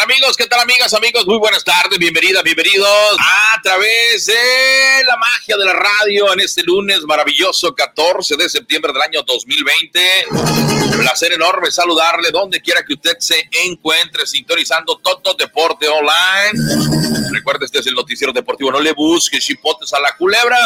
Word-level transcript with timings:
tal 0.00 0.10
amigos? 0.10 0.36
¿Qué 0.36 0.46
tal 0.46 0.60
amigas, 0.60 0.94
amigos? 0.94 1.26
Muy 1.26 1.38
buenas 1.38 1.62
tardes, 1.62 1.98
bienvenidas, 1.98 2.42
bienvenidos 2.42 3.16
a 3.18 3.60
través 3.62 4.26
de 4.26 5.04
la 5.04 5.16
magia 5.16 5.56
de 5.56 5.64
la 5.64 5.72
radio 5.74 6.32
en 6.32 6.40
este 6.40 6.62
lunes 6.62 7.02
maravilloso 7.02 7.74
14 7.74 8.36
de 8.36 8.48
septiembre 8.48 8.92
del 8.92 9.02
año 9.02 9.22
2020. 9.22 10.00
Un 10.30 10.98
placer 11.00 11.32
enorme 11.32 11.70
saludarle 11.70 12.30
donde 12.30 12.60
quiera 12.60 12.82
que 12.82 12.94
usted 12.94 13.16
se 13.18 13.48
encuentre 13.64 14.26
sintonizando 14.26 14.98
Toto 15.02 15.34
Deporte 15.34 15.86
Online. 15.88 17.30
Recuerde, 17.32 17.66
este 17.66 17.80
es 17.80 17.86
el 17.86 17.94
noticiero 17.94 18.32
deportivo, 18.32 18.70
no 18.70 18.80
le 18.80 18.92
busque 18.92 19.38
chipotes 19.38 19.92
a 19.92 20.00
la 20.00 20.16
culebra. 20.16 20.58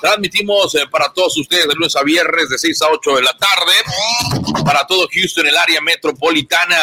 Transmitimos 0.00 0.74
eh, 0.74 0.86
para 0.90 1.12
todos 1.12 1.36
ustedes 1.38 1.68
de 1.68 1.74
lunes 1.74 1.96
a 1.96 2.02
viernes 2.02 2.48
de 2.48 2.58
6 2.58 2.82
a 2.82 2.88
8 2.90 3.16
de 3.16 3.22
la 3.22 3.36
tarde. 3.36 4.62
Para 4.64 4.86
todo 4.86 5.08
Houston, 5.12 5.46
el 5.46 5.56
área 5.56 5.80
metropolitana. 5.80 6.76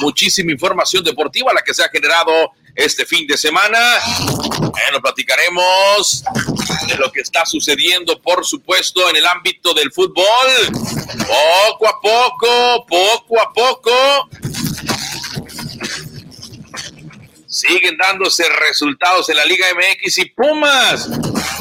Muchísima 0.00 0.52
información 0.52 1.04
deportiva 1.16 1.52
la 1.54 1.62
que 1.62 1.72
se 1.72 1.82
ha 1.82 1.88
generado 1.88 2.52
este 2.74 3.06
fin 3.06 3.26
de 3.26 3.38
semana. 3.38 3.78
Bueno, 4.58 5.00
platicaremos 5.00 6.22
de 6.86 6.96
lo 6.96 7.10
que 7.10 7.22
está 7.22 7.46
sucediendo, 7.46 8.20
por 8.20 8.44
supuesto, 8.44 9.08
en 9.08 9.16
el 9.16 9.26
ámbito 9.26 9.72
del 9.72 9.90
fútbol. 9.90 10.26
Poco 11.26 11.88
a 11.88 12.00
poco, 12.00 12.86
poco 12.86 13.40
a 13.40 13.52
poco. 13.52 14.28
Siguen 17.46 17.96
dándose 17.96 18.44
resultados 18.68 19.30
en 19.30 19.36
la 19.36 19.46
Liga 19.46 19.66
MX 19.74 20.18
y 20.18 20.24
Pumas. 20.26 21.08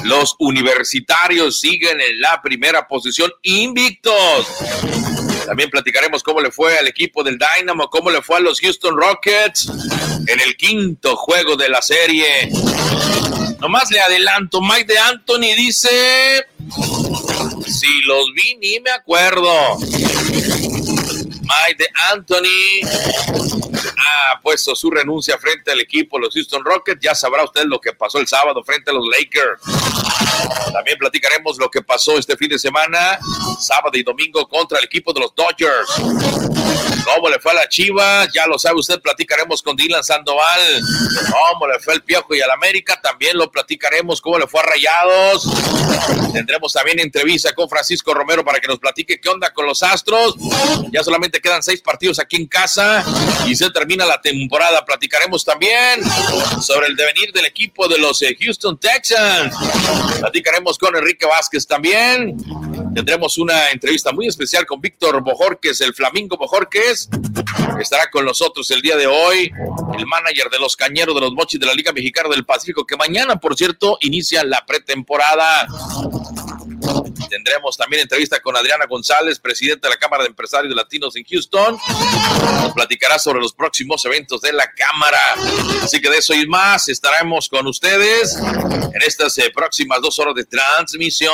Los 0.03 0.35
universitarios 0.39 1.61
siguen 1.61 2.02
en 2.02 2.19
la 2.19 2.41
primera 2.41 2.85
posición 2.85 3.31
invictos. 3.44 5.14
También 5.45 5.70
platicaremos 5.70 6.23
cómo 6.23 6.41
le 6.41 6.52
fue 6.52 6.77
al 6.77 6.88
equipo 6.88 7.23
del 7.23 7.38
Dynamo, 7.38 7.90
cómo 7.90 8.09
le 8.09 8.22
fue 8.22 8.38
a 8.38 8.40
los 8.40 8.59
Houston 8.59 8.95
Rockets 8.98 9.70
en 10.27 10.40
el 10.40 10.58
quinto 10.58 11.16
juego 11.16 11.55
de 11.55 11.70
la 11.70 11.81
serie. 11.81 12.49
Nomás 13.59 13.89
le 13.92 14.00
adelanto, 14.00 14.61
Mike 14.61 14.86
de 14.94 15.00
Anthony 15.00 15.56
dice, 15.56 16.45
si 17.67 18.02
los 18.06 18.34
vi 18.34 18.56
ni 18.61 18.80
me 18.80 18.92
acuerdo. 18.92 19.78
Mike 21.45 21.83
de 21.83 21.89
Anthony 22.11 22.81
ha 23.97 24.41
puesto 24.41 24.75
su 24.75 24.89
renuncia 24.89 25.38
frente 25.38 25.71
al 25.71 25.79
equipo 25.79 26.17
los 26.17 26.33
Houston 26.33 26.63
Rockets. 26.63 26.99
Ya 27.01 27.13
sabrá 27.13 27.43
usted 27.43 27.65
lo 27.65 27.79
que 27.79 27.93
pasó 27.93 28.17
el 28.19 28.27
sábado 28.27 28.63
frente 28.63 28.89
a 28.91 28.93
los 28.93 29.05
Lakers. 29.07 29.61
También 30.73 30.97
platicaremos 30.97 31.57
lo 31.57 31.69
que 31.69 31.81
pasó 31.81 32.17
este 32.17 32.35
fin 32.35 32.49
de 32.49 32.59
semana, 32.59 33.19
sábado 33.59 33.97
y 33.97 34.03
domingo 34.03 34.47
contra 34.47 34.79
el 34.79 34.85
equipo 34.85 35.13
de 35.13 35.21
los 35.21 35.35
Dodgers. 35.35 35.89
¿Cómo 37.05 37.29
le 37.29 37.39
fue 37.39 37.51
a 37.51 37.55
la 37.55 37.69
Chiva? 37.69 38.27
Ya 38.33 38.47
lo 38.47 38.57
sabe 38.57 38.79
usted, 38.79 38.99
platicaremos 38.99 39.61
con 39.61 39.75
Dylan 39.75 40.03
Sandoval. 40.03 40.81
¿Cómo 41.31 41.67
le 41.67 41.79
fue 41.79 41.93
el 41.93 42.03
Piojo 42.03 42.33
y 42.33 42.41
al 42.41 42.51
América? 42.51 42.99
También 43.01 43.38
lo 43.38 43.51
platicaremos. 43.51 44.21
¿Cómo 44.21 44.39
le 44.39 44.47
fue 44.47 44.61
a 44.61 44.63
Rayados? 44.63 45.47
Tendremos 46.33 46.73
también 46.73 46.99
entrevista 46.99 47.53
con 47.53 47.69
Francisco 47.69 48.13
Romero 48.13 48.43
para 48.43 48.59
que 48.59 48.67
nos 48.67 48.79
platique 48.79 49.19
qué 49.19 49.29
onda 49.29 49.53
con 49.53 49.66
los 49.66 49.83
Astros. 49.83 50.35
Ya 50.91 51.03
solamente 51.03 51.34
quedan 51.41 51.64
seis 51.64 51.81
partidos 51.81 52.19
aquí 52.19 52.36
en 52.36 52.47
casa 52.47 53.03
y 53.47 53.55
se 53.55 53.69
termina 53.72 54.05
la 54.05 54.22
temporada. 54.22 54.83
Platicaremos 54.86 55.44
también 55.44 56.02
sobre 56.61 56.88
el 56.88 56.95
devenir 56.95 57.31
del 57.31 57.45
equipo 57.45 57.88
de 57.88 57.97
los 57.97 58.22
eh, 58.22 58.36
Houston 58.39 58.78
Texans. 58.80 59.56
Platicaremos 60.19 60.78
con 60.78 60.95
Enrique 60.95 61.25
Vázquez 61.25 61.66
también. 61.67 62.38
Tendremos 62.94 63.38
una 63.38 63.72
entrevista 63.72 64.13
muy 64.13 64.28
especial 64.28 64.66
con 64.66 64.80
Víctor 64.80 65.22
Bojorques, 65.22 65.81
el 65.81 65.94
Flamingo 65.94 66.38
Bojorques. 66.38 67.09
Estará 67.80 68.09
con 68.09 68.23
nosotros 68.25 68.72
el 68.72 68.81
día 68.81 68.95
de 68.95 69.08
hoy, 69.08 69.52
el 69.97 70.06
manager 70.06 70.50
de 70.50 70.59
los 70.59 70.75
Cañeros 70.75 71.13
de 71.13 71.22
los 71.22 71.33
Mochis 71.33 71.59
de 71.59 71.66
la 71.66 71.73
Liga 71.73 71.91
Mexicana 71.91 72.30
del 72.30 72.45
Pacífico, 72.45 72.86
que 72.86 72.95
mañana, 72.95 73.36
por 73.36 73.56
cierto, 73.58 73.97
inicia 74.02 74.44
la 74.44 74.66
pretemporada. 74.66 75.67
Tendremos 77.30 77.78
también 77.78 78.02
entrevista 78.03 78.40
con 78.40 78.56
Adriana 78.56 78.86
González, 78.86 79.40
presidenta 79.40 79.88
de 79.88 79.96
la 79.96 80.00
Cámara 80.00 80.24
de 80.24 80.30
Empresarios 80.30 80.74
Latinos 80.75 81.16
en 81.16 81.24
Houston. 81.24 81.78
Nos 82.62 82.74
platicará 82.74 83.19
sobre 83.19 83.40
los 83.40 83.53
próximos 83.53 84.03
eventos 84.06 84.41
de 84.41 84.53
la 84.53 84.72
Cámara. 84.72 85.19
Así 85.81 86.02
que 86.02 86.09
de 86.09 86.18
eso 86.18 86.34
y 86.34 86.47
más 86.47 86.88
estaremos 86.90 87.50
con 87.50 87.68
ustedes 87.68 88.35
en 88.35 89.02
estas 89.06 89.38
eh, 89.38 89.52
próximas 89.53 90.02
dos 90.02 90.18
horas 90.19 90.35
de 90.35 90.46
transmisión. 90.46 91.34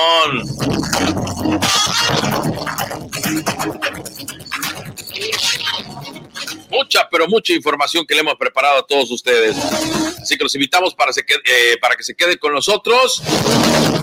Mucha, 6.71 7.07
pero 7.09 7.27
mucha 7.27 7.53
información 7.53 8.05
que 8.05 8.13
le 8.15 8.21
hemos 8.21 8.35
preparado 8.35 8.79
a 8.79 8.87
todos 8.87 9.11
ustedes. 9.11 9.57
Así 9.57 10.37
que 10.37 10.43
los 10.43 10.55
invitamos 10.55 10.95
para, 10.95 11.11
se 11.11 11.19
eh, 11.21 11.77
para 11.81 11.97
que 11.97 12.03
se 12.03 12.15
quede 12.15 12.37
con 12.37 12.53
nosotros. 12.53 13.21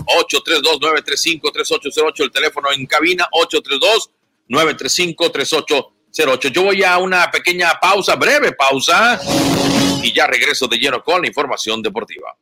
832-935-3808, 0.05 2.23
el 2.23 2.31
teléfono 2.31 2.71
en 2.71 2.85
cabina, 2.85 3.27
832-935-3808. 4.49 6.51
Yo 6.51 6.63
voy 6.63 6.83
a 6.83 6.97
una 6.99 7.31
pequeña 7.31 7.79
pausa, 7.79 8.15
breve 8.15 8.51
pausa, 8.51 9.19
y 10.03 10.13
ya 10.13 10.27
regreso 10.27 10.67
de 10.67 10.77
lleno 10.77 11.03
con 11.03 11.21
la 11.21 11.27
información 11.27 11.81
deportiva. 11.81 12.35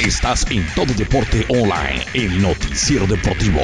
Estás 0.00 0.48
en 0.50 0.66
Todo 0.74 0.92
Deporte 0.94 1.44
Online, 1.48 2.04
el 2.14 2.40
noticiero 2.40 3.06
deportivo. 3.06 3.60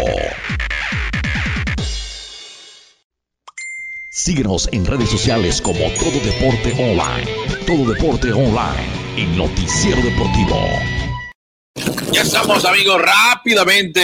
Síguenos 4.19 4.69
en 4.73 4.85
redes 4.85 5.11
sociales 5.11 5.63
como 5.63 5.79
Todo 5.93 6.11
Deporte 6.11 6.73
Online. 6.77 7.25
Todo 7.65 7.93
Deporte 7.93 8.33
Online, 8.33 8.91
el 9.17 9.37
noticiero 9.37 10.03
deportivo. 10.03 10.59
Ya 12.11 12.23
estamos, 12.23 12.65
amigos, 12.65 13.01
rápidamente. 13.01 14.03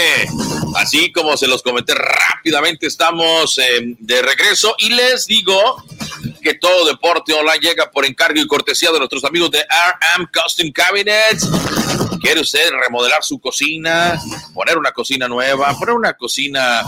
Así 0.77 1.11
como 1.11 1.37
se 1.37 1.49
los 1.49 1.65
comenté 1.65 1.95
rápidamente, 1.97 2.87
estamos 2.87 3.59
eh, 3.59 3.97
de 3.99 4.23
regreso 4.23 4.77
y 4.79 4.91
les 4.91 5.27
digo 5.27 5.83
que 6.41 6.55
todo 6.55 6.87
deporte 6.87 7.33
online 7.33 7.59
llega 7.59 7.91
por 7.91 8.05
encargo 8.05 8.41
y 8.41 8.47
cortesía 8.47 8.93
de 8.93 8.99
nuestros 8.99 9.25
amigos 9.25 9.51
de 9.51 9.61
RM 9.61 10.29
Custom 10.33 10.71
Cabinets. 10.71 11.49
¿Quiere 12.21 12.41
usted 12.41 12.71
remodelar 12.71 13.25
su 13.25 13.41
cocina? 13.41 14.21
Poner 14.53 14.79
una 14.79 14.93
cocina 14.93 15.27
nueva, 15.27 15.77
poner 15.77 15.95
una 15.97 16.13
cocina 16.13 16.85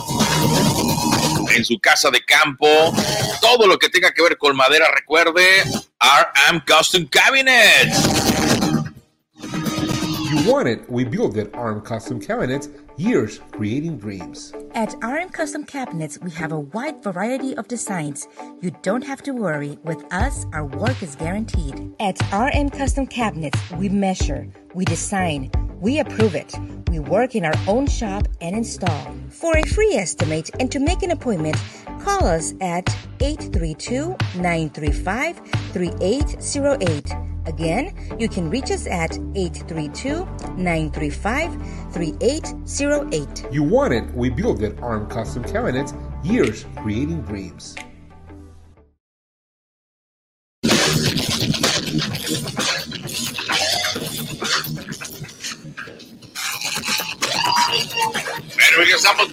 en 1.56 1.65
su 1.65 1.78
casa 1.81 2.11
de 2.11 2.25
campo, 2.25 2.69
todo 3.41 3.67
lo 3.67 3.78
que 3.78 3.89
tenga 3.89 4.12
que 4.12 4.22
ver 4.22 4.37
con 4.37 4.55
madera, 4.56 4.87
recuerde, 4.94 5.62
RM 6.00 6.62
Custom 6.67 7.06
Cabinets. 7.06 7.99
You 10.31 10.53
want 10.53 10.69
it, 10.69 10.83
we 10.89 11.05
build 11.05 11.37
it. 11.37 11.53
RM 11.55 11.81
Custom 11.83 12.21
Cabinets, 12.21 12.69
years 12.97 13.41
creating 13.53 13.99
dreams. 13.99 14.53
At 14.75 14.95
RM 15.03 15.29
Custom 15.31 15.65
Cabinets, 15.65 16.19
we 16.23 16.31
have 16.33 16.53
a 16.53 16.61
wide 16.61 17.03
variety 17.03 17.57
of 17.57 17.69
designs. 17.69 18.27
You 18.61 18.71
don't 18.83 19.05
have 19.05 19.23
to 19.25 19.33
worry. 19.33 19.79
With 19.84 20.05
us, 20.12 20.47
our 20.53 20.65
work 20.65 21.03
is 21.03 21.17
guaranteed. 21.17 21.95
At 22.01 22.21
RM 22.33 22.71
Custom 22.71 23.06
Cabinets, 23.06 23.59
we 23.73 23.89
measure, 23.89 24.49
we 24.75 24.85
design, 24.85 25.51
we 25.81 25.99
approve 25.99 26.35
it. 26.35 26.55
We 26.91 27.01
work 27.01 27.35
in 27.35 27.45
our 27.45 27.59
own 27.67 27.87
shop 27.87 28.29
and 28.41 28.56
install. 28.56 29.15
For 29.31 29.56
a 29.56 29.62
free 29.62 29.95
estimate 29.95 30.51
and 30.61 30.71
to 30.73 30.79
make 30.79 31.03
an 31.03 31.11
appointment, 31.11 31.56
call 32.01 32.25
us 32.25 32.55
at 32.61 32.89
832 33.21 34.17
935 34.37 35.41
3808. 35.73 37.12
Again, 37.47 37.95
you 38.19 38.29
can 38.29 38.51
reach 38.51 38.71
us 38.71 38.87
at 38.87 39.17
832 39.35 40.25
935 40.56 41.53
3808. 41.93 42.55
You 43.51 43.63
want 43.63 43.93
it, 43.93 44.05
we 44.15 44.31
build 44.31 44.63
it. 44.63 44.79
RM 44.81 45.09
Custom 45.09 45.45
Cabinets, 45.45 45.95
years 46.23 46.67
creating 46.77 47.23
dreams. 47.23 47.75
Estamos. 58.94 59.29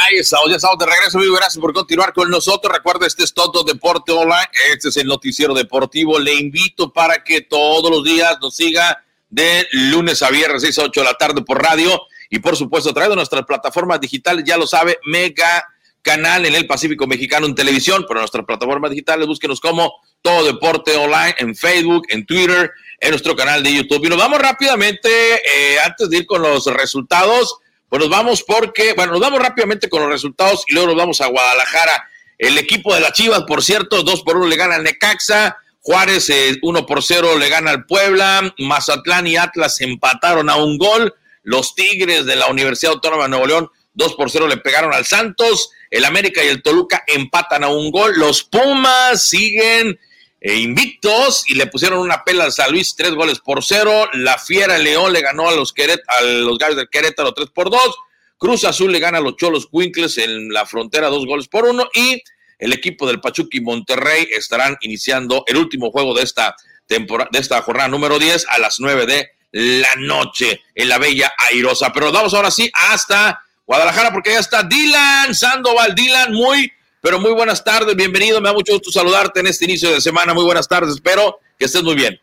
Ahí 0.00 0.16
estamos, 0.18 0.50
ya 0.50 0.56
estamos 0.56 0.78
de 0.78 0.86
regreso, 0.86 1.18
amigo. 1.18 1.34
Gracias 1.34 1.58
por 1.60 1.72
continuar 1.72 2.12
con 2.12 2.30
nosotros. 2.30 2.72
Recuerda, 2.72 3.06
este 3.06 3.24
es 3.24 3.32
Toto 3.32 3.62
Deporte 3.62 4.12
Online. 4.12 4.48
Este 4.72 4.88
es 4.88 4.96
el 4.96 5.06
noticiero 5.06 5.54
deportivo. 5.54 6.18
Le 6.18 6.34
invito 6.34 6.92
para 6.92 7.22
que 7.22 7.42
todos 7.42 7.90
los 7.90 8.04
días 8.04 8.38
nos 8.40 8.56
siga 8.56 9.04
de 9.30 9.66
lunes 9.72 10.22
a 10.22 10.30
viernes, 10.30 10.62
6 10.62 10.78
a 10.78 10.82
8 10.84 11.00
de 11.00 11.06
la 11.06 11.14
tarde 11.14 11.42
por 11.42 11.62
radio. 11.62 12.00
Y 12.30 12.38
por 12.40 12.56
supuesto, 12.56 12.92
a 12.94 13.08
de 13.08 13.16
nuestras 13.16 13.44
plataformas 13.44 14.00
digitales, 14.00 14.44
ya 14.46 14.56
lo 14.56 14.66
sabe, 14.66 14.98
Mega 15.06 15.64
Canal 16.02 16.46
en 16.46 16.54
el 16.54 16.66
Pacífico 16.66 17.06
Mexicano 17.06 17.46
en 17.46 17.54
televisión, 17.54 18.04
pero 18.06 18.20
nuestras 18.20 18.44
plataformas 18.44 18.90
digitales, 18.90 19.26
búsquenos 19.26 19.60
como 19.60 19.92
Todo 20.22 20.44
Deporte 20.44 20.96
Online 20.96 21.34
en 21.38 21.56
Facebook, 21.56 22.04
en 22.08 22.24
Twitter, 22.26 22.70
en 23.00 23.10
nuestro 23.10 23.34
canal 23.34 23.62
de 23.62 23.74
YouTube. 23.74 24.04
Y 24.04 24.08
nos 24.08 24.18
vamos 24.18 24.40
rápidamente, 24.40 25.08
eh, 25.08 25.78
antes 25.84 26.08
de 26.10 26.18
ir 26.18 26.26
con 26.26 26.42
los 26.42 26.66
resultados, 26.66 27.58
pues 27.88 28.00
nos 28.00 28.10
vamos 28.10 28.42
porque, 28.42 28.92
bueno, 28.94 29.12
nos 29.12 29.20
vamos 29.20 29.40
rápidamente 29.40 29.88
con 29.88 30.02
los 30.02 30.10
resultados 30.10 30.64
y 30.68 30.74
luego 30.74 30.88
nos 30.88 30.96
vamos 30.96 31.20
a 31.20 31.26
Guadalajara. 31.26 32.08
El 32.36 32.58
equipo 32.58 32.94
de 32.94 33.00
las 33.00 33.12
Chivas, 33.12 33.42
por 33.46 33.62
cierto, 33.62 34.02
dos 34.02 34.22
por 34.22 34.36
uno 34.36 34.46
le 34.46 34.56
gana 34.56 34.76
al 34.76 34.84
Necaxa. 34.84 35.56
Juárez 35.88 36.30
1 36.60 36.84
por 36.84 37.02
0 37.02 37.38
le 37.38 37.48
gana 37.48 37.70
al 37.70 37.86
Puebla, 37.86 38.54
Mazatlán 38.58 39.26
y 39.26 39.38
Atlas 39.38 39.80
empataron 39.80 40.50
a 40.50 40.56
un 40.56 40.76
gol, 40.76 41.14
los 41.44 41.74
Tigres 41.74 42.26
de 42.26 42.36
la 42.36 42.48
Universidad 42.48 42.92
Autónoma 42.92 43.22
de 43.22 43.30
Nuevo 43.30 43.46
León 43.46 43.70
2 43.94 44.14
por 44.14 44.30
0 44.30 44.48
le 44.48 44.58
pegaron 44.58 44.92
al 44.92 45.06
Santos, 45.06 45.70
el 45.90 46.04
América 46.04 46.44
y 46.44 46.48
el 46.48 46.62
Toluca 46.62 47.04
empatan 47.06 47.64
a 47.64 47.68
un 47.68 47.90
gol, 47.90 48.18
los 48.18 48.44
Pumas 48.44 49.24
siguen 49.24 49.98
eh, 50.42 50.56
invictos 50.56 51.44
y 51.48 51.54
le 51.54 51.68
pusieron 51.68 52.00
una 52.00 52.22
pela 52.22 52.44
al 52.44 52.52
San 52.52 52.70
Luis, 52.70 52.94
tres 52.94 53.12
goles 53.12 53.38
por 53.40 53.64
cero. 53.64 54.10
La 54.12 54.36
Fiera 54.36 54.76
León 54.76 55.14
le 55.14 55.22
ganó 55.22 55.48
a 55.48 55.52
los, 55.52 55.72
Queret 55.72 56.02
a 56.06 56.20
los 56.20 56.58
Gallos 56.58 56.76
del 56.76 56.90
Querétaro 56.90 57.32
tres 57.32 57.48
por 57.48 57.70
dos. 57.70 57.96
Cruz 58.36 58.64
Azul 58.64 58.92
le 58.92 59.00
gana 59.00 59.18
a 59.18 59.20
los 59.22 59.36
Cholos 59.36 59.68
Quinkles 59.72 60.18
en 60.18 60.50
la 60.52 60.66
frontera 60.66 61.08
dos 61.08 61.24
goles 61.24 61.48
por 61.48 61.64
uno. 61.64 61.88
Y 61.94 62.22
el 62.58 62.72
equipo 62.72 63.06
del 63.06 63.20
Pachuca 63.20 63.56
y 63.56 63.60
Monterrey 63.60 64.28
estarán 64.30 64.76
iniciando 64.80 65.44
el 65.46 65.56
último 65.56 65.90
juego 65.90 66.14
de 66.14 66.22
esta 66.22 66.56
temporada, 66.86 67.30
de 67.32 67.38
esta 67.38 67.60
jornada 67.62 67.88
número 67.88 68.18
10 68.18 68.46
a 68.48 68.58
las 68.58 68.80
9 68.80 69.06
de 69.06 69.30
la 69.52 69.94
noche 69.96 70.60
en 70.74 70.88
la 70.88 70.98
Bella 70.98 71.32
Airosa. 71.50 71.92
Pero 71.92 72.12
vamos 72.12 72.34
ahora 72.34 72.50
sí 72.50 72.70
hasta 72.72 73.42
Guadalajara 73.66 74.12
porque 74.12 74.30
ya 74.32 74.40
está 74.40 74.62
Dylan 74.62 75.34
Sandoval. 75.34 75.94
Dylan, 75.94 76.32
muy 76.32 76.72
pero 77.00 77.20
muy 77.20 77.30
buenas 77.30 77.62
tardes, 77.62 77.94
bienvenido, 77.94 78.40
me 78.40 78.48
da 78.48 78.54
mucho 78.54 78.72
gusto 78.72 78.90
saludarte 78.90 79.40
en 79.40 79.46
este 79.46 79.64
inicio 79.66 79.92
de 79.92 80.00
semana, 80.00 80.34
muy 80.34 80.44
buenas 80.44 80.66
tardes, 80.66 80.94
espero 80.94 81.38
que 81.58 81.66
estés 81.66 81.82
muy 81.82 81.94
bien. 81.94 82.20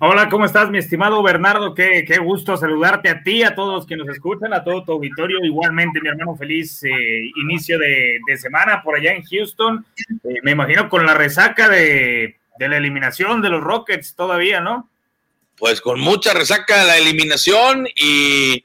Hola, 0.00 0.28
¿cómo 0.28 0.44
estás, 0.44 0.70
mi 0.70 0.78
estimado 0.78 1.22
Bernardo? 1.22 1.72
Qué, 1.72 2.04
qué 2.04 2.18
gusto 2.18 2.56
saludarte 2.56 3.08
a 3.08 3.22
ti, 3.22 3.44
a 3.44 3.54
todos 3.54 3.74
los 3.74 3.86
que 3.86 3.96
nos 3.96 4.08
escuchan, 4.08 4.52
a 4.52 4.64
todo 4.64 4.82
tu 4.82 4.90
auditorio. 4.90 5.38
Igualmente, 5.44 6.00
mi 6.00 6.08
hermano, 6.08 6.34
feliz 6.36 6.82
eh, 6.82 7.30
inicio 7.36 7.78
de, 7.78 8.18
semana 8.36 8.82
por 8.82 8.96
allá 8.96 9.12
en 9.12 9.22
Houston. 9.22 9.86
Eh, 10.24 10.40
me 10.42 10.50
imagino 10.50 10.88
con 10.88 11.06
la 11.06 11.14
resaca 11.14 11.68
de, 11.68 12.38
de, 12.58 12.68
la 12.68 12.76
eliminación 12.76 13.40
de 13.40 13.50
los 13.50 13.62
Rockets 13.62 14.16
todavía, 14.16 14.60
¿no? 14.60 14.90
Pues 15.56 15.80
con 15.80 16.00
mucha 16.00 16.34
resaca 16.34 16.80
de 16.80 16.86
la 16.86 16.98
eliminación 16.98 17.86
y, 17.94 18.64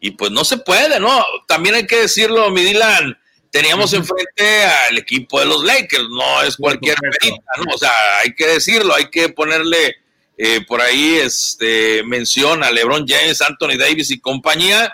y 0.00 0.10
pues 0.10 0.32
no 0.32 0.42
se 0.44 0.58
puede, 0.58 0.98
¿no? 0.98 1.24
También 1.46 1.76
hay 1.76 1.86
que 1.86 2.00
decirlo, 2.00 2.50
mi 2.50 2.64
Dylan 2.64 3.16
teníamos 3.52 3.92
enfrente 3.92 4.64
al 4.88 4.98
equipo 4.98 5.38
de 5.38 5.46
los 5.46 5.62
Lakers, 5.62 6.08
no 6.10 6.42
es 6.42 6.56
cualquier 6.56 6.96
perita, 6.96 7.44
¿no? 7.58 7.72
O 7.72 7.78
sea, 7.78 7.92
hay 8.24 8.34
que 8.34 8.48
decirlo, 8.48 8.92
hay 8.92 9.08
que 9.08 9.28
ponerle 9.28 9.98
eh, 10.36 10.64
por 10.66 10.80
ahí 10.80 11.16
este, 11.16 12.02
mención 12.04 12.64
a 12.64 12.70
LeBron 12.70 13.06
James, 13.06 13.40
Anthony 13.40 13.76
Davis 13.78 14.10
y 14.10 14.20
compañía, 14.20 14.92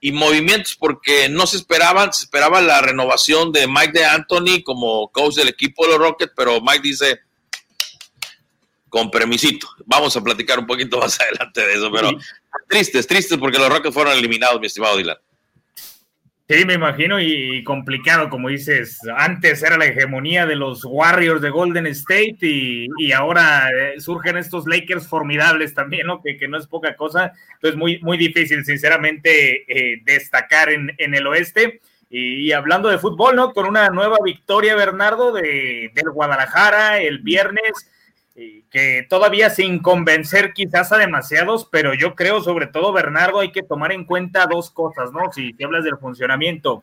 y 0.00 0.10
movimientos 0.10 0.74
porque 0.74 1.28
no 1.28 1.46
se 1.46 1.58
esperaban, 1.58 2.12
se 2.12 2.24
esperaba 2.24 2.60
la 2.60 2.80
renovación 2.80 3.52
de 3.52 3.68
Mike 3.68 3.92
de 3.92 4.04
Anthony 4.04 4.62
como 4.64 5.08
coach 5.12 5.36
del 5.36 5.48
equipo 5.48 5.84
de 5.84 5.92
los 5.92 6.00
Rockets, 6.00 6.32
pero 6.36 6.60
Mike 6.60 6.80
dice, 6.82 7.20
con 8.88 9.12
permisito, 9.12 9.68
vamos 9.86 10.16
a 10.16 10.20
platicar 10.20 10.58
un 10.58 10.66
poquito 10.66 10.98
más 11.00 11.20
adelante 11.20 11.64
de 11.64 11.74
eso, 11.74 11.90
pero 11.92 12.10
tristes, 12.68 13.06
tristes 13.06 13.38
porque 13.38 13.58
los 13.58 13.68
Rockets 13.68 13.94
fueron 13.94 14.14
eliminados, 14.14 14.60
mi 14.60 14.66
estimado 14.66 14.96
Dylan. 14.96 15.16
Sí, 16.52 16.66
me 16.66 16.74
imagino, 16.74 17.18
y 17.18 17.64
complicado, 17.64 18.28
como 18.28 18.50
dices, 18.50 18.98
antes 19.16 19.62
era 19.62 19.78
la 19.78 19.86
hegemonía 19.86 20.44
de 20.44 20.54
los 20.54 20.84
Warriors 20.84 21.40
de 21.40 21.48
Golden 21.48 21.86
State 21.86 22.36
y, 22.42 23.10
ahora 23.12 23.70
eh, 23.70 23.98
surgen 23.98 24.36
estos 24.36 24.66
Lakers 24.66 25.08
formidables 25.08 25.72
también, 25.72 26.08
¿no? 26.08 26.20
Que, 26.20 26.36
no 26.48 26.58
es 26.58 26.66
poca 26.66 26.94
cosa, 26.94 27.32
entonces 27.54 27.78
muy, 27.78 28.00
muy 28.00 28.18
difícil, 28.18 28.66
sinceramente, 28.66 29.64
eh, 29.66 30.02
destacar 30.04 30.68
en, 30.68 30.92
el 30.98 31.26
oeste. 31.26 31.80
Y, 32.10 32.52
hablando 32.52 32.90
de 32.90 32.98
fútbol, 32.98 33.34
¿no? 33.34 33.54
Con 33.54 33.64
una 33.64 33.88
nueva 33.88 34.18
victoria, 34.22 34.76
Bernardo, 34.76 35.32
de, 35.32 35.90
del 35.94 36.10
Guadalajara 36.10 36.98
el 37.00 37.20
viernes 37.20 37.72
que 38.34 39.06
todavía 39.08 39.50
sin 39.50 39.80
convencer 39.80 40.52
quizás 40.54 40.92
a 40.92 40.98
demasiados, 40.98 41.68
pero 41.70 41.94
yo 41.94 42.14
creo 42.14 42.40
sobre 42.40 42.66
todo, 42.66 42.92
Bernardo, 42.92 43.40
hay 43.40 43.52
que 43.52 43.62
tomar 43.62 43.92
en 43.92 44.04
cuenta 44.04 44.46
dos 44.46 44.70
cosas, 44.70 45.12
¿no? 45.12 45.30
Si, 45.32 45.54
hablas 45.62 45.84
del 45.84 45.98
funcionamiento. 45.98 46.82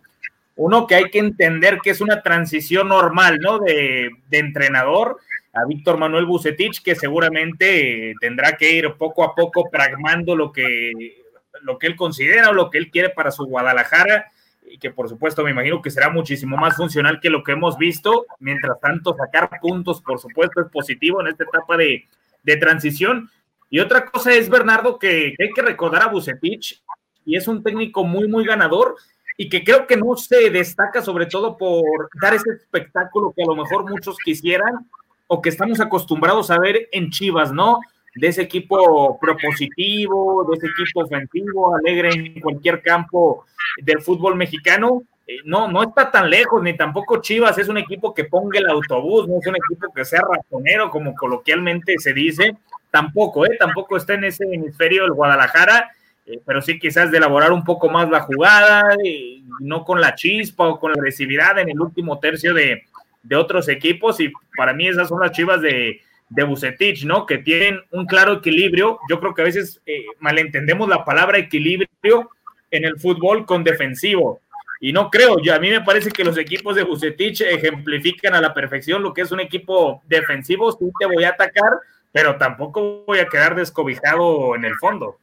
Uno, 0.55 0.85
que 0.85 0.95
hay 0.95 1.09
que 1.09 1.19
entender 1.19 1.79
que 1.81 1.89
es 1.91 2.01
una 2.01 2.21
transición 2.21 2.89
normal, 2.89 3.39
¿no? 3.39 3.59
De, 3.59 4.11
entrenador 4.31 5.17
a 5.53 5.65
Víctor 5.65 5.97
Manuel 5.97 6.25
Bucetich, 6.25 6.83
que 6.83 6.95
seguramente 6.95 8.13
tendrá 8.19 8.55
que 8.55 8.71
ir 8.71 8.93
poco 8.97 9.23
a 9.23 9.33
poco 9.33 9.69
pragmando 9.71 10.35
lo 10.35 10.51
que, 10.51 11.23
lo 11.61 11.79
que 11.79 11.87
él 11.87 11.95
considera 11.95 12.49
o 12.49 12.53
lo 12.53 12.69
que 12.69 12.77
él 12.77 12.91
quiere 12.91 13.09
para 13.09 13.31
su 13.31 13.45
Guadalajara 13.45 14.31
y 14.69 14.77
que 14.77 14.91
por 14.91 15.09
supuesto 15.09 15.43
me 15.43 15.51
imagino 15.51 15.81
que 15.81 15.89
será 15.89 16.09
muchísimo 16.09 16.55
más 16.57 16.75
funcional 16.75 17.19
que 17.19 17.29
lo 17.29 17.43
que 17.43 17.53
hemos 17.53 17.77
visto. 17.77 18.25
Mientras 18.39 18.79
tanto, 18.79 19.15
sacar 19.15 19.49
puntos, 19.61 20.01
por 20.01 20.19
supuesto, 20.19 20.61
es 20.61 20.67
positivo 20.71 21.21
en 21.21 21.27
esta 21.27 21.43
etapa 21.43 21.75
de, 21.77 22.07
transición. 22.59 23.29
Y 23.69 23.79
otra 23.79 24.05
cosa 24.05 24.33
es, 24.33 24.49
Bernardo, 24.49 24.97
que, 24.97 25.35
hay 25.39 25.49
que 25.53 25.61
recordar 25.61 26.01
a 26.01 26.07
Bucetich, 26.07 26.81
y 27.25 27.35
es 27.35 27.47
un 27.47 27.61
técnico 27.61 28.03
muy, 28.03 28.27
muy 28.27 28.43
ganador, 28.43 28.95
y 29.37 29.49
que 29.49 29.63
creo 29.63 29.85
que 29.85 29.95
no 29.95 30.15
se 30.17 30.49
destaca 30.49 31.03
sobre 31.03 31.27
todo 31.27 31.57
por 31.57 32.09
dar 32.19 32.33
ese 32.33 32.49
espectáculo 32.51 33.31
que 33.35 33.43
a 33.43 33.45
lo 33.45 33.55
mejor 33.55 33.89
muchos 33.89 34.17
quisieran 34.25 34.89
o 35.27 35.41
que 35.41 35.49
estamos 35.49 35.79
acostumbrados 35.79 36.49
a 36.49 36.59
ver 36.59 36.89
en 36.91 37.11
Chivas, 37.11 37.53
¿no? 37.53 37.79
De 38.15 38.27
ese 38.27 38.41
equipo 38.41 39.17
propositivo, 39.19 40.45
de 40.49 40.57
ese 40.57 40.67
equipo 40.67 41.03
ofensivo, 41.03 41.75
alegre 41.75 42.09
en 42.09 42.41
cualquier 42.41 42.81
campo 42.81 43.45
del 43.77 44.01
fútbol 44.01 44.35
mexicano. 44.35 45.03
Eh, 45.27 45.37
no, 45.45 45.67
no 45.67 45.83
está 45.83 46.09
tan 46.09 46.29
lejos, 46.29 46.61
ni 46.63 46.75
tampoco 46.75 47.21
Chivas 47.21 47.57
es 47.57 47.67
un 47.67 47.77
equipo 47.77 48.13
que 48.13 48.23
ponga 48.23 48.59
el 48.59 48.67
autobús, 48.67 49.27
no 49.27 49.37
es 49.39 49.47
un 49.47 49.55
equipo 49.55 49.93
que 49.93 50.03
sea 50.03 50.21
ratonero, 50.21 50.89
como 50.89 51.13
coloquialmente 51.13 51.95
se 51.99 52.13
dice. 52.13 52.55
Tampoco, 52.89 53.45
¿eh? 53.45 53.55
Tampoco 53.59 53.97
está 53.97 54.15
en 54.15 54.23
ese 54.23 54.45
hemisferio 54.51 55.05
el 55.05 55.13
Guadalajara, 55.13 55.91
eh, 56.25 56.39
pero 56.43 56.61
sí 56.63 56.79
quizás 56.79 57.11
de 57.11 57.17
elaborar 57.17 57.51
un 57.51 57.63
poco 57.63 57.89
más 57.89 58.09
la 58.09 58.21
jugada, 58.21 58.95
y 59.03 59.43
no 59.59 59.85
con 59.85 60.01
la 60.01 60.15
chispa 60.15 60.67
o 60.67 60.79
con 60.79 60.91
la 60.91 60.95
agresividad 60.97 61.59
en 61.59 61.69
el 61.69 61.79
último 61.79 62.17
tercio 62.17 62.55
de, 62.55 62.85
de 63.21 63.35
otros 63.35 63.69
equipos. 63.69 64.19
Y 64.19 64.33
para 64.57 64.73
mí 64.73 64.87
esas 64.87 65.09
son 65.09 65.19
las 65.19 65.31
Chivas 65.31 65.61
de, 65.61 66.01
de 66.29 66.43
Bucetich, 66.43 67.03
¿no? 67.05 67.25
Que 67.25 67.39
tienen 67.39 67.81
un 67.91 68.05
claro 68.05 68.33
equilibrio. 68.33 68.99
Yo 69.09 69.19
creo 69.19 69.33
que 69.33 69.41
a 69.41 69.45
veces 69.45 69.81
eh, 69.85 70.05
malentendemos 70.19 70.87
la 70.87 71.03
palabra 71.03 71.37
equilibrio 71.37 72.29
en 72.71 72.85
el 72.85 72.99
fútbol 72.99 73.45
con 73.45 73.63
defensivo. 73.63 74.39
Y 74.81 74.93
no 74.93 75.09
creo, 75.09 75.41
yo, 75.41 75.53
a 75.53 75.59
mí 75.59 75.69
me 75.69 75.81
parece 75.81 76.09
que 76.09 76.23
los 76.23 76.37
equipos 76.37 76.75
de 76.75 76.83
Bucetich 76.83 77.41
ejemplifican 77.41 78.33
a 78.33 78.41
la 78.41 78.53
perfección 78.53 79.03
lo 79.03 79.13
que 79.13 79.21
es 79.21 79.31
un 79.31 79.41
equipo 79.41 80.01
defensivo. 80.07 80.71
Sí 80.71 80.85
te 80.97 81.05
voy 81.05 81.25
a 81.25 81.29
atacar, 81.29 81.79
pero 82.13 82.37
tampoco 82.37 83.03
voy 83.05 83.19
a 83.19 83.27
quedar 83.27 83.55
descobijado 83.55 84.55
en 84.55 84.63
el 84.63 84.75
fondo. 84.75 85.17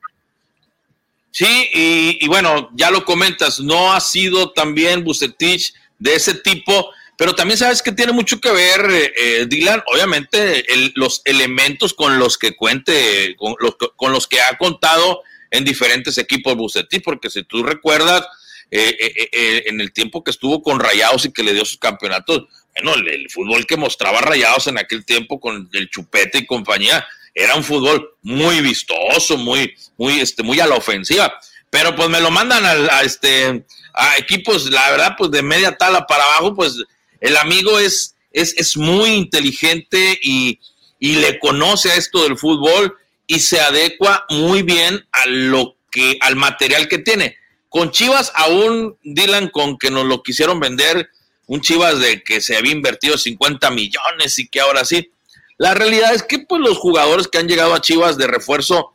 Sí, 1.31 1.69
y, 1.75 2.28
bueno, 2.28 2.71
ya 2.73 2.90
lo 2.90 3.04
comentas, 3.04 3.61
no 3.61 3.92
ha 3.92 4.00
sido 4.00 4.52
también 4.52 5.04
Bucetich 5.04 5.75
de 5.99 6.14
ese 6.14 6.35
tipo 6.35 6.90
pero 7.16 7.35
también 7.35 7.58
sabes 7.58 7.82
que 7.82 7.92
tiene 7.92 8.12
mucho 8.12 8.40
que 8.40 8.50
ver, 8.50 8.90
eh, 8.90 9.12
eh, 9.16 9.46
Dylan, 9.49 9.82
obviamente 9.87 10.64
los 10.94 11.23
elementos 11.25 11.94
con 11.94 12.18
los 12.18 12.37
que 12.37 12.54
cuente, 12.54 13.35
con 13.37 13.54
los, 13.58 13.76
con 13.96 14.12
los 14.12 14.26
que 14.26 14.40
ha 14.40 14.56
contado 14.58 15.23
en 15.50 15.64
diferentes 15.64 16.18
equipos 16.18 16.56
Bucetí, 16.56 17.00
porque 17.00 17.30
si 17.30 17.42
tú 17.44 17.62
recuerdas, 17.62 18.26
eh, 18.70 19.64
en 19.66 19.80
el 19.80 19.92
tiempo 19.92 20.25
que 20.25 20.32
estuvo 20.32 20.61
con 20.61 20.80
Rayados 20.80 21.25
y 21.25 21.32
que 21.32 21.44
le 21.44 21.54
dio 21.54 21.64
sus 21.64 21.78
campeonatos, 21.78 22.46
bueno, 22.75 22.94
el, 23.08 23.30
fútbol 23.30 23.64
que 23.64 23.76
mostraba 23.76 24.20
Rayados 24.20 24.66
en 24.66 24.78
aquel 24.78 25.04
tiempo 25.04 25.40
con 25.40 25.70
el 25.73 25.88
Chupete 25.88 26.38
y 26.38 26.46
compañía, 26.46 27.06
era 27.35 27.54
un 27.54 27.64
fútbol 27.64 28.16
muy 28.23 28.61
vistoso, 28.61 29.37
muy, 29.37 29.75
muy, 29.96 30.20
este, 30.20 30.42
muy 30.42 30.58
a 30.61 30.66
la 30.66 30.75
ofensiva. 30.75 31.38
Pero 31.70 31.94
pues 31.94 32.08
me 32.08 32.20
lo 32.20 32.30
mandan 32.30 32.64
a, 32.64 33.02
este, 33.02 33.64
a 33.92 34.16
equipos, 34.16 34.70
la 34.70 34.90
verdad, 34.90 35.14
pues 35.18 35.30
de 35.30 35.42
media 35.42 35.76
tala 35.76 36.06
para 36.06 36.25
abajo, 36.25 36.54
pues 36.54 36.76
el 37.20 37.37
amigo 37.37 37.78
es, 37.78 38.16
es, 38.32 38.76
muy 38.76 39.11
inteligente 39.11 40.18
y, 40.23 40.58
le 40.99 41.38
conoce 41.38 41.90
a 41.90 41.94
esto 41.96 42.23
del 42.25 42.37
fútbol 42.37 42.96
y 43.26 43.38
se 43.38 43.61
adecua 43.61 44.25
muy 44.30 44.62
bien 44.62 45.06
a 45.12 45.26
lo 45.26 45.76
que, 45.90 46.18
al 46.20 46.37
material 46.37 46.88
que 46.88 46.99
tiene. 46.99 47.37
Con 47.68 47.90
Chivas 47.90 48.32
aún, 48.35 48.96
Dylan, 49.02 49.49
con 49.49 49.78
que 49.78 49.90
nos 49.90 50.06
lo 50.06 50.23
quisieron 50.23 50.58
vender, 50.58 51.11
un 51.46 51.61
Chivas 51.61 52.00
de 52.00 52.23
que 52.23 52.40
se 52.40 52.56
había 52.56 52.73
invertido 52.73 53.16
50 53.18 53.70
millones 53.70 54.38
y 54.38 54.49
que 54.49 54.61
ahora 54.61 54.85
sí. 54.85 55.11
La 55.58 55.75
realidad 55.75 56.14
es 56.14 56.23
que 56.23 56.40
pues 56.40 56.61
los 56.61 56.76
jugadores 56.78 57.28
que 57.28 57.38
han 57.38 57.49
llegado 57.49 57.75
a 57.75 57.80
Chivas 57.80 58.18
de 58.18 58.26
refuerzo 58.26 58.94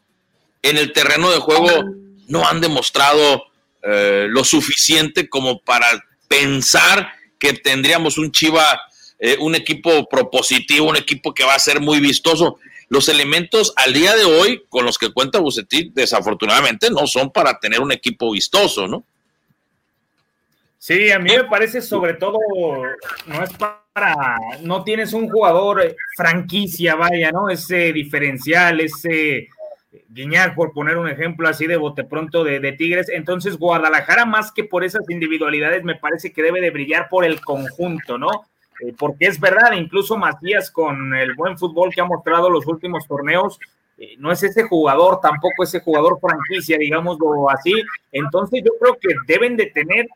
en 0.62 0.78
el 0.78 0.94
terreno 0.94 1.32
de 1.32 1.40
juego 1.40 1.86
no 2.28 2.48
han 2.48 2.62
demostrado 2.62 3.44
eh, 3.84 4.28
lo 4.30 4.44
suficiente 4.44 5.28
como 5.28 5.60
para 5.62 5.88
pensar 6.28 7.14
que 7.42 7.54
tendríamos 7.54 8.20
un 8.20 8.32
Chiva, 8.32 8.80
eh, 9.18 9.36
un 9.40 9.56
equipo 9.56 10.08
propositivo, 10.08 10.88
un 10.88 10.96
equipo 10.96 11.34
que 11.34 11.44
va 11.44 11.56
a 11.56 11.60
ser 11.60 11.82
muy 11.82 12.00
vistoso. 12.00 12.60
Los 12.88 13.10
elementos 13.10 13.74
al 13.78 13.94
día 13.94 14.16
de 14.16 14.26
hoy 14.26 14.64
con 14.70 14.86
los 14.86 15.00
que 15.00 15.12
cuenta 15.12 15.40
Bucetí, 15.40 15.92
desafortunadamente, 15.92 16.92
no 16.92 17.08
son 17.08 17.32
para 17.32 17.60
tener 17.60 17.82
un 17.82 17.92
equipo 17.92 18.32
vistoso, 18.32 18.88
¿no? 18.88 19.04
Sí, 20.78 21.12
a 21.12 21.18
mí 21.18 21.32
me 21.36 21.46
parece 21.46 21.82
sobre 21.82 22.14
todo, 22.14 22.38
no 23.26 23.44
es 23.44 23.50
para, 23.54 24.38
no 24.62 24.84
tienes 24.84 25.14
un 25.14 25.28
jugador 25.28 25.96
franquicia, 26.16 26.94
vaya, 26.94 27.32
¿no? 27.32 27.50
Ese 27.50 27.92
diferencial, 27.92 28.82
ese 28.82 29.50
Guiñar, 30.10 30.56
por 30.56 30.72
poner 30.72 30.98
un 30.98 31.10
ejemplo 31.10 31.50
así 31.50 31.68
de 31.68 31.76
bote 31.76 32.04
pronto 32.04 32.44
de, 32.44 32.72
Tigres. 32.74 33.10
Entonces, 33.10 33.58
Guadalajara, 33.58 34.26
más 34.26 34.52
que 34.52 34.64
por 34.64 34.84
esas 34.84 35.10
individualidades, 35.10 35.84
me 35.84 35.96
parece 35.96 36.32
que 36.32 36.44
debe 36.44 36.62
de 36.62 36.72
brillar 36.72 37.10
por 37.10 37.26
el 37.26 37.42
conjunto, 37.42 38.18
¿no? 38.18 38.30
Eh, 38.82 38.94
porque 38.98 39.28
es 39.28 39.40
verdad, 39.40 39.74
incluso 39.74 40.18
Matías, 40.18 40.72
con 40.72 41.14
el 41.14 41.36
buen 41.36 41.58
fútbol 41.58 41.94
que 41.94 42.02
ha 42.02 42.06
mostrado 42.06 42.50
los 42.50 42.66
últimos 42.68 43.06
torneos, 43.06 43.60
eh, 43.98 44.16
no 44.18 44.32
es 44.32 44.42
ese 44.44 44.64
jugador, 44.64 45.20
tampoco 45.22 45.64
ese 45.64 45.82
jugador 45.82 46.20
franquicia, 46.20 46.78
digámoslo 46.78 47.50
así. 47.50 47.74
Entonces, 48.12 48.64
yo 48.66 48.72
creo 48.80 48.98
que 49.00 49.14
deben 49.28 49.58
de 49.58 49.68
tener 49.68 50.08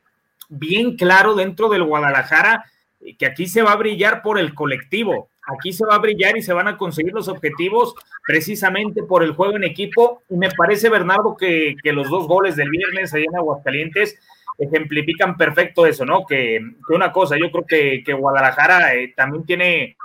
bien 0.50 0.96
claro 0.96 1.36
dentro 1.36 1.70
del 1.70 1.84
Guadalajara 1.84 2.66
eh, 3.02 3.16
que 3.18 3.26
aquí 3.26 3.48
se 3.48 3.62
va 3.62 3.74
a 3.74 3.78
brillar 3.78 4.22
por 4.22 4.40
el 4.40 4.54
colectivo, 4.54 5.30
aquí 5.46 5.72
se 5.72 5.86
va 5.86 5.96
a 5.96 6.00
brillar 6.00 6.38
y 6.38 6.42
se 6.42 6.54
van 6.54 6.68
a 6.68 6.78
conseguir 6.78 7.14
los 7.14 7.28
objetivos 7.28 7.96
precisamente 8.26 9.04
por 9.04 9.24
el 9.24 9.34
juego 9.34 9.56
en 9.56 9.64
equipo. 9.64 10.24
Y 10.30 10.36
me 10.36 10.50
parece, 10.52 10.90
Bernardo, 10.90 11.36
que, 11.38 11.76
los 11.84 12.10
dos 12.10 12.28
goles 12.28 12.56
del 12.56 12.70
viernes 12.70 13.14
allá 13.14 13.26
en 13.26 13.38
Aguascalientes 13.38 14.20
ejemplifican 14.58 15.36
perfecto 15.38 15.86
eso, 15.86 16.06
¿no? 16.06 16.26
Que, 16.26 16.60
una 16.90 17.12
cosa, 17.12 17.38
yo 17.38 17.52
creo 17.52 17.66
que, 18.04 18.14
Guadalajara 18.14 18.96
eh, 18.96 19.14
también 19.16 19.46
tiene, 19.46 19.98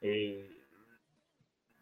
eh, 0.00 0.50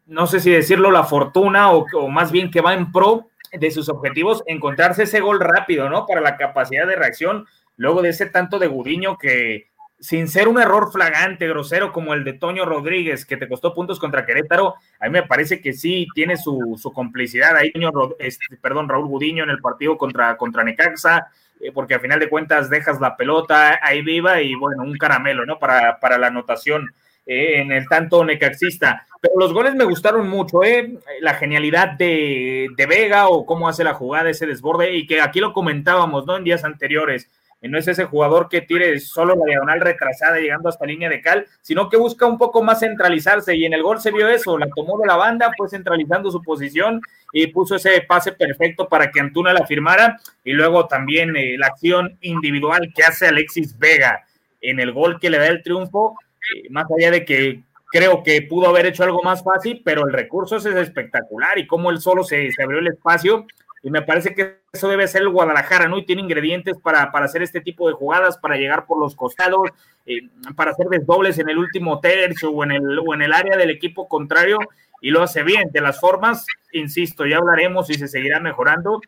no 0.05 0.27
sé 0.27 0.39
si 0.39 0.51
decirlo, 0.51 0.91
la 0.91 1.03
fortuna 1.03 1.71
o, 1.71 1.85
o 1.93 2.07
más 2.07 2.31
bien 2.31 2.51
que 2.51 2.61
va 2.61 2.73
en 2.73 2.91
pro 2.91 3.29
de 3.51 3.71
sus 3.71 3.89
objetivos, 3.89 4.43
encontrarse 4.47 5.03
ese 5.03 5.19
gol 5.19 5.39
rápido, 5.39 5.89
¿no? 5.89 6.05
Para 6.05 6.21
la 6.21 6.37
capacidad 6.37 6.87
de 6.87 6.95
reacción, 6.95 7.45
luego 7.77 8.01
de 8.01 8.09
ese 8.09 8.27
tanto 8.27 8.57
de 8.57 8.67
Gudiño 8.67 9.17
que, 9.17 9.67
sin 10.03 10.27
ser 10.27 10.49
un 10.49 10.59
error 10.59 10.91
flagante, 10.91 11.47
grosero 11.47 11.93
como 11.93 12.13
el 12.13 12.25
de 12.25 12.33
Toño 12.33 12.65
Rodríguez, 12.65 13.25
que 13.25 13.37
te 13.37 13.47
costó 13.47 13.73
puntos 13.73 13.99
contra 13.99 14.25
Querétaro, 14.25 14.75
a 14.99 15.05
mí 15.05 15.11
me 15.11 15.23
parece 15.23 15.61
que 15.61 15.71
sí 15.71 16.07
tiene 16.13 16.35
su, 16.35 16.77
complicidad 16.93 17.55
ahí, 17.55 17.71
este, 18.19 18.57
perdón, 18.61 18.89
Raúl 18.89 19.07
Gudiño 19.07 19.45
en 19.45 19.49
el 19.49 19.61
partido 19.61 19.97
contra, 19.97 20.35
contra 20.35 20.65
Necaxa, 20.65 21.27
eh, 21.61 21.71
porque 21.73 21.93
al 21.93 22.01
final 22.01 22.19
de 22.19 22.27
cuentas 22.27 22.69
dejas 22.69 22.99
la 22.99 23.15
pelota 23.15 23.79
ahí 23.81 24.01
viva 24.01 24.41
y 24.41 24.55
bueno, 24.55 24.83
un 24.83 24.97
caramelo, 24.97 25.45
¿no? 25.45 25.57
Para, 25.57 25.97
para 26.01 26.17
la 26.17 26.27
anotación 26.27 26.93
eh, 27.25 27.61
en 27.61 27.71
el 27.71 27.87
tanto 27.87 28.25
necaxista. 28.25 29.07
Pero 29.21 29.35
los 29.39 29.53
goles 29.53 29.73
me 29.73 29.85
gustaron 29.85 30.27
mucho, 30.27 30.65
¿eh? 30.65 30.99
La 31.21 31.35
genialidad 31.35 31.91
de, 31.91 32.67
de 32.75 32.85
Vega 32.85 33.29
o 33.29 33.45
cómo 33.45 33.69
hace 33.69 33.85
la 33.85 33.93
jugada, 33.93 34.29
ese 34.29 34.47
desborde, 34.47 34.93
y 34.93 35.07
que 35.07 35.21
aquí 35.21 35.39
lo 35.39 35.53
comentábamos, 35.53 36.25
¿no? 36.25 36.35
En 36.35 36.43
días 36.43 36.65
anteriores 36.65 37.29
no 37.69 37.77
es 37.77 37.87
ese 37.87 38.05
jugador 38.05 38.49
que 38.49 38.61
tire 38.61 38.99
solo 38.99 39.35
la 39.35 39.45
diagonal 39.45 39.79
retrasada 39.79 40.37
llegando 40.37 40.67
hasta 40.67 40.85
línea 40.85 41.09
de 41.09 41.21
cal, 41.21 41.47
sino 41.61 41.89
que 41.89 41.97
busca 41.97 42.25
un 42.25 42.37
poco 42.37 42.61
más 42.61 42.81
centralizarse. 42.81 43.55
Y 43.55 43.65
en 43.65 43.73
el 43.73 43.83
gol 43.83 44.01
se 44.01 44.11
vio 44.11 44.27
eso, 44.27 44.57
la 44.57 44.67
tomó 44.75 44.97
de 44.99 45.07
la 45.07 45.15
banda, 45.15 45.51
fue 45.57 45.69
centralizando 45.69 46.29
su 46.29 46.41
posición 46.41 47.01
y 47.31 47.47
puso 47.47 47.75
ese 47.75 48.01
pase 48.01 48.33
perfecto 48.33 48.87
para 48.89 49.09
que 49.11 49.21
Antuna 49.21 49.53
la 49.53 49.65
firmara. 49.65 50.19
Y 50.43 50.51
luego 50.51 50.87
también 50.87 51.35
eh, 51.35 51.55
la 51.57 51.67
acción 51.67 52.17
individual 52.21 52.91
que 52.93 53.03
hace 53.03 53.27
Alexis 53.27 53.77
Vega 53.77 54.25
en 54.59 54.79
el 54.79 54.91
gol 54.91 55.19
que 55.19 55.29
le 55.29 55.37
da 55.37 55.47
el 55.47 55.63
triunfo, 55.63 56.17
eh, 56.55 56.67
más 56.69 56.85
allá 56.97 57.11
de 57.11 57.23
que 57.23 57.63
creo 57.91 58.23
que 58.23 58.41
pudo 58.41 58.67
haber 58.67 58.87
hecho 58.87 59.03
algo 59.03 59.21
más 59.23 59.43
fácil, 59.43 59.81
pero 59.85 60.05
el 60.05 60.13
recurso 60.13 60.57
es 60.57 60.65
espectacular 60.65 61.57
y 61.59 61.67
cómo 61.67 61.91
él 61.91 61.99
solo 61.99 62.23
se, 62.23 62.51
se 62.51 62.63
abrió 62.63 62.79
el 62.79 62.87
espacio 62.87 63.45
y 63.85 63.91
me 63.91 64.01
parece 64.01 64.33
que 64.33 64.61
eso 64.71 64.87
debe 64.87 65.09
ser 65.09 65.23
el 65.23 65.29
Guadalajara, 65.29 65.89
¿no? 65.89 65.97
Y 65.97 66.05
tiene 66.05 66.21
ingredientes 66.21 66.77
para, 66.81 67.03
hacer 67.03 67.43
este 67.43 67.59
tipo 67.59 67.89
de 67.89 67.93
jugadas, 67.93 68.37
para 68.37 68.55
llegar 68.55 68.85
por 68.85 68.97
los 68.97 69.13
costados, 69.13 69.69
eh, 70.05 70.21
para 70.55 70.71
hacer 70.71 70.87
desdobles 70.87 71.37
en 71.37 71.49
el 71.49 71.57
último 71.57 71.99
tercio 71.99 72.49
o 72.49 72.63
en 72.63 72.71
el, 72.71 72.99
o 73.05 73.13
en 73.13 73.21
el 73.21 73.33
área 73.33 73.57
del 73.57 73.69
equipo 73.69 74.07
contrario, 74.07 74.57
y 75.01 75.09
lo 75.09 75.21
hace 75.21 75.43
bien. 75.43 75.69
De 75.73 75.81
las 75.81 75.99
formas, 75.99 76.45
insisto, 76.71 77.25
ya 77.25 77.37
hablaremos 77.37 77.89
y 77.89 77.95
se 77.95 78.07
seguirá 78.07 78.39
mejorando, 78.39 79.01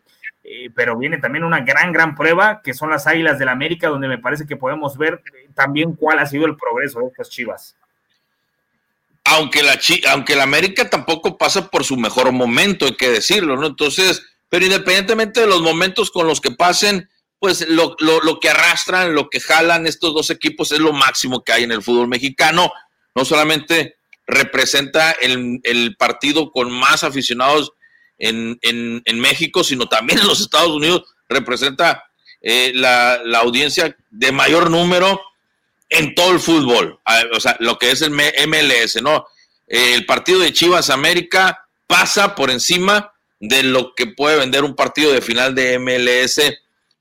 eh, 0.44 0.70
pero 0.76 0.98
viene 0.98 1.20
también 1.20 1.46
una 1.46 1.62
gran, 1.62 1.94
gran 1.94 2.14
prueba, 2.14 2.62
que 2.62 2.74
son 2.74 2.90
las 2.90 3.08
Águilas 3.08 3.40
del 3.40 3.48
América, 3.48 3.88
donde 3.88 4.10
me 4.10 4.18
parece 4.18 4.46
que 4.46 4.58
podemos 4.58 4.98
ver 4.98 5.24
también 5.54 5.94
cuál 5.94 6.20
ha 6.20 6.26
sido 6.26 6.48
el 6.48 6.58
progreso 6.58 7.00
de 7.00 7.08
estas 7.08 7.30
chivas. 7.30 7.78
Aunque 9.24 9.64
la, 9.64 9.80
aunque 10.12 10.36
la 10.36 10.44
América 10.44 10.90
tampoco 10.90 11.38
pasa 11.38 11.72
por 11.72 11.86
su 11.86 11.96
mejor 11.96 12.34
momento, 12.34 12.86
hay 12.86 12.98
que 12.98 13.10
decirlo, 13.10 13.56
¿no? 13.56 13.68
Entonces 13.68 14.35
pero 14.50 14.66
independientemente 14.66 15.42
de 15.42 15.48
los 15.48 15.62
momentos 15.62 16.12
con 16.12 16.28
los 16.28 16.42
que 16.42 16.52
pasen, 16.52 17.10
pues 17.40 17.68
lo, 17.68 17.96
que 18.40 18.50
arrastran, 18.50 19.14
lo 19.14 19.30
que 19.30 19.40
jalan 19.40 19.88
estos 19.88 20.14
dos 20.14 20.30
equipos 20.30 20.72
es 20.72 20.80
lo 20.80 20.94
máximo 20.94 21.44
que 21.44 21.52
hay 21.52 21.64
en 21.64 21.72
el 21.72 21.84
fútbol 21.84 22.08
mexicano. 22.08 22.72
No 23.14 23.26
solamente 23.26 23.98
representa 24.26 25.12
el, 25.12 25.96
partido 25.98 26.52
con 26.52 26.72
más 26.72 27.04
aficionados 27.04 27.74
en, 28.18 28.58
México, 29.20 29.64
sino 29.64 29.88
también 29.88 30.20
en 30.20 30.28
los 30.28 30.42
Estados 30.42 30.72
Unidos 30.72 31.04
representa 31.30 32.04
eh, 32.42 32.72
la, 32.74 33.22
audiencia 33.40 33.96
de 34.10 34.32
mayor 34.32 34.72
número 34.72 35.22
en 35.90 36.16
todo 36.16 36.32
el 36.32 36.40
fútbol, 36.40 37.00
o 37.34 37.40
sea, 37.40 37.56
lo 37.60 37.78
que 37.78 37.92
es 37.92 38.02
el 38.02 38.12
MLS, 38.12 39.02
¿no? 39.04 39.28
el 39.68 40.06
partido 40.06 40.40
de 40.40 40.54
Chivas 40.54 40.90
América 40.90 41.68
pasa 41.88 42.36
por 42.36 42.50
encima 42.50 43.14
de 43.40 43.64
lo 43.64 43.94
que 43.96 44.08
puede 44.08 44.38
vender 44.38 44.64
un 44.64 44.76
partido 44.76 45.12
de 45.12 45.22
final 45.22 45.56
de 45.56 45.78
MLS 45.80 46.42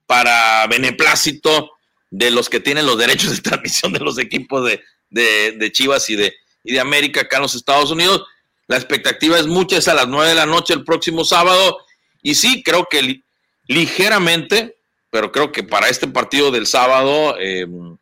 para 0.07 0.67
beneplácito 0.67 1.71
de 2.11 2.31
los 2.31 2.49
que 2.49 2.61
tienen 2.61 2.87
los 2.87 2.99
derechos 2.99 3.31
de 3.31 3.43
transmisión 3.50 3.93
de 3.93 4.00
los 4.00 4.19
equipos 4.19 4.69
de, 5.11 5.73
Chivas 5.73 6.09
y 6.11 6.17
de, 6.17 6.35
y 6.62 6.75
de 6.75 6.81
América 6.81 7.23
acá 7.23 7.37
en 7.37 7.43
los 7.43 7.55
Estados 7.55 7.91
Unidos. 7.91 8.25
La 8.67 8.76
expectativa 8.76 9.38
es 9.38 9.47
mucha, 9.47 9.76
es 9.76 9.88
a 9.88 9.95
las 9.95 10.09
9 10.09 10.29
de 10.29 10.35
la 10.35 10.47
noche 10.47 10.75
el 10.75 10.85
próximo 10.85 11.25
sábado. 11.25 11.79
Y 12.23 12.35
sí, 12.35 12.62
creo 12.62 12.87
que 12.91 13.23
ligeramente, 13.69 14.76
pero 15.11 15.31
creo 15.31 15.53
que 15.53 15.62
para 15.62 15.88
este 15.88 16.09
partido 16.09 16.50
del 16.50 16.67
sábado, 16.67 17.37
em, 17.38 17.97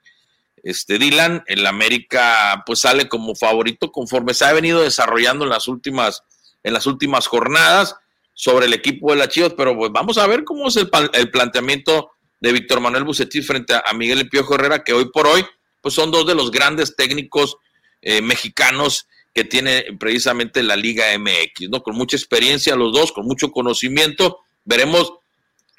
este 0.63 0.99
Dylan, 0.99 1.43
el 1.47 1.67
América 1.67 2.63
pues 2.65 2.81
sale 2.81 3.09
como 3.09 3.35
favorito 3.35 3.91
conforme 3.91 4.33
se 4.33 4.45
ha 4.45 4.53
venido 4.53 4.81
desarrollando 4.81 5.45
en 5.45 5.51
las 5.51 5.67
últimas, 5.67 6.23
en 6.63 6.73
las 6.73 6.87
últimas 6.87 7.27
jornadas 7.27 7.97
sobre 8.35 8.67
el 8.67 8.73
equipo 8.73 9.11
de 9.11 9.19
la 9.19 9.29
Chivas, 9.29 9.55
pero 9.57 9.77
pues 9.77 9.91
vamos 9.93 10.19
a 10.19 10.27
ver 10.27 10.45
cómo 10.45 10.69
es 10.69 10.77
el, 10.77 10.89
planteamiento 11.31 12.11
de 12.41 12.53
Víctor 12.53 12.81
Manuel 12.81 13.05
Bucetich 13.05 13.45
frente 13.45 13.75
a, 13.75 13.93
Miguel 13.95 14.29
Piojo 14.29 14.55
Herrera, 14.55 14.83
que 14.83 14.93
hoy 14.93 15.11
por 15.13 15.27
hoy 15.27 15.45
pues 15.81 15.95
son 15.95 16.11
dos 16.11 16.27
de 16.27 16.35
los 16.35 16.51
grandes 16.51 16.97
técnicos 16.97 17.57
eh, 18.01 18.23
mexicanos 18.23 19.07
que 19.35 19.45
tiene 19.45 19.85
precisamente 19.99 20.63
la 20.63 20.77
Liga 20.77 21.07
MX, 21.19 21.71
¿no? 21.71 21.83
Con 21.83 21.97
mucha 21.97 22.17
experiencia 22.17 22.77
los 22.77 22.93
dos, 22.93 23.13
con 23.13 23.27
mucho 23.27 23.51
conocimiento. 23.51 24.41
Veremos, 24.65 25.15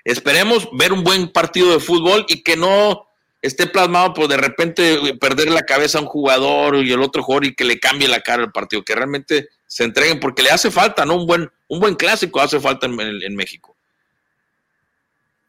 esperemos 0.03 0.67
ver 0.74 0.91
un 0.91 1.03
buen 1.03 1.31
partido 1.31 1.72
de 1.72 1.79
fútbol 1.79 2.25
y 2.27 2.43
que 2.43 2.57
no 2.57 3.07
esté 3.41 3.67
plasmado 3.67 4.13
por 4.13 4.27
de 4.27 4.38
repente 4.38 5.15
perder 5.19 5.51
la 5.51 5.63
cabeza 5.63 6.00
a 6.00 6.01
un 6.01 6.07
jugador 6.07 6.77
y 6.77 6.91
el 6.91 7.01
otro 7.01 7.22
jugador 7.22 7.45
y 7.45 7.55
que 7.55 7.65
le 7.65 7.79
cambie 7.79 8.07
la 8.07 8.22
cara 8.22 8.43
al 8.43 8.51
partido, 8.51 8.83
que 8.83 8.95
realmente 8.95 9.50
se 9.74 9.84
entreguen, 9.84 10.20
porque 10.20 10.44
le 10.44 10.51
hace 10.51 10.70
falta, 10.70 11.03
¿no? 11.03 11.15
Un 11.15 11.25
buen, 11.25 11.50
un 11.68 11.80
buen 11.80 11.96
clásico 11.96 12.39
hace 12.39 12.60
falta 12.60 12.86
en, 12.86 13.36
México. 13.36 13.75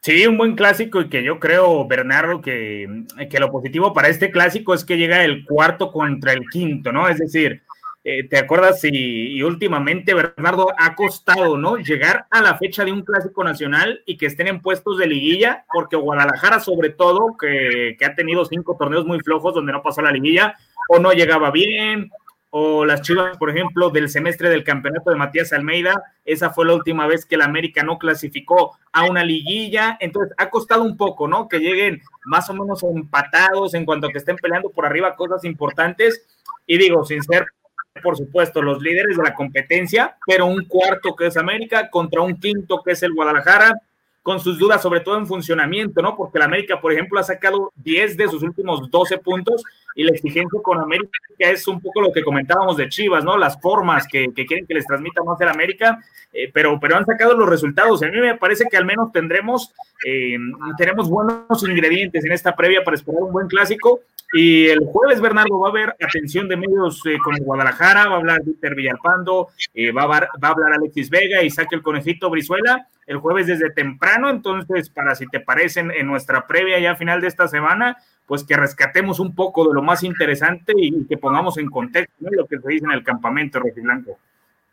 Sí, 0.01 0.27
un 0.27 0.39
buen 0.39 0.55
clásico 0.57 1.03
y 1.03 1.11
que 1.11 1.23
yo 1.23 1.39
creo, 1.39 1.87
Bernardo, 1.87 2.41
que, 2.41 3.05
que, 3.29 3.39
lo 3.39 3.53
positivo 3.53 3.93
para 3.93 4.09
este 4.09 4.31
clásico 4.31 4.73
es 4.73 4.83
que 4.83 4.97
llega 4.97 5.25
el 5.25 5.45
cuarto 5.45 5.93
contra 5.93 6.33
el 6.33 6.49
quinto, 6.51 6.91
¿no? 6.91 7.07
Es 7.07 7.19
decir, 7.19 7.65
eh, 8.03 8.27
¿te 8.27 8.39
acuerdas? 8.39 8.81
Y, 8.85 9.43
últimamente, 9.43 10.15
Bernardo, 10.15 10.69
ha 10.79 10.95
costado, 10.95 11.59
¿no? 11.59 11.77
Llegar 11.77 12.25
a 12.31 12.41
la 12.41 12.57
fecha 12.57 12.83
de 12.83 12.93
un 12.93 13.03
clásico 13.03 13.45
nacional 13.45 14.03
y 14.07 14.17
que 14.17 14.25
estén 14.25 14.49
en 14.49 14.63
puestos 14.63 14.97
de 14.97 15.07
liguilla, 15.07 15.67
porque 15.71 15.97
Guadalajara, 15.97 16.61
sobre 16.61 16.89
todo, 16.89 17.37
que, 17.39 17.95
que 17.99 18.07
ha 18.07 18.15
tenido 18.15 18.47
cinco 18.47 18.75
torneos 18.79 19.05
muy 19.05 19.21
flojos 19.21 19.53
donde 19.53 19.73
no 19.73 19.83
pasó 19.83 20.01
la 20.01 20.13
liguilla, 20.13 20.57
o 20.89 20.99
no 20.99 21.13
llegaba 21.13 21.51
bien, 21.51 22.11
o 22.57 22.85
las 22.85 23.03
Chivas, 23.03 23.37
por 23.37 23.51
ejemplo, 23.51 23.91
del 23.91 24.09
semestre 24.09 24.49
del 24.49 24.63
campeonato 24.63 25.11
de 25.11 25.17
Matías 25.17 25.53
Almeida, 25.53 26.01
esa 26.25 26.51
fue 26.51 26.65
la 26.65 26.75
última 26.75 27.05
vez 27.09 27.27
que 27.27 27.35
el 27.35 27.43
América 27.43 27.83
no 27.83 27.99
clasificó 27.99 28.79
a 28.93 29.03
una 29.07 29.25
liguilla, 29.25 29.97
entonces 29.99 30.33
ha 30.39 30.51
costado 30.51 30.85
un 30.85 30.97
poco, 30.97 31.27
¿no? 31.27 31.49
Que 31.49 31.59
lleguen 31.59 32.01
más 32.25 32.49
o 32.51 32.55
menos 32.55 32.85
empatados 32.85 33.75
en 33.75 33.85
cuanto 33.85 34.07
a 34.07 34.13
que 34.13 34.19
estén 34.19 34.37
peleando 34.37 34.71
por 34.71 34.87
arriba 34.87 35.17
cosas 35.17 35.45
importantes, 35.45 36.29
y 36.65 36.79
digo, 36.79 37.05
sin 37.05 37.25
ser, 37.25 37.45
por 38.01 38.17
supuesto, 38.17 38.63
los 38.63 38.81
líderes 38.81 39.17
de 39.17 39.25
la 39.25 39.35
competencia, 39.35 40.17
pero 40.25 40.47
un 40.47 40.65
cuarto 40.67 41.17
que 41.17 41.27
es 41.27 41.37
América 41.37 41.91
contra 41.91 42.21
un 42.21 42.39
quinto 42.39 42.83
que 42.85 42.93
es 42.93 43.03
el 43.03 43.15
Guadalajara, 43.15 43.73
con 44.23 44.39
sus 44.39 44.61
dudas, 44.61 44.81
sobre 44.81 45.01
todo 45.01 45.19
en 45.19 45.27
funcionamiento, 45.27 46.01
¿no? 46.01 46.17
Porque 46.17 46.39
el 46.39 46.45
América, 46.45 46.81
por 46.81 46.93
ejemplo, 46.93 47.19
ha 47.19 47.25
sacado 47.25 47.73
10 47.75 48.17
de 48.17 48.29
sus 48.29 48.45
últimos 48.45 48.89
12 48.91 49.19
puntos 49.19 49.65
y 49.95 50.03
la 50.03 50.11
exigencia 50.11 50.61
con 50.63 50.81
América 50.81 51.11
es 51.39 51.67
un 51.69 51.81
poco 51.81 52.01
lo 52.01 52.13
que 52.13 52.23
comentábamos 52.23 52.77
de 52.77 52.89
Chivas, 52.89 53.25
¿no? 53.25 53.37
Las 53.37 53.61
formas 53.61 54.07
que, 54.07 54.33
quieren 54.33 54.67
que 54.67 54.75
les 54.75 54.87
transmita 54.87 55.23
más 55.23 55.41
el 55.41 55.49
América, 55.49 55.99
eh, 56.33 56.51
pero, 56.53 56.79
pero 56.81 56.97
han 56.97 57.05
sacado 57.05 57.35
los 57.35 57.49
resultados. 57.49 58.03
A 58.03 58.09
mí 58.09 58.21
me 58.21 58.37
parece 58.37 58.65
que 58.71 58.77
al 58.77 58.85
menos 58.85 59.13
tendremos, 59.13 59.73
eh, 60.07 60.37
tenemos 60.77 61.09
buenos 61.09 61.63
ingredientes 61.63 62.25
en 62.25 62.33
esta 62.33 62.57
previa 62.57 62.83
para 62.83 62.97
esperar 62.97 63.23
un 63.23 63.33
buen 63.33 63.47
clásico. 63.47 64.01
Y 64.33 64.67
el 64.67 64.81
jueves, 64.81 65.21
Bernardo, 65.21 65.61
va 65.61 65.69
a 65.69 65.71
haber 65.71 65.91
atención 65.91 66.49
de 66.49 66.57
medios 66.57 67.01
eh, 67.07 67.17
con 67.23 67.37
Guadalajara, 67.37 68.09
va 68.09 68.15
a 68.15 68.19
hablar 68.19 68.43
Víctor 68.45 68.75
Villalpando, 68.75 69.49
va, 69.97 70.03
a, 70.03 70.07
va, 70.07 70.29
a, 70.43 70.49
hablar 70.49 70.73
Alexis 70.73 71.09
Vega 71.09 71.43
y 71.43 71.51
saque 71.51 71.77
el 71.77 71.83
conejito 71.83 72.31
Brizuela 72.31 72.89
el 73.07 73.19
jueves 73.19 73.47
desde 73.47 73.71
temprano. 73.71 74.31
Entonces, 74.31 74.91
para 74.91 75.15
si 75.15 75.27
te 75.27 75.41
parecen 75.41 75.91
en 75.91 76.07
nuestra 76.07 76.47
previa 76.47 76.79
ya 76.79 76.97
final 76.97 77.21
de 77.21 77.29
esta 77.29 77.49
semana, 77.49 77.97
pues 78.27 78.45
que 78.45 78.57
rescatemos 78.57 79.21
un 79.21 79.35
poco 79.35 79.67
de 79.69 79.75
lo 79.75 79.83
más 79.83 80.03
interesante 80.03 80.73
y, 80.77 81.07
que 81.07 81.17
pongamos 81.17 81.59
en 81.59 81.69
contexto 81.69 82.15
lo 82.31 82.47
que 82.47 82.59
se 82.59 82.69
dice 82.69 82.85
en 82.87 82.93
el 82.93 83.05
campamento 83.05 83.61
rojiblanco. 83.61 84.19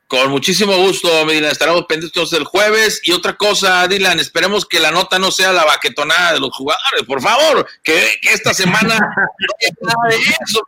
Con 0.07 0.29
muchísimo 0.29 0.75
gusto, 0.75 1.25
Medina. 1.25 1.49
Estaremos 1.49 1.85
pendientes 1.85 2.33
el 2.33 2.43
jueves. 2.43 2.99
Y 3.05 3.13
otra 3.13 3.33
cosa, 3.37 3.87
Dylan, 3.87 4.19
esperemos 4.19 4.65
que 4.65 4.79
la 4.79 4.91
nota 4.91 5.17
no 5.19 5.31
sea 5.31 5.53
la 5.53 5.63
baquetonada 5.63 6.33
de 6.33 6.41
los 6.41 6.53
jugadores, 6.53 7.03
por 7.07 7.21
favor, 7.21 7.65
que, 7.81 8.19
esta 8.23 8.53
semana 8.53 8.95
no 8.99 9.53
haya 9.61 9.73
nada 9.81 10.09
de 10.09 10.15
eso, 10.17 10.61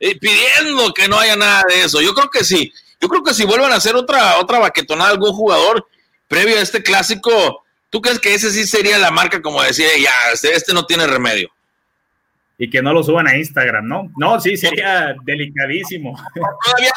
eh, 0.00 0.18
pidiendo 0.18 0.94
que 0.94 1.06
no 1.06 1.18
haya 1.18 1.36
nada 1.36 1.64
de 1.68 1.82
eso. 1.82 2.00
Yo 2.00 2.14
creo 2.14 2.30
que 2.30 2.44
sí. 2.44 2.72
Yo 2.98 3.08
creo 3.08 3.22
que 3.22 3.34
si 3.34 3.44
vuelvan 3.44 3.72
a 3.72 3.76
hacer 3.76 3.94
otra, 3.94 4.38
otra 4.38 4.58
baquetonada 4.58 5.10
algún 5.10 5.32
jugador 5.32 5.86
previo 6.26 6.58
a 6.58 6.62
este 6.62 6.82
clásico, 6.82 7.64
¿tú 7.90 8.00
crees 8.00 8.18
que 8.18 8.34
ese 8.34 8.50
sí 8.50 8.66
sería 8.66 8.98
la 8.98 9.10
marca 9.10 9.42
como 9.42 9.62
decía, 9.62 9.88
ya, 10.02 10.32
este, 10.32 10.54
este 10.54 10.72
no 10.72 10.86
tiene 10.86 11.06
remedio? 11.06 11.50
Y 12.60 12.68
que 12.68 12.82
no 12.82 12.92
lo 12.92 13.04
suban 13.04 13.28
a 13.28 13.36
Instagram, 13.36 13.86
¿no? 13.86 14.10
No, 14.16 14.40
sí, 14.40 14.56
sería 14.56 15.14
delicadísimo. 15.24 16.12
Todavía 16.34 16.90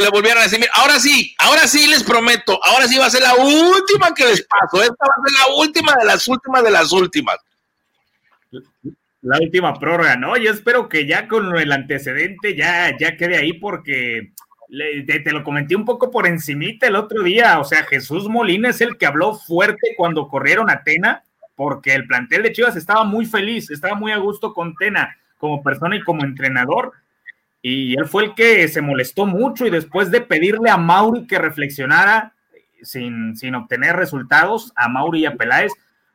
le 0.00 0.10
volvieron 0.10 0.40
a 0.40 0.42
decir, 0.42 0.66
ahora 0.74 1.00
sí, 1.00 1.34
ahora 1.38 1.66
sí 1.66 1.88
les 1.88 2.04
prometo, 2.04 2.60
ahora 2.62 2.86
sí 2.86 2.98
va 2.98 3.06
a 3.06 3.10
ser 3.10 3.22
la 3.22 3.34
última 3.34 4.14
que 4.14 4.26
les 4.26 4.42
paso, 4.42 4.82
esta 4.82 5.06
va 5.06 5.14
a 5.16 5.28
ser 5.28 5.48
la 5.48 5.56
última 5.56 5.94
de 5.98 6.04
las 6.04 6.28
últimas 6.28 6.62
de 6.62 6.70
las 6.70 6.92
últimas. 6.92 7.36
La 9.22 9.38
última 9.40 9.74
prórroga, 9.78 10.16
¿no? 10.16 10.36
Yo 10.36 10.52
espero 10.52 10.90
que 10.90 11.06
ya 11.06 11.26
con 11.26 11.56
el 11.56 11.72
antecedente 11.72 12.54
ya, 12.54 12.94
ya 12.98 13.16
quede 13.16 13.38
ahí 13.38 13.54
porque 13.54 14.32
te, 15.06 15.20
te, 15.20 15.32
lo 15.32 15.42
comenté 15.42 15.74
un 15.74 15.86
poco 15.86 16.10
por 16.10 16.26
encimita 16.26 16.86
el 16.86 16.96
otro 16.96 17.22
día, 17.22 17.58
o 17.60 17.64
sea, 17.64 17.82
Jesús 17.84 18.28
Molina 18.28 18.68
es 18.68 18.82
el 18.82 18.98
que 18.98 19.06
habló 19.06 19.34
fuerte 19.34 19.94
cuando 19.96 20.28
corrieron 20.28 20.68
a 20.68 20.82
Tena 20.82 21.24
porque 21.58 21.92
el 21.92 22.06
plantel 22.06 22.44
de 22.44 22.52
Chivas 22.52 22.76
estaba 22.76 23.02
muy 23.02 23.26
feliz, 23.26 23.68
estaba 23.68 23.96
muy 23.96 24.12
a 24.12 24.18
gusto 24.18 24.54
con 24.54 24.76
Tena 24.76 25.16
como 25.38 25.60
persona 25.60 25.96
y 25.96 26.02
como 26.02 26.22
entrenador. 26.22 26.92
Y 27.60 27.98
él 27.98 28.06
fue 28.06 28.26
el 28.26 28.34
que 28.36 28.68
se 28.68 28.80
molestó 28.80 29.26
mucho 29.26 29.66
y 29.66 29.70
después 29.70 30.12
de 30.12 30.20
pedirle 30.20 30.70
a 30.70 30.76
Mauri 30.76 31.26
que 31.26 31.36
reflexionara 31.36 32.32
sin, 32.82 33.36
sin 33.36 33.56
obtener 33.56 33.96
resultados, 33.96 34.72
a 34.76 34.88
Mauri 34.88 35.22
y 35.22 35.26
a 35.26 35.34
Peláez, 35.34 35.72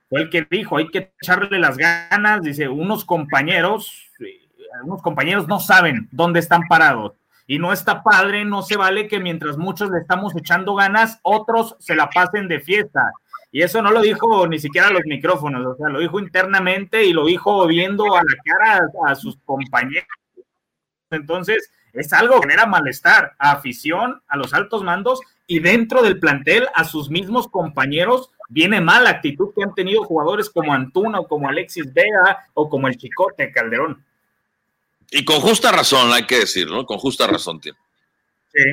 fue 0.07 0.21
el 0.21 0.29
que 0.29 0.47
dijo, 0.49 0.77
hay 0.77 0.87
que 0.87 1.11
echarle 1.21 1.59
las 1.59 1.75
ganas, 1.75 2.41
dice, 2.41 2.69
unos 2.69 3.03
compañeros, 3.03 4.13
algunos 4.75 5.01
compañeros 5.01 5.49
no 5.49 5.59
saben 5.59 6.07
dónde 6.13 6.39
están 6.39 6.61
parados. 6.69 7.15
Y 7.47 7.59
no 7.59 7.73
está 7.73 8.01
padre, 8.01 8.45
no 8.45 8.61
se 8.61 8.77
vale 8.77 9.09
que 9.09 9.19
mientras 9.19 9.57
muchos 9.57 9.91
le 9.91 9.99
estamos 9.99 10.33
echando 10.37 10.73
ganas, 10.75 11.19
otros 11.21 11.75
se 11.79 11.95
la 11.95 12.09
pasen 12.09 12.47
de 12.47 12.61
fiesta. 12.61 13.11
Y 13.55 13.61
eso 13.61 13.83
no 13.83 13.91
lo 13.91 14.01
dijo 14.01 14.47
ni 14.47 14.57
siquiera 14.57 14.87
a 14.87 14.91
los 14.91 15.03
micrófonos, 15.05 15.63
o 15.63 15.75
sea, 15.75 15.87
lo 15.87 15.99
dijo 15.99 16.19
internamente 16.19 17.05
y 17.05 17.13
lo 17.13 17.27
dijo 17.27 17.67
viendo 17.67 18.15
a 18.15 18.23
la 18.23 18.35
cara 18.43 18.81
a, 19.05 19.13
sus 19.13 19.37
compañeros. 19.45 20.07
Entonces, 21.11 21.71
es 21.93 22.11
algo 22.13 22.41
que 22.41 22.47
genera 22.47 22.65
malestar 22.65 23.35
a 23.37 23.51
afición, 23.51 24.23
a 24.27 24.37
los 24.37 24.55
altos 24.55 24.81
mandos 24.81 25.19
y 25.45 25.59
dentro 25.59 26.01
del 26.01 26.19
plantel 26.19 26.67
a 26.73 26.83
sus 26.83 27.11
mismos 27.11 27.47
compañeros. 27.47 28.31
Viene 28.49 28.81
mala 28.81 29.11
actitud 29.11 29.53
que 29.55 29.63
han 29.63 29.75
tenido 29.75 30.03
jugadores 30.03 30.49
como 30.49 30.73
Antuna 30.73 31.19
o 31.19 31.27
como 31.27 31.47
Alexis 31.47 31.93
Vega 31.93 32.47
o 32.55 32.67
como 32.67 32.87
el 32.87 32.97
Chicote 32.97 33.51
Calderón. 33.51 34.03
Y 35.11 35.23
con 35.23 35.39
justa 35.41 35.71
razón, 35.71 36.11
hay 36.11 36.25
que 36.25 36.39
decirlo, 36.39 36.87
con 36.87 36.97
justa 36.97 37.27
razón 37.27 37.61
tiene. 37.61 37.77
Sí, 38.51 38.63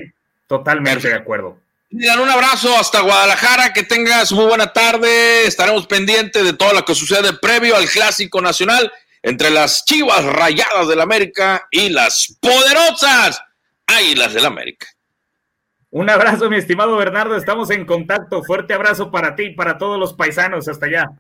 totalmente 0.47 1.09
de 1.09 1.17
acuerdo. 1.17 1.59
Miran, 1.93 2.21
un 2.21 2.31
abrazo 2.31 2.77
hasta 2.79 3.01
Guadalajara, 3.01 3.73
que 3.73 3.83
tengas 3.83 4.31
muy 4.31 4.47
buena 4.47 4.73
tarde. 4.73 5.45
Estaremos 5.45 5.89
pendientes 5.89 6.45
de 6.45 6.53
todo 6.53 6.73
lo 6.73 6.85
que 6.85 6.95
sucede 6.95 7.33
previo 7.33 7.75
al 7.75 7.89
Clásico 7.89 8.41
Nacional 8.41 8.93
entre 9.23 9.51
las 9.51 9.85
Chivas 9.85 10.25
Rayadas 10.25 10.87
del 10.87 11.01
América 11.01 11.67
y 11.69 11.89
las 11.89 12.37
poderosas 12.41 13.43
Águilas 13.87 14.33
del 14.33 14.47
América. 14.47 14.87
Un 15.91 16.09
abrazo, 16.09 16.49
mi 16.49 16.59
estimado 16.59 16.97
Bernardo. 16.97 17.35
Estamos 17.35 17.71
en 17.71 17.85
contacto. 17.85 18.45
Fuerte 18.45 18.73
abrazo 18.73 19.11
para 19.11 19.35
ti 19.35 19.47
y 19.47 19.55
para 19.57 19.77
todos 19.77 19.99
los 19.99 20.13
paisanos. 20.13 20.69
Hasta 20.69 20.87
allá. 20.87 21.11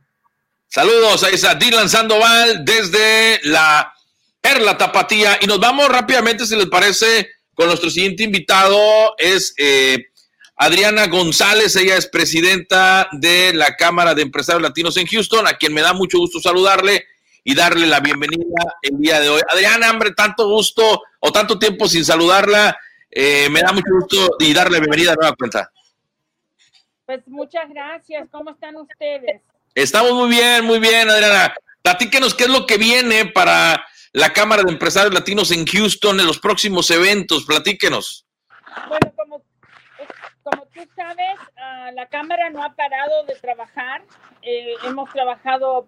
Saludos 0.68 1.24
a 1.24 1.30
esa 1.30 1.56
Dylan 1.56 1.88
Sandoval 1.88 2.64
desde 2.64 3.40
la 3.42 3.92
Perla 4.40 4.78
Tapatía. 4.78 5.36
Y 5.40 5.46
nos 5.48 5.58
vamos 5.58 5.88
rápidamente, 5.88 6.46
si 6.46 6.54
les 6.54 6.66
parece, 6.66 7.28
con 7.54 7.66
nuestro 7.66 7.90
siguiente 7.90 8.22
invitado. 8.22 9.16
Es 9.18 9.52
eh, 9.58 10.09
Adriana 10.62 11.06
González, 11.06 11.74
ella 11.76 11.96
es 11.96 12.06
presidenta 12.06 13.08
de 13.12 13.54
la 13.54 13.76
Cámara 13.76 14.14
de 14.14 14.20
Empresarios 14.20 14.60
Latinos 14.60 14.94
en 14.98 15.06
Houston, 15.06 15.46
a 15.46 15.54
quien 15.54 15.72
me 15.72 15.80
da 15.80 15.94
mucho 15.94 16.18
gusto 16.18 16.38
saludarle 16.38 17.06
y 17.42 17.54
darle 17.54 17.86
la 17.86 18.00
bienvenida 18.00 18.44
el 18.82 18.98
día 18.98 19.20
de 19.20 19.30
hoy. 19.30 19.40
Adriana, 19.48 19.90
hombre, 19.90 20.12
tanto 20.12 20.46
gusto 20.50 21.00
o 21.18 21.32
tanto 21.32 21.58
tiempo 21.58 21.88
sin 21.88 22.04
saludarla, 22.04 22.78
eh, 23.10 23.48
me 23.48 23.62
da 23.62 23.72
mucho 23.72 23.90
gusto 24.02 24.36
y 24.38 24.52
darle 24.52 24.74
la 24.74 24.80
bienvenida 24.80 25.12
a 25.12 25.14
nueva 25.14 25.34
cuenta. 25.34 25.72
Pues 27.06 27.26
muchas 27.26 27.66
gracias, 27.70 28.28
¿cómo 28.30 28.50
están 28.50 28.76
ustedes? 28.76 29.40
Estamos 29.74 30.12
muy 30.12 30.28
bien, 30.28 30.66
muy 30.66 30.78
bien, 30.78 31.08
Adriana. 31.08 31.54
Platíquenos 31.80 32.34
qué 32.34 32.44
es 32.44 32.50
lo 32.50 32.66
que 32.66 32.76
viene 32.76 33.24
para 33.24 33.82
la 34.12 34.34
Cámara 34.34 34.62
de 34.62 34.70
Empresarios 34.70 35.14
Latinos 35.14 35.52
en 35.52 35.64
Houston 35.64 36.20
en 36.20 36.26
los 36.26 36.38
próximos 36.38 36.90
eventos, 36.90 37.46
platíquenos. 37.46 38.26
Bueno, 38.88 39.10
como 39.16 39.42
como 40.42 40.62
tú 40.66 40.80
sabes, 40.96 41.38
ah, 41.56 41.90
la 41.92 42.06
Cámara 42.06 42.50
no 42.50 42.62
ha 42.62 42.72
parado 42.74 43.24
de 43.24 43.34
trabajar. 43.34 44.02
Eh, 44.42 44.74
hemos 44.84 45.10
trabajado 45.10 45.86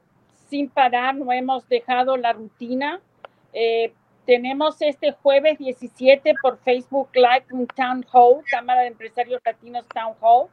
sin 0.48 0.68
parar, 0.68 1.14
no 1.14 1.32
hemos 1.32 1.68
dejado 1.68 2.16
la 2.16 2.32
rutina. 2.32 3.00
Eh, 3.52 3.92
tenemos 4.26 4.80
este 4.80 5.12
jueves 5.12 5.58
17 5.58 6.34
por 6.40 6.58
Facebook 6.58 7.08
Live 7.14 7.46
un 7.50 7.66
Town 7.66 8.04
Hall, 8.12 8.44
Cámara 8.50 8.82
de 8.82 8.88
Empresarios 8.88 9.40
Latinos 9.44 9.86
Town 9.88 10.14
Hall, 10.20 10.48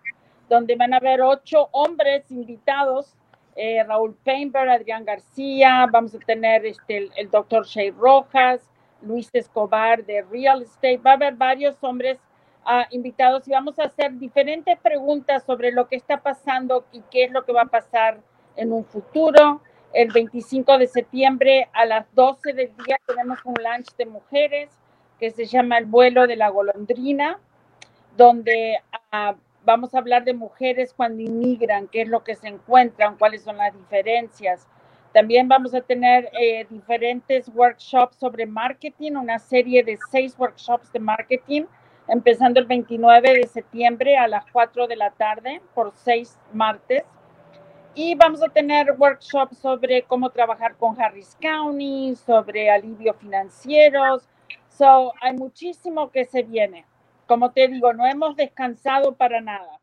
donde 0.50 0.76
van 0.76 0.94
a 0.94 0.98
haber 0.98 1.22
ocho 1.22 1.70
hombres 1.72 2.30
invitados. 2.32 3.16
Eh, 3.56 3.84
Raúl 3.84 4.16
Painberg, 4.24 4.70
Adrián 4.70 5.04
García, 5.04 5.86
vamos 5.92 6.16
a 6.16 6.20
tener 6.20 6.66
este, 6.66 6.98
el, 6.98 7.12
el 7.18 7.30
doctor 7.30 7.66
Shea 7.66 7.92
Rojas, 7.92 8.62
Luis 9.02 9.30
Escobar 9.34 10.06
de 10.06 10.22
Real 10.22 10.62
Estate, 10.62 10.98
va 10.98 11.12
a 11.12 11.16
haber 11.16 11.36
varios 11.36 11.76
hombres 11.84 12.20
invitados 12.92 13.48
y 13.48 13.52
vamos 13.52 13.80
a 13.80 13.84
hacer 13.84 14.14
diferentes 14.14 14.78
preguntas 14.80 15.44
sobre 15.44 15.72
lo 15.72 15.88
que 15.88 15.96
está 15.96 16.18
pasando 16.18 16.86
y 16.92 17.02
qué 17.10 17.24
es 17.26 17.32
lo 17.32 17.44
que 17.44 17.52
va 17.52 17.64
a 17.64 17.66
pasar 17.66 18.20
en 18.56 18.72
un 18.72 18.86
futuro. 18.86 19.62
El 19.94 20.12
25 20.12 20.78
de 20.78 20.88
septiembre 20.88 21.68
a 21.74 21.86
las 21.86 22.14
12 22.14 22.54
del 22.54 22.72
día 22.86 22.98
tenemos 23.08 23.40
un 23.44 23.56
lunch 23.56 23.96
de 23.98 24.06
mujeres 24.06 24.70
que 25.20 25.32
se 25.32 25.46
llama 25.46 25.78
El 25.78 25.86
vuelo 25.86 26.28
de 26.28 26.36
la 26.36 26.50
golondrina, 26.50 27.40
donde 28.16 28.78
ah, 29.12 29.36
vamos 29.66 29.94
a 29.94 29.98
hablar 29.98 30.24
de 30.24 30.34
mujeres 30.34 30.94
cuando 30.94 31.22
inmigran, 31.22 31.88
qué 31.88 32.04
es 32.04 32.08
lo 32.08 32.24
que 32.24 32.36
se 32.36 32.48
encuentran, 32.48 33.18
cuáles 33.18 33.42
son 33.44 33.58
las 33.58 33.76
diferencias. 33.76 34.68
También 35.12 35.48
vamos 35.48 35.74
a 35.74 35.82
tener 35.82 36.30
eh, 36.40 36.68
diferentes 36.70 37.50
workshops 37.54 38.18
sobre 38.18 38.46
marketing, 38.46 39.14
una 39.14 39.40
serie 39.40 39.84
de 39.84 39.98
seis 40.12 40.36
workshops 40.38 40.92
de 40.94 41.00
marketing 41.00 41.64
empezando 42.10 42.60
el 42.60 42.66
29 42.66 43.34
de 43.34 43.48
septiembre 43.48 44.18
a 44.18 44.28
las 44.28 44.46
4 44.52 44.88
de 44.88 44.96
la 44.96 45.12
tarde 45.12 45.62
por 45.74 45.94
seis 46.04 46.38
martes. 46.54 47.04
Y 47.96 48.16
vamos 48.16 48.42
a 48.42 48.50
tener 48.50 48.92
workshops 48.98 49.58
sobre 49.58 50.04
cómo 50.04 50.30
trabajar 50.30 50.76
con 50.78 51.00
Harris 51.00 51.36
County, 51.42 52.16
sobre 52.16 52.70
alivio 52.70 53.14
financieros. 53.14 54.24
So, 54.78 55.14
hay 55.22 55.34
muchísimo 55.34 56.12
que 56.12 56.26
se 56.26 56.44
viene. 56.44 56.86
Como 57.28 57.52
te 57.52 57.68
digo, 57.68 57.94
no 57.94 58.06
hemos 58.06 58.36
descansado 58.36 59.16
para 59.16 59.42
nada. 59.42 59.80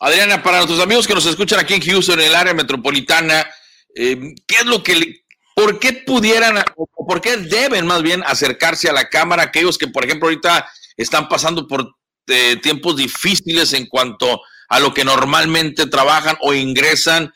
Adriana, 0.00 0.42
para 0.42 0.58
nuestros 0.58 0.80
amigos 0.80 1.06
que 1.06 1.14
nos 1.14 1.26
escuchan 1.26 1.60
aquí 1.60 1.74
en 1.74 1.80
Houston, 1.80 2.18
en 2.18 2.26
el 2.26 2.34
área 2.34 2.54
metropolitana, 2.54 3.46
eh, 3.94 4.34
¿qué 4.46 4.56
es 4.56 4.66
lo 4.66 4.82
que, 4.82 5.22
por 5.54 5.78
qué 5.78 5.92
pudieran, 5.92 6.56
o 6.74 7.06
por 7.06 7.20
qué 7.20 7.36
deben 7.36 7.86
más 7.86 8.02
bien 8.02 8.22
acercarse 8.26 8.88
a 8.88 8.92
la 8.92 9.08
Cámara 9.08 9.44
aquellos 9.44 9.78
que, 9.78 9.86
por 9.86 10.04
ejemplo, 10.04 10.28
ahorita 10.28 10.68
están 11.02 11.28
pasando 11.28 11.66
por 11.66 11.94
eh, 12.28 12.56
tiempos 12.56 12.96
difíciles 12.96 13.72
en 13.72 13.86
cuanto 13.86 14.40
a 14.68 14.80
lo 14.80 14.94
que 14.94 15.04
normalmente 15.04 15.86
trabajan 15.86 16.36
o 16.40 16.54
ingresan 16.54 17.32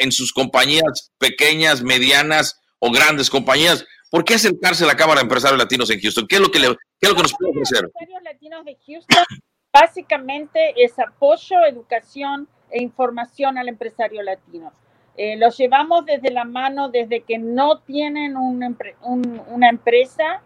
en 0.00 0.10
sus 0.10 0.32
compañías 0.32 1.12
pequeñas, 1.18 1.82
medianas 1.82 2.60
o 2.80 2.90
grandes 2.90 3.30
compañías. 3.30 3.84
¿Por 4.10 4.24
qué 4.24 4.34
acercarse 4.34 4.84
a 4.84 4.86
la 4.86 4.96
Cámara 4.96 5.20
de 5.20 5.24
Empresarios 5.24 5.58
Latinos 5.58 5.90
en 5.90 6.00
Houston? 6.00 6.26
¿Qué 6.26 6.36
es 6.36 6.40
lo 6.40 6.50
que, 6.50 6.58
le, 6.58 6.68
qué 7.00 7.08
es 7.08 7.14
nos 7.14 7.32
puede 7.34 7.50
ofrecer? 7.50 7.84
Empresarios 7.84 8.22
Latinos 8.24 8.64
de 8.64 8.76
Houston 8.86 9.24
básicamente 9.72 10.74
es 10.76 10.98
apoyo, 10.98 11.56
educación 11.68 12.48
e 12.70 12.82
información 12.82 13.58
al 13.58 13.68
empresario 13.68 14.22
latino. 14.22 14.72
Eh, 15.16 15.36
los 15.36 15.56
llevamos 15.56 16.06
desde 16.06 16.30
la 16.30 16.44
mano 16.44 16.88
desde 16.90 17.22
que 17.22 17.38
no 17.38 17.80
tienen 17.80 18.36
un, 18.36 18.76
un, 19.02 19.42
una 19.48 19.68
empresa 19.68 20.42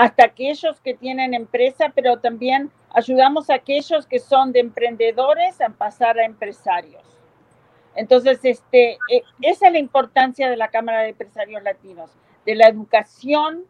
hasta 0.00 0.24
aquellos 0.24 0.80
que 0.80 0.94
tienen 0.94 1.34
empresa, 1.34 1.92
pero 1.94 2.18
también 2.20 2.70
ayudamos 2.94 3.50
a 3.50 3.56
aquellos 3.56 4.06
que 4.06 4.18
son 4.18 4.50
de 4.50 4.60
emprendedores 4.60 5.60
a 5.60 5.68
pasar 5.68 6.18
a 6.18 6.24
empresarios. 6.24 7.02
Entonces, 7.94 8.40
este, 8.42 8.92
eh, 9.10 9.22
esa 9.42 9.66
es 9.66 9.72
la 9.74 9.78
importancia 9.78 10.48
de 10.48 10.56
la 10.56 10.68
Cámara 10.68 11.02
de 11.02 11.10
Empresarios 11.10 11.62
Latinos, 11.62 12.10
de 12.46 12.54
la 12.54 12.68
educación 12.68 13.66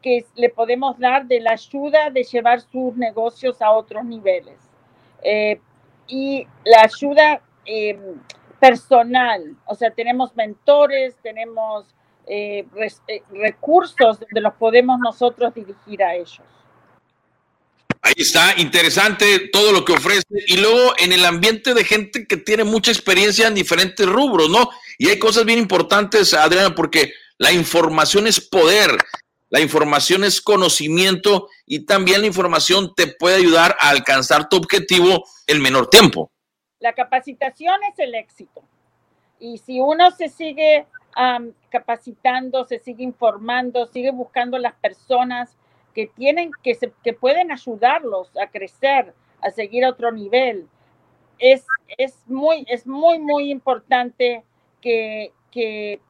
que 0.00 0.24
le 0.34 0.48
podemos 0.48 0.98
dar, 0.98 1.26
de 1.26 1.40
la 1.40 1.50
ayuda 1.50 2.08
de 2.08 2.24
llevar 2.24 2.62
sus 2.62 2.96
negocios 2.96 3.60
a 3.60 3.70
otros 3.72 4.02
niveles. 4.02 4.58
Eh, 5.22 5.60
y 6.06 6.46
la 6.64 6.84
ayuda 6.84 7.42
eh, 7.66 8.00
personal, 8.58 9.54
o 9.66 9.74
sea, 9.74 9.90
tenemos 9.90 10.34
mentores, 10.36 11.18
tenemos 11.22 11.84
eh, 12.26 12.66
eh, 13.08 13.22
recursos 13.30 14.18
donde 14.18 14.40
los 14.40 14.54
podemos 14.54 14.98
nosotros 14.98 15.54
dirigir 15.54 16.02
a 16.02 16.14
ellos. 16.14 16.42
Ahí 18.02 18.14
está, 18.18 18.54
interesante 18.58 19.48
todo 19.52 19.72
lo 19.72 19.84
que 19.84 19.92
ofrece. 19.92 20.24
Y 20.46 20.58
luego 20.58 20.92
en 20.98 21.12
el 21.12 21.24
ambiente 21.24 21.74
de 21.74 21.84
gente 21.84 22.26
que 22.26 22.36
tiene 22.36 22.64
mucha 22.64 22.90
experiencia 22.90 23.48
en 23.48 23.54
diferentes 23.54 24.06
rubros, 24.06 24.48
¿no? 24.48 24.70
Y 24.98 25.08
hay 25.08 25.18
cosas 25.18 25.44
bien 25.44 25.58
importantes, 25.58 26.34
Adriana, 26.34 26.74
porque 26.74 27.12
la 27.38 27.52
información 27.52 28.26
es 28.26 28.40
poder, 28.40 28.90
la 29.50 29.60
información 29.60 30.24
es 30.24 30.40
conocimiento 30.40 31.48
y 31.64 31.86
también 31.86 32.20
la 32.20 32.26
información 32.26 32.92
te 32.94 33.06
puede 33.06 33.36
ayudar 33.36 33.76
a 33.80 33.90
alcanzar 33.90 34.48
tu 34.48 34.56
objetivo 34.56 35.24
en 35.46 35.60
menor 35.60 35.88
tiempo. 35.88 36.30
La 36.80 36.92
capacitación 36.92 37.76
es 37.92 37.98
el 37.98 38.14
éxito. 38.14 38.62
Y 39.38 39.58
si 39.58 39.80
uno 39.80 40.10
se 40.10 40.28
sigue 40.28 40.86
capacitando, 41.70 42.64
se 42.64 42.78
sigue 42.78 43.02
informando, 43.02 43.86
sigue 43.86 44.10
buscando 44.10 44.58
las 44.58 44.74
personas 44.74 45.56
que 45.94 46.06
tienen, 46.08 46.50
que, 46.62 46.74
se, 46.74 46.92
que 47.02 47.14
pueden 47.14 47.50
ayudarlos 47.50 48.36
a 48.36 48.48
crecer, 48.48 49.14
a 49.40 49.50
seguir 49.50 49.84
a 49.84 49.90
otro 49.90 50.12
nivel. 50.12 50.68
Es, 51.38 51.66
es, 51.96 52.22
muy, 52.26 52.66
es 52.68 52.86
muy, 52.86 53.18
muy 53.18 53.50
importante 53.50 54.44
que, 54.82 55.32
que, 55.50 56.00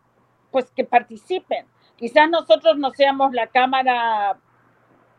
pues, 0.50 0.70
que 0.72 0.84
participen. 0.84 1.66
Quizás 1.94 2.28
nosotros 2.28 2.76
no 2.76 2.90
seamos 2.90 3.32
la 3.32 3.46
cámara 3.46 4.38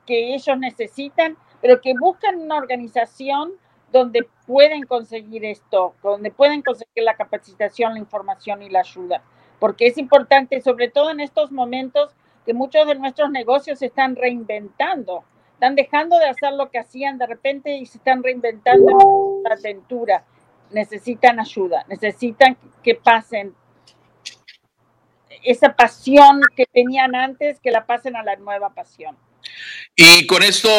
que 0.05 0.35
ellos 0.35 0.57
necesitan, 0.59 1.37
pero 1.61 1.79
que 1.79 1.93
busquen 1.97 2.41
una 2.41 2.57
organización 2.57 3.53
donde 3.91 4.27
pueden 4.45 4.83
conseguir 4.83 5.45
esto, 5.45 5.95
donde 6.03 6.29
pueden 6.29 6.61
conseguir 6.61 7.03
la 7.05 7.15
capacitación, 7.15 7.93
la 7.93 7.99
información 7.99 8.61
y 8.61 8.69
la 8.69 8.81
ayuda 8.81 9.23
porque 9.59 9.87
es 9.87 9.97
importante, 9.97 10.61
sobre 10.61 10.89
todo 10.89 11.11
en 11.11 11.19
estos 11.19 11.51
momentos, 11.51 12.11
que 12.45 12.53
muchos 12.53 12.87
de 12.87 12.95
nuestros 12.95 13.29
negocios 13.29 13.79
se 13.79 13.87
están 13.87 14.15
reinventando, 14.15 15.23
están 15.53 15.75
dejando 15.75 16.17
de 16.17 16.29
hacer 16.29 16.53
lo 16.53 16.69
que 16.69 16.79
hacían 16.79 17.17
de 17.17 17.27
repente 17.27 17.75
y 17.75 17.85
se 17.85 17.97
están 17.97 18.23
reinventando 18.23 18.91
en 18.91 19.43
la 19.43 19.55
aventura. 19.55 20.23
Necesitan 20.71 21.39
ayuda, 21.39 21.85
necesitan 21.87 22.57
que 22.83 22.95
pasen 22.95 23.55
esa 25.43 25.73
pasión 25.75 26.41
que 26.55 26.65
tenían 26.65 27.15
antes, 27.15 27.59
que 27.59 27.71
la 27.71 27.85
pasen 27.85 28.15
a 28.15 28.23
la 28.23 28.35
nueva 28.35 28.73
pasión. 28.73 29.17
Y 29.95 30.27
con 30.27 30.43
esto, 30.43 30.69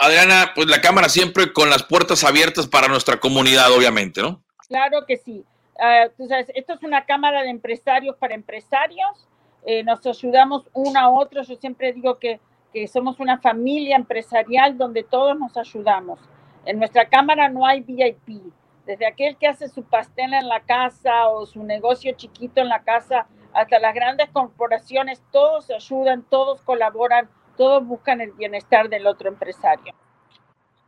Adriana, 0.00 0.52
pues 0.54 0.68
la 0.68 0.80
cámara 0.80 1.08
siempre 1.08 1.52
con 1.52 1.70
las 1.70 1.82
puertas 1.82 2.24
abiertas 2.24 2.66
para 2.66 2.88
nuestra 2.88 3.18
comunidad, 3.18 3.72
obviamente, 3.72 4.22
¿no? 4.22 4.42
Claro 4.68 5.04
que 5.06 5.16
sí. 5.16 5.44
Ah, 5.78 6.08
esto 6.54 6.72
es 6.72 6.82
una 6.82 7.04
cámara 7.04 7.42
de 7.42 7.50
empresarios 7.50 8.16
para 8.16 8.34
empresarios. 8.34 9.28
Eh, 9.64 9.82
nos 9.82 10.06
ayudamos 10.06 10.68
uno 10.72 10.98
a 10.98 11.10
otro. 11.10 11.42
Yo 11.42 11.56
siempre 11.56 11.92
digo 11.92 12.18
que, 12.18 12.40
que, 12.72 12.86
somos 12.86 13.20
una 13.20 13.38
familia 13.38 13.96
empresarial 13.96 14.78
donde 14.78 15.02
todos 15.02 15.38
nos 15.38 15.56
ayudamos. 15.56 16.20
En 16.64 16.78
nuestra 16.78 17.08
cámara 17.08 17.48
no 17.48 17.66
hay 17.66 17.80
VIP. 17.80 18.42
Desde 18.86 19.06
aquel 19.06 19.36
que 19.36 19.48
hace 19.48 19.68
su 19.68 19.82
pastel 19.82 20.32
en 20.32 20.48
la 20.48 20.60
casa 20.60 21.28
o 21.28 21.44
su 21.44 21.62
negocio 21.62 22.12
chiquito 22.12 22.60
en 22.60 22.68
la 22.68 22.82
casa 22.82 23.26
hasta 23.52 23.78
las 23.78 23.94
grandes 23.94 24.28
corporaciones, 24.30 25.22
todos 25.32 25.70
ayudan, 25.70 26.22
todos 26.22 26.62
colaboran, 26.62 27.28
todos 27.56 27.84
buscan 27.84 28.20
el 28.20 28.32
bienestar 28.32 28.88
del 28.88 29.06
otro 29.06 29.28
empresario. 29.28 29.94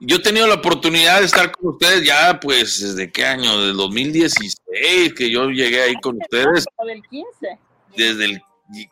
Yo 0.00 0.16
he 0.16 0.20
tenido 0.20 0.46
la 0.46 0.54
oportunidad 0.54 1.18
de 1.18 1.26
estar 1.26 1.50
con 1.50 1.72
ustedes 1.72 2.06
ya, 2.06 2.38
pues, 2.38 2.80
¿desde 2.80 3.10
qué 3.10 3.24
año? 3.24 3.60
Del 3.60 3.76
2016, 3.76 5.14
que 5.14 5.30
yo 5.30 5.48
llegué 5.50 5.82
ahí 5.82 5.94
con 6.00 6.18
ustedes. 6.20 6.64
Desde 6.78 6.92
el 6.92 7.02
15. 7.02 7.58
Desde 7.96 8.24
el 8.24 8.42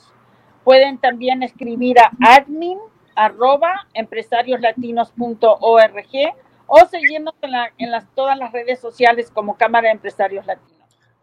Pueden 0.64 0.98
también 0.98 1.42
escribir 1.42 1.98
a 1.98 2.10
admin 2.20 2.76
arroba 3.14 3.86
empresarioslatinos.org 3.94 6.34
o 6.66 6.86
seguirnos 6.90 7.32
en, 7.40 7.52
en 7.78 7.90
las, 7.90 8.04
todas 8.14 8.36
las 8.36 8.52
redes 8.52 8.80
sociales 8.80 9.30
como 9.32 9.56
Cámara 9.56 9.88
de 9.88 9.92
Empresarios 9.92 10.44
Latinos. 10.44 10.75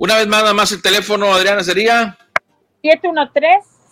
Una 0.04 0.18
vez 0.18 0.28
más, 0.28 0.42
nada 0.42 0.54
más 0.54 0.70
el 0.74 0.82
teléfono, 0.82 1.34
Adriana, 1.34 1.64
sería 1.64 2.18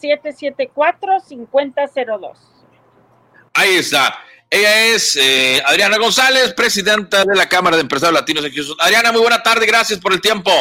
713-774-5002. 0.01 2.33
Ahí 3.53 3.75
está. 3.75 4.19
Ella 4.49 4.87
es 4.87 5.15
eh, 5.15 5.63
Adriana 5.65 5.97
González, 5.97 6.53
presidenta 6.53 7.23
de 7.23 7.33
la 7.33 7.47
Cámara 7.47 7.77
de 7.77 7.83
Empresarios 7.83 8.19
Latinos 8.19 8.43
de 8.43 8.51
Houston. 8.51 8.75
Adriana, 8.81 9.13
muy 9.13 9.21
buena 9.21 9.41
tarde, 9.41 9.65
gracias 9.65 10.01
por 10.01 10.11
el 10.11 10.19
tiempo. 10.19 10.51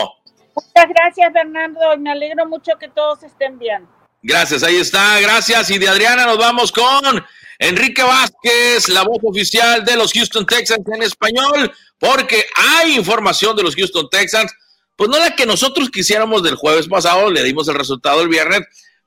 Muchas 0.54 0.88
gracias, 0.88 1.32
Bernardo, 1.32 1.94
y 1.94 1.98
me 1.98 2.12
alegro 2.12 2.46
mucho 2.46 2.78
que 2.78 2.88
todos 2.88 3.24
estén 3.24 3.58
bien. 3.58 3.88
Gracias, 4.22 4.62
ahí 4.62 4.76
está, 4.76 5.18
gracias. 5.18 5.68
Y 5.70 5.78
de 5.78 5.88
Adriana 5.88 6.26
nos 6.26 6.38
vamos 6.38 6.70
con 6.70 7.26
Enrique 7.58 8.04
Vázquez, 8.04 8.88
la 8.88 9.02
voz 9.02 9.18
oficial 9.24 9.84
de 9.84 9.96
los 9.96 10.12
Houston 10.12 10.46
Texans 10.46 10.86
en 10.94 11.02
español, 11.02 11.74
porque 11.98 12.46
hay 12.54 12.94
información 12.94 13.56
de 13.56 13.64
los 13.64 13.74
Houston 13.74 14.08
Texans 14.08 14.54
pues 15.00 15.08
no 15.08 15.18
la 15.18 15.34
que 15.34 15.46
nosotros 15.46 15.88
quisiéramos 15.88 16.42
del 16.42 16.56
jueves 16.56 16.86
pasado, 16.86 17.30
le 17.30 17.42
dimos 17.42 17.66
el 17.68 17.74
resultado 17.74 18.20
el 18.20 18.28
viernes, 18.28 18.60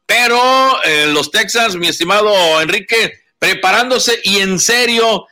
pero 0.08 0.39
eh, 0.86 1.06
los 1.13 1.29
Texans, 1.29 1.75
mi 1.75 1.88
estimado 1.88 2.34
Enrique, 2.60 3.13
preparándose 3.38 4.19
y 4.23 4.39
en 4.39 4.58
serio, 4.58 5.27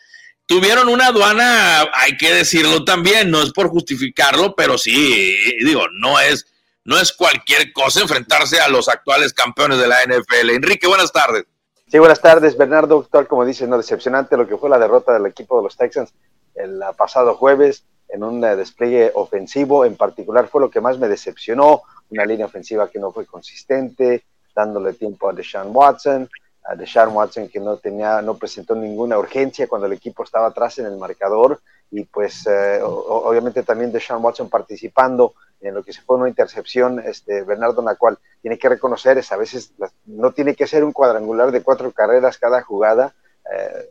tuvieron 0.45 0.87
una 0.87 1.07
aduana, 1.07 1.89
hay 1.95 2.15
que 2.15 2.31
decirlo 2.31 2.85
también, 2.85 3.31
no 3.31 3.41
es 3.41 3.51
por 3.53 3.69
justificarlo, 3.69 4.53
pero 4.55 4.77
sí, 4.77 5.35
digo, 5.65 5.81
no 5.99 6.19
es, 6.19 6.45
no 6.85 6.99
es 6.99 7.11
cualquier 7.11 7.73
cosa 7.73 8.01
enfrentarse 8.01 8.59
a 8.59 8.67
los 8.67 8.87
actuales 8.87 9.33
campeones 9.33 9.79
de 9.79 9.87
la 9.87 10.03
NFL. 10.03 10.51
Enrique, 10.51 10.85
buenas 10.85 11.11
tardes. 11.11 11.45
Sí, 11.87 11.97
buenas 11.97 12.21
tardes, 12.21 12.55
Bernardo. 12.55 13.09
Tal 13.11 13.27
como 13.27 13.45
dice, 13.45 13.65
no 13.65 13.77
decepcionante 13.77 14.37
lo 14.37 14.47
que 14.47 14.57
fue 14.57 14.69
la 14.69 14.77
derrota 14.77 15.11
del 15.11 15.25
equipo 15.25 15.57
de 15.57 15.63
los 15.63 15.75
Texans 15.75 16.13
el 16.53 16.81
pasado 16.95 17.33
jueves 17.33 17.83
en 18.11 18.23
un 18.23 18.41
despliegue 18.41 19.11
ofensivo 19.15 19.85
en 19.85 19.95
particular 19.95 20.47
fue 20.47 20.61
lo 20.61 20.69
que 20.69 20.81
más 20.81 20.99
me 20.99 21.07
decepcionó, 21.07 21.83
una 22.09 22.25
línea 22.25 22.45
ofensiva 22.45 22.89
que 22.89 22.99
no 22.99 23.11
fue 23.11 23.25
consistente, 23.25 24.23
dándole 24.53 24.93
tiempo 24.93 25.29
a 25.29 25.33
Deshaun 25.33 25.75
Watson, 25.75 26.29
a 26.63 26.75
Deshaun 26.75 27.15
Watson 27.15 27.47
que 27.47 27.59
no 27.59 27.77
tenía, 27.77 28.21
no 28.21 28.35
presentó 28.35 28.75
ninguna 28.75 29.17
urgencia 29.17 29.67
cuando 29.67 29.87
el 29.87 29.93
equipo 29.93 30.23
estaba 30.23 30.47
atrás 30.47 30.77
en 30.79 30.85
el 30.85 30.97
marcador 30.97 31.59
y 31.89 32.03
pues 32.03 32.45
eh, 32.47 32.79
obviamente 32.83 33.63
también 33.63 33.91
Deshaun 33.91 34.23
Watson 34.23 34.49
participando 34.49 35.33
en 35.61 35.73
lo 35.75 35.83
que 35.83 35.93
se 35.93 36.01
fue 36.01 36.17
una 36.17 36.27
intercepción, 36.27 36.99
este, 36.99 37.43
Bernardo, 37.43 37.83
en 37.87 38.17
tiene 38.41 38.57
que 38.57 38.69
reconocer 38.69 39.17
es 39.19 39.31
a 39.31 39.37
veces 39.37 39.73
no 40.05 40.31
tiene 40.31 40.55
que 40.55 40.65
ser 40.65 40.83
un 40.83 40.91
cuadrangular 40.91 41.51
de 41.51 41.61
cuatro 41.61 41.91
carreras 41.91 42.39
cada 42.39 42.63
jugada, 42.63 43.13
eh, 43.53 43.89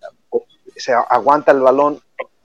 se 0.76 0.92
aguanta 0.92 1.52
el 1.52 1.60
balón 1.60 2.00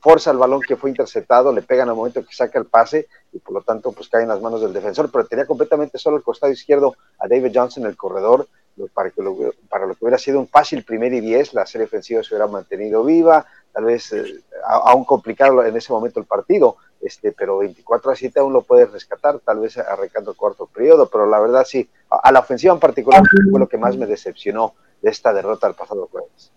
forza 0.05 0.29
el 0.29 0.37
balón 0.37 0.61
que 0.61 0.75
fue 0.75 0.91
interceptado, 0.91 1.51
le 1.51 1.63
pegan 1.63 1.89
al 1.89 1.95
momento 1.95 2.23
que 2.23 2.31
saca 2.31 2.59
el 2.59 2.67
pase 2.67 3.07
y 3.33 3.39
por 3.39 3.55
lo 3.55 3.61
tanto 3.63 3.91
pues 3.91 4.07
cae 4.07 4.21
en 4.21 4.29
las 4.29 4.39
manos 4.39 4.61
del 4.61 4.71
defensor, 4.71 5.09
pero 5.11 5.25
tenía 5.25 5.47
completamente 5.47 5.97
solo 5.97 6.17
el 6.17 6.21
costado 6.21 6.53
izquierdo 6.53 6.95
a 7.17 7.27
David 7.27 7.51
Johnson, 7.51 7.87
el 7.87 7.97
corredor, 7.97 8.47
para, 8.93 9.09
que 9.09 9.23
lo, 9.23 9.35
para 9.67 9.87
lo 9.87 9.95
que 9.95 10.05
hubiera 10.05 10.19
sido 10.19 10.39
un 10.39 10.47
fácil 10.47 10.83
primer 10.83 11.11
y 11.11 11.21
diez, 11.21 11.55
la 11.55 11.65
serie 11.65 11.85
ofensiva 11.85 12.21
se 12.21 12.35
hubiera 12.35 12.45
mantenido 12.45 13.03
viva, 13.03 13.47
tal 13.73 13.85
vez 13.85 14.13
eh, 14.13 14.43
aún 14.67 15.05
complicado 15.05 15.65
en 15.65 15.75
ese 15.75 15.91
momento 15.91 16.19
el 16.19 16.27
partido, 16.27 16.77
este, 17.01 17.31
pero 17.31 17.57
24 17.57 18.11
a 18.11 18.15
7 18.15 18.39
aún 18.41 18.53
lo 18.53 18.61
puedes 18.61 18.91
rescatar, 18.91 19.39
tal 19.39 19.57
vez 19.57 19.75
arrancando 19.79 20.29
el 20.29 20.37
cuarto 20.37 20.67
periodo, 20.67 21.09
pero 21.09 21.25
la 21.25 21.39
verdad 21.39 21.65
sí, 21.65 21.89
a, 22.11 22.31
la 22.31 22.41
ofensiva 22.41 22.75
en 22.75 22.79
particular 22.79 23.23
fue 23.49 23.59
lo 23.59 23.67
que 23.67 23.79
más 23.79 23.97
me 23.97 24.05
decepcionó 24.05 24.75
de 25.01 25.09
esta 25.09 25.33
derrota 25.33 25.65
del 25.65 25.75
pasado 25.75 26.07
jueves. 26.11 26.51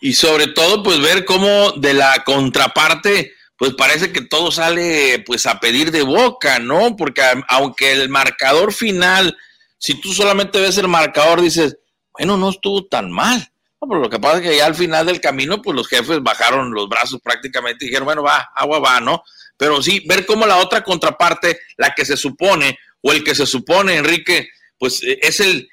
Y 0.00 0.12
sobre 0.14 0.48
todo, 0.48 0.82
pues 0.82 1.00
ver 1.00 1.24
cómo 1.24 1.72
de 1.72 1.94
la 1.94 2.22
contraparte, 2.24 3.32
pues 3.56 3.74
parece 3.74 4.12
que 4.12 4.20
todo 4.20 4.50
sale 4.52 5.22
pues 5.26 5.46
a 5.46 5.58
pedir 5.58 5.90
de 5.90 6.02
boca, 6.02 6.58
¿no? 6.58 6.96
Porque 6.96 7.22
aunque 7.48 7.92
el 7.92 8.08
marcador 8.08 8.72
final 8.72 9.36
si 9.78 9.94
tú 9.94 10.12
solamente 10.12 10.60
ves 10.60 10.76
el 10.78 10.88
marcador, 10.88 11.40
dices, 11.40 11.78
bueno, 12.12 12.36
no 12.36 12.50
estuvo 12.50 12.86
tan 12.86 13.10
mal. 13.10 13.50
No, 13.80 13.88
pero 13.88 14.00
lo 14.00 14.10
que 14.10 14.18
pasa 14.18 14.38
es 14.38 14.42
que 14.42 14.56
ya 14.56 14.66
al 14.66 14.74
final 14.74 15.06
del 15.06 15.20
camino, 15.20 15.62
pues 15.62 15.76
los 15.76 15.86
jefes 15.86 16.20
bajaron 16.20 16.72
los 16.72 16.88
brazos 16.88 17.20
prácticamente 17.22 17.84
y 17.84 17.88
dijeron, 17.88 18.06
bueno, 18.06 18.24
va, 18.24 18.50
agua 18.54 18.80
va, 18.80 19.00
¿no? 19.00 19.22
Pero 19.56 19.80
sí, 19.80 20.04
ver 20.08 20.26
cómo 20.26 20.46
la 20.46 20.56
otra 20.56 20.82
contraparte, 20.82 21.60
la 21.76 21.94
que 21.94 22.04
se 22.04 22.16
supone, 22.16 22.76
o 23.00 23.12
el 23.12 23.22
que 23.22 23.36
se 23.36 23.46
supone, 23.46 23.96
Enrique, 23.96 24.48
pues 24.78 25.02
eh, 25.04 25.20
es 25.22 25.38
el, 25.38 25.68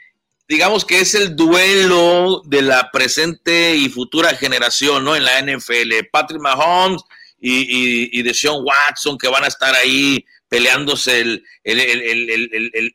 digamos 0.47 0.85
que 0.85 0.99
es 0.99 1.15
el 1.15 1.35
duelo 1.35 2.41
de 2.45 2.61
la 2.61 2.91
presente 2.91 3.75
y 3.75 3.89
futura 3.89 4.35
generación, 4.35 5.03
¿no? 5.03 5.15
En 5.15 5.23
la 5.23 5.41
NFL. 5.41 6.07
Patrick 6.11 6.41
Mahomes 6.41 7.01
y, 7.39 8.11
y, 8.11 8.19
y 8.19 8.49
Watson, 8.49 9.17
que 9.17 9.27
van 9.27 9.43
a 9.43 9.47
estar 9.47 9.73
ahí 9.75 10.25
peleándose 10.47 11.41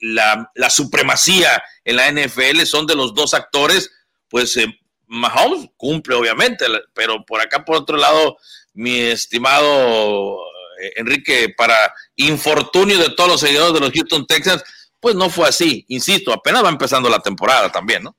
la, 0.01 0.71
supremacía 0.71 1.63
en 1.85 1.97
la 1.97 2.11
NFL, 2.11 2.63
son 2.65 2.87
de 2.87 2.95
los 2.95 3.15
dos 3.15 3.35
actores, 3.35 3.91
pues 4.29 4.57
eh, 4.57 4.67
Mahomes 5.07 5.69
cumple 5.77 6.15
obviamente, 6.15 6.67
pero 6.95 7.25
por 7.27 7.41
acá 7.41 7.65
por 7.65 7.77
otro 7.77 7.97
lado, 7.97 8.39
mi 8.73 8.99
estimado 8.99 10.39
eh, 10.81 10.93
Enrique, 10.97 11.53
para 11.57 11.93
infortunio 12.17 12.99
de 12.99 13.11
todos 13.11 13.31
los 13.31 13.41
seguidores 13.41 13.75
de 13.75 13.81
los 13.81 13.93
Houston 13.93 14.27
Texans, 14.27 14.63
pues 15.01 15.15
no 15.15 15.31
fue 15.31 15.49
así, 15.49 15.85
insisto, 15.89 16.33
apenas 16.33 16.65
va 16.65 16.69
empezando 16.69 17.09
la 17.09 17.21
temporada 17.21 17.71
también, 17.73 18.05
¿no? 18.05 18.15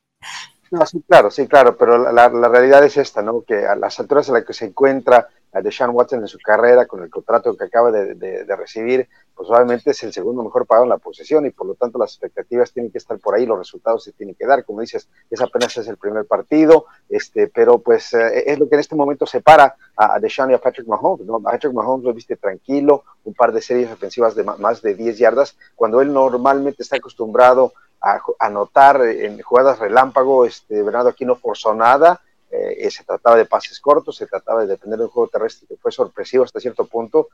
No, 0.71 0.85
sí, 0.85 1.03
claro, 1.07 1.29
sí, 1.29 1.47
claro, 1.47 1.77
pero 1.77 2.11
la, 2.11 2.29
realidad 2.29 2.83
es 2.83 2.97
esta, 2.97 3.21
¿no? 3.21 3.43
Que 3.45 3.65
a 3.65 3.75
las 3.75 3.99
alturas 3.99 4.27
en 4.29 4.35
las 4.35 4.45
que 4.45 4.53
se 4.53 4.65
encuentra 4.65 5.27
a 5.53 5.61
Deshaun 5.61 5.95
Watson 5.95 6.21
en 6.21 6.27
su 6.27 6.39
carrera, 6.39 6.85
con 6.85 7.03
el 7.03 7.09
contrato 7.09 7.55
que 7.55 7.65
acaba 7.65 7.91
de, 7.91 8.45
recibir, 8.55 9.07
pues 9.35 9.49
obviamente 9.49 9.91
es 9.91 10.03
el 10.03 10.13
segundo 10.13 10.43
mejor 10.43 10.65
pagado 10.65 10.85
en 10.85 10.89
la 10.89 10.97
posesión 10.97 11.45
y 11.45 11.51
por 11.51 11.67
lo 11.67 11.75
tanto 11.75 11.97
las 11.97 12.11
expectativas 12.11 12.71
tienen 12.71 12.91
que 12.91 12.97
estar 12.97 13.17
por 13.19 13.35
ahí, 13.35 13.45
los 13.45 13.57
resultados 13.57 14.03
se 14.03 14.11
tienen 14.13 14.35
que 14.35 14.45
dar, 14.45 14.63
como 14.65 14.81
dices, 14.81 15.07
es 15.29 15.41
apenas 15.41 15.75
es 15.77 15.87
el 15.87 15.97
primer 15.97 16.25
partido, 16.25 16.85
este, 17.09 17.47
pero 17.47 17.79
pues 17.79 18.13
eh, 18.13 18.43
es 18.45 18.59
lo 18.59 18.69
que 18.69 18.75
en 18.75 18.81
este 18.81 18.95
momento 18.95 19.25
separa 19.25 19.75
a, 19.95 20.15
a 20.15 20.19
Deshaun 20.19 20.51
y 20.51 20.53
a 20.53 20.59
Patrick 20.61 20.87
Mahomes, 20.87 21.25
¿no? 21.25 21.39
Patrick 21.41 21.73
Mahomes 21.73 22.05
lo 22.05 22.13
viste 22.13 22.35
tranquilo, 22.35 23.03
un 23.23 23.33
par 23.33 23.51
de 23.51 23.61
series 23.61 23.91
ofensivas 23.91 24.35
de 24.35 24.43
más 24.43 24.81
de 24.81 24.95
10 24.95 25.17
yardas, 25.17 25.57
cuando 25.75 26.01
él 26.01 26.13
normalmente 26.13 26.83
está 26.83 26.97
acostumbrado 26.97 27.73
a 28.01 28.19
anotar 28.39 29.01
en 29.01 29.39
jugadas 29.41 29.79
relámpago, 29.79 30.45
este, 30.45 30.81
Bernardo 30.81 31.09
aquí 31.09 31.23
no 31.23 31.35
forzó 31.35 31.73
nada, 31.75 32.21
eh, 32.51 32.91
se 32.91 33.05
trataba 33.05 33.37
de 33.37 33.45
pases 33.45 33.79
cortos, 33.79 34.17
se 34.17 34.27
trataba 34.27 34.61
de 34.61 34.67
depender 34.67 34.99
de 34.99 35.05
un 35.05 35.11
juego 35.11 35.29
terrestre 35.29 35.67
que 35.67 35.77
fue 35.77 35.91
sorpresivo 35.91 36.43
hasta 36.43 36.59
cierto 36.59 36.85
punto. 36.85 37.29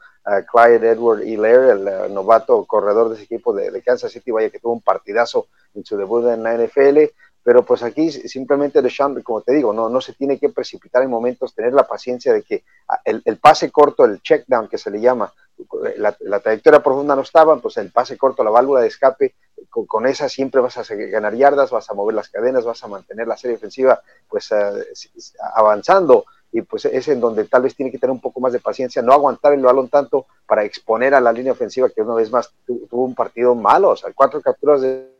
Clyde 0.51 0.91
Edward 0.91 1.23
Hilaire, 1.23 1.71
el 1.71 1.87
eh, 1.87 2.09
novato 2.09 2.63
corredor 2.65 3.09
de 3.09 3.15
ese 3.15 3.23
equipo 3.23 3.53
de, 3.53 3.81
Kansas 3.81 4.11
City, 4.11 4.31
vaya 4.31 4.49
que 4.49 4.59
tuvo 4.59 4.73
un 4.73 4.81
partidazo 4.81 5.47
en 5.73 5.83
su 5.83 5.97
debut 5.97 6.27
en 6.27 6.43
la 6.43 6.55
NFL, 6.55 6.99
pero 7.41 7.63
pues 7.63 7.81
aquí 7.81 8.11
simplemente 8.11 8.81
Deshaun, 8.81 9.21
como 9.23 9.41
te 9.41 9.53
digo, 9.53 9.73
no, 9.73 9.89
no 9.89 10.01
se 10.01 10.13
tiene 10.13 10.37
que 10.37 10.49
precipitar 10.49 11.01
en 11.01 11.09
momentos, 11.09 11.55
tener 11.55 11.73
la 11.73 11.87
paciencia 11.87 12.33
de 12.33 12.43
que 12.43 12.63
ah, 12.89 12.99
el, 13.05 13.21
el 13.25 13.37
pase 13.37 13.71
corto, 13.71 14.05
el 14.05 14.21
check 14.21 14.45
down 14.47 14.67
que 14.67 14.77
se 14.77 14.91
le 14.91 14.99
llama, 14.99 15.33
la, 15.97 16.15
la, 16.19 16.39
trayectoria 16.39 16.83
profunda 16.83 17.15
no 17.15 17.21
estaba, 17.21 17.57
pues 17.57 17.77
el 17.77 17.91
pase 17.91 18.17
corto, 18.17 18.43
la 18.43 18.51
válvula 18.51 18.81
de 18.81 18.87
escape, 18.87 19.33
con, 19.69 20.07
esa 20.07 20.29
siempre 20.29 20.61
vas 20.61 20.77
a 20.77 20.95
ganar 20.95 21.35
yardas, 21.35 21.71
vas 21.71 21.89
a 21.89 21.93
mover 21.93 22.15
las 22.15 22.29
cadenas, 22.29 22.65
vas 22.65 22.83
a 22.83 22.87
mantener 22.87 23.27
la 23.27 23.37
serie 23.37 23.57
ofensiva 23.57 24.01
pues 24.27 24.51
eh, 24.51 24.55
avanzando. 25.55 26.25
Y 26.51 26.61
pues 26.61 26.85
es 26.85 27.07
en 27.09 27.19
donde 27.19 27.43
tal 27.43 27.63
vez 27.63 27.75
tiene 27.75 27.91
que 27.91 27.99
tener 27.99 28.11
un 28.11 28.21
poco 28.21 28.39
más 28.39 28.53
de 28.53 28.59
paciencia, 28.59 29.01
no 29.01 29.11
aguantar 29.11 29.53
el 29.53 29.61
balón 29.61 29.89
tanto 29.89 30.27
para 30.45 30.63
exponer 30.63 31.13
a 31.13 31.19
la 31.19 31.33
línea 31.33 31.51
ofensiva 31.51 31.89
que 31.89 32.01
una 32.01 32.15
vez 32.15 32.31
más 32.31 32.51
tuvo 32.65 33.03
un 33.03 33.15
partido 33.15 33.53
malo, 33.53 33.89
o 33.89 33.95
sea, 33.97 34.11
cuatro 34.15 34.41
capturas 34.41 34.81
de 34.81 35.16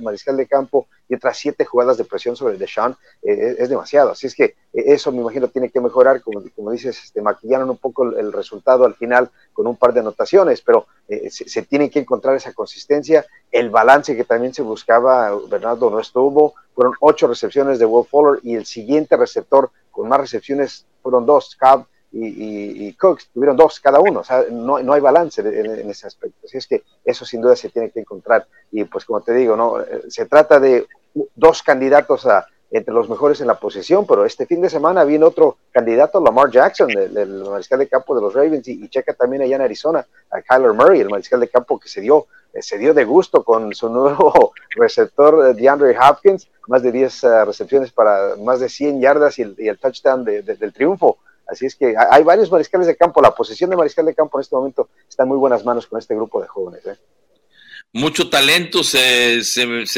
mariscal 0.00 0.36
de 0.36 0.46
campo 0.46 0.86
y 1.08 1.14
otras 1.14 1.36
siete 1.38 1.64
jugadas 1.64 1.96
de 1.96 2.04
presión 2.04 2.36
sobre 2.36 2.56
Deshaun 2.56 2.96
eh, 3.22 3.56
es, 3.58 3.68
demasiado. 3.68 4.10
Así 4.10 4.26
es 4.26 4.34
que 4.34 4.44
eh, 4.44 4.54
eso 4.72 5.12
me 5.12 5.20
imagino 5.20 5.48
tiene 5.48 5.70
que 5.70 5.80
mejorar, 5.80 6.22
como, 6.22 6.42
como 6.54 6.70
dices, 6.70 7.02
este, 7.04 7.20
maquillaron 7.20 7.70
un 7.70 7.76
poco 7.76 8.04
el, 8.04 8.32
resultado 8.32 8.84
al 8.84 8.94
final 8.94 9.30
con 9.52 9.66
un 9.66 9.76
par 9.76 9.92
de 9.92 10.00
anotaciones, 10.00 10.60
pero 10.60 10.86
eh, 11.08 11.30
se, 11.30 11.62
tiene 11.62 11.90
que 11.90 12.00
encontrar 12.00 12.36
esa 12.36 12.52
consistencia. 12.52 13.26
El 13.50 13.70
balance 13.70 14.16
que 14.16 14.24
también 14.24 14.54
se 14.54 14.62
buscaba, 14.62 15.36
Bernardo 15.48 15.90
no 15.90 16.00
estuvo, 16.00 16.54
fueron 16.74 16.94
ocho 17.00 17.26
recepciones 17.26 17.78
de 17.78 17.86
Will 17.86 18.06
Fuller 18.06 18.40
y 18.42 18.54
el 18.54 18.66
siguiente 18.66 19.16
receptor 19.16 19.70
con 19.90 20.08
más 20.08 20.20
recepciones 20.20 20.86
fueron 21.02 21.26
dos, 21.26 21.56
Cobb 21.56 21.86
y, 22.12 22.92
Cooks 22.94 23.28
tuvieron 23.32 23.56
dos 23.56 23.80
cada 23.80 24.00
uno, 24.00 24.20
o 24.20 24.24
sea, 24.24 24.44
no, 24.50 24.80
no 24.80 24.92
hay 24.92 25.00
balance 25.00 25.40
en, 25.40 25.88
ese 25.90 26.06
aspecto. 26.06 26.38
Así 26.44 26.58
es 26.58 26.66
que 26.66 26.82
eso 27.04 27.24
sin 27.24 27.40
duda 27.40 27.56
se 27.56 27.68
tiene 27.68 27.90
que 27.90 28.00
encontrar. 28.00 28.46
Y 28.70 28.84
pues 28.84 29.04
como 29.04 29.20
te 29.20 29.32
digo, 29.32 29.56
¿no? 29.56 29.80
Eh, 29.80 30.04
se 30.08 30.26
trata 30.26 30.58
de 30.58 30.86
dos 31.34 31.62
candidatos 31.62 32.26
a, 32.26 32.46
entre 32.70 32.94
los 32.94 33.08
mejores 33.08 33.40
en 33.40 33.48
la 33.48 33.58
posición, 33.58 34.06
pero 34.06 34.24
este 34.24 34.46
fin 34.46 34.60
de 34.60 34.70
semana 34.70 35.04
viene 35.04 35.24
otro 35.24 35.58
candidato, 35.72 36.20
Lamar 36.20 36.50
Jackson, 36.50 36.88
del, 36.88 37.44
mariscal 37.44 37.80
de 37.80 37.88
campo 37.88 38.14
de 38.14 38.22
los 38.22 38.34
Ravens, 38.34 38.66
y, 38.68 38.88
checa 38.88 39.12
también 39.14 39.42
allá 39.42 39.56
en 39.56 39.62
Arizona 39.62 40.06
a 40.30 40.42
Kyler 40.42 40.72
Murray, 40.72 41.00
el 41.00 41.10
mariscal 41.10 41.40
de 41.40 41.48
campo 41.48 41.78
que 41.78 41.88
se 41.88 42.00
dio, 42.00 42.26
eh, 42.52 42.62
se 42.62 42.78
dio 42.78 42.94
de 42.94 43.04
gusto 43.04 43.42
con 43.42 43.74
su 43.74 43.88
nuevo 43.88 44.52
receptor 44.76 45.48
eh, 45.48 45.54
DeAndre 45.54 45.96
Hopkins, 45.98 46.48
más 46.68 46.82
de 46.82 46.92
10 46.92 47.22
recepciones 47.46 47.90
para 47.90 48.36
más 48.36 48.60
de 48.60 48.68
100 48.68 49.00
yardas 49.00 49.38
y 49.40 49.42
el, 49.42 49.78
touchdown 49.78 50.24
del 50.24 50.72
triunfo. 50.72 51.18
Así 51.50 51.66
es 51.66 51.74
que 51.74 51.94
hay 52.10 52.22
varios 52.22 52.50
mariscales 52.50 52.86
de 52.86 52.96
campo. 52.96 53.20
La 53.20 53.34
posición 53.34 53.70
de 53.70 53.76
mariscal 53.76 54.06
de 54.06 54.14
campo 54.14 54.38
en 54.38 54.42
este 54.42 54.54
momento 54.54 54.88
está 55.08 55.24
en 55.24 55.30
muy 55.30 55.38
buenas 55.38 55.64
manos 55.64 55.86
con 55.86 55.98
este 55.98 56.14
grupo 56.14 56.40
de 56.40 56.46
jóvenes. 56.46 56.86
¿eh? 56.86 56.96
Mucho 57.92 58.30
talento 58.30 58.84
se, 58.84 59.42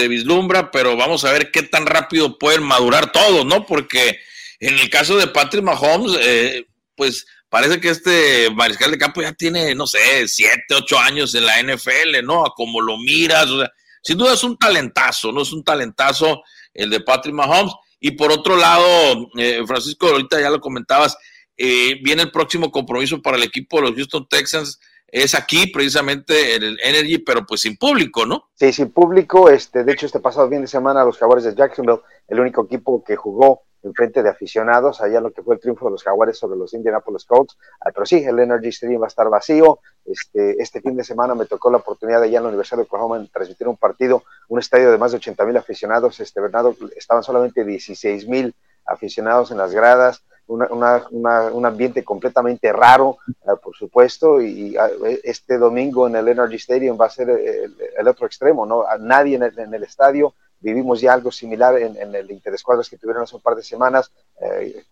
vislumbra, 0.08 0.70
pero 0.70 0.96
vamos 0.96 1.24
a 1.24 1.32
ver 1.32 1.50
qué 1.50 1.62
tan 1.62 1.84
rápido 1.84 2.38
pueden 2.38 2.62
madurar 2.62 3.12
todos, 3.12 3.44
¿no? 3.44 3.66
Porque 3.66 4.18
en 4.60 4.78
el 4.78 4.88
caso 4.88 5.18
de 5.18 5.26
Patrick 5.26 5.62
Mahomes, 5.62 6.16
eh, 6.20 6.66
pues 6.96 7.26
parece 7.50 7.80
que 7.80 7.90
este 7.90 8.50
mariscal 8.54 8.90
de 8.90 8.98
campo 8.98 9.20
ya 9.20 9.34
tiene, 9.34 9.74
no 9.74 9.86
sé, 9.86 10.26
siete, 10.26 10.74
ocho 10.74 10.98
años 10.98 11.34
en 11.34 11.44
la 11.44 11.60
NFL, 11.60 12.24
¿no? 12.24 12.46
A 12.46 12.54
como 12.54 12.80
lo 12.80 12.96
miras, 12.96 13.46
o 13.50 13.60
sea, 13.60 13.70
sin 14.02 14.16
duda 14.16 14.32
es 14.32 14.42
un 14.42 14.56
talentazo, 14.56 15.30
¿no? 15.32 15.42
Es 15.42 15.52
un 15.52 15.62
talentazo 15.62 16.42
el 16.72 16.88
de 16.88 17.00
Patrick 17.00 17.34
Mahomes. 17.34 17.74
Y 18.00 18.12
por 18.12 18.32
otro 18.32 18.56
lado, 18.56 19.30
eh, 19.36 19.62
Francisco, 19.66 20.08
ahorita 20.08 20.40
ya 20.40 20.50
lo 20.50 20.60
comentabas, 20.60 21.16
eh, 21.56 22.00
viene 22.02 22.22
el 22.22 22.30
próximo 22.30 22.70
compromiso 22.70 23.20
para 23.20 23.36
el 23.36 23.42
equipo 23.42 23.76
de 23.76 23.88
los 23.88 23.94
Houston 23.94 24.26
Texans. 24.28 24.80
Es 25.06 25.34
aquí 25.34 25.66
precisamente 25.66 26.54
en 26.54 26.62
el 26.62 26.78
Energy, 26.82 27.18
pero 27.18 27.44
pues 27.46 27.60
sin 27.60 27.76
público, 27.76 28.24
¿no? 28.24 28.48
Sí, 28.54 28.72
sin 28.72 28.90
público. 28.90 29.50
Este, 29.50 29.84
de 29.84 29.92
hecho, 29.92 30.06
este 30.06 30.20
pasado 30.20 30.48
fin 30.48 30.62
de 30.62 30.66
semana 30.66 31.04
los 31.04 31.18
Jaguares 31.18 31.44
de 31.44 31.54
Jacksonville, 31.54 32.00
el 32.28 32.40
único 32.40 32.64
equipo 32.64 33.04
que 33.04 33.16
jugó 33.16 33.62
en 33.82 33.92
frente 33.94 34.22
de 34.22 34.30
aficionados, 34.30 35.00
allá 35.00 35.20
lo 35.20 35.32
que 35.32 35.42
fue 35.42 35.56
el 35.56 35.60
triunfo 35.60 35.86
de 35.86 35.90
los 35.90 36.02
Jaguares 36.02 36.38
sobre 36.38 36.56
los 36.56 36.72
Indianapolis 36.72 37.24
Colts. 37.26 37.58
Ah, 37.80 37.90
pero 37.92 38.06
sí, 38.06 38.24
el 38.24 38.38
Energy 38.38 38.68
Stadium 38.68 39.02
va 39.02 39.06
a 39.06 39.08
estar 39.08 39.28
vacío. 39.28 39.80
Este, 40.06 40.62
este 40.62 40.80
fin 40.80 40.96
de 40.96 41.04
semana 41.04 41.34
me 41.34 41.46
tocó 41.46 41.70
la 41.70 41.78
oportunidad 41.78 42.22
allá 42.22 42.38
en 42.38 42.44
la 42.44 42.48
Universidad 42.48 42.78
de 42.78 42.84
Oklahoma 42.84 43.18
de 43.18 43.28
transmitir 43.28 43.68
un 43.68 43.76
partido, 43.76 44.22
un 44.48 44.60
estadio 44.60 44.90
de 44.90 44.98
más 44.98 45.10
de 45.10 45.18
80 45.18 45.44
mil 45.44 45.56
aficionados. 45.56 46.20
Este, 46.20 46.40
Bernardo, 46.40 46.74
estaban 46.96 47.22
solamente 47.22 47.64
16 47.64 48.28
mil 48.28 48.54
aficionados 48.86 49.50
en 49.50 49.58
las 49.58 49.74
gradas 49.74 50.22
un 50.46 51.66
ambiente 51.66 52.04
completamente 52.04 52.72
raro, 52.72 53.18
eh, 53.28 53.52
por 53.62 53.74
supuesto, 53.76 54.40
y, 54.40 54.76
ah, 54.76 54.90
este 55.22 55.58
domingo 55.58 56.06
en 56.06 56.16
el 56.16 56.28
Energy 56.28 56.56
Stadium 56.56 56.98
va 57.00 57.06
a 57.06 57.10
ser 57.10 57.30
el, 57.30 58.08
otro 58.08 58.26
extremo, 58.26 58.66
¿no? 58.66 58.84
Nadie 59.00 59.36
en 59.36 59.74
el, 59.74 59.82
estadio, 59.82 60.34
vivimos 60.60 61.00
ya 61.00 61.12
algo 61.12 61.30
similar 61.30 61.78
en, 61.78 62.14
el 62.14 62.30
Interescuadras 62.30 62.88
que 62.88 62.98
tuvieron 62.98 63.22
hace 63.22 63.36
un 63.36 63.42
par 63.42 63.54
de 63.54 63.62
semanas, 63.62 64.10
eh, 64.40 64.84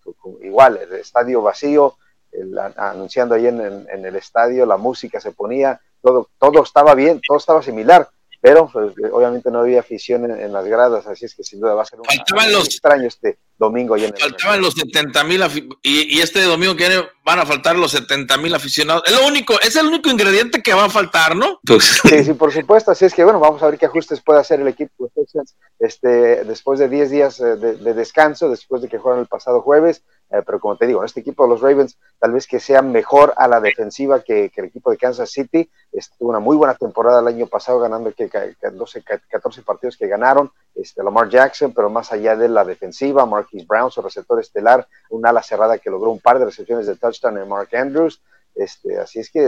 igual, 0.43 0.79
el 0.79 0.93
estadio 0.95 1.43
vacío, 1.43 1.97
anunciando 2.77 3.35
ahí 3.35 3.47
en, 3.47 3.61
el 3.61 4.17
estadio, 4.17 4.65
la 4.67 4.77
música 4.77 5.21
se 5.21 5.33
ponía, 5.33 5.81
todo, 6.01 6.29
todo 6.39 6.63
estaba 6.63 6.95
bien, 6.95 7.21
todo 7.27 7.39
estaba 7.39 7.63
similar, 7.63 8.09
pero 8.41 8.71
pues, 8.73 8.95
obviamente 9.13 9.51
no 9.51 9.61
había 9.61 9.81
afición 9.81 10.31
en, 10.31 10.53
las 10.53 10.65
gradas, 10.65 11.07
así 11.07 11.27
es 11.27 11.35
que 11.35 11.45
sin 11.45 11.61
duda 11.61 11.75
va 11.75 11.83
a 11.83 11.87
ser 11.87 12.01
un, 12.01 12.07
los, 12.53 12.67
extraño 12.67 13.07
este 13.07 13.39
domingo. 13.61 13.96
Y 13.96 14.05
en 14.05 14.14
Faltaban 14.16 14.61
los 14.61 14.75
70 14.75 15.23
mil 15.25 15.42
y, 15.83 16.16
y, 16.16 16.20
este 16.20 16.42
domingo 16.42 16.75
que 16.75 16.88
viene 16.88 17.05
van 17.25 17.38
a 17.38 17.46
faltar 17.46 17.77
los 17.77 17.92
70 17.92 18.37
mil 18.38 18.53
aficionados. 18.55 19.05
Es 19.07 19.12
lo 19.12 19.27
único, 19.27 19.61
es 19.61 19.77
el 19.77 19.87
único 19.87 20.11
ingrediente 20.11 20.62
que 20.62 20.75
va 20.75 20.87
a 20.87 20.90
faltar, 20.90 21.37
¿no? 21.37 21.61
Pues, 21.64 22.01
sí, 22.03 22.25
sí, 22.25 22.33
por 22.33 22.53
supuesto. 22.53 22.90
Así 22.90 23.05
es 23.05 23.14
que 23.14 23.23
bueno, 23.23 23.38
vamos 23.38 23.62
a 23.62 23.66
ver 23.66 23.79
qué 23.79 23.87
ajustes 23.87 24.20
puede 24.20 24.40
hacer 24.40 24.61
el 24.61 24.68
equipo 24.68 25.05
de 25.05 25.11
Texans 25.23 25.55
este, 25.79 26.44
después 26.44 26.81
de 26.81 26.88
10 26.88 27.11
días 27.11 27.40
eh, 27.40 27.57
de, 27.57 27.77
de, 27.77 27.94
descanso, 27.94 28.49
después 28.49 28.83
de 28.83 28.88
que 28.88 28.99
jugaron 28.99 29.20
el 29.20 29.29
pasado 29.29 29.61
jueves. 29.61 30.03
Eh, 30.33 30.42
pero 30.46 30.61
como 30.61 30.77
te 30.77 30.87
digo, 30.87 31.05
este 31.05 31.20
equipo 31.20 31.42
de 31.42 31.51
los 31.51 31.61
Ravens 31.61 31.99
tal 32.20 32.33
vez 32.33 32.46
que 32.46 32.61
sea 32.61 32.83
mejor 32.83 33.35
a 33.37 33.49
la 33.49 33.61
defensiva 33.61 34.23
que, 34.23 34.51
que 34.51 34.61
el 34.61 34.68
equipo 34.68 34.90
de 34.90 34.96
Kansas 34.96 35.31
City. 35.31 35.68
Tuvo 36.18 36.31
una 36.31 36.38
muy 36.38 36.57
buena 36.57 36.75
temporada 36.75 37.20
el 37.20 37.27
año 37.27 37.46
pasado, 37.46 37.81
ganando 37.81 38.12
que, 38.12 38.31
12, 38.73 39.03
14 39.29 39.62
partidos 39.62 39.96
que 39.96 40.07
ganaron. 40.07 40.51
Este, 40.75 41.03
Lamar 41.03 41.29
Jackson, 41.29 41.73
pero 41.73 41.90
más 41.90 42.12
allá 42.12 42.37
de 42.37 42.49
la 42.49 42.64
defensiva, 42.64 43.27
Marquis 43.51 43.67
Brown, 43.67 43.91
su 43.91 44.03
receptor 44.03 44.41
estelar, 44.41 44.87
un 45.11 45.27
ala 45.27 45.43
cerrada 45.43 45.79
que 45.79 45.91
logró 45.91 46.11
un 46.11 46.21
par 46.21 46.39
de 46.39 46.45
recepciones 46.45 46.87
de 46.87 46.97
touchdown 46.97 47.39
en 47.39 47.49
Mark 47.49 47.69
Andrews. 47.75 48.21
Este, 48.55 48.99
así 48.99 49.21
es 49.21 49.31
que 49.31 49.41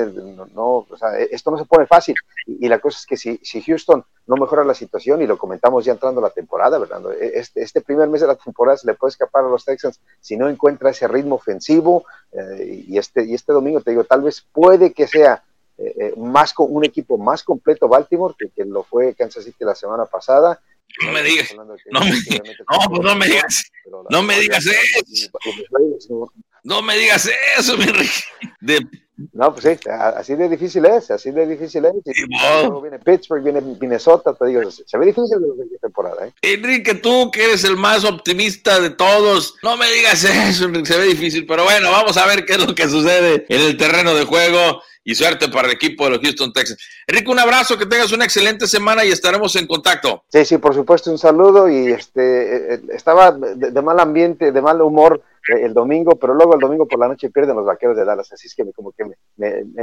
no, 0.55 0.87
o 0.89 0.97
sea, 0.97 1.19
esto 1.19 1.51
no 1.51 1.59
se 1.59 1.65
pone 1.65 1.87
fácil. 1.87 2.15
Y, 2.47 2.69
la 2.69 2.79
cosa 2.79 2.99
es 2.99 3.07
que 3.07 3.17
si, 3.17 3.39
si, 3.43 3.61
Houston 3.63 4.05
no 4.27 4.37
mejora 4.37 4.65
la 4.65 4.75
situación, 4.75 5.21
y 5.21 5.27
lo 5.27 5.39
comentamos 5.39 5.85
ya 5.85 5.93
entrando 5.93 6.21
la 6.21 6.31
temporada, 6.31 6.79
¿verdad? 6.79 7.13
Este, 7.21 7.63
este, 7.63 7.81
primer 7.81 8.09
mes 8.09 8.21
de 8.21 8.29
la 8.29 8.37
temporada 8.37 8.77
se 8.77 8.87
le 8.87 8.95
puede 8.95 9.11
escapar 9.11 9.45
a 9.45 9.49
los 9.49 9.65
Texans 9.65 10.01
si 10.21 10.37
no 10.37 10.49
encuentra 10.49 10.91
ese 10.91 11.09
ritmo 11.09 11.35
ofensivo. 11.35 12.05
Eh, 12.33 12.85
y, 12.89 12.97
este, 12.97 13.25
y 13.25 13.35
este 13.35 13.53
domingo, 13.53 13.81
te 13.81 13.91
digo, 13.91 14.05
tal 14.05 14.23
vez 14.23 14.47
puede 14.53 14.93
que 14.93 15.07
sea 15.07 15.43
eh, 15.79 15.95
eh, 15.99 16.15
más 16.17 16.55
con 16.55 16.69
un 16.71 16.85
equipo 16.85 17.19
más 17.19 17.43
completo 17.43 17.89
Baltimore 17.89 18.35
que, 18.39 18.51
que 18.51 18.65
lo 18.65 18.85
fue 18.85 19.15
Kansas 19.15 19.45
City 19.45 19.65
la 19.65 19.75
semana 19.75 20.05
pasada 20.07 20.61
no 21.05 21.13
me 21.13 21.23
digas, 21.23 21.55
no 21.55 21.65
me, 21.65 22.11
no, 22.11 22.91
pues 22.91 23.03
no 23.03 23.17
me 23.17 23.27
digas, 23.27 23.73
no 24.11 24.23
me 24.23 24.39
digas 24.39 24.67
eso. 24.67 26.33
No 26.65 26.81
me 26.81 26.97
digas 26.97 27.29
eso, 27.59 27.77
mi 27.77 27.87
De... 28.61 28.87
No, 29.33 29.53
pues 29.55 29.79
sí, 29.81 29.91
así 29.91 30.35
de 30.35 30.49
difícil 30.49 30.87
es, 30.87 31.11
así 31.11 31.31
de 31.31 31.47
difícil 31.47 31.85
es. 31.85 31.93
viene 32.83 32.99
Pittsburgh, 32.99 33.43
viene 33.43 33.61
Minnesota, 33.61 34.33
te 34.33 34.47
digo, 34.47 34.63
se 34.71 34.99
ve 34.99 35.07
difícil 35.07 35.39
la 35.41 35.79
temporada. 35.81 36.27
¿eh? 36.27 36.33
Enrique, 36.41 36.95
tú 36.95 37.31
que 37.31 37.45
eres 37.45 37.65
el 37.65 37.77
más 37.77 38.05
optimista 38.05 38.81
de 38.81 38.91
todos, 38.91 39.57
no 39.63 39.77
me 39.77 39.91
digas 39.91 40.25
eso, 40.49 40.65
Enrique, 40.65 40.87
se 40.87 40.99
ve 40.99 41.05
difícil, 41.07 41.47
pero 41.47 41.65
bueno, 41.65 41.91
vamos 41.91 42.17
a 42.17 42.27
ver 42.27 42.47
qué 42.47 42.55
es 42.55 42.67
lo 42.67 42.75
que 42.75 42.89
sucede 42.89 43.45
en 43.49 43.61
el 43.61 43.77
terreno 43.77 44.15
de 44.15 44.25
juego 44.25 44.81
y 45.05 45.15
suerte 45.15 45.49
para 45.49 45.69
el 45.69 45.75
equipo 45.75 46.05
de 46.05 46.11
los 46.11 46.21
Houston 46.21 46.53
Texans. 46.53 46.81
Enrique, 47.07 47.31
un 47.31 47.39
abrazo, 47.39 47.77
que 47.77 47.87
tengas 47.87 48.13
una 48.13 48.25
excelente 48.25 48.67
semana 48.67 49.05
y 49.05 49.11
estaremos 49.11 49.55
en 49.57 49.67
contacto. 49.67 50.25
Sí, 50.29 50.45
sí, 50.45 50.59
por 50.59 50.75
supuesto, 50.75 51.11
un 51.11 51.19
saludo 51.19 51.69
y 51.69 51.89
este 51.89 52.75
eh, 52.75 52.81
estaba 52.91 53.33
de, 53.33 53.83
mal 53.83 54.01
ambiente, 54.01 54.53
de 54.53 54.63
mal 54.63 54.81
humor 54.81 55.23
eh, 55.23 55.32
el 55.49 55.75
domingo, 55.75 56.17
pero 56.19 56.35
luego 56.35 56.55
el 56.55 56.61
domingo 56.61 56.87
por 56.87 56.99
la 56.99 57.09
noche 57.09 57.31
pierden 57.31 57.57
los 57.57 57.65
vaqueros 57.65 57.97
de 57.97 58.05
Dallas, 58.05 58.33
así 58.33 58.47
es 58.47 58.55
que 58.55 58.65
me, 58.65 58.73
como 58.73 58.93
que 58.93 59.05
me, 59.05 59.17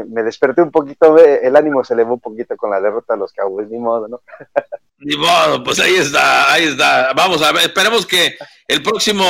me, 0.07 0.23
desperté 0.23 0.61
un 0.61 0.71
poquito, 0.71 1.17
el 1.17 1.55
ánimo 1.55 1.83
se 1.83 1.93
elevó 1.93 2.13
un 2.13 2.19
poquito 2.19 2.55
con 2.55 2.71
la 2.71 2.79
derrota 2.79 3.13
de 3.13 3.19
los 3.19 3.33
Cowboys, 3.33 3.69
ni 3.69 3.77
modo, 3.77 4.07
¿no? 4.07 4.21
ni 4.99 5.17
modo, 5.17 5.63
pues 5.63 5.79
ahí 5.79 5.95
está, 5.95 6.53
ahí 6.53 6.65
está. 6.65 7.13
Vamos 7.13 7.41
a 7.41 7.51
ver, 7.51 7.63
esperemos 7.63 8.05
que 8.05 8.37
el 8.67 8.81
próximo 8.81 9.25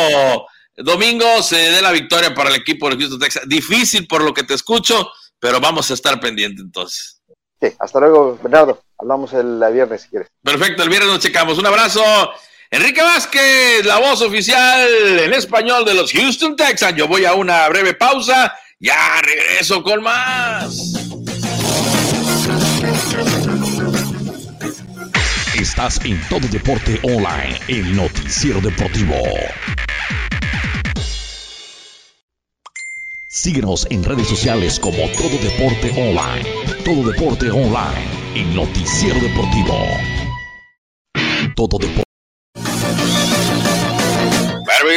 domingo 0.76 1.42
se 1.42 1.56
dé 1.56 1.82
la 1.82 1.92
victoria 1.92 2.34
para 2.34 2.50
el 2.50 2.56
equipo 2.56 2.90
de 2.90 2.98
Houston 2.98 3.20
Texans. 3.20 3.50
Difícil 3.50 4.08
por 4.08 4.24
lo 4.24 4.34
que 4.34 4.44
te 4.44 4.54
escucho, 4.54 5.10
pero 5.40 5.60
vamos 5.60 5.90
a 5.90 5.94
estar 5.94 6.20
pendientes 6.20 6.64
entonces. 6.64 7.22
Sí, 7.62 7.74
hasta 7.80 8.00
luego, 8.00 8.40
Bernardo. 8.42 8.82
Hablamos 8.98 9.34
el 9.34 9.62
viernes 9.74 10.04
si 10.04 10.10
quieres. 10.10 10.30
Perfecto, 10.44 10.84
el 10.84 10.90
viernes 10.90 11.10
nos 11.10 11.20
checamos. 11.20 11.58
Un 11.58 11.66
abrazo. 11.66 12.02
Enrique 12.72 13.02
Vázquez, 13.02 13.84
la 13.84 13.98
voz 13.98 14.22
oficial 14.22 14.88
en 15.20 15.34
español 15.34 15.86
de 15.86 15.96
los 15.96 16.12
Houston 16.12 16.56
Texans. 16.56 16.96
Yo 16.96 17.08
voy 17.08 17.26
a 17.26 17.34
una 17.34 17.68
breve 17.68 17.96
pausa. 17.96 18.54
Ya 18.80 19.20
regreso 19.24 19.82
con 19.82 20.04
más. 20.04 20.94
Estás 25.60 26.00
en 26.06 26.22
todo 26.30 26.48
deporte 26.48 27.00
online, 27.04 27.60
el 27.68 27.96
noticiero 27.96 28.62
deportivo. 28.62 29.16
Síguenos 33.28 33.88
en 33.90 34.04
redes 34.04 34.28
sociales 34.28 34.80
como 34.80 34.98
Todo 35.14 35.38
Deporte 35.42 35.92
Online. 35.98 36.48
Todo 36.86 37.12
Deporte 37.12 37.50
Online, 37.50 38.08
el 38.36 38.56
noticiero 38.56 39.20
deportivo. 39.20 39.88
Todo 41.56 41.80
Deporte. 41.80 42.09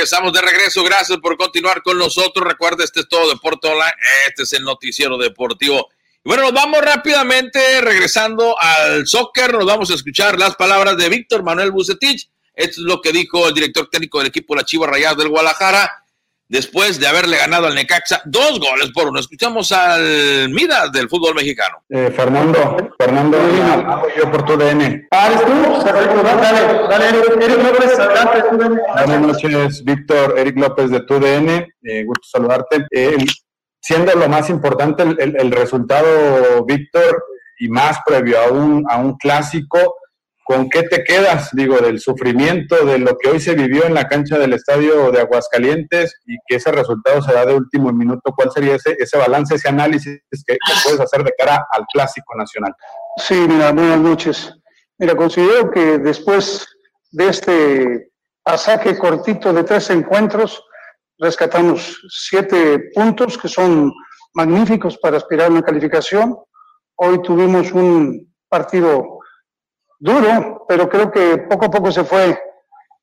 Ya 0.03 0.07
estamos 0.07 0.33
de 0.33 0.41
regreso. 0.41 0.83
Gracias 0.83 1.17
por 1.19 1.37
continuar 1.37 1.81
con 1.81 1.97
nosotros. 1.97 2.45
Recuerda, 2.45 2.83
este 2.83 2.99
es 2.99 3.09
Todo 3.09 3.31
Deporte 3.31 3.69
Online. 3.69 3.95
Este 4.27 4.43
es 4.43 4.53
el 4.53 4.65
noticiero 4.65 5.17
deportivo. 5.17 5.91
Bueno, 6.25 6.43
nos 6.43 6.53
vamos 6.53 6.81
rápidamente 6.81 7.81
regresando 7.81 8.61
al 8.61 9.07
soccer. 9.07 9.53
Nos 9.53 9.65
vamos 9.65 9.93
a 9.93 9.95
escuchar 9.95 10.41
las 10.41 10.57
palabras 10.57 10.97
de 10.97 11.09
Víctor 11.09 11.45
Manuel 11.45 11.71
Bucetich. 11.71 12.29
Esto 12.53 12.81
es 12.81 12.85
lo 12.85 13.01
que 13.01 13.13
dijo 13.13 13.47
el 13.47 13.55
director 13.55 13.89
técnico 13.89 14.19
del 14.19 14.27
equipo 14.27 14.57
La 14.57 14.65
Chiva 14.65 14.89
Rayada 14.89 15.15
del 15.15 15.29
Guadalajara 15.29 16.02
después 16.53 17.01
de 17.01 17.07
haberle 17.07 17.39
ganado 17.39 17.67
al 17.67 17.75
Necaxa 17.75 18.21
dos 18.27 18.61
goles 18.61 18.91
por 18.93 19.09
uno. 19.09 19.19
Escuchamos 19.19 19.73
al 19.73 20.51
Midas 20.51 20.93
del 20.93 21.09
fútbol 21.09 21.35
mexicano. 21.35 21.79
Eh, 21.89 22.13
Fernando, 22.15 22.95
Fernando, 22.99 23.39
yo 24.15 24.31
por 24.31 24.45
tu 24.45 24.59
DN. 24.59 25.09
Ah, 25.11 25.31
tú? 25.47 25.83
Dale, 25.83 26.89
dale, 26.91 27.09
Eric 27.09 27.63
López, 27.63 27.99
adelante. 27.99 28.43
Buenas 29.07 29.21
noches, 29.21 29.83
Víctor, 29.83 30.39
Eric 30.39 30.59
López 30.59 30.91
de 30.91 31.01
tu 31.01 31.19
DN. 31.19 31.67
Eh, 31.85 32.05
gusto 32.05 32.29
saludarte. 32.31 32.85
Eh, 32.91 33.17
siendo 33.81 34.15
lo 34.15 34.29
más 34.29 34.51
importante 34.51 35.05
el, 35.05 35.19
el, 35.19 35.37
el 35.41 35.51
resultado, 35.53 36.67
Víctor, 36.67 37.25
y 37.61 37.69
más 37.69 37.97
previo 38.05 38.39
a 38.39 38.51
un, 38.51 38.85
a 38.91 38.99
un 38.99 39.17
clásico, 39.17 39.97
¿con 40.45 40.69
qué 40.69 40.83
te 40.85 41.05
quedas? 41.05 41.51
Digo, 41.53 41.79
del 41.79 42.01
sufrimiento 42.01 42.85
de 42.85 42.99
lo 42.99 43.17
que 43.19 43.31
hoy 43.31 43.41
se 43.41 43.55
vivió 43.55 43.85
en 43.85 43.95
la 43.95 44.09
cancha 44.09 44.39
del 44.39 44.53
estadio 44.53 45.11
de 45.11 45.21
Aguascalientes 45.21 46.21
y 46.27 46.37
que 46.47 46.57
ese 46.57 46.73
resultado 46.73 47.23
se 47.23 47.33
da 47.33 47.47
de 47.47 47.55
último 47.55 47.93
minuto. 47.93 48.33
¿Cuál 48.37 48.51
sería 48.51 48.75
ese, 48.75 48.97
ese 48.99 49.19
balance, 49.19 49.55
ese 49.55 49.69
análisis 49.69 50.21
que, 50.47 50.57
puedes 50.85 51.01
hacer 51.01 51.23
de 51.25 51.33
cara 51.37 51.67
al 51.71 51.85
clásico 51.93 52.35
nacional? 52.37 52.75
Sí, 53.17 53.35
mira, 53.49 53.73
buenas 53.73 54.01
noches. 54.01 54.53
Mira, 54.99 55.15
considero 55.15 55.71
que 55.71 55.99
después 55.99 56.67
de 57.11 57.29
este 57.29 58.13
pasaje 58.43 58.99
cortito 58.99 59.53
de 59.53 59.65
tres 59.65 59.91
encuentros, 59.91 60.63
rescatamos 61.19 62.01
siete 62.09 62.91
puntos 62.95 63.39
que 63.39 63.49
son 63.49 63.93
magníficos 64.35 64.99
para 64.99 65.19
aspirar 65.19 65.47
a 65.47 65.51
una 65.51 65.63
calificación. 65.63 66.37
Hoy 66.97 67.23
tuvimos 67.23 67.73
un 67.73 68.33
partido 68.49 69.22
duro, 70.03 70.65
pero 70.69 70.89
creo 70.89 71.13
que 71.13 71.39
poco 71.49 71.67
a 71.67 71.71
poco 71.71 71.93
se 71.93 72.03
fue 72.03 72.37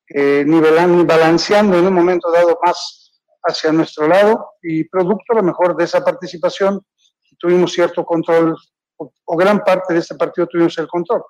eh, 0.09 0.43
nivelando 0.45 1.01
y 1.01 1.05
balanceando 1.05 1.77
en 1.77 1.88
un 1.88 1.93
momento 1.93 2.29
dado 2.29 2.59
más 2.62 3.13
hacia 3.41 3.71
nuestro 3.71 4.05
lado 4.05 4.55
y 4.62 4.83
producto 4.83 5.31
a 5.31 5.35
lo 5.35 5.43
mejor 5.43 5.77
de 5.77 5.85
esa 5.85 6.03
participación 6.03 6.81
tuvimos 7.38 7.71
cierto 7.71 8.03
control 8.03 8.53
o, 8.97 9.38
gran 9.38 9.59
parte 9.63 9.93
de 9.93 10.01
este 10.01 10.15
partido 10.15 10.45
tuvimos 10.47 10.77
el 10.77 10.88
control. 10.88 11.23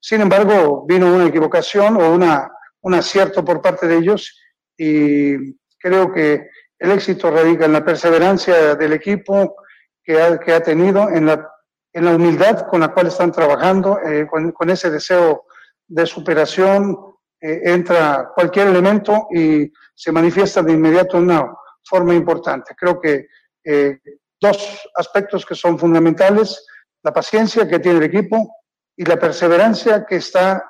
Sin 0.00 0.20
embargo, 0.20 0.84
vino 0.88 1.14
una 1.14 1.28
equivocación 1.28 2.02
o 2.02 2.12
una, 2.12 2.50
un 2.80 2.94
acierto 2.94 3.44
por 3.44 3.62
parte 3.62 3.86
de 3.86 3.98
ellos 3.98 4.36
y 4.76 5.54
creo 5.78 6.12
que 6.12 6.48
el 6.80 6.90
éxito 6.90 7.30
radica 7.30 7.66
en 7.66 7.74
la 7.74 7.84
perseverancia 7.84 8.74
del 8.74 8.94
equipo 8.94 9.54
que 10.02 10.20
ha, 10.20 10.40
que 10.40 10.52
ha 10.52 10.60
tenido, 10.60 11.08
en 11.08 11.26
la 11.26 11.48
en 11.92 12.04
la 12.04 12.16
humildad 12.16 12.66
con 12.68 12.80
la 12.80 12.92
cual 12.92 13.08
están 13.08 13.32
trabajando, 13.32 13.98
eh, 14.00 14.26
con, 14.26 14.70
ese 14.70 14.90
deseo 14.90 15.44
de 15.86 16.06
superación, 16.06 16.96
eh, 17.40 17.60
entra 17.64 18.30
cualquier 18.34 18.68
elemento 18.68 19.28
y 19.30 19.70
se 19.94 20.12
manifiesta 20.12 20.62
de 20.62 20.72
inmediato 20.72 21.18
de 21.18 21.24
una 21.24 21.54
forma 21.84 22.14
importante. 22.14 22.74
Creo 22.76 23.00
que 23.00 23.26
eh, 23.64 23.98
dos 24.40 24.88
aspectos 24.96 25.44
que 25.44 25.54
son 25.54 25.78
fundamentales, 25.78 26.64
la 27.02 27.12
paciencia 27.12 27.68
que 27.68 27.78
tiene 27.78 27.98
el 27.98 28.04
equipo 28.04 28.56
y 28.96 29.04
la 29.04 29.18
perseverancia 29.18 30.06
que 30.06 30.16
está 30.16 30.64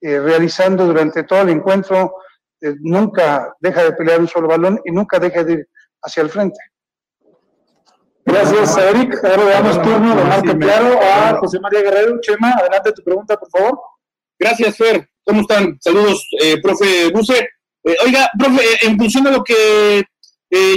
realizando 0.00 0.86
durante 0.86 1.24
todo 1.24 1.42
el 1.42 1.50
encuentro, 1.50 2.14
nunca 2.80 3.54
deja 3.60 3.84
de 3.84 3.92
pelear 3.92 4.20
un 4.20 4.28
solo 4.28 4.48
balón 4.48 4.80
y 4.86 4.90
nunca 4.90 5.18
deja 5.18 5.44
de 5.44 5.52
ir 5.52 5.68
hacia 6.00 6.22
el 6.22 6.30
frente. 6.30 6.58
Gracias, 8.26 8.76
Eric. 8.78 9.22
Ahora 9.24 9.44
le 9.44 9.50
damos 9.50 9.82
turno 9.82 10.16
de 10.16 10.24
Marco 10.24 10.58
Claro 10.58 10.98
a 11.02 11.36
José 11.38 11.60
María 11.60 11.82
Guerrero. 11.82 12.20
Chema, 12.20 12.52
adelante 12.52 12.92
tu 12.92 13.02
pregunta, 13.02 13.36
por 13.36 13.50
favor. 13.50 13.78
Gracias, 14.38 14.76
Fer. 14.76 15.08
¿Cómo 15.24 15.42
están? 15.42 15.78
Saludos, 15.80 16.26
eh, 16.40 16.60
profe 16.60 17.10
Buse. 17.12 17.38
Eh, 17.84 17.96
oiga, 18.04 18.30
profe, 18.38 18.62
eh, 18.62 18.78
en 18.82 18.98
función 18.98 19.24
de 19.24 19.30
lo 19.30 19.44
que 19.44 20.04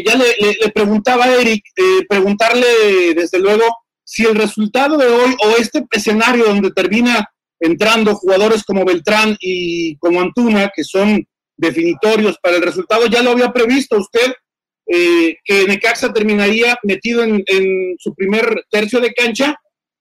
ya 0.04 0.16
le, 0.16 0.72
preguntaba 0.74 1.26
a 1.26 1.36
Eric, 1.36 1.64
preguntarle 2.10 3.14
desde 3.14 3.38
luego 3.38 3.64
si 4.04 4.26
el 4.26 4.34
resultado 4.34 4.98
de 4.98 5.06
hoy 5.06 5.36
o 5.44 5.50
este 5.60 5.86
escenario 5.92 6.46
donde 6.46 6.72
termina 6.72 7.30
entrando 7.60 8.16
jugadores 8.16 8.64
como 8.64 8.86
Beltrán 8.86 9.38
y 9.40 9.96
como 9.98 10.20
Antuna, 10.20 10.72
que 10.76 10.84
son 10.84 11.24
definitorios 11.56 12.40
para 12.42 12.56
el 12.56 12.64
resultado. 12.64 13.06
Ya 13.06 13.22
lo 13.22 13.32
había 13.32 13.52
previsto 13.52 13.98
usted, 13.98 14.34
eh, 14.88 15.36
que 15.44 15.66
Necaxa 15.66 16.14
terminaría 16.14 16.78
metido 16.84 17.24
en, 17.24 17.44
su 18.00 18.16
primer 18.16 18.64
tercio 18.70 19.00
de 19.00 19.14
cancha 19.14 19.56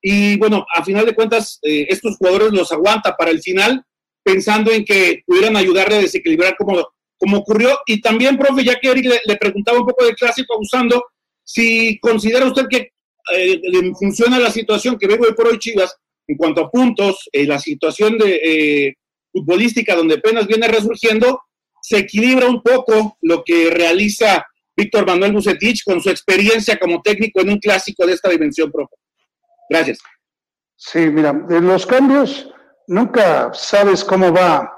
y 0.09 0.37
bueno, 0.39 0.65
a 0.73 0.85
final 0.85 1.05
de 1.05 1.15
cuentas, 1.15 1.59
eh, 1.63 1.87
estos 1.89 2.17
jugadores 2.17 2.53
los 2.53 2.71
aguanta 2.71 3.17
para 3.17 3.33
el 3.33 3.41
final, 3.41 3.83
pensando 4.23 4.71
en 4.71 4.85
que 4.85 5.23
pudieran 5.27 5.57
ayudarle 5.57 5.97
a 5.97 6.01
desequilibrar 6.01 6.57
como, 6.57 6.87
como 7.19 7.39
ocurrió. 7.39 7.77
Y 7.87 8.01
también, 8.01 8.39
profe, 8.39 8.63
ya 8.63 8.77
que 8.77 8.91
Eric 8.91 9.21
le, 9.25 9.37
preguntaba 9.37 9.81
un 9.81 9.87
poco 9.87 10.05
del 10.05 10.15
clásico 10.15 10.55
abusando, 10.55 11.05
si 11.43 11.99
considera 11.99 12.47
usted 12.47 12.67
que 12.71 12.93
eh, 13.35 13.61
funciona 13.99 14.39
la 14.39 14.53
situación 14.53 14.97
que 14.97 15.09
veo 15.09 15.19
hoy 15.21 15.35
por 15.35 15.49
hoy 15.49 15.59
Chivas 15.59 15.97
en 16.29 16.37
cuanto 16.37 16.61
a 16.61 16.71
puntos, 16.71 17.29
eh, 17.33 17.45
la 17.45 17.59
situación 17.59 18.17
de, 18.19 18.95
futbolística 19.33 19.95
donde 19.97 20.15
apenas 20.15 20.47
viene 20.47 20.69
resurgiendo, 20.69 21.41
se 21.83 21.99
equilibra 21.99 22.49
un 22.49 22.63
poco 22.63 23.19
lo 23.23 23.43
que 23.45 23.71
realiza 23.71 24.47
Víctor 24.77 25.07
Manuel 25.07 25.33
Bucetich 25.33 25.83
con 25.85 26.01
su 26.01 26.11
experiencia 26.11 26.79
como 26.79 27.01
técnico 27.01 27.41
en 27.41 27.51
un 27.51 27.59
clásico 27.59 28.07
de 28.07 28.13
esta 28.13 28.31
dimensión, 28.31 28.71
profe. 28.71 28.95
Gracias. 29.71 29.99
Sí, 30.77 31.09
mira, 31.11 31.33
de 31.33 31.61
los 31.61 31.87
cambios 31.87 32.51
nunca 32.87 33.51
sabes 33.55 34.05
cómo 34.05 34.33
va 34.33 34.73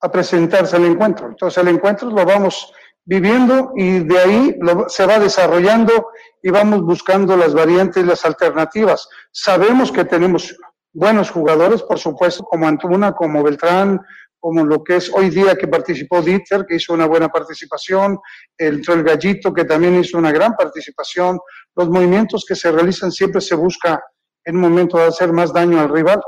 a 0.00 0.12
presentarse 0.12 0.76
el 0.76 0.84
encuentro. 0.84 1.28
Entonces 1.28 1.62
el 1.62 1.68
encuentro 1.68 2.10
lo 2.10 2.24
vamos 2.24 2.72
viviendo 3.04 3.72
y 3.74 4.00
de 4.00 4.18
ahí 4.18 4.58
se 4.88 5.06
va 5.06 5.18
desarrollando 5.18 6.08
y 6.42 6.50
vamos 6.50 6.82
buscando 6.82 7.36
las 7.36 7.54
variantes 7.54 8.04
las 8.04 8.24
alternativas. 8.24 9.08
Sabemos 9.32 9.90
que 9.90 10.04
tenemos 10.04 10.54
buenos 10.92 11.30
jugadores, 11.30 11.82
por 11.82 11.98
supuesto, 11.98 12.44
como 12.44 12.68
Antuna, 12.68 13.12
como 13.12 13.42
Beltrán, 13.42 14.00
como 14.40 14.64
lo 14.64 14.82
que 14.84 14.96
es 14.96 15.12
hoy 15.12 15.30
día 15.30 15.56
que 15.56 15.68
participó 15.68 16.22
Dieter, 16.22 16.64
que 16.66 16.76
hizo 16.76 16.92
una 16.92 17.06
buena 17.06 17.28
participación, 17.28 18.18
el, 18.56 18.82
el 18.86 19.02
Gallito, 19.02 19.52
que 19.52 19.64
también 19.64 19.98
hizo 19.98 20.18
una 20.18 20.32
gran 20.32 20.54
participación. 20.54 21.38
Los 21.74 21.88
movimientos 21.88 22.44
que 22.46 22.54
se 22.54 22.70
realizan 22.70 23.10
siempre 23.10 23.40
se 23.40 23.54
busca 23.54 24.00
en 24.44 24.56
un 24.56 24.62
momento 24.62 24.96
de 24.96 25.04
hacer 25.04 25.32
más 25.32 25.52
daño 25.52 25.80
al 25.80 25.88
rival. 25.88 26.20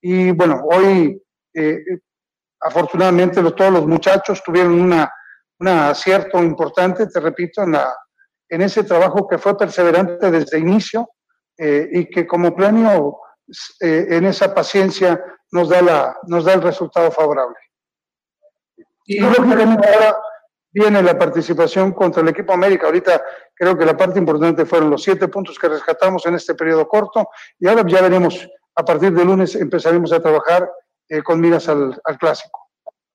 Y 0.00 0.30
bueno, 0.30 0.62
hoy 0.64 1.22
eh, 1.54 1.78
afortunadamente 2.60 3.42
todos 3.42 3.72
los 3.72 3.86
muchachos 3.86 4.42
tuvieron 4.42 4.80
una, 4.80 5.10
un 5.60 5.68
acierto 5.68 6.42
importante, 6.42 7.06
te 7.06 7.20
repito, 7.20 7.62
en, 7.62 7.72
la, 7.72 7.94
en 8.48 8.62
ese 8.62 8.84
trabajo 8.84 9.26
que 9.28 9.38
fue 9.38 9.56
perseverante 9.56 10.30
desde 10.30 10.58
inicio 10.58 11.08
eh, 11.56 11.88
y 11.92 12.10
que 12.10 12.26
como 12.26 12.54
premio 12.54 13.18
eh, 13.80 14.06
en 14.10 14.26
esa 14.26 14.54
paciencia 14.54 15.22
nos 15.50 15.68
da, 15.68 15.82
la, 15.82 16.18
nos 16.24 16.44
da 16.44 16.54
el 16.54 16.62
resultado 16.62 17.10
favorable. 17.10 17.56
Y 19.04 19.20
lógicamente 19.20 19.88
ahora 19.88 20.18
viene 20.70 21.02
la 21.02 21.18
participación 21.18 21.92
contra 21.92 22.22
el 22.22 22.28
equipo 22.28 22.52
América. 22.52 22.86
Ahorita 22.86 23.22
creo 23.54 23.76
que 23.76 23.84
la 23.84 23.96
parte 23.96 24.18
importante 24.18 24.66
fueron 24.66 24.90
los 24.90 25.02
siete 25.02 25.28
puntos 25.28 25.58
que 25.58 25.68
rescatamos 25.68 26.24
en 26.26 26.34
este 26.34 26.54
periodo 26.54 26.86
corto 26.86 27.28
y 27.58 27.66
ahora 27.66 27.84
ya 27.86 28.02
veremos, 28.02 28.48
a 28.74 28.84
partir 28.84 29.12
de 29.12 29.24
lunes 29.24 29.54
empezaremos 29.54 30.12
a 30.12 30.20
trabajar 30.20 30.70
eh, 31.08 31.22
con 31.22 31.40
miras 31.40 31.68
al, 31.68 32.00
clásico. 32.18 32.60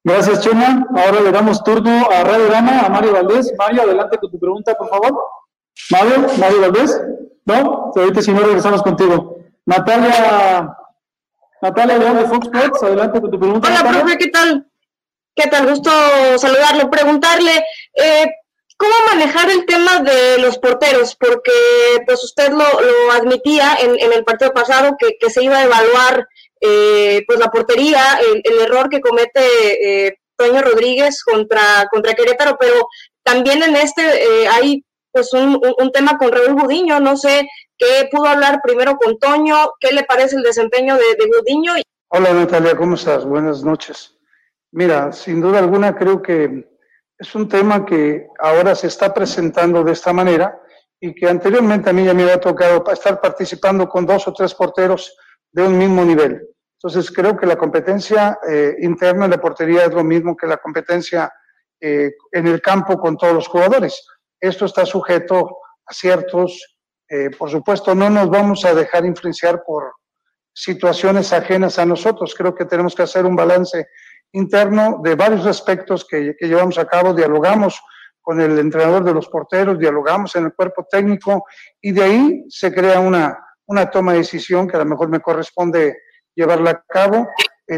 Gracias, 0.03 0.41
Chema. 0.41 0.85
Ahora 0.95 1.21
le 1.21 1.31
damos 1.31 1.63
turno 1.63 2.07
a 2.11 2.23
Radio 2.23 2.49
Gama, 2.49 2.81
a 2.81 2.89
Mario 2.89 3.13
Valdés. 3.13 3.53
Mario, 3.57 3.83
adelante 3.83 4.17
con 4.17 4.31
tu 4.31 4.39
pregunta, 4.39 4.73
por 4.73 4.89
favor. 4.89 5.17
Mario, 5.91 6.27
Mario 6.39 6.61
Valdés. 6.61 7.01
¿No? 7.45 7.91
Ahorita 7.95 8.21
si 8.21 8.33
no 8.33 8.41
regresamos 8.41 8.81
contigo. 8.83 9.37
Natalia, 9.65 10.75
Natalia 11.63 11.97
León 11.97 12.17
de 12.17 12.25
Fox 12.25 12.47
Sports, 12.47 12.83
adelante 12.83 13.21
con 13.21 13.31
tu 13.31 13.39
pregunta. 13.39 13.69
Hola, 13.69 13.89
profe, 13.89 14.17
¿qué 14.17 14.27
tal? 14.27 14.67
¿Qué 15.33 15.49
tal? 15.49 15.69
Gusto 15.69 15.91
saludarlo. 16.37 16.89
Preguntarle, 16.91 17.63
eh, 17.93 18.25
¿cómo 18.75 18.91
manejar 19.07 19.49
el 19.49 19.65
tema 19.65 19.99
de 19.99 20.39
los 20.39 20.57
porteros? 20.57 21.15
Porque 21.15 21.53
pues 22.05 22.21
usted 22.21 22.51
lo, 22.51 22.65
admitía 23.13 23.77
en, 23.79 24.11
el 24.11 24.25
partido 24.25 24.51
pasado 24.53 24.97
que, 24.99 25.29
se 25.29 25.41
iba 25.41 25.57
a 25.57 25.63
evaluar 25.63 26.27
eh, 26.59 27.23
pues 27.25 27.39
la 27.39 27.49
portería, 27.49 28.19
el, 28.43 28.59
error 28.59 28.89
que 28.89 28.99
comete 28.99 30.07
eh, 30.07 30.17
Toño 30.35 30.61
Rodríguez 30.61 31.23
contra, 31.23 31.87
contra 31.89 32.13
Querétaro, 32.13 32.57
pero 32.59 32.89
también 33.23 33.63
en 33.63 33.77
este 33.77 34.01
eh, 34.01 34.47
hay 34.49 34.83
pues 35.13 35.31
un, 35.31 35.61
tema 35.93 36.17
con 36.17 36.31
Raúl 36.31 36.55
Budiño, 36.55 36.99
no 36.99 37.15
sé 37.15 37.47
qué 37.77 38.07
pudo 38.11 38.27
hablar 38.27 38.61
primero 38.63 38.97
con 38.97 39.17
Toño, 39.19 39.71
qué 39.79 39.93
le 39.93 40.03
parece 40.03 40.35
el 40.35 40.43
desempeño 40.43 40.95
de, 40.95 41.03
de 41.17 41.27
Budiño. 41.27 41.73
Hola 42.09 42.33
Natalia, 42.33 42.75
¿cómo 42.75 42.95
estás? 42.95 43.25
Buenas 43.25 43.63
noches. 43.63 44.17
Mira, 44.71 45.11
sin 45.11 45.41
duda 45.41 45.59
alguna 45.59 45.95
creo 45.95 46.21
que 46.21 46.67
es 47.17 47.35
un 47.35 47.47
tema 47.47 47.85
que 47.85 48.27
ahora 48.39 48.75
se 48.75 48.87
está 48.87 49.13
presentando 49.13 49.83
de 49.83 49.93
esta 49.93 50.13
manera 50.13 50.59
y 50.99 51.13
que 51.13 51.27
anteriormente 51.27 51.89
a 51.89 51.93
mí 51.93 52.05
ya 52.05 52.13
me 52.13 52.23
había 52.23 52.39
tocado 52.39 52.83
estar 52.91 53.19
participando 53.19 53.87
con 53.87 54.05
dos 54.05 54.27
o 54.27 54.33
tres 54.33 54.53
porteros 54.53 55.15
de 55.51 55.63
un 55.63 55.77
mismo 55.77 56.03
nivel. 56.03 56.47
Entonces 56.77 57.11
creo 57.11 57.37
que 57.37 57.45
la 57.45 57.55
competencia 57.55 58.39
eh, 58.49 58.75
interna 58.79 59.25
en 59.25 59.31
la 59.31 59.41
portería 59.41 59.85
es 59.85 59.93
lo 59.93 60.03
mismo 60.03 60.35
que 60.35 60.47
la 60.47 60.57
competencia 60.57 61.31
eh, 61.79 62.11
en 62.31 62.47
el 62.47 62.61
campo 62.61 62.97
con 62.97 63.17
todos 63.17 63.33
los 63.33 63.47
jugadores. 63.47 64.05
Esto 64.39 64.65
está 64.65 64.85
sujeto 64.85 65.57
a 65.85 65.93
ciertos, 65.93 66.72
eh, 67.13 67.29
por 67.29 67.51
supuesto, 67.51 67.93
no 67.93 68.09
nos 68.09 68.27
vamos 68.27 68.65
a 68.65 68.73
dejar 68.73 69.05
influenciar 69.05 69.61
por 69.63 69.93
situaciones 70.51 71.31
ajenas 71.31 71.77
a 71.77 71.85
nosotros. 71.85 72.33
Creo 72.35 72.55
que 72.55 72.65
tenemos 72.65 72.95
que 72.95 73.03
hacer 73.03 73.23
un 73.27 73.35
balance 73.35 73.85
interno 74.31 74.99
de 75.03 75.13
varios 75.13 75.45
aspectos 75.45 76.07
que, 76.09 76.35
llevamos 76.41 76.79
a 76.79 76.87
cabo, 76.87 77.13
dialogamos 77.13 77.79
con 78.19 78.41
el 78.41 78.57
entrenador 78.57 79.03
de 79.03 79.13
los 79.13 79.27
porteros, 79.27 79.77
dialogamos 79.77 80.35
en 80.35 80.45
el 80.45 80.53
cuerpo 80.53 80.87
técnico 80.89 81.45
y 81.79 81.91
de 81.91 82.03
ahí 82.03 82.43
se 82.49 82.73
crea 82.73 82.99
una, 82.99 83.37
una 83.67 83.91
toma 83.91 84.13
de 84.13 84.19
decisión 84.19 84.67
que 84.67 84.77
a 84.77 84.79
lo 84.79 84.85
mejor 84.85 85.09
me 85.09 85.19
corresponde 85.19 85.95
llevarla 86.33 86.71
a 86.71 86.83
cabo. 86.87 87.27
Eh, 87.67 87.77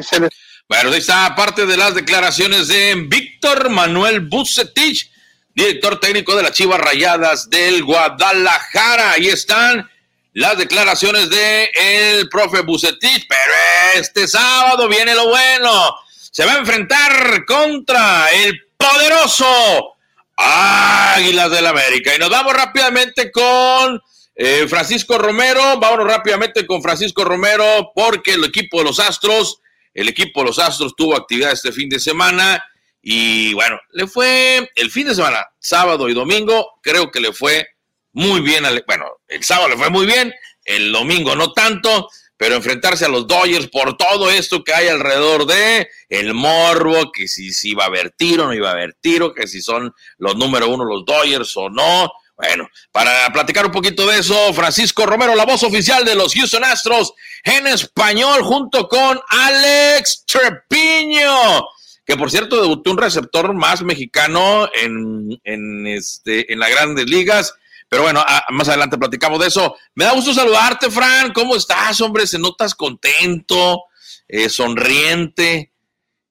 bueno, 0.69 0.91
ahí 0.91 0.97
está 0.99 1.35
parte 1.35 1.65
de 1.65 1.75
las 1.75 1.93
declaraciones 1.93 2.69
de 2.69 3.05
Víctor 3.09 3.69
Manuel 3.69 4.29
Bucetich, 4.29 5.11
director 5.55 5.99
técnico 5.99 6.35
de 6.35 6.43
las 6.43 6.51
Chivas 6.51 6.79
Rayadas 6.79 7.49
del 7.49 7.83
Guadalajara. 7.83 9.13
Ahí 9.13 9.27
están 9.27 9.89
las 10.33 10.57
declaraciones 10.57 11.29
de 11.29 11.71
el 11.73 12.29
profe 12.29 12.61
Bucetich, 12.61 13.25
pero 13.27 13.53
este 13.95 14.27
sábado 14.27 14.87
viene 14.87 15.15
lo 15.15 15.29
bueno 15.29 15.95
se 16.35 16.43
va 16.43 16.55
a 16.55 16.57
enfrentar 16.57 17.45
contra 17.45 18.27
el 18.27 18.59
poderoso 18.75 19.95
Águilas 20.35 21.49
del 21.49 21.65
América. 21.65 22.13
Y 22.13 22.19
nos 22.19 22.29
vamos 22.29 22.53
rápidamente 22.53 23.31
con 23.31 24.01
eh, 24.35 24.67
Francisco 24.67 25.17
Romero. 25.17 25.79
Vámonos 25.79 26.05
rápidamente 26.05 26.67
con 26.67 26.81
Francisco 26.81 27.23
Romero 27.23 27.93
porque 27.95 28.33
el 28.33 28.43
equipo 28.43 28.79
de 28.79 28.83
los 28.83 28.99
Astros, 28.99 29.61
el 29.93 30.09
equipo 30.09 30.41
de 30.41 30.47
los 30.47 30.59
Astros 30.59 30.93
tuvo 30.97 31.15
actividad 31.15 31.53
este 31.53 31.71
fin 31.71 31.87
de 31.87 32.01
semana. 32.01 32.61
Y 33.07 33.53
bueno, 33.53 33.79
le 33.91 34.07
fue 34.07 34.67
el 34.73 34.89
fin 34.89 35.05
de 35.05 35.13
semana, 35.13 35.45
sábado 35.59 36.09
y 36.09 36.15
domingo, 36.15 36.79
creo 36.81 37.11
que 37.11 37.19
le 37.19 37.33
fue 37.33 37.67
muy 38.13 38.41
bien. 38.41 38.63
bueno, 38.87 39.05
el 39.27 39.43
sábado 39.43 39.69
le 39.69 39.77
fue 39.77 39.91
muy 39.91 40.07
bien, 40.07 40.33
el 40.63 40.91
domingo 40.91 41.35
no 41.35 41.53
tanto 41.53 42.09
pero 42.35 42.55
enfrentarse 42.55 43.05
a 43.05 43.09
los 43.09 43.27
Dodgers 43.27 43.67
por 43.67 43.95
todo 43.95 44.29
esto 44.29 44.63
que 44.63 44.73
hay 44.73 44.87
alrededor 44.87 45.45
de 45.45 45.87
el 46.09 46.33
morbo, 46.33 47.11
que 47.11 47.27
si, 47.27 47.53
si 47.53 47.69
iba 47.69 47.83
a 47.83 47.87
haber 47.87 48.11
tiro, 48.11 48.47
no 48.47 48.53
iba 48.53 48.69
a 48.69 48.73
haber 48.73 48.97
tiro, 48.99 49.33
que 49.33 49.47
si 49.47 49.61
son 49.61 49.93
los 50.17 50.35
número 50.35 50.67
uno 50.67 50.83
los 50.83 51.05
Dodgers 51.05 51.55
o 51.55 51.69
no. 51.69 52.11
Bueno, 52.35 52.67
para 52.91 53.31
platicar 53.31 53.65
un 53.65 53.71
poquito 53.71 54.05
de 54.07 54.19
eso, 54.19 54.53
Francisco 54.53 55.05
Romero, 55.05 55.35
la 55.35 55.45
voz 55.45 55.63
oficial 55.63 56.03
de 56.03 56.15
los 56.15 56.33
Houston 56.33 56.65
Astros 56.65 57.13
en 57.43 57.67
español, 57.67 58.41
junto 58.41 58.89
con 58.89 59.21
Alex 59.29 60.25
Trepiño, 60.25 61.65
que 62.05 62.17
por 62.17 62.29
cierto 62.29 62.61
debutó 62.61 62.91
un 62.91 62.97
receptor 62.97 63.53
más 63.53 63.83
mexicano 63.83 64.69
en, 64.73 65.39
en, 65.43 65.87
este, 65.87 66.51
en 66.51 66.59
las 66.59 66.69
grandes 66.69 67.09
ligas 67.09 67.55
pero 67.89 68.03
bueno, 68.03 68.23
ah, 68.25 68.45
más 68.51 68.67
adelante 68.67 68.97
platicamos 68.97 69.39
de 69.39 69.47
eso. 69.47 69.75
Me 69.93 70.05
da 70.05 70.13
gusto 70.13 70.33
saludarte, 70.33 70.89
Fran. 70.89 71.31
¿Cómo 71.33 71.55
estás, 71.55 71.99
hombre? 72.01 72.25
Se 72.25 72.39
notas 72.39 72.73
contento, 72.73 73.83
eh, 74.27 74.49
sonriente. 74.49 75.73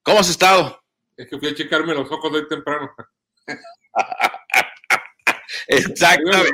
¿Cómo 0.03 0.19
has 0.19 0.29
estado? 0.29 0.83
Es 1.15 1.27
que 1.27 1.39
fui 1.39 1.49
a 1.49 1.55
checarme 1.55 1.93
los 1.93 2.11
ojos 2.11 2.31
hoy 2.31 2.47
temprano. 2.47 2.93
Exactamente. 5.67 6.51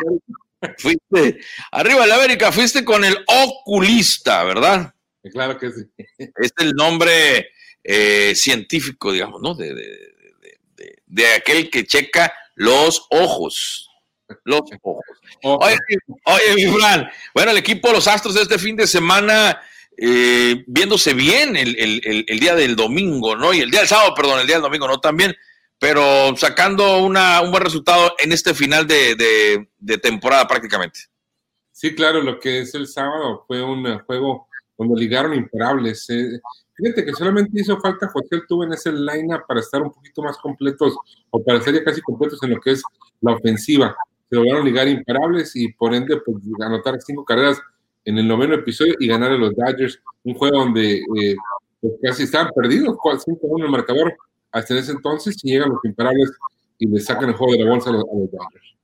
fuiste 0.77 1.39
arriba 1.71 2.01
de 2.01 2.07
la 2.07 2.15
América, 2.15 2.51
fuiste 2.51 2.85
con 2.85 3.03
el 3.03 3.17
oculista, 3.27 4.43
¿verdad? 4.43 4.93
Claro 5.31 5.57
que 5.57 5.71
sí. 5.71 5.85
Es 6.17 6.53
el 6.57 6.73
nombre 6.73 7.49
eh, 7.83 8.33
científico, 8.35 9.11
digamos, 9.11 9.41
¿no? 9.41 9.53
De, 9.55 9.73
de, 11.07 11.27
aquel 11.33 11.69
que 11.69 11.85
checa 11.85 12.33
los 12.55 13.05
ojos 13.09 13.87
los 14.45 14.61
ojos. 14.81 15.03
Oye, 15.43 15.77
oye, 16.25 16.55
mi 16.55 16.65
Fran, 16.79 17.09
bueno, 17.33 17.51
el 17.51 17.57
equipo 17.57 17.89
de 17.89 17.95
los 17.95 18.07
Astros 18.07 18.35
este 18.37 18.57
fin 18.57 18.75
de 18.77 18.87
semana 18.87 19.61
eh, 19.97 20.63
viéndose 20.67 21.13
bien 21.13 21.57
el, 21.57 21.75
día 22.39 22.55
del 22.55 22.75
domingo, 22.77 23.35
¿no? 23.35 23.53
Y 23.53 23.59
el 23.59 23.69
día 23.69 23.81
del 23.81 23.89
sábado, 23.89 24.13
perdón, 24.15 24.39
el 24.39 24.47
día 24.47 24.55
del 24.55 24.63
domingo, 24.63 24.87
¿no? 24.87 24.99
También, 25.01 25.35
pero 25.77 26.35
sacando 26.37 26.99
una, 27.03 27.41
un 27.41 27.51
buen 27.51 27.63
resultado 27.63 28.15
en 28.19 28.31
este 28.31 28.53
final 28.53 28.87
de, 28.87 29.15
de- 29.15 29.67
de 29.77 29.97
temporada 29.97 30.47
prácticamente. 30.47 31.01
Sí, 31.73 31.93
claro, 31.93 32.21
lo 32.21 32.39
que 32.39 32.61
es 32.61 32.73
el 32.73 32.87
sábado 32.87 33.43
fue 33.47 33.61
un 33.61 33.85
eh, 33.87 33.99
juego 34.05 34.47
donde 34.87 35.01
ligaron 35.01 35.33
imparables. 35.33 36.09
eh. 36.09 36.39
Fíjate 36.75 37.05
que 37.05 37.13
solamente 37.13 37.61
hizo 37.61 37.79
falta 37.79 38.07
José 38.07 38.35
Altuve 38.35 38.65
en 38.65 38.73
ese 38.73 38.91
line 38.91 39.37
para 39.47 39.59
estar 39.59 39.81
un 39.81 39.91
poquito 39.91 40.23
más 40.23 40.37
completos 40.37 40.95
o 41.29 41.43
para 41.43 41.59
estar 41.59 41.73
ya 41.73 41.83
casi 41.83 42.01
completos 42.01 42.41
en 42.43 42.51
lo 42.51 42.59
que 42.59 42.71
es 42.71 42.83
la 43.21 43.33
ofensiva. 43.33 43.95
Se 44.29 44.35
lograron 44.35 44.65
ligar 44.65 44.87
imparables 44.87 45.55
y 45.55 45.71
por 45.73 45.93
ende 45.93 46.19
pues, 46.25 46.37
anotar 46.59 46.99
cinco 47.01 47.23
carreras 47.23 47.61
en 48.05 48.17
el 48.17 48.27
noveno 48.27 48.55
episodio 48.55 48.95
y 48.99 49.07
ganar 49.07 49.31
a 49.31 49.37
los 49.37 49.55
Dodgers. 49.55 50.01
Un 50.23 50.33
juego 50.33 50.57
donde 50.57 51.03
eh, 51.21 51.35
pues, 51.79 51.93
casi 52.01 52.23
estaban 52.23 52.51
perdidos, 52.55 52.97
5-1 52.97 53.59
en 53.59 53.65
el 53.65 53.71
marcador 53.71 54.15
hasta 54.51 54.73
en 54.73 54.79
ese 54.79 54.93
entonces 54.93 55.37
y 55.43 55.51
llegan 55.51 55.69
los 55.69 55.83
imparables 55.83 56.31
y 56.79 56.87
le 56.87 56.99
sacan 56.99 57.29
el 57.29 57.35
juego 57.35 57.53
de 57.53 57.63
la 57.63 57.69
bolsa 57.69 57.89
a 57.91 57.93
los, 57.93 58.03
a 58.03 58.17
los 58.17 58.31
Dodgers. 58.31 58.75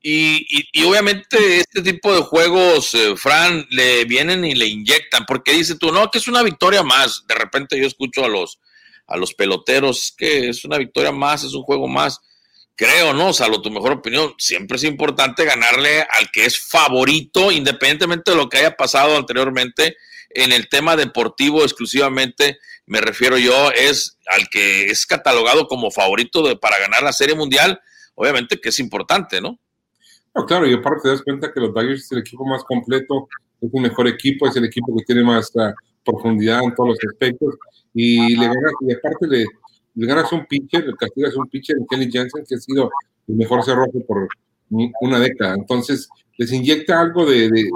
Y, 0.00 0.46
y- 0.48 0.68
y 0.72 0.84
obviamente 0.84 1.58
este 1.58 1.82
tipo 1.82 2.14
de 2.14 2.22
juegos, 2.22 2.94
eh, 2.94 3.16
Fran, 3.16 3.66
le 3.70 4.04
vienen 4.04 4.44
y 4.44 4.54
le 4.54 4.66
inyectan, 4.66 5.24
porque 5.26 5.52
dice 5.52 5.76
tú, 5.76 5.90
no, 5.92 6.10
que 6.10 6.18
es 6.18 6.28
una 6.28 6.42
victoria 6.42 6.82
más. 6.82 7.24
De 7.26 7.34
repente 7.34 7.78
yo 7.80 7.86
escucho 7.86 8.24
a 8.24 8.28
los, 8.28 8.60
a 9.06 9.16
los 9.16 9.34
peloteros, 9.34 10.14
que 10.16 10.48
es 10.50 10.64
una 10.64 10.78
victoria 10.78 11.10
más, 11.12 11.42
es 11.42 11.52
un 11.54 11.62
juego 11.62 11.88
más. 11.88 12.20
Creo, 12.76 13.12
¿no? 13.12 13.32
Salvo 13.32 13.60
tu 13.60 13.72
mejor 13.72 13.90
opinión, 13.90 14.34
siempre 14.38 14.76
es 14.76 14.84
importante 14.84 15.44
ganarle 15.44 16.02
al 16.02 16.30
que 16.32 16.44
es 16.44 16.60
favorito, 16.60 17.50
independientemente 17.50 18.30
de 18.30 18.36
lo 18.36 18.48
que 18.48 18.58
haya 18.58 18.76
pasado 18.76 19.16
anteriormente. 19.16 19.96
En 20.30 20.52
el 20.52 20.68
tema 20.68 20.94
deportivo 20.94 21.64
exclusivamente, 21.64 22.58
me 22.86 23.00
refiero 23.00 23.36
yo, 23.36 23.72
es 23.72 24.16
al 24.30 24.48
que 24.48 24.86
es 24.90 25.06
catalogado 25.06 25.66
como 25.66 25.90
favorito 25.90 26.46
de- 26.46 26.54
para 26.56 26.78
ganar 26.78 27.02
la 27.02 27.12
Serie 27.12 27.34
Mundial, 27.34 27.80
obviamente 28.14 28.60
que 28.60 28.68
es 28.68 28.78
importante, 28.78 29.40
¿no? 29.40 29.58
No, 30.38 30.46
claro, 30.46 30.66
y 30.68 30.74
aparte 30.74 31.00
te 31.02 31.08
das 31.08 31.22
cuenta 31.22 31.52
que 31.52 31.60
los 31.60 31.74
Dodgers 31.74 32.04
es 32.04 32.12
el 32.12 32.18
equipo 32.18 32.44
más 32.46 32.62
completo, 32.64 33.28
es 33.60 33.70
un 33.72 33.82
mejor 33.82 34.06
equipo, 34.06 34.46
es 34.46 34.56
el 34.56 34.64
equipo 34.64 34.94
que 34.96 35.04
tiene 35.04 35.22
más 35.24 35.50
ah, 35.56 35.74
profundidad 36.04 36.62
en 36.62 36.74
todos 36.74 36.90
los 36.90 36.98
aspectos, 37.10 37.56
y 37.92 38.36
le 38.36 38.46
ganas, 38.46 38.72
y 38.80 38.92
aparte 38.92 39.26
le, 39.26 39.44
le 39.94 40.06
ganas 40.06 40.30
un 40.32 40.46
pitcher, 40.46 40.86
le 40.86 40.94
castigas 40.94 41.34
un 41.36 41.48
pitcher 41.48 41.76
en 41.76 41.86
Kelly 41.86 42.10
Jensen, 42.10 42.44
que 42.48 42.54
ha 42.54 42.58
sido 42.58 42.90
el 43.26 43.34
mejor 43.34 43.64
cerrojo 43.64 44.00
por 44.06 44.28
un- 44.70 44.92
una 45.00 45.18
década. 45.18 45.54
Entonces, 45.54 46.08
les 46.36 46.52
inyecta 46.52 47.00
algo 47.00 47.26
de, 47.26 47.50
de- 47.50 47.68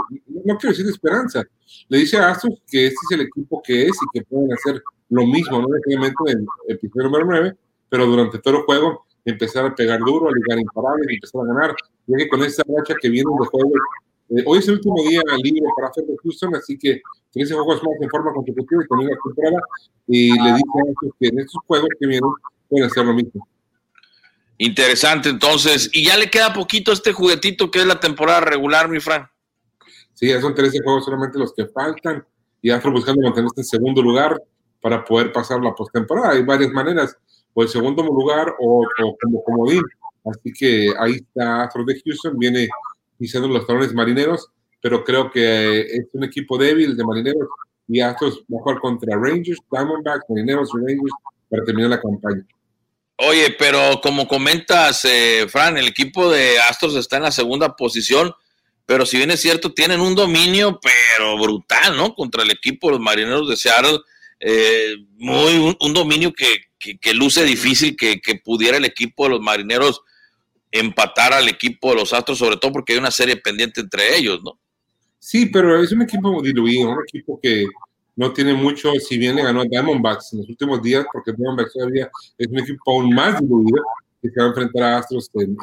no 0.44 0.56
quiero 0.56 0.70
decir 0.70 0.84
de 0.86 0.92
esperanza, 0.92 1.42
le 1.88 1.98
dice 1.98 2.16
a 2.18 2.28
Astros 2.30 2.62
que 2.70 2.86
este 2.86 2.98
es 3.10 3.18
el 3.18 3.26
equipo 3.26 3.60
que 3.64 3.86
es 3.86 3.90
y 3.96 4.18
que 4.18 4.24
pueden 4.24 4.52
hacer 4.52 4.80
lo 5.08 5.26
mismo, 5.26 5.60
no 5.60 5.68
necesariamente 5.68 6.16
en 6.28 6.46
el 6.68 6.74
episodio 6.76 7.04
número 7.08 7.24
9, 7.26 7.56
pero 7.88 8.06
durante 8.06 8.38
todo 8.38 8.58
el 8.58 8.62
juego 8.62 9.04
empezar 9.24 9.66
a 9.66 9.74
pegar 9.74 10.00
duro, 10.00 10.28
a 10.28 10.32
ligar 10.32 10.58
imparables 10.58 11.06
empezar 11.08 11.42
a 11.42 11.46
ganar 11.46 11.76
ya 12.06 12.16
que 12.16 12.28
con 12.28 12.42
esta 12.42 12.62
racha 12.66 12.94
que 13.00 13.08
vienen 13.08 13.34
de 13.38 13.46
juegos, 13.46 13.80
eh, 14.30 14.42
hoy 14.46 14.58
es 14.58 14.68
el 14.68 14.74
último 14.74 14.96
día 15.08 15.20
libre 15.42 15.62
para 15.76 15.88
hacer 15.88 16.04
de 16.04 16.16
Houston, 16.22 16.54
así 16.56 16.76
que 16.78 17.00
13 17.32 17.54
juegos 17.54 17.82
más 17.82 17.92
en 18.00 18.10
forma 18.10 18.32
consecutiva 18.32 18.82
y 18.84 18.88
también 18.88 19.10
la 19.10 19.16
temporada, 19.22 19.62
y 20.06 20.32
le 20.32 20.52
dice 20.52 20.64
a 20.74 20.88
ellos 20.88 21.14
que 21.18 21.28
en 21.28 21.38
estos 21.38 21.62
juegos 21.66 21.88
que 21.98 22.06
vienen 22.06 22.30
pueden 22.68 22.86
hacer 22.86 23.04
lo 23.04 23.14
mismo. 23.14 23.46
Interesante, 24.58 25.28
entonces. 25.28 25.90
Y 25.92 26.06
ya 26.06 26.16
le 26.16 26.30
queda 26.30 26.52
poquito 26.52 26.90
a 26.90 26.94
este 26.94 27.12
juguetito 27.12 27.70
que 27.70 27.80
es 27.80 27.86
la 27.86 28.00
temporada 28.00 28.40
regular, 28.40 28.88
mi 28.88 29.00
Fran. 29.00 29.28
Sí, 30.14 30.28
ya 30.28 30.40
son 30.40 30.54
13 30.54 30.82
juegos 30.82 31.04
solamente 31.04 31.38
los 31.38 31.52
que 31.54 31.66
faltan, 31.66 32.24
y 32.60 32.70
Astro 32.70 32.92
buscando 32.92 33.22
mantenerse 33.22 33.60
en 33.60 33.64
segundo 33.64 34.02
lugar 34.02 34.40
para 34.80 35.04
poder 35.04 35.32
pasar 35.32 35.60
la 35.60 35.74
postemporada. 35.74 36.30
Hay 36.30 36.42
varias 36.42 36.70
maneras, 36.70 37.16
o 37.54 37.62
el 37.62 37.68
segundo 37.68 38.02
lugar 38.02 38.54
o, 38.60 38.84
o 39.02 39.16
como 39.20 39.42
comodín. 39.44 39.82
Así 40.24 40.52
que 40.52 40.92
ahí 40.98 41.14
está 41.14 41.62
Astros 41.62 41.86
de 41.86 42.00
Houston, 42.04 42.38
viene 42.38 42.68
pisando 43.18 43.48
los 43.48 43.66
talones 43.66 43.92
marineros, 43.92 44.48
pero 44.80 45.04
creo 45.04 45.30
que 45.30 45.80
es 45.80 46.06
un 46.12 46.24
equipo 46.24 46.56
débil 46.58 46.96
de 46.96 47.04
marineros 47.04 47.48
y 47.88 48.00
Astros 48.00 48.44
va 48.52 48.58
a 48.58 48.62
jugar 48.62 48.80
contra 48.80 49.16
Rangers, 49.16 49.60
Diamondbacks, 49.70 50.24
marineros 50.28 50.70
y 50.74 50.78
Rangers 50.78 51.12
para 51.48 51.64
terminar 51.64 51.90
la 51.90 52.00
campaña. 52.00 52.44
Oye, 53.16 53.54
pero 53.58 54.00
como 54.02 54.26
comentas, 54.26 55.04
eh, 55.04 55.46
Fran, 55.48 55.76
el 55.76 55.88
equipo 55.88 56.30
de 56.30 56.58
Astros 56.58 56.96
está 56.96 57.18
en 57.18 57.24
la 57.24 57.30
segunda 57.30 57.76
posición, 57.76 58.32
pero 58.86 59.06
si 59.06 59.16
bien 59.16 59.30
es 59.30 59.40
cierto, 59.40 59.72
tienen 59.72 60.00
un 60.00 60.14
dominio, 60.14 60.80
pero 60.82 61.38
brutal, 61.38 61.96
¿no? 61.96 62.14
Contra 62.14 62.42
el 62.42 62.50
equipo 62.50 62.88
de 62.88 62.92
los 62.94 63.00
marineros 63.00 63.48
de 63.48 63.56
Seattle. 63.56 64.00
eh, 64.40 64.96
muy, 65.18 65.56
un, 65.56 65.76
un 65.80 65.94
dominio 65.94 66.32
que, 66.32 66.46
que- 67.00 67.14
luce 67.14 67.44
difícil 67.44 67.96
que, 67.96 68.20
pudiera 68.44 68.76
el 68.76 68.84
equipo 68.84 69.24
de 69.24 69.30
los 69.30 69.40
marineros 69.40 70.02
empatar 70.70 71.32
al 71.32 71.48
equipo 71.48 71.90
de 71.90 71.96
los 71.96 72.12
Astros, 72.12 72.38
sobre 72.38 72.56
todo 72.56 72.72
porque 72.72 72.94
hay 72.94 72.98
una 72.98 73.10
serie 73.10 73.36
pendiente 73.36 73.80
entre 73.80 74.16
ellos, 74.16 74.40
¿no? 74.42 74.58
Sí, 75.18 75.46
pero 75.46 75.80
es 75.80 75.92
un 75.92 76.02
equipo 76.02 76.42
diluido, 76.42 76.90
un 76.90 77.02
equipo 77.06 77.38
que 77.40 77.66
no 78.16 78.32
tiene 78.32 78.54
mucho, 78.54 78.92
si 78.94 79.16
bien 79.18 79.36
le 79.36 79.42
ganó 79.42 79.60
a 79.60 79.64
Diamondbacks 79.64 80.32
en 80.32 80.40
los 80.40 80.48
últimos 80.48 80.82
días, 80.82 81.04
porque 81.12 81.32
Diamondbacks 81.32 81.72
todavía 81.72 82.10
es 82.36 82.48
un 82.48 82.58
equipo 82.58 82.92
aún 82.92 83.14
más 83.14 83.40
diluido 83.40 83.82
que 84.20 84.30
se 84.30 84.40
va 84.40 84.46
a 84.46 84.48
enfrentar 84.48 84.82
a 84.82 84.98
Astros 84.98 85.30
en, 85.34 85.56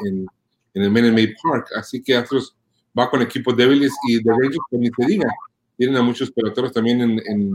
el 0.74 0.90
Minute 0.90 1.36
Park. 1.44 1.68
Así 1.76 2.02
que 2.02 2.16
Astros 2.16 2.56
va 2.98 3.10
con 3.10 3.22
equipos 3.22 3.56
débiles 3.58 3.92
y 4.08 4.24
de 4.24 4.32
Rangers, 4.32 4.60
como 4.70 4.84
ni 4.84 4.90
se 4.90 5.06
diga, 5.06 5.28
tienen 5.78 5.98
a 5.98 6.02
muchos 6.02 6.32
peloteros 6.32 6.72
también 6.72 7.02
en 7.02 7.54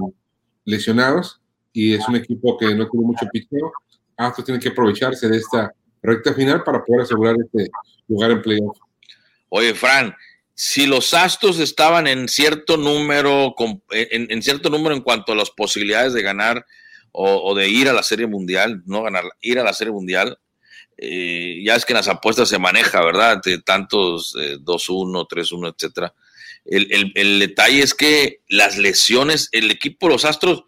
lesionados 0.65 1.41
y 1.75 1.93
es 1.95 2.09
un 2.09 2.17
equipo 2.17 2.57
que 2.57 2.67
no 2.75 2.89
tiene 2.89 3.05
mucho 3.07 3.27
picheo. 3.31 3.71
Astros 4.17 4.47
tiene 4.47 4.61
que 4.61 4.69
aprovecharse 4.71 5.29
de 5.29 5.37
esta 5.37 5.71
recta 6.03 6.33
final 6.33 6.63
para 6.65 6.83
poder 6.83 7.03
asegurar 7.03 7.35
este 7.45 7.69
lugar 8.09 8.31
en 8.31 8.41
playoff. 8.41 8.79
Oye, 9.49 9.75
Fran, 9.75 10.15
si 10.55 10.87
los 10.87 11.13
Astros 11.15 11.59
estaban 11.59 12.07
en 12.07 12.29
cierto 12.29 12.77
número, 12.77 13.55
en, 13.91 14.31
en 14.31 14.43
cierto 14.43 14.71
número 14.71 14.95
en 14.95 15.03
cuanto 15.03 15.33
a 15.33 15.37
las 15.37 15.51
posibilidades 15.51 16.13
de 16.15 16.23
ganar 16.23 16.65
o, 17.11 17.51
o 17.51 17.55
de 17.55 17.69
ir 17.69 17.89
a 17.89 17.93
la 17.93 18.03
Serie 18.05 18.27
Mundial, 18.29 18.83
no 18.87 19.03
ganar, 19.03 19.25
ir 19.41 19.59
a 19.59 19.65
la 19.65 19.73
Serie 19.73 19.93
Mundial, 19.93 20.39
eh, 20.97 21.61
ya 21.65 21.75
es 21.75 21.85
que 21.85 21.93
en 21.93 21.97
las 21.99 22.09
apuestas 22.09 22.49
se 22.49 22.59
maneja, 22.61 23.05
¿verdad? 23.05 23.41
De 23.45 23.59
tantos 23.61 24.37
eh, 24.41 24.59
2-1, 24.61 25.27
3-1, 25.29 25.75
etcétera. 25.75 26.15
El, 26.65 26.87
el- 26.93 27.13
el 27.17 27.39
detalle 27.41 27.83
es 27.83 27.95
que 27.95 28.43
las 28.49 28.79
lesiones, 28.79 29.49
el 29.51 29.71
equipo 29.73 30.09
los 30.09 30.25
Astros, 30.25 30.65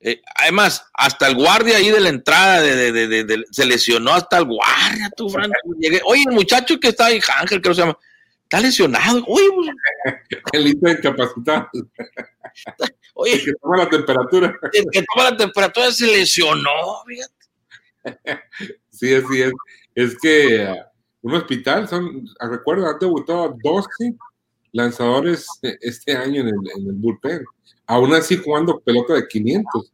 eh, 0.00 0.22
además, 0.36 0.84
hasta 0.94 1.26
el 1.28 1.34
guardia 1.34 1.76
ahí 1.78 1.90
de 1.90 2.00
la 2.00 2.08
entrada 2.08 2.60
de, 2.60 2.76
de- 2.76 2.92
de- 2.92 3.08
de- 3.08 3.24
de- 3.24 3.44
se 3.50 3.66
lesionó 3.66 4.12
hasta 4.14 4.38
el 4.38 4.44
guardia, 4.44 5.10
tú, 5.16 5.28
Fran. 5.30 5.50
Llegué, 5.78 6.00
Oye, 6.04 6.24
el 6.28 6.34
muchacho 6.34 6.78
que 6.78 6.88
está 6.88 7.06
ahí, 7.06 7.20
Ángel, 7.40 7.60
creo 7.60 7.72
que 7.72 7.76
se 7.76 7.80
llama, 7.82 7.98
está 8.44 8.60
lesionado. 8.60 9.24
Oye, 9.26 9.46
pues, 9.54 9.68
El 10.52 10.66
incapacitado. 10.68 11.68
Oye, 13.14 13.32
El 13.34 13.44
que 13.44 13.52
toma 13.60 13.76
la 13.78 13.88
temperatura. 13.90 14.54
el 14.72 14.84
que 14.92 15.04
toma 15.12 15.30
la 15.30 15.36
temperatura 15.36 15.90
se 15.92 16.06
lesionó, 16.06 17.02
fíjate. 17.06 17.34
Sí, 18.90 19.14
así 19.14 19.42
es. 19.42 19.52
Es 19.94 20.16
que 20.18 20.64
uh, 20.70 21.28
un 21.28 21.34
hospital, 21.34 21.88
son, 21.88 22.24
recuerdo, 22.40 22.86
han 22.88 22.98
debutado 22.98 23.56
12 23.62 24.14
lanzadores 24.72 25.46
eh, 25.62 25.76
este 25.80 26.16
año 26.16 26.42
en 26.42 26.48
el, 26.48 26.54
en 26.76 26.86
el 26.86 26.92
bullpen. 26.94 27.44
Aún 27.88 28.14
así 28.14 28.36
jugando 28.36 28.78
pelota 28.78 29.14
de 29.14 29.26
500. 29.26 29.92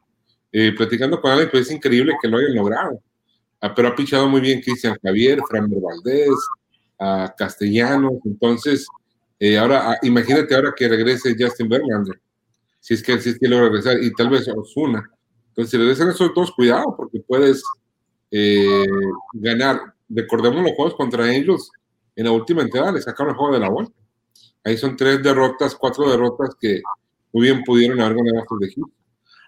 Eh, 0.57 0.72
platicando 0.76 1.20
con 1.20 1.32
alguien, 1.32 1.49
pues 1.51 1.66
es 1.66 1.74
increíble 1.74 2.14
que 2.20 2.28
lo 2.28 2.38
hayan 2.38 2.55
logrado. 2.55 3.01
Ah, 3.61 3.74
pero 3.74 3.88
ha 3.88 3.97
pichado 3.97 4.28
muy 4.28 4.40
bien 4.40 4.61
Cristian 4.61 4.97
Javier, 5.03 5.40
Fran 5.49 5.68
Valdés, 5.68 6.34
Castellanos. 7.36 8.14
Entonces, 8.24 8.86
eh, 9.40 9.59
ahora, 9.59 9.90
ah, 9.90 9.99
imagínate 10.03 10.55
ahora 10.55 10.72
que 10.76 10.86
regrese 10.86 11.34
Justin 11.38 11.68
Verlander. 11.68 12.20
Si 12.78 12.95
es 12.95 13.03
que, 13.03 13.18
si 13.20 13.30
es 13.30 13.38
que 13.38 13.49
regresar, 13.49 14.01
y 14.03 14.12
tal 14.12 14.28
vez 14.28 14.47
Osuna. 14.49 15.11
Entonces, 15.49 15.70
si 15.70 15.76
regresan 15.76 16.11
esos 16.11 16.32
dos, 16.34 16.53
cuidado, 16.53 16.95
porque 16.97 17.20
puedes 17.20 17.62
eh, 18.30 18.86
ganar. 19.32 19.95
Recordemos 20.09 20.62
los 20.62 20.72
juegos 20.72 20.95
contra 20.95 21.24
Angels 21.24 21.70
en 22.16 22.26
la 22.26 22.32
última 22.32 22.62
entrada, 22.62 22.92
le 22.92 23.03
sacaron 23.03 23.32
el 23.32 23.36
juego 23.36 23.55
de 23.55 23.61
la 23.61 23.70
vuelta. 23.70 23.95
Ahí 24.62 24.76
son 24.76 24.97
tres 24.97 25.22
derrotas, 25.22 25.74
cuatro 25.74 26.09
derrotas 26.11 26.51
que 26.61 26.80
muy 27.35 27.47
bien 27.47 27.64
pudieron 27.64 28.01
haber 28.01 28.16
ganado 28.16 28.39
estos 28.39 28.61
de. 28.61 28.74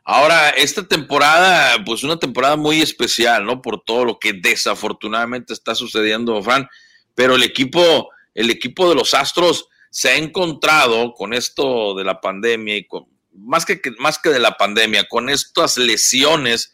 Ahora, 0.05 0.51
esta 0.51 0.87
temporada, 0.87 1.82
pues 1.84 2.03
una 2.03 2.18
temporada 2.18 2.57
muy 2.57 2.80
especial, 2.80 3.45
¿no? 3.45 3.62
Por 3.62 3.82
todo 3.82 4.05
lo 4.05 4.18
que 4.18 4.32
desafortunadamente 4.32 5.53
está 5.53 5.74
sucediendo, 5.74 6.43
Fran. 6.43 6.68
Pero 7.14 7.37
el 7.37 7.45
equipo, 7.45 8.11
el 8.34 8.51
equipo 8.51 8.89
de 8.89 8.97
los 8.97 9.14
Astros 9.14 9.68
se 9.91 10.11
ha 10.11 10.16
encontrado 10.16 11.12
con 11.12 11.32
esto 11.32 11.95
de 11.95 12.03
la 12.03 12.20
pandemia 12.20 12.76
y 12.76 12.87
con, 12.87 13.05
más 13.32 13.64
que, 13.64 13.80
más 13.99 14.18
que 14.18 14.30
de 14.30 14.41
la 14.41 14.57
pandemia, 14.57 15.07
con 15.09 15.28
estas 15.30 15.78
lesiones 15.78 16.72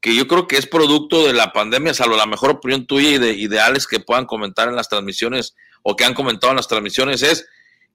que 0.00 0.14
yo 0.14 0.26
creo 0.26 0.46
que 0.48 0.56
es 0.56 0.66
producto 0.66 1.26
de 1.26 1.34
la 1.34 1.52
pandemia, 1.52 1.94
salvo 1.94 2.16
la 2.16 2.26
mejor 2.26 2.50
opinión 2.50 2.86
tuya 2.86 3.10
y 3.10 3.18
de, 3.18 3.32
y 3.32 3.46
de 3.46 3.60
Alex 3.60 3.86
que 3.86 4.00
puedan 4.00 4.26
comentar 4.26 4.68
en 4.68 4.76
las 4.76 4.88
transmisiones 4.88 5.54
o 5.82 5.94
que 5.96 6.04
han 6.04 6.14
comentado 6.14 6.50
en 6.50 6.56
las 6.56 6.68
transmisiones, 6.68 7.22
es 7.22 7.46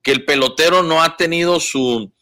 que 0.02 0.12
el 0.12 0.24
pelotero 0.24 0.82
no 0.82 1.02
ha 1.02 1.16
tenido 1.16 1.60
su, 1.60 2.12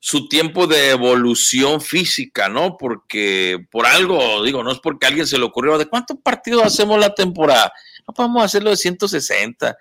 su 0.00 0.28
tiempo 0.28 0.66
de 0.66 0.90
evolución 0.90 1.80
física, 1.80 2.48
¿no? 2.48 2.76
Porque 2.76 3.66
por 3.70 3.86
algo, 3.86 4.42
digo, 4.44 4.62
no 4.62 4.70
es 4.70 4.78
porque 4.78 5.06
alguien 5.06 5.26
se 5.26 5.38
le 5.38 5.44
ocurrió, 5.44 5.76
¿de 5.78 5.86
cuántos 5.86 6.18
partidos 6.22 6.64
hacemos 6.64 6.98
la 7.00 7.14
temporada? 7.14 7.72
No 8.06 8.14
podemos 8.14 8.44
hacerlo 8.44 8.70
de 8.70 8.76
160. 8.76 9.76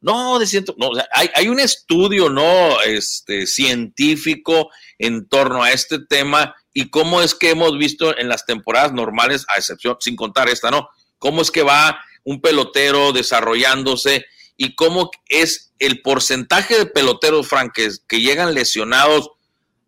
No, 0.00 0.38
de 0.38 0.46
ciento, 0.46 0.74
no, 0.78 0.88
o 0.88 0.94
sea, 0.94 1.08
hay, 1.12 1.30
hay, 1.34 1.48
un 1.48 1.58
estudio, 1.58 2.28
¿no? 2.28 2.80
Este, 2.82 3.46
científico 3.46 4.70
en 4.98 5.26
torno 5.26 5.62
a 5.62 5.72
este 5.72 5.98
tema 5.98 6.54
y 6.72 6.90
cómo 6.90 7.22
es 7.22 7.34
que 7.34 7.50
hemos 7.50 7.76
visto 7.78 8.16
en 8.16 8.28
las 8.28 8.44
temporadas 8.44 8.92
normales, 8.92 9.46
a 9.48 9.56
excepción, 9.56 9.96
sin 9.98 10.14
contar 10.14 10.48
esta, 10.48 10.70
¿no? 10.70 10.90
Cómo 11.18 11.40
es 11.40 11.50
que 11.50 11.62
va 11.62 11.98
un 12.22 12.40
pelotero 12.40 13.12
desarrollándose 13.12 14.26
y 14.56 14.74
cómo 14.74 15.10
es 15.28 15.72
el 15.78 16.02
porcentaje 16.02 16.78
de 16.78 16.86
peloteros, 16.86 17.48
Frank, 17.48 17.72
que, 17.72 18.20
llegan 18.20 18.54
lesionados 18.54 19.30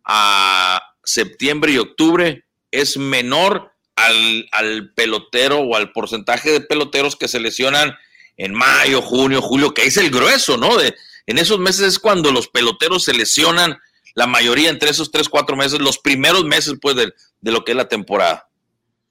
a 0.08 0.82
septiembre 1.04 1.72
y 1.72 1.78
octubre 1.78 2.44
es 2.72 2.96
menor 2.96 3.70
al, 3.94 4.48
al, 4.52 4.92
pelotero 4.94 5.60
o 5.60 5.76
al 5.76 5.92
porcentaje 5.92 6.50
de 6.50 6.60
peloteros 6.60 7.14
que 7.14 7.28
se 7.28 7.40
lesionan 7.40 7.94
en 8.36 8.54
mayo, 8.54 9.02
junio, 9.02 9.42
julio, 9.42 9.74
que 9.74 9.84
es 9.84 9.96
el 9.96 10.10
grueso, 10.10 10.56
¿no? 10.56 10.76
De, 10.76 10.94
en 11.26 11.38
esos 11.38 11.58
meses 11.58 11.86
es 11.86 11.98
cuando 11.98 12.32
los 12.32 12.48
peloteros 12.48 13.04
se 13.04 13.12
lesionan, 13.12 13.78
la 14.14 14.26
mayoría 14.26 14.70
entre 14.70 14.90
esos 14.90 15.10
tres, 15.10 15.28
cuatro 15.28 15.56
meses, 15.56 15.80
los 15.80 15.98
primeros 15.98 16.44
meses, 16.44 16.74
pues, 16.80 16.96
de, 16.96 17.12
de 17.40 17.52
lo 17.52 17.64
que 17.64 17.72
es 17.72 17.76
la 17.76 17.88
temporada. 17.88 18.48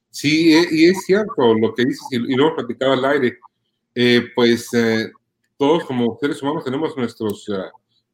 Sí, 0.10 0.54
e, 0.54 0.68
y 0.72 0.86
es 0.86 1.06
cierto 1.06 1.54
lo 1.54 1.74
que 1.76 1.86
dices, 1.86 2.02
y, 2.12 2.36
luego 2.36 2.56
platicaba 2.56 2.94
al 2.94 3.06
aire, 3.06 3.38
eh, 3.94 4.30
pues 4.34 4.74
eh, 4.74 5.12
todos 5.58 5.86
como 5.86 6.18
seres 6.20 6.42
humanos 6.42 6.64
tenemos 6.64 6.96
nuestros, 6.98 7.46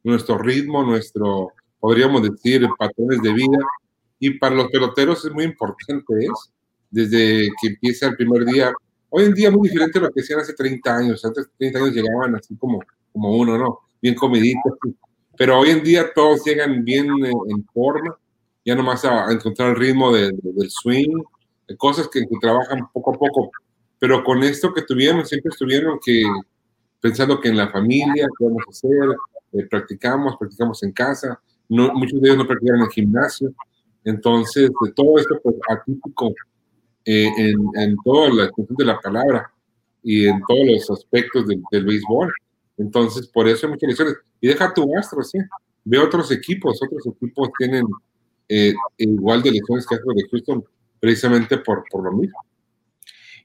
nuestro 0.02 0.38
ritmo, 0.38 0.82
nuestro, 0.82 1.52
podríamos 1.84 2.22
decir, 2.22 2.66
patrones 2.78 3.20
de 3.20 3.34
vida, 3.34 3.58
y 4.18 4.38
para 4.38 4.54
los 4.54 4.68
peloteros 4.68 5.22
es 5.22 5.30
muy 5.30 5.44
importante, 5.44 6.14
es, 6.18 6.50
desde 6.90 7.50
que 7.60 7.68
empieza 7.68 8.06
el 8.06 8.16
primer 8.16 8.46
día, 8.46 8.72
hoy 9.10 9.24
en 9.24 9.34
día 9.34 9.50
muy 9.50 9.68
diferente 9.68 9.98
a 9.98 10.02
lo 10.04 10.10
que 10.10 10.22
hacían 10.22 10.40
hace 10.40 10.54
30 10.54 10.96
años, 10.96 11.22
antes 11.26 11.46
30 11.58 11.78
años 11.78 11.94
llegaban 11.94 12.36
así 12.36 12.56
como, 12.56 12.80
como 13.12 13.36
uno, 13.36 13.58
¿no? 13.58 13.80
Bien 14.00 14.14
comiditos, 14.14 14.72
pero 15.36 15.58
hoy 15.58 15.72
en 15.72 15.82
día 15.82 16.10
todos 16.14 16.42
llegan 16.46 16.82
bien 16.86 17.06
eh, 17.22 17.30
en 17.48 17.62
forma, 17.66 18.16
ya 18.64 18.74
nomás 18.74 19.04
a, 19.04 19.28
a 19.28 19.32
encontrar 19.32 19.68
el 19.68 19.76
ritmo 19.76 20.10
de, 20.10 20.30
de, 20.30 20.52
del 20.54 20.70
swing, 20.70 21.22
de 21.68 21.76
cosas 21.76 22.08
que, 22.08 22.20
que, 22.20 22.36
trabajan 22.40 22.88
poco 22.94 23.14
a 23.14 23.18
poco, 23.18 23.50
pero 23.98 24.24
con 24.24 24.42
esto 24.42 24.72
que 24.72 24.80
tuvieron, 24.80 25.26
siempre 25.26 25.50
estuvieron 25.50 25.98
que 26.02 26.22
pensando 26.98 27.38
que 27.42 27.50
en 27.50 27.58
la 27.58 27.68
familia, 27.68 28.26
¿qué 28.38 28.44
vamos 28.46 28.62
a 28.66 28.70
hacer? 28.70 29.16
Eh, 29.52 29.66
practicamos, 29.68 30.36
practicamos 30.38 30.82
en 30.82 30.92
casa, 30.92 31.38
no, 31.68 31.92
muchos 31.94 32.20
de 32.20 32.28
ellos 32.28 32.38
no 32.38 32.46
practican 32.46 32.76
en 32.76 32.82
el 32.82 32.90
gimnasio, 32.90 33.54
entonces 34.04 34.70
de 34.70 34.92
todo 34.92 35.18
esto 35.18 35.40
pues 35.42 35.56
atípico 35.68 36.34
eh, 37.04 37.28
en, 37.36 37.58
en, 37.76 37.96
toda 38.04 38.30
la 38.30 38.44
extensión 38.44 38.76
de 38.76 38.84
la 38.84 38.98
palabra 39.00 39.50
y 40.02 40.26
en 40.26 40.40
todos 40.46 40.66
los 40.66 40.90
aspectos 40.90 41.46
del, 41.46 41.62
del 41.70 41.84
béisbol. 41.84 42.32
Entonces, 42.76 43.26
por 43.28 43.48
eso 43.48 43.66
hay 43.66 43.72
muchas 43.72 43.88
lesiones. 43.88 44.14
Y 44.40 44.48
deja 44.48 44.72
tu 44.74 44.96
astro, 44.96 45.22
sí. 45.22 45.38
Ve 45.84 45.98
otros 45.98 46.30
equipos, 46.30 46.80
otros 46.82 47.06
equipos 47.06 47.50
tienen 47.58 47.86
eh, 48.48 48.74
igual 48.98 49.42
de 49.42 49.52
lesiones 49.52 49.86
que 49.86 49.94
Astros 49.94 50.16
de 50.16 50.28
Houston, 50.30 50.64
precisamente 51.00 51.58
por, 51.58 51.84
por 51.90 52.04
lo 52.04 52.12
mismo. 52.12 52.38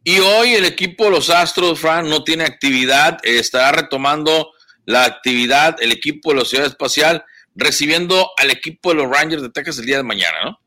Y 0.03 0.20
hoy 0.20 0.53
el 0.53 0.65
equipo 0.65 1.09
los 1.09 1.30
Astros, 1.30 1.80
Fran, 1.80 2.09
no 2.09 2.24
tiene 2.24 2.45
actividad, 2.45 3.17
estará 3.24 3.82
retomando 3.82 4.51
la 4.86 5.05
actividad 5.05 5.76
el 5.82 5.91
equipo 5.91 6.32
de 6.32 6.38
la 6.38 6.45
Ciudad 6.45 6.65
Espacial, 6.65 7.24
recibiendo 7.56 8.30
al 8.38 8.52
equipo 8.52 8.89
de 8.89 8.95
los 8.95 9.10
Rangers 9.10 9.41
de 9.41 9.50
Texas 9.50 9.80
el 9.80 9.86
día 9.86 9.97
de 9.97 10.04
mañana, 10.04 10.38
¿no? 10.45 10.60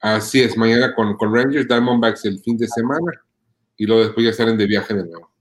Así 0.00 0.42
es, 0.42 0.56
mañana 0.56 0.94
con, 0.94 1.16
con 1.16 1.34
Rangers, 1.34 1.66
Diamondbacks 1.66 2.24
el 2.26 2.40
fin 2.40 2.56
de 2.56 2.68
semana 2.68 3.12
y 3.76 3.86
luego 3.86 4.04
después 4.04 4.26
ya 4.26 4.32
salen 4.32 4.56
de 4.56 4.66
viaje 4.66 4.94
de 4.94 5.04
nuevo. 5.04 5.32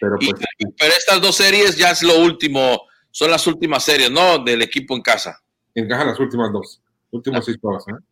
Pero, 0.00 0.16
pues, 0.16 0.42
y, 0.58 0.66
pero 0.72 0.92
estas 0.92 1.20
dos 1.20 1.36
series 1.36 1.76
ya 1.76 1.92
es 1.92 2.02
lo 2.02 2.18
último, 2.18 2.82
son 3.10 3.30
las 3.30 3.46
últimas 3.46 3.84
series, 3.84 4.10
¿no? 4.10 4.38
Del 4.38 4.62
equipo 4.62 4.96
en 4.96 5.02
casa. 5.02 5.40
Encajan 5.74 6.08
las 6.08 6.18
últimas 6.18 6.52
dos, 6.52 6.82
últimos 7.10 7.44
seis 7.44 7.58
juegos, 7.60 7.84
¿eh? 7.88 8.04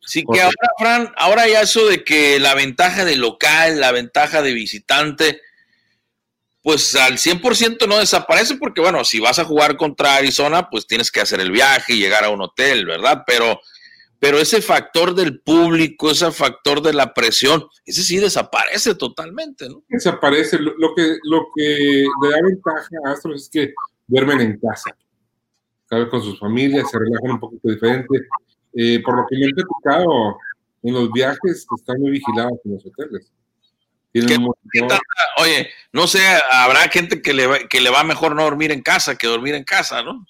Sí, 0.00 0.24
que 0.32 0.40
ahora, 0.40 0.56
Fran, 0.78 1.12
ahora 1.16 1.48
ya 1.48 1.60
eso 1.60 1.86
de 1.86 2.02
que 2.04 2.38
la 2.38 2.54
ventaja 2.54 3.04
de 3.04 3.16
local, 3.16 3.80
la 3.80 3.92
ventaja 3.92 4.42
de 4.42 4.52
visitante, 4.52 5.40
pues 6.62 6.94
al 6.96 7.14
100% 7.14 7.86
no 7.88 7.98
desaparece 7.98 8.56
porque, 8.56 8.80
bueno, 8.80 9.04
si 9.04 9.20
vas 9.20 9.38
a 9.38 9.44
jugar 9.44 9.76
contra 9.76 10.16
Arizona, 10.16 10.68
pues 10.70 10.86
tienes 10.86 11.10
que 11.10 11.20
hacer 11.20 11.40
el 11.40 11.50
viaje 11.50 11.94
y 11.94 12.00
llegar 12.00 12.24
a 12.24 12.30
un 12.30 12.42
hotel, 12.42 12.84
¿verdad? 12.84 13.22
Pero, 13.26 13.60
pero 14.18 14.38
ese 14.38 14.60
factor 14.60 15.14
del 15.14 15.40
público, 15.40 16.10
ese 16.10 16.30
factor 16.30 16.82
de 16.82 16.92
la 16.92 17.14
presión, 17.14 17.64
ese 17.86 18.02
sí 18.02 18.18
desaparece 18.18 18.94
totalmente, 18.94 19.68
¿no? 19.68 19.82
Desaparece. 19.88 20.58
Lo, 20.58 20.94
que, 20.94 21.16
lo 21.22 21.46
que 21.54 22.06
le 22.22 22.30
da 22.30 22.38
ventaja 22.42 22.88
a 23.06 23.12
Astros 23.12 23.42
es 23.42 23.48
que 23.48 23.72
duermen 24.06 24.40
en 24.40 24.58
casa, 24.58 24.96
cada 25.86 26.08
con 26.08 26.22
sus 26.22 26.38
familias, 26.38 26.90
se 26.90 26.98
relajan 26.98 27.30
un 27.32 27.40
poquito 27.40 27.68
diferente 27.68 28.26
eh, 28.74 29.02
por 29.02 29.16
lo 29.16 29.26
que 29.28 29.36
me 29.36 29.46
he 29.46 29.54
platicado, 29.54 30.38
en 30.82 30.94
los 30.94 31.10
viajes 31.10 31.66
están 31.76 32.00
muy 32.00 32.12
vigilados 32.12 32.58
en 32.64 32.74
los 32.74 32.86
hoteles. 32.86 33.32
¿Qué, 34.12 34.22
¿qué 34.22 34.88
Oye, 35.38 35.68
no 35.92 36.06
sé, 36.06 36.20
habrá 36.52 36.88
gente 36.88 37.20
que 37.22 37.34
le, 37.34 37.46
va, 37.46 37.58
que 37.58 37.80
le 37.80 37.90
va 37.90 38.02
mejor 38.04 38.34
no 38.34 38.44
dormir 38.44 38.72
en 38.72 38.82
casa 38.82 39.16
que 39.16 39.26
dormir 39.26 39.54
en 39.54 39.64
casa, 39.64 40.02
¿no? 40.02 40.26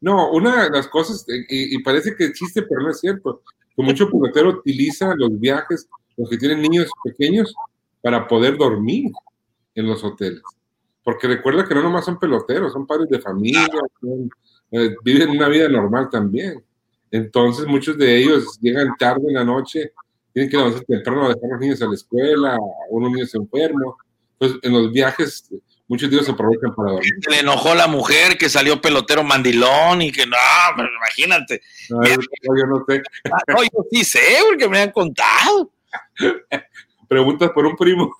No, 0.00 0.30
una 0.30 0.64
de 0.64 0.70
las 0.70 0.88
cosas, 0.88 1.24
y, 1.28 1.74
y 1.74 1.82
parece 1.82 2.14
que 2.16 2.24
existe, 2.24 2.62
pero 2.62 2.82
no 2.82 2.90
es 2.90 3.00
cierto, 3.00 3.42
que 3.74 3.82
mucho 3.82 4.08
pelotero 4.10 4.50
utiliza 4.50 5.14
los 5.16 5.38
viajes, 5.38 5.88
los 6.16 6.30
que 6.30 6.38
tienen 6.38 6.62
niños 6.62 6.88
pequeños, 7.02 7.54
para 8.00 8.28
poder 8.28 8.56
dormir 8.56 9.10
en 9.74 9.86
los 9.86 10.04
hoteles. 10.04 10.42
Porque 11.02 11.28
recuerda 11.28 11.66
que 11.66 11.74
no 11.74 11.82
nomás 11.82 12.04
son 12.04 12.18
peloteros, 12.18 12.72
son 12.72 12.86
padres 12.86 13.08
de 13.08 13.20
familia, 13.20 13.66
son, 14.00 14.30
eh, 14.70 14.94
viven 15.04 15.30
una 15.30 15.48
vida 15.48 15.68
normal 15.68 16.08
también. 16.10 16.62
Entonces, 17.10 17.66
muchos 17.66 17.96
de 17.96 18.16
ellos 18.16 18.58
llegan 18.60 18.96
tarde 18.98 19.22
en 19.28 19.34
la 19.34 19.44
noche, 19.44 19.92
tienen 20.36 20.50
que 20.50 20.58
levantarse 20.58 20.84
temprano 20.84 21.24
a 21.24 21.28
dejar 21.28 21.44
a 21.44 21.52
los 21.52 21.60
niños 21.60 21.80
a 21.80 21.86
la 21.86 21.94
escuela, 21.94 22.58
unos 22.90 23.10
niños 23.10 23.34
enfermos. 23.34 23.94
Entonces, 24.32 24.58
en 24.64 24.72
los 24.74 24.92
viajes, 24.92 25.48
muchos 25.88 26.10
de 26.10 26.16
ellos 26.16 26.26
se 26.26 26.32
aprovechan 26.32 26.74
para 26.74 26.92
dormir. 26.92 27.10
Se 27.22 27.30
le 27.30 27.40
enojó 27.40 27.74
la 27.74 27.86
mujer 27.86 28.36
que 28.36 28.50
salió 28.50 28.78
pelotero 28.78 29.24
mandilón 29.24 30.02
y 30.02 30.12
que 30.12 30.26
no, 30.26 30.36
pero 30.76 30.90
imagínate. 30.94 31.62
No, 31.88 32.04
yo, 32.04 32.16
yo 32.16 32.66
no 32.66 32.84
sé. 32.86 33.02
No, 33.48 33.62
yo 33.62 33.86
sí 33.90 34.04
sé, 34.04 34.20
porque 34.46 34.68
me 34.68 34.80
han 34.80 34.90
contado. 34.90 35.72
Preguntas 37.08 37.50
por 37.52 37.64
un 37.64 37.74
primo. 37.74 38.14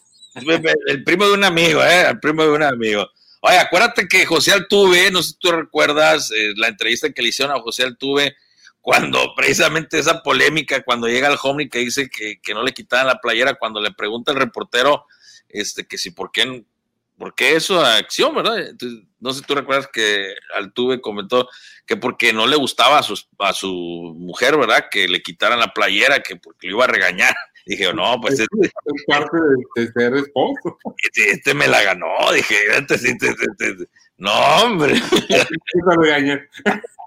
El 0.87 1.05
primo 1.05 1.27
de 1.27 1.35
un 1.35 1.45
amigo, 1.45 1.83
¿eh? 1.83 2.09
El 2.09 2.19
primo 2.19 2.45
de 2.45 2.51
un 2.51 2.63
amigo. 2.63 3.07
Oye, 3.43 3.59
acuérdate 3.59 4.09
que 4.09 4.25
José 4.25 4.53
Altuve, 4.53 5.11
no 5.11 5.23
sé 5.23 5.33
si 5.33 5.39
tú 5.39 5.53
recuerdas 5.53 6.31
eh, 6.31 6.55
la 6.57 6.69
entrevista 6.69 7.11
que 7.11 7.21
le 7.21 7.29
hicieron 7.29 7.55
a 7.55 7.61
José 7.61 7.83
Altuve 7.83 8.35
cuando 8.87 9.35
precisamente 9.35 9.99
esa 9.99 10.23
polémica, 10.23 10.85
cuando 10.85 11.09
llega 11.09 11.27
el 11.27 11.39
homie 11.43 11.69
que 11.69 11.81
dice 11.81 12.09
que, 12.09 12.41
que, 12.41 12.55
no 12.55 12.63
le 12.63 12.73
quitaban 12.73 13.09
la 13.09 13.21
playera, 13.21 13.55
cuando 13.55 13.81
le 13.81 13.91
pregunta 13.91 14.31
el 14.31 14.39
reportero 14.39 15.07
este, 15.49 15.89
que 15.89 15.99
si 15.99 16.13
por 16.13 16.31
qué, 16.31 16.65
por 17.19 17.35
qué 17.35 17.57
eso 17.57 17.81
acción, 17.81 18.33
¿verdad? 18.37 18.61
Entonces, 18.61 19.01
no 19.19 19.33
sé 19.33 19.41
si 19.41 19.45
tú 19.45 19.57
recuerdas 19.57 19.89
que 19.93 20.37
Altuve 20.55 21.01
comentó 21.01 21.49
que 21.85 21.97
porque 21.97 22.33
no 22.33 22.47
le 22.47 22.55
gustaba 22.55 23.01
a 23.01 23.03
su, 23.03 23.21
a 23.41 23.53
su 23.53 24.15
mujer, 24.17 24.57
¿verdad? 24.57 24.85
Que 24.89 25.09
le 25.09 25.21
quitaran 25.21 25.59
la 25.59 25.75
playera, 25.75 26.21
que 26.21 26.37
porque 26.37 26.69
le 26.69 26.75
iba 26.75 26.85
a 26.85 26.87
regañar. 26.87 27.35
Dije, 27.67 27.93
no, 27.93 28.21
pues 28.21 28.39
este, 28.39 28.67
es 28.67 29.05
parte 29.09 29.37
de, 29.37 29.83
de 29.83 29.93
ser 29.93 30.15
esposo. 30.15 30.79
Este, 31.03 31.33
este, 31.33 31.55
me 31.55 31.67
la 31.67 31.83
ganó, 31.83 32.15
dije, 32.33 32.55
este, 32.79 32.95
este, 32.95 33.31
este 33.31 33.89
no, 34.17 34.33
hombre. 34.63 34.95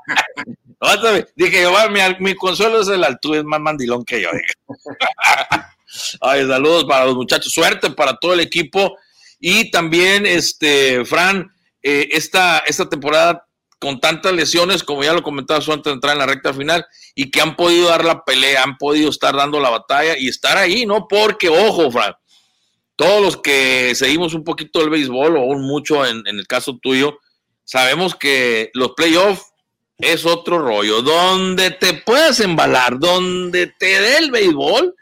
dije, 1.36 1.62
yo, 1.62 1.74
mi, 1.90 2.00
mi, 2.20 2.36
consuelo 2.36 2.82
es 2.82 2.88
el 2.88 3.04
Altuve, 3.04 3.40
es 3.40 3.44
más 3.44 3.60
mandilón 3.60 4.06
que 4.06 4.22
yo. 4.22 4.30
Ay, 6.22 6.48
saludos 6.48 6.86
para 6.86 7.06
los 7.06 7.16
muchachos, 7.16 7.52
suerte 7.52 7.90
para 7.92 8.16
todo 8.18 8.34
el 8.34 8.40
equipo. 8.40 8.98
Y 9.40 9.72
también, 9.72 10.26
este, 10.26 11.04
Fran, 11.06 11.52
eh, 11.82 12.10
esta, 12.12 12.60
esta 12.60 12.88
temporada 12.88 13.46
con 13.80 14.00
tantas 14.00 14.34
lesiones, 14.34 14.84
como 14.84 15.04
ya 15.04 15.14
lo 15.14 15.24
comentaba 15.24 15.60
antes 15.60 15.86
de 15.86 15.92
entrar 15.92 16.14
en 16.14 16.20
la 16.20 16.26
recta 16.26 16.54
final, 16.54 16.86
y 17.16 17.32
que 17.32 17.42
han 17.42 17.56
podido 17.56 17.90
dar 17.90 18.04
la 18.04 18.24
pelea, 18.24 18.64
han 18.64 18.78
podido 18.78 19.10
estar 19.10 19.36
dando 19.36 19.60
la 19.60 19.70
batalla 19.70 20.18
y 20.18 20.28
estar 20.28 20.58
ahí, 20.58 20.86
¿no? 20.86 21.08
Porque, 21.08 21.50
ojo, 21.50 21.90
Fran, 21.90 22.14
todos 22.96 23.22
los 23.22 23.38
que 23.38 23.96
seguimos 23.96 24.34
un 24.34 24.44
poquito 24.44 24.82
el 24.82 24.90
béisbol, 24.90 25.38
o 25.38 25.40
aún 25.40 25.62
mucho 25.62 26.06
en 26.06 26.26
el 26.28 26.46
caso 26.48 26.78
tuyo, 26.82 27.20
sabemos 27.64 28.16
que 28.16 28.72
los 28.74 28.92
playoffs 28.96 29.50
es 30.00 30.26
otro 30.26 30.60
rollo. 30.60 31.02
Donde 31.02 31.72
te 31.72 31.94
puedes 31.94 32.40
embalar, 32.40 32.98
donde 32.98 33.68
te 33.68 33.86
dé 33.86 34.18
el 34.18 34.32
béisbol, 34.32 34.96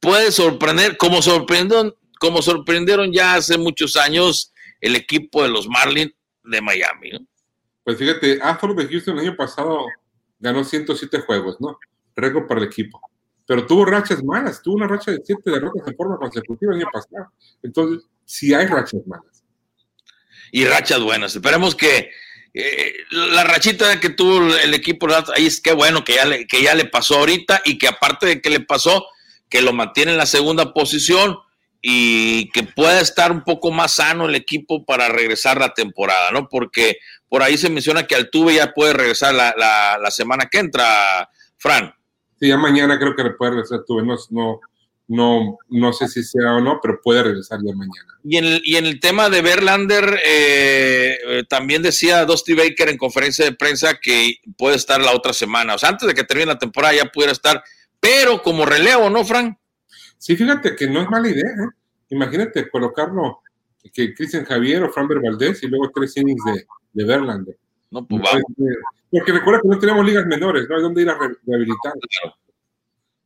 puede 0.00 0.32
sorprender, 0.32 0.96
como 0.96 1.20
sorprendieron, 1.20 1.94
como 2.18 2.40
sorprendieron 2.40 3.12
ya 3.12 3.34
hace 3.34 3.58
muchos 3.58 3.96
años 3.96 4.52
el 4.80 4.96
equipo 4.96 5.42
de 5.42 5.50
los 5.50 5.68
Marlins 5.68 6.12
de 6.44 6.60
Miami. 6.60 7.10
¿no? 7.10 7.26
Pues 7.84 7.98
fíjate, 7.98 8.40
Astros 8.42 8.76
de 8.76 8.88
Houston 8.88 9.18
el 9.18 9.26
año 9.26 9.36
pasado 9.36 9.86
ganó 10.38 10.64
107 10.64 11.20
juegos, 11.20 11.60
¿no? 11.60 11.78
Récord 12.14 12.46
para 12.46 12.60
el 12.60 12.66
equipo. 12.66 13.00
Pero 13.46 13.66
tuvo 13.66 13.84
rachas 13.84 14.22
malas, 14.22 14.62
tuvo 14.62 14.76
una 14.76 14.86
racha 14.86 15.10
de 15.10 15.20
7 15.24 15.50
derrotas 15.50 15.86
en 15.86 15.96
forma 15.96 16.18
consecutiva 16.18 16.72
el 16.72 16.80
año 16.80 16.90
pasado. 16.92 17.32
Entonces, 17.62 18.06
sí 18.24 18.52
hay 18.52 18.66
rachas 18.66 19.00
malas. 19.06 19.42
Y 20.52 20.64
rachas 20.64 21.00
buenas. 21.00 21.34
Esperemos 21.34 21.74
que 21.74 22.10
eh, 22.54 22.94
la 23.10 23.44
rachita 23.44 24.00
que 24.00 24.10
tuvo 24.10 24.54
el 24.56 24.74
equipo, 24.74 25.06
ahí 25.34 25.46
es 25.46 25.60
que 25.60 25.72
bueno 25.72 26.04
que 26.04 26.14
ya, 26.14 26.24
le, 26.24 26.46
que 26.46 26.62
ya 26.62 26.74
le 26.74 26.86
pasó 26.86 27.18
ahorita 27.18 27.62
y 27.64 27.78
que 27.78 27.88
aparte 27.88 28.26
de 28.26 28.40
que 28.40 28.50
le 28.50 28.60
pasó, 28.60 29.06
que 29.48 29.62
lo 29.62 29.72
mantiene 29.72 30.12
en 30.12 30.18
la 30.18 30.26
segunda 30.26 30.72
posición 30.72 31.38
y 31.80 32.50
que 32.50 32.64
pueda 32.64 33.00
estar 33.00 33.30
un 33.30 33.44
poco 33.44 33.70
más 33.70 33.94
sano 33.94 34.26
el 34.26 34.34
equipo 34.34 34.84
para 34.84 35.08
regresar 35.08 35.58
la 35.58 35.74
temporada, 35.74 36.30
¿no? 36.32 36.48
Porque 36.48 36.98
por 37.28 37.42
ahí 37.42 37.56
se 37.56 37.70
menciona 37.70 38.06
que 38.06 38.14
Altuve 38.14 38.54
ya 38.54 38.72
puede 38.72 38.94
regresar 38.94 39.34
la, 39.34 39.54
la, 39.56 40.10
semana 40.10 40.48
que 40.50 40.58
entra, 40.58 41.28
Fran. 41.56 41.94
Sí, 42.40 42.48
ya 42.48 42.56
mañana 42.56 42.98
creo 42.98 43.14
que 43.14 43.22
le 43.22 43.30
puede 43.30 43.52
regresar 43.52 43.78
Altuve, 43.78 44.02
no, 44.02 44.16
no, 44.30 44.60
no, 45.08 45.58
no 45.70 45.92
sé 45.92 46.06
si 46.06 46.22
sea 46.22 46.56
o 46.56 46.60
no, 46.60 46.78
pero 46.82 47.00
puede 47.02 47.22
regresar 47.22 47.58
ya 47.64 47.74
mañana. 47.74 48.18
Y 48.22 48.36
en 48.36 48.44
el, 48.44 48.62
y 48.64 48.76
en 48.76 48.84
el 48.86 49.00
tema 49.00 49.30
de 49.30 49.40
Verlander, 49.42 50.20
eh, 50.24 51.18
eh, 51.26 51.44
también 51.48 51.82
decía 51.82 52.26
Dusty 52.26 52.54
Baker 52.54 52.90
en 52.90 52.98
conferencia 52.98 53.44
de 53.44 53.52
prensa 53.52 53.98
que 54.00 54.36
puede 54.56 54.76
estar 54.76 55.00
la 55.00 55.14
otra 55.14 55.32
semana, 55.32 55.74
o 55.74 55.78
sea, 55.78 55.88
antes 55.88 56.06
de 56.06 56.14
que 56.14 56.24
termine 56.24 56.52
la 56.52 56.58
temporada 56.58 56.94
ya 56.94 57.06
pudiera 57.06 57.32
estar, 57.32 57.62
pero 57.98 58.42
como 58.42 58.66
relevo, 58.66 59.08
¿no, 59.08 59.24
Fran? 59.24 59.58
Sí, 60.18 60.36
fíjate 60.36 60.76
que 60.76 60.86
no 60.86 61.00
es 61.00 61.08
mala 61.08 61.28
idea, 61.28 61.48
¿eh? 61.48 61.70
Imagínate 62.10 62.68
colocarlo, 62.68 63.40
que 63.92 64.14
Cristian 64.14 64.44
Javier 64.44 64.82
o 64.82 64.92
Framber 64.92 65.20
Valdés 65.20 65.62
y 65.62 65.68
luego 65.68 65.90
tres 65.94 66.16
innings 66.16 66.42
de, 66.44 66.66
de 66.92 67.04
Verlander. 67.04 67.56
No, 67.90 68.06
pues 68.06 68.22
vamos. 68.22 68.44
Porque 69.10 69.32
recuerda 69.32 69.62
que 69.62 69.68
no 69.68 69.78
tenemos 69.78 70.04
ligas 70.04 70.26
menores, 70.26 70.66
no 70.68 70.76
hay 70.76 70.82
dónde 70.82 71.02
ir 71.02 71.08
a 71.08 71.18
rehabilitar. 71.46 71.94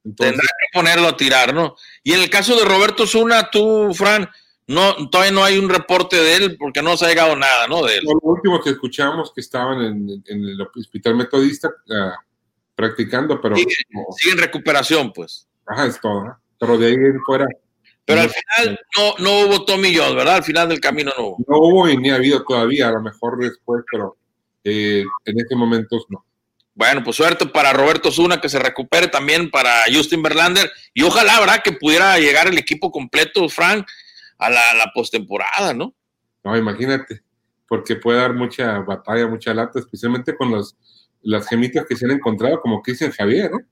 Tendrá 0.03 0.43
que 0.43 0.67
ponerlo 0.73 1.09
a 1.09 1.17
tirar, 1.17 1.55
¿no? 1.55 1.77
Y 2.03 2.13
en 2.13 2.21
el 2.21 2.31
caso 2.31 2.57
de 2.57 2.65
Roberto 2.65 3.07
Zuna, 3.07 3.51
tú, 3.51 3.93
Fran, 3.95 4.29
no, 4.67 5.09
todavía 5.11 5.33
no 5.33 5.45
hay 5.45 5.59
un 5.59 5.69
reporte 5.69 6.17
de 6.17 6.37
él 6.37 6.57
porque 6.59 6.83
no 6.83 6.97
se 6.97 7.07
ha 7.07 7.09
llegado 7.09 7.37
nada, 7.37 7.69
¿no? 7.69 7.85
De 7.85 7.97
él. 7.97 8.05
Lo 8.05 8.19
último 8.23 8.61
que 8.61 8.71
escuchamos 8.71 9.33
que 9.35 9.41
estaban 9.41 9.81
en, 9.81 10.23
el 10.27 10.61
hospital 10.75 11.17
metodista 11.17 11.71
ah, 11.91 12.17
practicando, 12.75 13.41
pero... 13.41 13.57
Sigue, 13.57 14.33
en 14.33 14.39
recuperación, 14.39 15.13
pues. 15.13 15.47
Ajá, 15.67 15.87
es 15.87 16.01
todo, 16.01 16.37
Pero 16.59 16.79
de 16.79 16.87
ahí 16.87 16.97
fuera... 17.25 17.47
Pero 18.05 18.23
al 18.23 18.31
final 18.31 18.81
no, 18.97 19.15
no 19.25 19.47
hubo 19.47 19.65
Tommy 19.65 19.95
John, 19.97 20.17
¿verdad? 20.17 20.37
Al 20.37 20.43
final 20.43 20.69
del 20.69 20.81
camino 20.81 21.13
no 21.17 21.25
hubo. 21.25 21.37
No 21.47 21.59
hubo 21.59 21.89
y 21.89 21.97
ni 21.97 22.11
ha 22.11 22.17
habido 22.17 22.43
todavía, 22.43 22.89
a 22.89 22.93
lo 22.93 23.01
mejor 23.01 23.39
después, 23.39 23.85
pero 23.91 24.17
eh, 24.65 25.05
en 25.25 25.39
este 25.39 25.55
momento 25.55 26.05
no. 26.09 26.25
Bueno, 26.75 27.03
pues 27.05 27.17
suerte 27.17 27.47
para 27.47 27.73
Roberto 27.73 28.11
Zuna 28.11 28.41
que 28.41 28.49
se 28.49 28.59
recupere 28.59 29.09
también 29.09 29.51
para 29.51 29.83
Justin 29.93 30.23
Verlander 30.23 30.71
y 30.95 31.03
ojalá, 31.03 31.39
¿verdad? 31.39 31.63
Que 31.63 31.73
pudiera 31.73 32.19
llegar 32.19 32.49
el 32.49 32.57
equipo 32.57 32.91
completo, 32.91 33.49
Frank, 33.49 33.87
a 34.39 34.49
la, 34.49 34.75
la 34.75 34.91
postemporada, 34.95 35.75
¿no? 35.75 35.95
No, 36.43 36.57
imagínate, 36.57 37.23
porque 37.69 37.97
puede 37.97 38.19
dar 38.19 38.35
mucha 38.35 38.79
batalla, 38.81 39.27
mucha 39.27 39.53
lata, 39.53 39.79
especialmente 39.79 40.35
con 40.35 40.51
los, 40.51 40.77
las 41.23 41.47
gemitas 41.49 41.85
que 41.87 41.97
se 41.97 42.07
han 42.07 42.13
encontrado, 42.13 42.61
como 42.61 42.83
Cristian 42.83 43.13
Javier, 43.13 43.47
¿eh? 43.47 43.65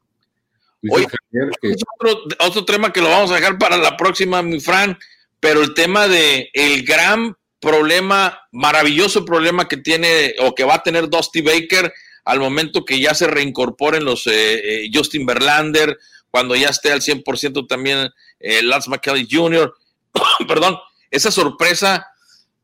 Oye, 0.90 1.06
Javier 1.06 1.50
que... 1.60 1.74
otro, 1.98 2.22
otro 2.38 2.64
tema 2.64 2.92
que 2.92 3.02
lo 3.02 3.10
vamos 3.10 3.30
a 3.30 3.34
dejar 3.34 3.58
para 3.58 3.76
la 3.76 3.96
próxima, 3.96 4.42
mi 4.42 4.60
Frank, 4.60 4.98
pero 5.38 5.62
el 5.62 5.74
tema 5.74 6.08
de 6.08 6.50
el 6.54 6.84
gran 6.84 7.36
problema, 7.60 8.40
maravilloso 8.52 9.24
problema 9.24 9.68
que 9.68 9.76
tiene 9.76 10.34
o 10.40 10.54
que 10.54 10.64
va 10.64 10.76
a 10.76 10.82
tener 10.82 11.08
Dusty 11.10 11.42
Baker 11.42 11.92
al 12.24 12.40
momento 12.40 12.84
que 12.84 13.00
ya 13.00 13.14
se 13.14 13.26
reincorporen 13.26 14.04
los 14.04 14.26
eh, 14.26 14.84
eh, 14.84 14.90
Justin 14.92 15.26
Verlander, 15.26 15.98
cuando 16.30 16.54
ya 16.54 16.68
esté 16.68 16.92
al 16.92 17.00
100% 17.00 17.66
también 17.66 18.10
eh, 18.38 18.62
Lance 18.62 18.90
McKelly 18.90 19.26
Jr., 19.30 19.74
perdón, 20.48 20.76
esa 21.10 21.30
sorpresa, 21.30 22.06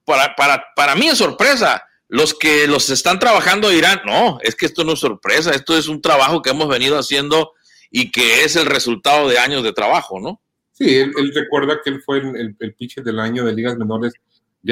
para, 0.05 0.35
para, 0.37 0.65
para 0.75 0.95
mí 0.95 1.09
es 1.09 1.19
sorpresa. 1.19 1.85
Los 2.09 2.35
que 2.35 2.69
los 2.69 2.89
están 2.91 3.19
trabajando 3.19 3.69
dirán, 3.69 4.01
no, 4.07 4.39
es 4.43 4.55
que 4.55 4.67
esto 4.67 4.85
no 4.85 4.93
es 4.93 5.01
sorpresa, 5.01 5.51
esto 5.51 5.77
es 5.77 5.89
un 5.89 6.01
trabajo 6.01 6.41
que 6.41 6.51
hemos 6.51 6.69
venido 6.69 6.97
haciendo 6.97 7.53
y 7.91 8.13
que 8.13 8.45
es 8.45 8.55
el 8.55 8.67
resultado 8.67 9.29
de 9.29 9.39
años 9.39 9.65
de 9.65 9.73
trabajo, 9.73 10.21
¿no? 10.21 10.41
Sí, 10.71 10.95
él, 10.95 11.13
recuerda 11.35 11.81
que 11.83 11.91
él 11.91 12.03
fue 12.05 12.19
el, 12.19 12.55
el, 12.61 12.75
pitcher 12.75 13.03
del 13.03 13.19
año 13.19 13.45
de 13.45 13.55
ligas 13.55 13.77
menores 13.77 14.13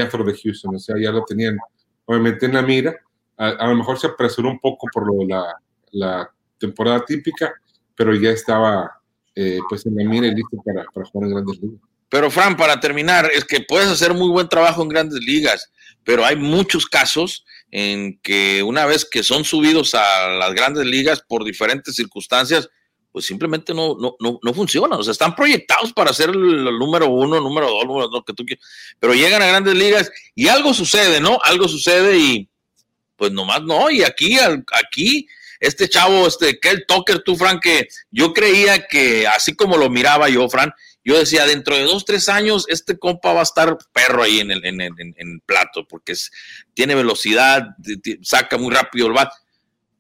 Afro 0.01 0.24
de 0.24 0.37
Houston, 0.37 0.74
o 0.74 0.78
sea, 0.78 0.97
ya 1.01 1.11
lo 1.11 1.24
tenían 1.24 1.57
obviamente 2.05 2.47
en 2.47 2.55
la 2.55 2.62
mira 2.62 2.95
a, 3.37 3.66
lo 3.66 3.74
mejor 3.76 3.99
se 3.99 4.07
apresuró 4.07 4.51
un 4.51 4.61
poco 4.61 4.87
por 4.93 5.07
lo 5.07 5.26
la, 5.26 5.55
la 5.93 6.30
temporada 6.59 7.05
típica, 7.05 7.55
pero 7.95 8.14
ya 8.14 8.30
estaba 8.30 9.01
eh, 9.35 9.59
pues 9.68 9.85
en 9.87 9.97
la 9.97 10.05
mira 10.05 10.26
y 10.26 10.35
listo 10.35 10.57
para, 10.64 10.85
para 10.93 11.07
jugar 11.07 11.28
en 11.28 11.35
grandes 11.35 11.61
ligas. 11.61 11.80
Pero 12.09 12.30
Fran, 12.30 12.57
para 12.57 12.78
terminar, 12.78 13.30
es 13.32 13.45
que 13.45 13.61
puedes 13.61 13.89
hacer 13.89 14.14
muy 14.14 14.28
buen 14.28 14.49
trabajo 14.49 14.82
en 14.82 14.89
grandes 14.89 15.20
ligas, 15.20 15.70
pero 16.05 16.24
hay 16.24 16.37
muchos 16.37 16.87
casos 16.87 17.45
en 17.70 18.20
que 18.22 18.62
una 18.62 18.87
vez 18.87 19.05
que 19.05 19.24
son 19.24 19.45
subidos 19.45 19.95
a 19.95 20.28
las 20.28 20.55
grandes 20.55 20.87
ligas 20.87 21.20
por 21.26 21.43
diferentes 21.45 21.97
circunstancias, 21.97 22.68
pues 23.11 23.26
simplemente 23.26 23.74
no, 23.74 23.97
no, 23.99 24.14
no, 24.20 24.39
no 24.41 24.55
funcionan. 24.55 24.99
O 24.99 25.03
sea, 25.03 25.12
están 25.12 25.35
proyectados 25.35 25.93
para 25.93 26.12
ser 26.12 26.30
el, 26.30 26.64
número 26.78 27.09
uno, 27.09 27.41
número 27.41 27.68
dos, 27.68 27.85
número 27.85 28.09
dos, 28.09 28.22
que 28.24 28.32
tú 28.32 28.45
quieras, 28.45 28.64
pero 29.01 29.14
llegan 29.14 29.43
a 29.43 29.47
grandes 29.47 29.74
ligas 29.74 30.11
y 30.37 30.47
algo 30.47 30.72
sucede, 30.72 31.20
¿no? 31.20 31.39
Algo 31.43 31.66
sucede 31.66 32.16
y, 32.16 32.49
pues 33.17 33.33
nomás 33.33 33.62
no, 33.62 33.91
y 33.91 34.03
aquí, 34.03 34.39
aquí, 34.39 35.27
este 35.61 35.89
chavo, 35.89 36.27
este 36.27 36.59
Kel 36.59 36.85
Tucker, 36.87 37.23
tú, 37.23 37.37
Frank, 37.37 37.62
que 37.62 37.89
yo 38.11 38.33
creía 38.33 38.87
que 38.87 39.27
así 39.27 39.55
como 39.55 39.77
lo 39.77 39.89
miraba 39.89 40.29
yo, 40.29 40.49
Fran, 40.49 40.73
yo 41.05 41.19
decía, 41.19 41.45
dentro 41.47 41.77
de 41.77 41.85
dos, 41.85 42.07
tres 42.07 42.31
años, 42.31 42.65
este 42.69 42.99
compa 42.99 43.35
va 43.35 43.41
a 43.41 43.45
estar 43.45 43.77
perro 43.93 44.23
ahí 44.23 44.41
en 44.41 44.51
el, 44.51 44.65
en 44.65 44.81
el, 44.81 45.41
plato, 45.45 45.87
porque 45.87 46.15
tiene 46.73 46.95
velocidad, 46.95 47.77
saca 48.23 48.57
muy 48.57 48.73
rápido 48.75 49.09
el 49.09 49.12
bat. 49.12 49.31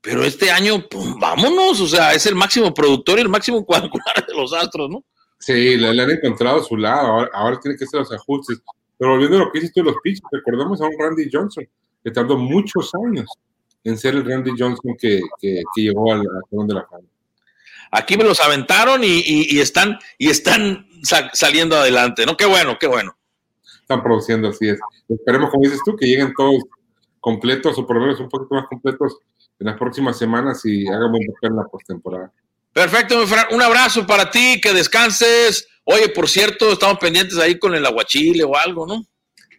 Pero 0.00 0.24
este 0.24 0.50
año, 0.50 0.86
pues, 0.88 1.06
vámonos, 1.18 1.80
o 1.80 1.86
sea, 1.86 2.14
es 2.14 2.24
el 2.24 2.34
máximo 2.34 2.72
productor 2.72 3.18
y 3.18 3.22
el 3.22 3.28
máximo 3.28 3.64
cuadrangular 3.66 4.26
de 4.26 4.34
los 4.34 4.54
Astros, 4.54 4.88
¿no? 4.88 5.04
Sí, 5.38 5.76
le, 5.76 5.88
han 5.88 6.10
encontrado 6.10 6.60
a 6.60 6.64
su 6.64 6.76
lado, 6.76 7.28
ahora, 7.34 7.60
tiene 7.60 7.76
que 7.76 7.84
hacer 7.84 8.00
los 8.00 8.12
ajustes. 8.12 8.62
Pero 8.96 9.10
volviendo 9.10 9.36
a 9.36 9.40
lo 9.40 9.52
que 9.52 9.58
hiciste 9.58 9.82
los 9.82 9.96
pitches, 10.02 10.22
recordemos 10.32 10.80
a 10.80 10.84
un 10.84 10.94
Randy 10.98 11.28
Johnson, 11.30 11.68
que 12.04 12.10
tardó 12.10 12.36
muchos 12.36 12.92
años 12.94 13.26
en 13.82 13.98
ser 13.98 14.14
el 14.14 14.24
Randy 14.24 14.52
Johnson 14.56 14.94
que, 14.98 15.22
que, 15.40 15.62
llegó 15.74 16.12
al, 16.12 16.22
Salón 16.50 16.68
de 16.68 16.74
la 16.74 16.84
Fama. 16.84 17.08
Aquí 17.90 18.16
me 18.16 18.24
los 18.24 18.40
aventaron 18.40 19.02
y, 19.04 19.58
están, 19.58 19.98
y 20.18 20.28
están 20.28 20.86
saliendo 21.32 21.76
adelante, 21.76 22.26
¿no? 22.26 22.36
Qué 22.36 22.44
bueno, 22.44 22.76
qué 22.78 22.86
bueno. 22.86 23.16
Están 23.80 24.02
produciendo, 24.02 24.48
así 24.48 24.68
es. 24.68 24.78
Esperemos, 25.08 25.50
como 25.50 25.62
dices 25.62 25.80
tú, 25.84 25.94
que 25.96 26.06
lleguen 26.06 26.32
todos 26.36 26.62
completos 27.20 27.78
o 27.78 27.86
por 27.86 27.96
lo 27.96 28.02
menos 28.02 28.20
un 28.20 28.28
poquito 28.28 28.54
más 28.54 28.66
completos 28.66 29.16
en 29.58 29.66
las 29.66 29.78
próximas 29.78 30.18
semanas 30.18 30.64
y 30.64 30.86
hagamos 30.88 31.20
en 31.42 31.56
la 31.56 31.64
postemporada. 31.64 32.32
Perfecto, 32.72 33.24
un 33.52 33.62
abrazo 33.62 34.04
para 34.06 34.30
ti, 34.30 34.60
que 34.60 34.72
descanses. 34.72 35.68
Oye, 35.84 36.08
por 36.08 36.28
cierto, 36.28 36.72
estamos 36.72 36.98
pendientes 36.98 37.38
ahí 37.38 37.58
con 37.58 37.74
el 37.74 37.86
aguachile 37.86 38.42
o 38.42 38.56
algo, 38.56 38.86
¿no? 38.86 39.04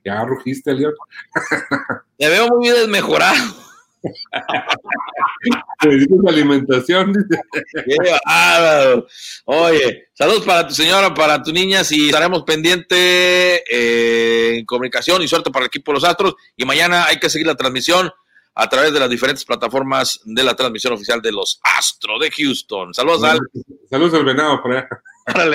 Ya 0.06 0.24
rugiste, 0.24 0.74
León. 0.74 0.94
Te 2.18 2.30
veo 2.30 2.48
muy 2.50 2.70
desmejorado. 2.70 3.66
Necesitas 5.84 6.20
alimentación, 6.28 7.12
dice. 7.12 7.42
Oye, 9.46 10.10
saludos 10.14 10.46
para 10.46 10.68
tu 10.68 10.76
señora, 10.76 11.12
para 11.12 11.42
tu 11.42 11.52
niña, 11.52 11.82
y 11.90 12.06
estaremos 12.06 12.44
pendientes 12.44 13.00
eh, 13.00 14.58
en 14.60 14.66
comunicación 14.66 15.24
y 15.24 15.28
suerte 15.28 15.50
para 15.50 15.66
el 15.66 15.68
equipo 15.68 15.92
de 15.92 15.96
los 15.96 16.04
Astros. 16.04 16.36
Y 16.56 16.66
mañana 16.66 17.06
hay 17.06 17.18
que 17.18 17.30
seguir 17.30 17.48
la 17.48 17.56
transmisión 17.56 18.12
a 18.54 18.70
través 18.70 18.94
de 18.94 19.00
las 19.00 19.10
diferentes 19.10 19.44
plataformas 19.44 20.22
de 20.24 20.44
la 20.44 20.56
transmisión 20.56 20.94
oficial 20.94 21.20
de 21.20 21.32
los 21.32 21.60
Astros 21.64 22.20
de 22.22 22.30
Houston. 22.30 22.94
Saludos 22.94 23.24
al. 23.24 23.40
Saludos 23.90 24.14
al 24.14 24.26
venado 24.26 24.62
por 24.62 24.72
allá. 24.72 24.88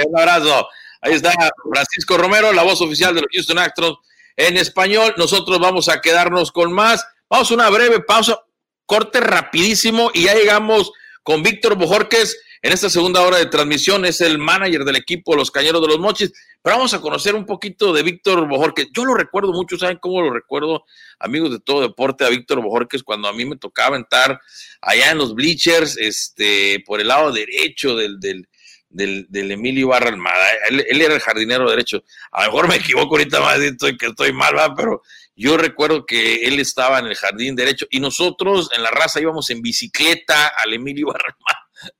un 0.06 0.18
abrazo. 0.18 0.66
Ahí 1.02 1.14
está 1.14 1.32
Francisco 1.72 2.18
Romero, 2.18 2.52
la 2.52 2.64
voz 2.64 2.80
oficial 2.82 3.14
de 3.14 3.22
los 3.22 3.30
Houston 3.32 3.58
Astros 3.58 3.98
en 4.36 4.56
español. 4.56 5.14
Nosotros 5.16 5.58
vamos 5.58 5.88
a 5.88 6.00
quedarnos 6.00 6.52
con 6.52 6.72
más. 6.72 7.06
Vamos 7.28 7.50
a 7.50 7.54
una 7.54 7.70
breve 7.70 8.00
pausa, 8.00 8.40
corte 8.86 9.20
rapidísimo 9.20 10.10
y 10.14 10.24
ya 10.24 10.34
llegamos 10.34 10.92
con 11.22 11.42
Víctor 11.42 11.76
Bojorques 11.76 12.40
en 12.62 12.72
esta 12.72 12.90
segunda 12.90 13.22
hora 13.22 13.38
de 13.38 13.46
transmisión. 13.46 14.04
Es 14.04 14.20
el 14.20 14.38
manager 14.38 14.84
del 14.84 14.96
equipo 14.96 15.36
Los 15.36 15.50
Cañeros 15.50 15.80
de 15.80 15.88
los 15.88 15.98
Mochis. 15.98 16.32
Pero 16.62 16.76
vamos 16.76 16.92
a 16.92 17.00
conocer 17.00 17.34
un 17.34 17.46
poquito 17.46 17.92
de 17.92 18.02
Víctor 18.02 18.46
Bojorques. 18.46 18.88
Yo 18.92 19.04
lo 19.06 19.14
recuerdo 19.14 19.52
mucho, 19.52 19.78
¿saben 19.78 19.98
cómo 19.98 20.20
lo 20.20 20.30
recuerdo? 20.30 20.84
Amigos 21.18 21.52
de 21.52 21.60
todo 21.60 21.80
deporte, 21.80 22.24
a 22.24 22.28
Víctor 22.28 22.60
Bojorques, 22.60 23.02
cuando 23.02 23.28
a 23.28 23.32
mí 23.32 23.46
me 23.46 23.56
tocaba 23.56 23.96
entrar 23.96 24.38
allá 24.82 25.10
en 25.10 25.18
los 25.18 25.34
bleachers, 25.34 25.96
este, 25.96 26.82
por 26.84 27.00
el 27.00 27.08
lado 27.08 27.32
derecho 27.32 27.96
del, 27.96 28.20
del 28.20 28.46
del, 28.90 29.26
del 29.30 29.52
Emilio 29.52 29.86
Ibarra 29.86 30.08
Almada. 30.08 30.46
Él, 30.68 30.84
él, 30.88 31.00
era 31.00 31.14
el 31.14 31.20
jardinero 31.20 31.70
derecho. 31.70 32.04
A 32.32 32.44
lo 32.44 32.52
mejor 32.52 32.68
me 32.68 32.76
equivoco 32.76 33.16
ahorita 33.16 33.40
más, 33.40 33.58
estoy, 33.60 33.96
que 33.96 34.06
estoy 34.06 34.32
mal, 34.32 34.56
¿va? 34.56 34.74
pero 34.74 35.02
yo 35.34 35.56
recuerdo 35.56 36.04
que 36.04 36.46
él 36.46 36.58
estaba 36.60 36.98
en 36.98 37.06
el 37.06 37.14
jardín 37.14 37.56
derecho 37.56 37.86
y 37.90 38.00
nosotros 38.00 38.68
en 38.76 38.82
la 38.82 38.90
raza 38.90 39.20
íbamos 39.20 39.48
en 39.50 39.62
bicicleta 39.62 40.48
al 40.48 40.74
Emilio 40.74 41.08
Ibarra 41.08 41.34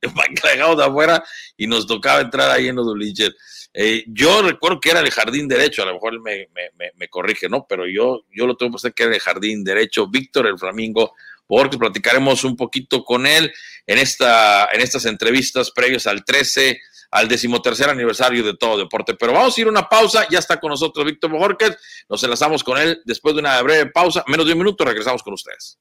Almada, 0.02 0.76
de 0.76 0.84
afuera 0.84 1.24
y 1.56 1.66
nos 1.66 1.86
tocaba 1.86 2.20
entrar 2.20 2.50
ahí 2.50 2.68
en 2.68 2.76
los 2.76 2.84
Duliches. 2.84 3.34
Eh, 3.72 4.04
yo 4.08 4.42
recuerdo 4.42 4.80
que 4.80 4.90
era 4.90 5.00
el 5.00 5.10
jardín 5.10 5.46
derecho, 5.46 5.82
a 5.82 5.86
lo 5.86 5.94
mejor 5.94 6.20
me, 6.20 6.48
me, 6.54 6.70
me, 6.76 6.90
me 6.96 7.08
corrige, 7.08 7.48
¿no? 7.48 7.66
Pero 7.68 7.86
yo, 7.86 8.24
yo 8.30 8.46
lo 8.46 8.56
tengo 8.56 8.72
que 8.72 8.76
hacer 8.76 8.94
que 8.94 9.04
era 9.04 9.14
el 9.14 9.20
jardín 9.20 9.62
derecho. 9.62 10.08
Víctor 10.08 10.48
el 10.48 10.58
Flamingo 10.58 11.14
porque 11.50 11.76
platicaremos 11.76 12.44
un 12.44 12.54
poquito 12.54 13.04
con 13.04 13.26
él 13.26 13.52
en, 13.84 13.98
esta, 13.98 14.68
en 14.72 14.80
estas 14.80 15.04
entrevistas 15.04 15.72
previas 15.72 16.06
al 16.06 16.24
13, 16.24 16.80
al 17.10 17.26
decimotercer 17.26 17.90
aniversario 17.90 18.44
de 18.44 18.56
Todo 18.56 18.78
Deporte. 18.78 19.14
Pero 19.14 19.32
vamos 19.32 19.58
a 19.58 19.60
ir 19.60 19.66
a 19.66 19.70
una 19.70 19.88
pausa, 19.88 20.28
ya 20.30 20.38
está 20.38 20.60
con 20.60 20.70
nosotros 20.70 21.04
Víctor 21.04 21.32
Bojorquez, 21.32 21.76
nos 22.08 22.22
enlazamos 22.22 22.62
con 22.62 22.78
él 22.78 23.02
después 23.04 23.34
de 23.34 23.40
una 23.40 23.60
breve 23.62 23.90
pausa, 23.90 24.22
menos 24.28 24.46
de 24.46 24.52
un 24.52 24.58
minuto, 24.58 24.84
regresamos 24.84 25.24
con 25.24 25.34
ustedes. 25.34 25.76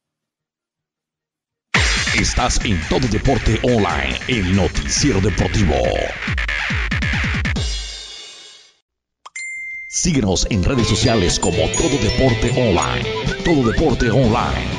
Estás 2.15 2.59
en 2.65 2.81
Todo 2.89 3.07
Deporte 3.07 3.59
Online, 3.61 4.19
el 4.27 4.55
noticiero 4.55 5.21
deportivo. 5.21 5.75
Síguenos 9.87 10.47
en 10.49 10.63
redes 10.63 10.87
sociales 10.87 11.39
como 11.39 11.57
Todo 11.71 11.97
Deporte 12.01 12.51
Online. 12.57 13.07
Todo 13.43 13.71
Deporte 13.71 14.09
Online, 14.09 14.78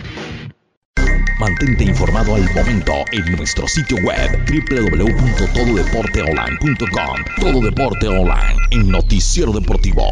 Mantente 1.41 1.83
informado 1.85 2.35
al 2.35 2.43
momento 2.53 2.93
en 3.11 3.25
nuestro 3.35 3.67
sitio 3.67 3.97
web 4.03 4.45
www.tododeporteonline.com. 4.45 7.25
Todo 7.39 7.61
Deporte 7.61 8.07
Online, 8.07 8.55
el 8.69 8.87
noticiero 8.87 9.51
deportivo. 9.51 10.05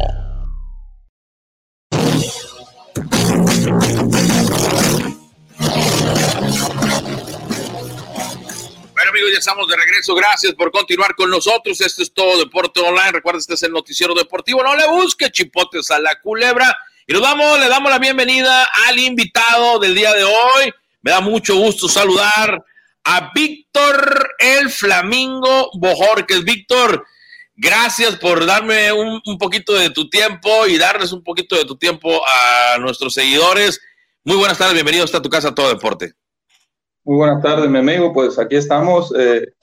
Bueno 8.92 9.10
amigos, 9.10 9.30
ya 9.30 9.38
estamos 9.38 9.68
de 9.68 9.76
regreso. 9.76 10.16
Gracias 10.16 10.54
por 10.54 10.72
continuar 10.72 11.14
con 11.14 11.30
nosotros. 11.30 11.80
Esto 11.80 12.02
es 12.02 12.12
todo 12.12 12.40
Deporte 12.40 12.80
Online. 12.80 13.12
Recuerda, 13.12 13.38
este 13.38 13.54
es 13.54 13.62
el 13.62 13.70
noticiero 13.70 14.14
deportivo. 14.14 14.64
No 14.64 14.74
le 14.74 14.88
busque 14.88 15.30
chipotes 15.30 15.92
a 15.92 16.00
la 16.00 16.20
culebra. 16.20 16.76
Y 17.06 17.12
nos 17.12 17.22
vamos, 17.22 17.60
le 17.60 17.68
damos 17.68 17.88
la 17.88 18.00
bienvenida 18.00 18.68
al 18.88 18.98
invitado 18.98 19.78
del 19.78 19.94
día 19.94 20.12
de 20.12 20.24
hoy. 20.24 20.74
Me 21.02 21.12
da 21.12 21.20
mucho 21.20 21.56
gusto 21.56 21.88
saludar 21.88 22.62
a 23.04 23.32
Víctor 23.34 24.34
el 24.38 24.68
Flamingo 24.68 25.70
Bojorques. 25.78 26.44
Víctor, 26.44 27.04
gracias 27.56 28.16
por 28.16 28.44
darme 28.44 28.92
un, 28.92 29.38
poquito 29.38 29.72
de 29.72 29.88
tu 29.90 30.10
tiempo 30.10 30.66
y 30.66 30.76
darles 30.76 31.12
un 31.12 31.22
poquito 31.22 31.56
de 31.56 31.64
tu 31.64 31.76
tiempo 31.76 32.20
a 32.26 32.78
nuestros 32.78 33.14
seguidores. 33.14 33.80
Muy 34.24 34.36
buenas 34.36 34.58
tardes, 34.58 34.74
bienvenido 34.74 35.06
a 35.10 35.22
tu 35.22 35.30
casa 35.30 35.54
Todo 35.54 35.70
Deporte. 35.70 36.12
Muy 37.04 37.16
buenas 37.16 37.42
tardes, 37.42 37.70
mi 37.70 37.78
amigo. 37.78 38.12
Pues 38.12 38.38
aquí 38.38 38.56
estamos. 38.56 39.10
Eh, 39.18 39.54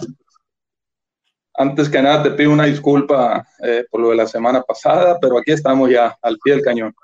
antes 1.54 1.88
que 1.88 2.02
nada, 2.02 2.24
te 2.24 2.32
pido 2.32 2.52
una 2.52 2.66
disculpa 2.66 3.48
eh, 3.64 3.86
por 3.92 4.02
lo 4.02 4.10
de 4.10 4.16
la 4.16 4.26
semana 4.26 4.64
pasada, 4.64 5.20
pero 5.22 5.38
aquí 5.38 5.52
estamos 5.52 5.92
ya 5.92 6.18
al 6.24 6.40
pie 6.40 6.56
del 6.56 6.64
cañón. 6.64 6.96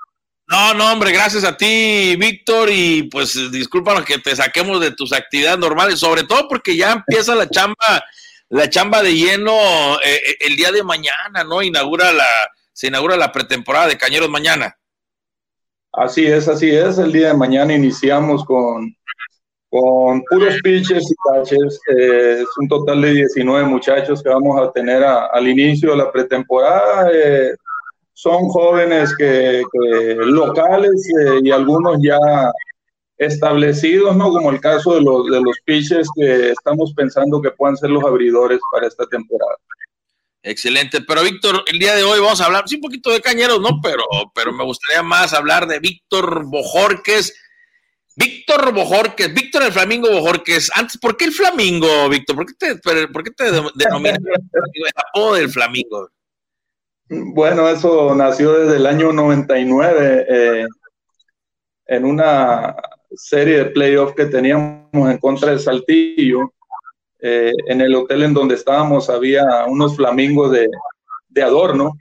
No, 0.46 0.74
no, 0.74 0.92
hombre, 0.92 1.10
gracias 1.10 1.42
a 1.44 1.56
ti, 1.56 2.16
Víctor, 2.18 2.68
y 2.70 3.04
pues 3.04 3.50
discúlpanos 3.50 4.04
que 4.04 4.18
te 4.18 4.36
saquemos 4.36 4.80
de 4.80 4.90
tus 4.90 5.12
actividades 5.12 5.58
normales, 5.58 5.98
sobre 5.98 6.24
todo 6.24 6.48
porque 6.48 6.76
ya 6.76 6.92
empieza 6.92 7.34
la 7.34 7.48
chamba, 7.48 8.04
la 8.50 8.68
chamba 8.68 9.02
de 9.02 9.14
lleno 9.14 9.52
eh, 10.04 10.36
el 10.40 10.56
día 10.56 10.70
de 10.70 10.82
mañana, 10.82 11.44
¿no? 11.44 11.62
Inaugura 11.62 12.12
la, 12.12 12.26
se 12.72 12.88
inaugura 12.88 13.16
la 13.16 13.32
pretemporada 13.32 13.88
de 13.88 13.96
Cañeros 13.96 14.28
mañana. 14.28 14.76
Así 15.92 16.26
es, 16.26 16.48
así 16.48 16.70
es. 16.70 16.98
El 16.98 17.12
día 17.12 17.28
de 17.28 17.34
mañana 17.34 17.72
iniciamos 17.72 18.44
con, 18.44 18.94
con 19.70 20.22
puros 20.24 20.56
pitchers 20.62 21.10
y 21.10 21.14
catchers. 21.14 21.80
Eh, 21.96 22.38
es 22.42 22.48
un 22.58 22.68
total 22.68 23.00
de 23.00 23.12
19 23.12 23.64
muchachos 23.64 24.22
que 24.22 24.28
vamos 24.28 24.60
a 24.60 24.72
tener 24.72 25.04
al 25.04 25.48
inicio 25.48 25.92
de 25.92 25.96
la 25.96 26.12
pretemporada. 26.12 27.10
Eh, 27.12 27.54
son 28.14 28.48
jóvenes 28.48 29.14
que, 29.16 29.62
que 29.72 30.14
locales 30.14 31.06
eh, 31.20 31.40
y 31.42 31.50
algunos 31.50 31.98
ya 32.00 32.18
establecidos, 33.18 34.16
¿no? 34.16 34.30
Como 34.30 34.50
el 34.50 34.60
caso 34.60 34.94
de 34.94 35.02
los, 35.02 35.26
de 35.26 35.40
los 35.40 35.56
pitchers 35.64 36.08
que 36.16 36.50
estamos 36.50 36.92
pensando 36.94 37.42
que 37.42 37.50
puedan 37.50 37.76
ser 37.76 37.90
los 37.90 38.04
abridores 38.04 38.60
para 38.72 38.86
esta 38.86 39.04
temporada. 39.06 39.56
Excelente, 40.42 41.00
pero 41.00 41.22
Víctor, 41.22 41.64
el 41.66 41.78
día 41.78 41.94
de 41.94 42.02
hoy 42.02 42.20
vamos 42.20 42.40
a 42.40 42.46
hablar, 42.46 42.64
sí, 42.66 42.76
un 42.76 42.82
poquito 42.82 43.10
de 43.10 43.20
cañeros, 43.20 43.60
¿no? 43.60 43.80
Pero, 43.82 44.04
pero 44.34 44.52
me 44.52 44.64
gustaría 44.64 45.02
más 45.02 45.32
hablar 45.32 45.66
de 45.66 45.80
Víctor 45.80 46.44
Bojorques. 46.44 47.34
Víctor 48.16 48.72
Bojorques, 48.72 49.34
Víctor 49.34 49.64
el 49.64 49.72
Flamingo 49.72 50.08
Bojorques. 50.10 50.70
Antes, 50.74 50.98
¿por 50.98 51.16
qué 51.16 51.24
el 51.24 51.32
Flamingo, 51.32 52.08
Víctor? 52.08 52.36
¿Por 52.36 52.46
qué 52.46 52.52
te, 52.54 52.76
por 53.08 53.24
qué 53.24 53.30
te 53.30 53.44
denominas 53.74 54.18
el 54.18 54.84
apodo 54.94 55.34
del 55.34 55.48
Flamingo? 55.48 56.10
Bueno, 57.08 57.68
eso 57.68 58.14
nació 58.14 58.52
desde 58.54 58.76
el 58.76 58.86
año 58.86 59.12
99 59.12 60.26
eh, 60.28 60.66
en 61.86 62.04
una 62.04 62.76
serie 63.14 63.58
de 63.58 63.64
playoffs 63.66 64.14
que 64.14 64.26
teníamos 64.26 65.10
en 65.10 65.18
contra 65.18 65.52
de 65.52 65.58
Saltillo. 65.58 66.52
Eh, 67.20 67.52
en 67.68 67.80
el 67.80 67.94
hotel 67.94 68.22
en 68.22 68.34
donde 68.34 68.54
estábamos 68.54 69.08
había 69.08 69.64
unos 69.66 69.96
flamingos 69.96 70.50
de, 70.50 70.68
de 71.28 71.42
adorno 71.42 71.92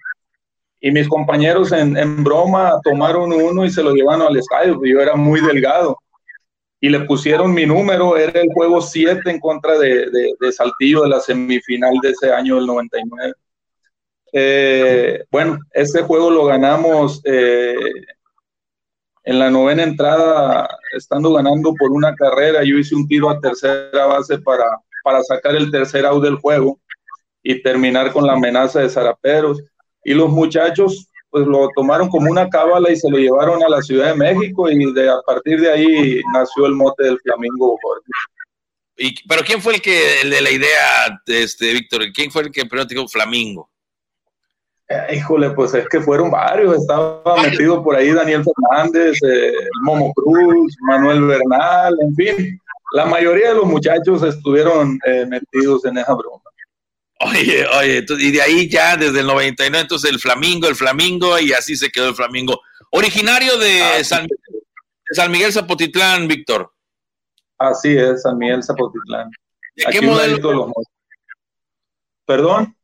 y 0.82 0.92
mis 0.92 1.08
compañeros 1.08 1.72
en, 1.72 1.96
en, 1.96 2.26
broma 2.26 2.78
tomaron 2.84 3.32
uno 3.32 3.64
y 3.64 3.70
se 3.70 3.84
lo 3.84 3.94
llevaron 3.94 4.28
al 4.28 4.38
estadio. 4.38 4.82
Yo 4.84 5.00
era 5.00 5.16
muy 5.16 5.40
delgado 5.40 5.98
y 6.82 6.90
le 6.90 7.02
pusieron 7.02 7.54
mi 7.54 7.66
número, 7.66 8.18
era 8.18 8.42
el 8.42 8.50
juego 8.54 8.82
7 8.82 9.22
en 9.32 9.40
contra 9.40 9.78
de, 9.78 10.10
de, 10.10 10.32
de 10.40 10.52
Saltillo 10.52 11.04
de 11.04 11.10
la 11.10 11.20
semifinal 11.22 11.94
de 12.02 12.10
ese 12.10 12.32
año 12.34 12.56
del 12.56 12.68
99. 12.68 13.34
Eh, 14.36 15.24
bueno, 15.30 15.60
este 15.72 16.02
juego 16.02 16.32
lo 16.32 16.46
ganamos 16.46 17.22
eh, 17.24 17.76
en 19.26 19.38
la 19.38 19.52
novena 19.52 19.84
entrada, 19.84 20.68
estando 20.92 21.34
ganando 21.34 21.74
por 21.76 21.92
una 21.92 22.16
carrera. 22.16 22.64
Yo 22.64 22.78
hice 22.78 22.96
un 22.96 23.08
tiro 23.08 23.30
a 23.30 23.40
tercera 23.40 24.08
base 24.08 24.40
para, 24.40 24.66
para 25.04 25.22
sacar 25.24 25.56
el 25.56 25.70
tercer 25.70 26.06
out 26.06 26.24
del 26.24 26.38
juego 26.38 26.80
y 27.44 27.62
terminar 27.62 28.12
con 28.12 28.26
la 28.26 28.34
amenaza 28.34 28.82
de 28.82 28.90
Zaraperos. 28.90 29.62
Y 30.04 30.16
los 30.16 30.30
muchachos 30.30 31.08
pues 31.30 31.48
lo 31.48 31.70
tomaron 31.76 32.10
como 32.10 32.30
una 32.30 32.48
cábala 32.48 32.92
y 32.92 32.96
se 32.96 33.10
lo 33.10 33.18
llevaron 33.18 33.64
a 33.64 33.70
la 33.70 33.82
Ciudad 33.82 34.10
de 34.10 34.16
México 34.16 34.70
y 34.70 34.94
de, 34.94 35.10
a 35.10 35.20
partir 35.26 35.60
de 35.60 35.72
ahí 35.72 36.22
nació 36.32 36.68
el 36.68 36.74
mote 36.74 37.06
del 37.06 37.20
Flamingo. 37.22 37.80
Y, 38.98 39.16
pero 39.28 39.44
¿quién 39.44 39.60
fue 39.60 39.76
el 39.76 39.82
que 39.82 40.22
el 40.22 40.30
de 40.30 40.42
la 40.42 40.52
idea, 40.52 41.22
este, 41.26 41.74
Víctor? 41.74 42.04
¿Quién 42.14 42.30
fue 42.30 42.44
el 42.44 42.52
que 42.52 42.66
primero 42.66 42.86
dijo 42.86 43.08
Flamingo? 43.08 43.68
Eh, 45.10 45.16
híjole, 45.18 45.50
pues 45.52 45.74
es 45.74 45.88
que 45.90 46.00
fueron 46.02 46.30
varios. 46.30 46.76
Estaba 46.78 47.24
metido 47.42 47.84
por 47.84 47.96
ahí 47.96 48.12
Daniel 48.12 48.44
Fernández, 48.44 49.18
eh, 49.24 49.54
Momo 49.82 50.14
Cruz, 50.14 50.76
Manuel 50.82 51.24
Bernal, 51.24 51.96
en 52.02 52.16
fin. 52.16 52.60
La 52.94 53.06
mayoría 53.06 53.50
de 53.50 53.56
los 53.56 53.66
muchachos 53.66 54.22
estuvieron 54.24 55.00
eh, 55.06 55.26
metidos 55.28 55.84
en 55.86 55.98
esa 55.98 56.14
broma. 56.14 56.42
Oye, 57.22 57.66
oye, 57.80 58.06
y 58.20 58.32
de 58.32 58.42
ahí 58.42 58.70
ya 58.70 58.98
desde 58.98 59.22
el 59.22 59.28
99, 59.28 59.80
entonces 59.80 60.12
el 60.12 60.20
Flamingo, 60.20 60.68
el 60.68 60.76
Flamingo, 60.76 61.40
y 61.40 61.54
así 61.54 61.76
se 61.76 61.90
quedó 61.90 62.10
el 62.10 62.16
Flamingo. 62.16 62.60
Originario 62.92 63.58
de, 63.58 63.82
Ah, 63.82 64.04
San, 64.04 64.28
de 64.28 64.36
San 65.12 65.32
Miguel 65.32 65.54
Zapotitlán, 65.54 66.28
Víctor. 66.28 66.72
Así 67.58 67.96
es, 67.98 68.24
San 68.24 68.38
Miguel 68.38 68.62
Zapotitlán. 68.62 69.30
¿De 69.76 69.84
qué 69.90 69.98
Aquí 70.00 70.06
modelo? 70.06 70.54
los. 70.54 70.72
¿Perdón? 72.26 72.76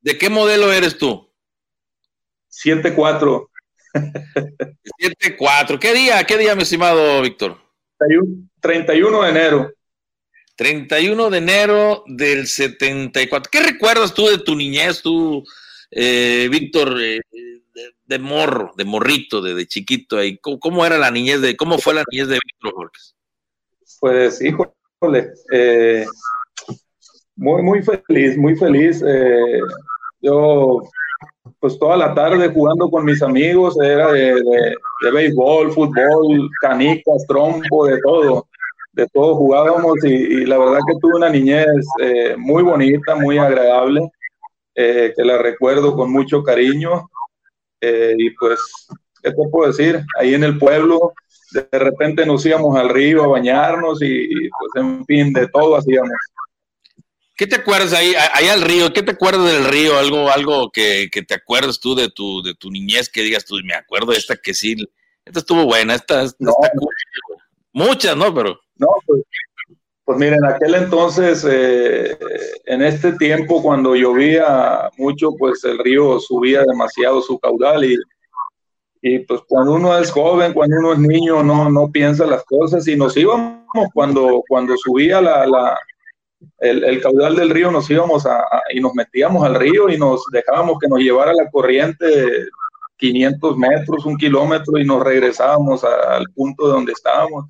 ¿De 0.00 0.16
qué 0.16 0.30
modelo 0.30 0.72
eres 0.72 0.96
tú? 0.96 1.27
7-4. 2.50 3.48
7-4. 3.94 5.78
¿Qué 5.78 5.94
día? 5.94 6.24
¿Qué 6.24 6.38
día, 6.38 6.54
mi 6.54 6.62
estimado 6.62 7.22
Víctor? 7.22 7.56
31 8.60 9.22
de 9.22 9.30
enero. 9.30 9.70
31 10.56 11.30
de 11.30 11.38
enero 11.38 12.04
del 12.06 12.46
74. 12.46 13.50
¿Qué 13.50 13.62
recuerdas 13.62 14.12
tú 14.12 14.26
de 14.26 14.38
tu 14.38 14.56
niñez, 14.56 15.02
tú, 15.02 15.44
eh, 15.90 16.48
Víctor, 16.50 17.00
eh, 17.00 17.20
de, 17.30 17.94
de, 18.04 18.18
morro, 18.18 18.72
de 18.76 18.84
morrito, 18.84 19.40
de, 19.40 19.54
de 19.54 19.66
chiquito 19.66 20.18
ahí? 20.18 20.36
¿Cómo, 20.38 20.58
¿Cómo, 20.58 20.84
era 20.84 20.98
la 20.98 21.10
niñez 21.10 21.40
de, 21.40 21.56
cómo 21.56 21.78
fue 21.78 21.94
la 21.94 22.04
niñez 22.10 22.28
de 22.28 22.40
Víctor 22.44 22.74
Jorge? 22.74 23.00
Pues, 24.00 24.42
híjole, 24.42 25.32
eh, 25.52 26.06
muy, 27.36 27.62
muy 27.62 27.80
feliz, 27.82 28.36
muy 28.36 28.56
feliz. 28.56 29.02
Eh, 29.06 29.60
yo, 30.20 30.82
pues 31.60 31.78
toda 31.78 31.96
la 31.96 32.14
tarde 32.14 32.48
jugando 32.48 32.88
con 32.90 33.04
mis 33.04 33.22
amigos, 33.22 33.76
era 33.80 34.12
de, 34.12 34.34
de, 34.34 35.10
béisbol, 35.10 35.72
fútbol, 35.72 36.48
canicas, 36.60 37.24
trompo, 37.26 37.86
de 37.86 37.98
todo. 38.00 38.46
De 38.92 39.06
todo 39.12 39.36
jugábamos 39.36 40.02
y, 40.04 40.44
la 40.44 40.58
verdad 40.58 40.80
que 40.86 40.98
tuve 41.00 41.16
una 41.16 41.30
niñez 41.30 41.66
eh, 42.00 42.36
muy 42.36 42.62
bonita, 42.62 43.14
muy 43.14 43.38
agradable, 43.38 44.08
que 44.74 45.24
la 45.24 45.38
recuerdo 45.38 45.94
con 45.94 46.12
mucho 46.12 46.42
cariño. 46.42 47.08
y 47.80 48.30
pues, 48.30 48.88
¿qué 49.22 49.30
te 49.30 49.48
puedo 49.50 49.70
decir? 49.70 50.04
Ahí 50.18 50.34
en 50.34 50.44
el 50.44 50.58
pueblo, 50.58 51.12
de 51.52 51.78
repente 51.78 52.26
nos 52.26 52.44
íbamos 52.44 52.76
al 52.76 52.88
río 52.88 53.24
a 53.24 53.28
bañarnos 53.28 54.00
y, 54.02 54.48
pues 54.50 54.84
en 54.84 55.04
fin, 55.04 55.32
de 55.32 55.48
todo 55.48 55.76
hacíamos. 55.76 56.10
¿Qué 57.38 57.46
te 57.46 57.54
acuerdas 57.54 57.92
ahí, 57.92 58.14
ahí 58.34 58.48
al 58.48 58.62
río? 58.62 58.92
¿Qué 58.92 59.00
te 59.00 59.12
acuerdas 59.12 59.44
del 59.44 59.64
río? 59.66 59.96
Algo, 59.96 60.28
algo 60.28 60.72
que, 60.72 61.08
te 61.08 61.34
acuerdas 61.34 61.78
tú 61.78 61.94
de 61.94 62.10
tu, 62.10 62.42
de 62.42 62.52
tu 62.54 62.68
niñez 62.68 63.08
que 63.08 63.22
digas 63.22 63.44
tú, 63.44 63.54
me 63.64 63.74
acuerdo 63.74 64.10
de 64.10 64.18
esta 64.18 64.36
que 64.36 64.52
sí, 64.52 64.74
esta 65.24 65.38
estuvo 65.38 65.64
buena, 65.64 65.94
esta, 65.94 66.24
esta 66.24 66.44
muchas, 67.72 68.16
¿no? 68.16 68.34
Pero. 68.34 68.58
No, 68.74 68.88
pues, 69.06 69.22
pues 70.04 70.18
miren, 70.18 70.40
en 70.42 70.46
aquel 70.46 70.74
entonces, 70.74 71.46
eh, 71.48 72.18
en 72.66 72.82
este 72.82 73.12
tiempo, 73.12 73.62
cuando 73.62 73.94
llovía 73.94 74.90
mucho, 74.96 75.30
pues 75.38 75.62
el 75.62 75.78
río 75.78 76.18
subía 76.18 76.64
demasiado 76.64 77.22
su 77.22 77.38
caudal 77.38 77.84
y 77.84 77.96
y 79.00 79.20
pues 79.20 79.42
cuando 79.46 79.74
uno 79.74 79.96
es 79.96 80.10
joven, 80.10 80.52
cuando 80.52 80.76
uno 80.78 80.92
es 80.92 80.98
niño, 80.98 81.42
no, 81.44 81.70
no 81.70 81.88
piensa 81.90 82.26
las 82.26 82.44
cosas 82.44 82.86
y 82.88 82.96
nos 82.96 83.16
íbamos 83.16 83.62
cuando, 83.94 84.42
cuando 84.48 84.76
subía 84.76 85.20
la, 85.20 85.46
la 85.46 85.78
el, 86.58 87.00
caudal 87.00 87.36
del 87.36 87.50
río, 87.50 87.70
nos 87.70 87.88
íbamos 87.90 88.26
a, 88.26 88.44
y 88.72 88.80
nos 88.80 88.94
metíamos 88.94 89.44
al 89.44 89.54
río 89.54 89.88
y 89.88 89.98
nos 89.98 90.24
dejábamos 90.32 90.78
que 90.78 90.88
nos 90.88 91.00
llevara 91.00 91.32
la 91.32 91.50
corriente 91.50 92.06
500 92.96 93.56
metros, 93.56 94.06
un 94.06 94.16
kilómetro 94.16 94.78
y 94.78 94.84
nos 94.84 95.02
regresábamos 95.02 95.84
al 95.84 96.26
punto 96.34 96.66
de 96.66 96.72
donde 96.72 96.92
estábamos. 96.92 97.46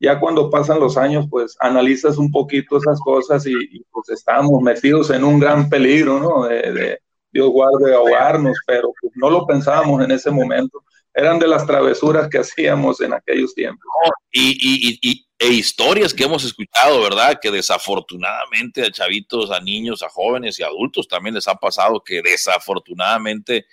Ya 0.00 0.18
cuando 0.20 0.50
pasan 0.50 0.80
los 0.80 0.96
años, 0.96 1.26
pues 1.30 1.56
analizas 1.60 2.18
un 2.18 2.30
poquito 2.30 2.76
esas 2.76 3.00
cosas 3.00 3.46
y, 3.46 3.84
pues 3.90 4.08
estábamos 4.10 4.60
metidos 4.62 5.10
en 5.10 5.24
un 5.24 5.38
gran 5.38 5.68
peligro, 5.68 6.20
¿no? 6.20 6.44
de, 6.44 6.98
Dios 7.32 7.50
guarde 7.50 7.92
ahogarnos, 7.92 8.56
pero 8.64 8.92
pues, 9.00 9.12
no 9.16 9.28
lo 9.28 9.44
pensábamos 9.44 10.04
en 10.04 10.12
ese 10.12 10.30
momento. 10.30 10.84
Eran 11.12 11.38
de 11.40 11.48
las 11.48 11.66
travesuras 11.66 12.28
que 12.28 12.38
hacíamos 12.38 13.00
en 13.00 13.12
aquellos 13.12 13.54
tiempos. 13.54 13.84
y, 14.32 14.98
y, 15.02 15.23
e 15.38 15.48
historias 15.48 16.14
que 16.14 16.24
hemos 16.24 16.44
escuchado, 16.44 17.02
¿verdad? 17.02 17.38
Que 17.40 17.50
desafortunadamente 17.50 18.82
a 18.82 18.90
chavitos, 18.90 19.50
a 19.50 19.60
niños, 19.60 20.02
a 20.02 20.08
jóvenes 20.08 20.58
y 20.58 20.62
adultos 20.62 21.08
también 21.08 21.34
les 21.34 21.48
ha 21.48 21.56
pasado 21.56 22.02
que 22.02 22.22
desafortunadamente 22.22 23.66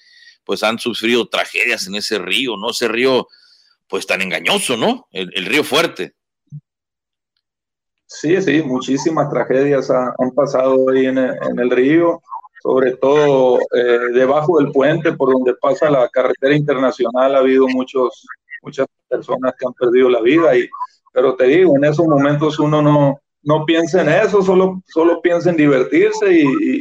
pues 0.44 0.64
han 0.64 0.80
sufrido 0.80 1.30
tragedias 1.30 1.88
en 1.88 1.96
ese 1.96 2.18
río, 2.18 2.58
¿no? 2.58 2.72
Ese 2.72 2.88
río 2.88 3.28
pues 3.88 4.08
tan 4.08 4.22
engañoso, 4.22 4.76
¿no? 4.76 5.08
El, 5.12 5.46
río 5.46 5.64
fuerte. 5.64 6.16
Sí, 8.08 8.42
sí, 8.42 8.62
muchísimas 8.64 9.30
tragedias 9.30 9.90
han 9.90 10.32
pasado 10.36 10.90
ahí 10.90 11.06
en 11.06 11.18
en 11.18 11.60
el 11.60 11.70
río 11.70 12.22
sobre 12.62 12.96
todo 12.98 13.60
eh, 13.74 14.00
debajo 14.14 14.60
del 14.60 14.72
puente 14.72 15.14
por 15.14 15.32
donde 15.32 15.56
pasa 15.56 15.90
la 15.90 16.08
carretera 16.10 16.56
internacional 16.56 17.36
ha 17.36 17.40
habido 17.40 17.68
muchos, 17.68 18.26
muchas 18.62 18.86
personas 19.10 19.54
que 19.58 19.66
han 19.66 19.74
perdido 19.74 20.10
la 20.10 20.22
vida, 20.22 20.56
y, 20.56 20.70
pero 21.12 21.36
te 21.36 21.46
digo, 21.46 21.76
en 21.76 21.86
esos 21.86 22.06
momentos 22.06 22.60
uno 22.60 22.82
no, 22.82 23.20
no 23.44 23.66
piensa 23.66 24.02
en 24.02 24.10
eso, 24.10 24.42
solo, 24.42 24.82
solo 24.88 25.22
piensa 25.22 25.50
en 25.50 25.58
divertirse 25.58 26.32
y, 26.32 26.80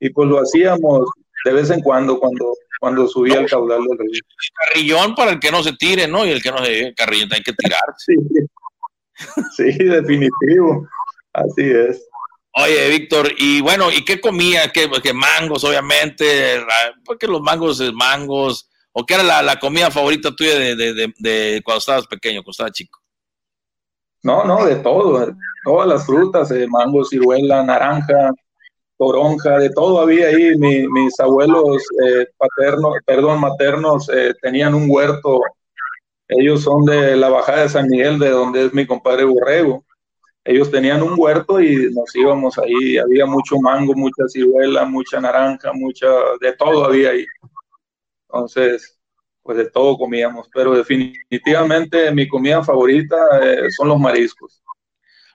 y, 0.00 0.10
pues 0.10 0.28
lo 0.28 0.40
hacíamos 0.40 1.08
de 1.44 1.52
vez 1.52 1.70
en 1.70 1.80
cuando 1.80 2.18
cuando, 2.18 2.52
cuando 2.80 3.06
subía 3.06 3.40
el 3.40 3.48
caudal 3.48 3.82
del 3.82 3.98
río. 3.98 4.22
Carrillón 4.66 5.14
para 5.14 5.32
el 5.32 5.40
que 5.40 5.50
no 5.50 5.62
se 5.62 5.72
tire, 5.74 6.08
¿no? 6.08 6.26
Y 6.26 6.30
el 6.30 6.42
que 6.42 6.50
no 6.50 6.64
se 6.64 6.94
carrillón 6.94 7.32
hay 7.32 7.42
que 7.42 7.52
tirar. 7.52 7.82
Sí, 7.98 8.14
sí 9.56 9.84
definitivo, 9.84 10.88
así 11.32 11.62
es. 11.62 12.08
Oye, 12.60 12.88
Víctor, 12.88 13.32
y 13.38 13.60
bueno, 13.60 13.92
¿y 13.92 14.04
qué 14.04 14.20
comía? 14.20 14.72
¿Qué, 14.72 14.88
mangos, 15.14 15.62
obviamente? 15.62 16.60
Porque 17.04 17.26
los 17.28 17.40
mangos, 17.40 17.80
mangos. 17.94 18.68
¿O 18.92 19.06
qué 19.06 19.14
era 19.14 19.42
la, 19.42 19.60
comida 19.60 19.92
favorita 19.92 20.34
tuya 20.34 20.58
de, 20.58 21.62
cuando 21.64 21.78
estabas 21.78 22.06
pequeño, 22.08 22.42
cuando 22.42 22.50
estabas 22.50 22.72
chico? 22.72 22.98
No, 24.28 24.44
no, 24.44 24.66
de 24.66 24.76
todo. 24.76 25.34
Todas 25.64 25.88
las 25.88 26.04
frutas, 26.04 26.50
eh, 26.50 26.66
mango, 26.68 27.02
ciruela, 27.04 27.62
naranja, 27.62 28.30
toronja, 28.98 29.58
de 29.58 29.70
todo 29.70 30.00
había 30.00 30.28
ahí. 30.28 30.54
mis 30.58 31.18
abuelos 31.18 31.82
eh, 32.06 32.26
paternos, 32.36 32.94
perdón, 33.06 33.40
maternos, 33.40 34.10
eh, 34.10 34.34
tenían 34.42 34.74
un 34.74 34.86
huerto. 34.90 35.40
Ellos 36.28 36.62
son 36.62 36.84
de 36.84 37.16
la 37.16 37.30
Bajada 37.30 37.62
de 37.62 37.68
San 37.70 37.88
Miguel, 37.88 38.18
de 38.18 38.28
donde 38.28 38.66
es 38.66 38.74
mi 38.74 38.86
compadre 38.86 39.24
Borrego 39.24 39.82
ellos 40.48 40.70
tenían 40.70 41.02
un 41.02 41.12
huerto 41.14 41.60
y 41.60 41.92
nos 41.92 42.16
íbamos 42.16 42.56
ahí, 42.58 42.96
había 42.96 43.26
mucho 43.26 43.58
mango, 43.60 43.92
mucha 43.94 44.26
ciruela, 44.28 44.86
mucha 44.86 45.20
naranja, 45.20 45.72
mucha, 45.74 46.06
de 46.40 46.54
todo 46.54 46.86
había 46.86 47.10
ahí. 47.10 47.26
Entonces, 48.26 48.97
pues 49.48 49.56
de 49.56 49.70
todo 49.70 49.96
comíamos, 49.96 50.46
pero 50.52 50.74
definitivamente 50.74 52.12
mi 52.12 52.28
comida 52.28 52.62
favorita 52.62 53.16
eh, 53.42 53.70
son 53.74 53.88
los 53.88 53.98
mariscos. 53.98 54.60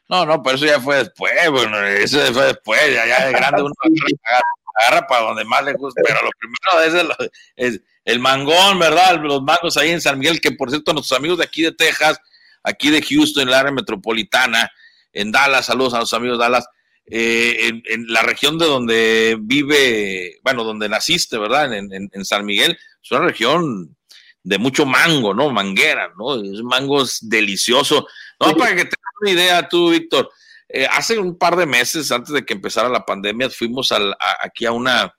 No, 0.07 0.24
no, 0.24 0.43
pero 0.43 0.55
eso 0.55 0.68
ya 0.68 0.80
fue 0.80 0.97
después, 0.97 1.34
bueno, 1.49 1.84
eso 1.88 2.20
fue 2.32 2.45
después, 2.45 2.80
ya, 2.93 3.07
ya 3.07 3.26
de 3.26 3.32
grande 3.32 3.64
uno 3.64 3.74
agarra, 4.80 5.07
para 5.07 5.26
donde 5.26 5.45
más 5.45 5.66
le 5.66 5.74
gusta, 5.74 5.99
pero 6.05 6.20
lo 6.22 6.30
primero 6.38 6.86
es 6.86 6.93
el, 6.93 7.32
es 7.55 7.82
el 8.05 8.20
mangón, 8.20 8.78
¿verdad? 8.78 9.20
Los 9.20 9.41
mangos 9.41 9.78
ahí 9.78 9.89
en 9.89 9.99
San 9.99 10.20
Miguel, 10.20 10.39
que 10.39 10.51
por 10.51 10.70
cierto, 10.70 10.93
nuestros 10.93 11.18
amigos 11.18 11.39
de 11.39 11.45
aquí 11.45 11.64
de 11.64 11.72
Texas, 11.72 12.20
aquí 12.61 12.91
de 12.91 13.01
Houston, 13.01 13.41
en 13.41 13.47
el 13.47 13.55
área 13.55 13.72
metropolitana, 13.72 14.72
en 15.11 15.32
Dallas, 15.32 15.66
saludos 15.66 15.95
a 15.95 16.01
los 16.01 16.14
amigos 16.14 16.38
de 16.38 16.43
Dallas, 16.43 16.68
eh, 17.07 17.82
en, 17.86 18.05
la 18.09 18.22
región 18.22 18.59
de 18.59 18.68
donde 18.68 19.38
vive, 19.41 20.39
bueno, 20.43 20.64
donde 20.64 20.88
naciste, 20.88 21.39
¿verdad? 21.39 21.74
En, 21.74 22.26
San 22.26 22.45
Miguel, 22.45 22.78
es 23.03 23.11
una 23.11 23.22
región 23.22 23.95
de 24.43 24.57
mucho 24.57 24.85
mango, 24.85 25.33
¿no? 25.33 25.49
Manguera, 25.49 26.11
¿no? 26.17 26.35
Es 26.35 26.61
mango 26.63 27.03
es 27.03 27.19
delicioso. 27.21 28.07
No, 28.39 28.55
para 28.55 28.75
que 28.75 28.83
tengas 28.83 29.13
una 29.21 29.31
idea 29.31 29.69
tú, 29.69 29.89
Víctor, 29.89 30.29
eh, 30.67 30.85
hace 30.91 31.17
un 31.17 31.37
par 31.37 31.55
de 31.55 31.65
meses, 31.65 32.11
antes 32.11 32.33
de 32.33 32.45
que 32.45 32.53
empezara 32.53 32.89
la 32.89 33.05
pandemia, 33.05 33.49
fuimos 33.49 33.93
aquí 34.41 34.65
a 34.65 34.71
una, 34.71 35.13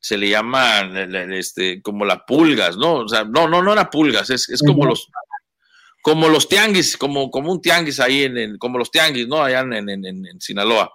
se 0.00 0.16
le 0.16 0.28
llama, 0.28 0.90
este, 1.32 1.82
como 1.82 2.04
las 2.04 2.20
pulgas, 2.26 2.76
¿no? 2.76 2.94
O 3.00 3.08
sea, 3.08 3.24
no, 3.24 3.48
no, 3.48 3.62
no 3.62 3.72
era 3.72 3.90
pulgas, 3.90 4.30
es, 4.30 4.48
es 4.48 4.62
como 4.62 4.86
los 4.86 5.08
como 6.00 6.28
los 6.28 6.48
tianguis, 6.48 6.96
como, 6.96 7.30
como 7.30 7.52
un 7.52 7.60
tianguis 7.60 8.00
ahí, 8.00 8.22
en, 8.22 8.56
como 8.56 8.78
los 8.78 8.90
tianguis, 8.90 9.28
¿no? 9.28 9.42
Allá 9.42 9.60
en, 9.60 9.88
en, 9.88 10.40
Sinaloa. 10.40 10.90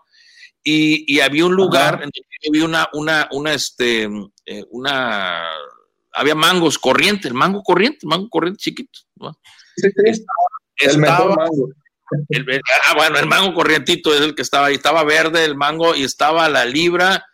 Y, 0.64 1.14
y, 1.14 1.20
había 1.20 1.46
un 1.46 1.54
lugar 1.54 1.96
en 1.96 2.10
donde 2.10 2.50
había 2.50 2.66
una, 2.66 2.90
una, 2.94 3.28
una, 3.32 3.54
este, 3.54 4.10
eh, 4.46 4.66
una, 4.72 5.44
había 6.14 6.36
mangos 6.36 6.78
corrientes, 6.78 7.26
el 7.26 7.34
mango 7.34 7.64
corriente, 7.64 8.00
el 8.04 8.10
mango 8.10 8.30
corriente 8.30 8.60
chiquito. 8.60 9.00
¿no? 9.16 9.38
el 10.78 10.98
mejor 10.98 11.38
mango. 11.38 11.70
ah, 12.88 12.96
bueno, 12.96 13.20
el 13.20 13.28
mango 13.28 13.54
corrientito 13.54 14.14
es 14.14 14.22
el 14.22 14.36
que 14.36 14.44
estaba 14.44 14.68
ahí, 14.68 14.76
estaba 14.76 15.04
verde 15.04 15.44
el 15.44 15.56
mango 15.56 15.96
y 15.96 16.04
estaba 16.04 16.48
la 16.50 16.66
libra. 16.66 17.26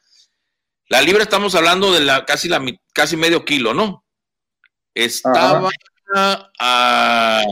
La 0.87 1.01
libra 1.01 1.23
estamos 1.23 1.53
hablando 1.55 1.93
de 1.93 1.99
la 1.99 2.25
casi 2.25 2.47
la 2.47 2.63
casi 2.93 3.15
medio 3.15 3.45
kilo, 3.45 3.73
¿no? 3.73 4.03
Estaba 4.95 5.69
a, 6.15 7.43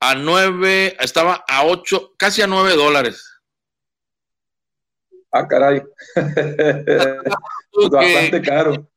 a 0.00 0.14
9, 0.14 0.96
estaba 1.00 1.44
a 1.48 1.64
8, 1.64 2.14
casi 2.18 2.42
a 2.42 2.46
9 2.46 2.74
dólares. 2.74 3.40
Ah, 5.30 5.48
caray. 5.48 5.82
Bastante 7.90 8.42
caro. 8.42 8.91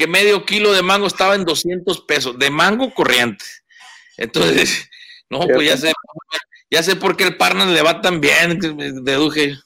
Que 0.00 0.06
medio 0.06 0.46
kilo 0.46 0.72
de 0.72 0.80
mango 0.80 1.06
estaba 1.06 1.34
en 1.34 1.44
200 1.44 2.00
pesos, 2.06 2.38
de 2.38 2.48
mango 2.48 2.94
corriente. 2.94 3.44
Entonces, 4.16 4.88
no, 5.28 5.40
pues 5.40 5.68
ya 5.68 5.76
sé, 5.76 5.92
ya 6.70 6.82
sé 6.82 6.96
por 6.96 7.18
qué 7.18 7.24
el 7.24 7.36
partner 7.36 7.66
le 7.66 7.82
va 7.82 8.00
tan 8.00 8.18
bien, 8.18 8.58
deduje. 9.04 9.58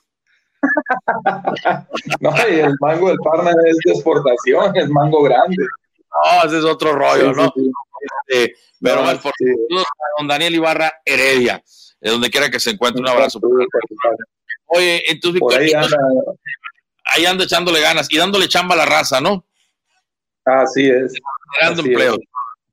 no, 2.21 2.35
y 2.51 2.59
el 2.59 2.75
mango 2.81 3.11
del 3.11 3.19
partner 3.19 3.55
es 3.65 3.77
de 3.85 3.93
exportación, 3.93 4.77
es 4.77 4.89
mango 4.89 5.23
grande. 5.23 5.65
No, 6.11 6.49
ese 6.49 6.59
es 6.59 6.65
otro 6.65 6.95
rollo, 6.95 7.33
¿no? 7.33 7.55
Pero 8.81 9.05
por 9.23 9.33
don 10.19 10.27
Daniel 10.27 10.57
Ibarra 10.57 10.95
Heredia, 11.05 11.63
de 12.01 12.11
donde 12.11 12.29
quiera 12.29 12.51
que 12.51 12.59
se 12.59 12.71
encuentre, 12.71 13.01
un 13.01 13.09
abrazo. 13.09 13.39
Oye, 14.67 15.05
entonces, 15.13 15.41
ahí, 17.05 17.25
anda. 17.25 17.45
echándole 17.45 17.81
ganas 17.81 18.09
y 18.11 18.19
dándole 18.19 18.49
chamba 18.49 18.75
a 18.75 18.79
la 18.79 18.87
raza, 18.87 19.21
¿no? 19.21 19.47
Así 20.45 20.89
es. 20.89 21.13
empleo. 21.61 22.17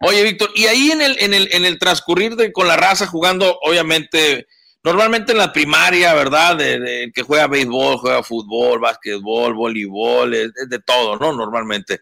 Oye, 0.01 0.23
Víctor, 0.23 0.49
y 0.55 0.65
ahí 0.65 0.91
en 0.91 1.01
el, 1.01 1.15
en 1.19 1.33
el, 1.33 1.49
en 1.51 1.63
el 1.63 1.77
transcurrir 1.77 2.35
de, 2.35 2.51
con 2.51 2.67
la 2.67 2.75
raza 2.75 3.05
jugando, 3.05 3.59
obviamente, 3.61 4.47
normalmente 4.83 5.31
en 5.31 5.37
la 5.37 5.53
primaria, 5.53 6.13
¿verdad? 6.15 6.55
De, 6.55 6.79
de 6.79 7.11
que 7.13 7.21
juega 7.21 7.47
béisbol, 7.47 7.97
juega 7.97 8.23
fútbol, 8.23 8.79
básquetbol, 8.79 9.53
voleibol, 9.53 10.33
es, 10.33 10.51
es 10.55 10.69
de 10.69 10.79
todo, 10.79 11.17
¿no? 11.17 11.33
Normalmente. 11.33 11.99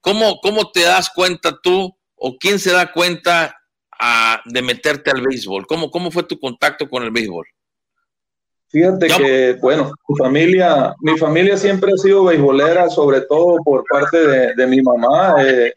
¿Cómo, 0.00 0.40
¿Cómo 0.40 0.70
te 0.72 0.80
das 0.82 1.10
cuenta 1.14 1.58
tú 1.62 1.94
o 2.16 2.38
quién 2.38 2.58
se 2.58 2.72
da 2.72 2.90
cuenta 2.90 3.54
a, 4.00 4.40
de 4.46 4.62
meterte 4.62 5.10
al 5.10 5.20
béisbol? 5.20 5.66
¿Cómo, 5.66 5.90
¿Cómo 5.90 6.10
fue 6.10 6.22
tu 6.22 6.40
contacto 6.40 6.88
con 6.88 7.02
el 7.02 7.10
béisbol? 7.10 7.46
Fíjate 8.72 9.06
que, 9.06 9.58
bueno, 9.60 9.92
mi 10.08 10.16
familia, 10.16 10.94
mi 11.00 11.16
familia 11.18 11.56
siempre 11.56 11.92
ha 11.92 11.96
sido 11.98 12.24
beisbolera, 12.24 12.88
sobre 12.88 13.20
todo 13.20 13.58
por 13.64 13.84
parte 13.88 14.18
de, 14.26 14.54
de 14.54 14.66
mi 14.66 14.80
mamá. 14.80 15.34
Eh, 15.44 15.74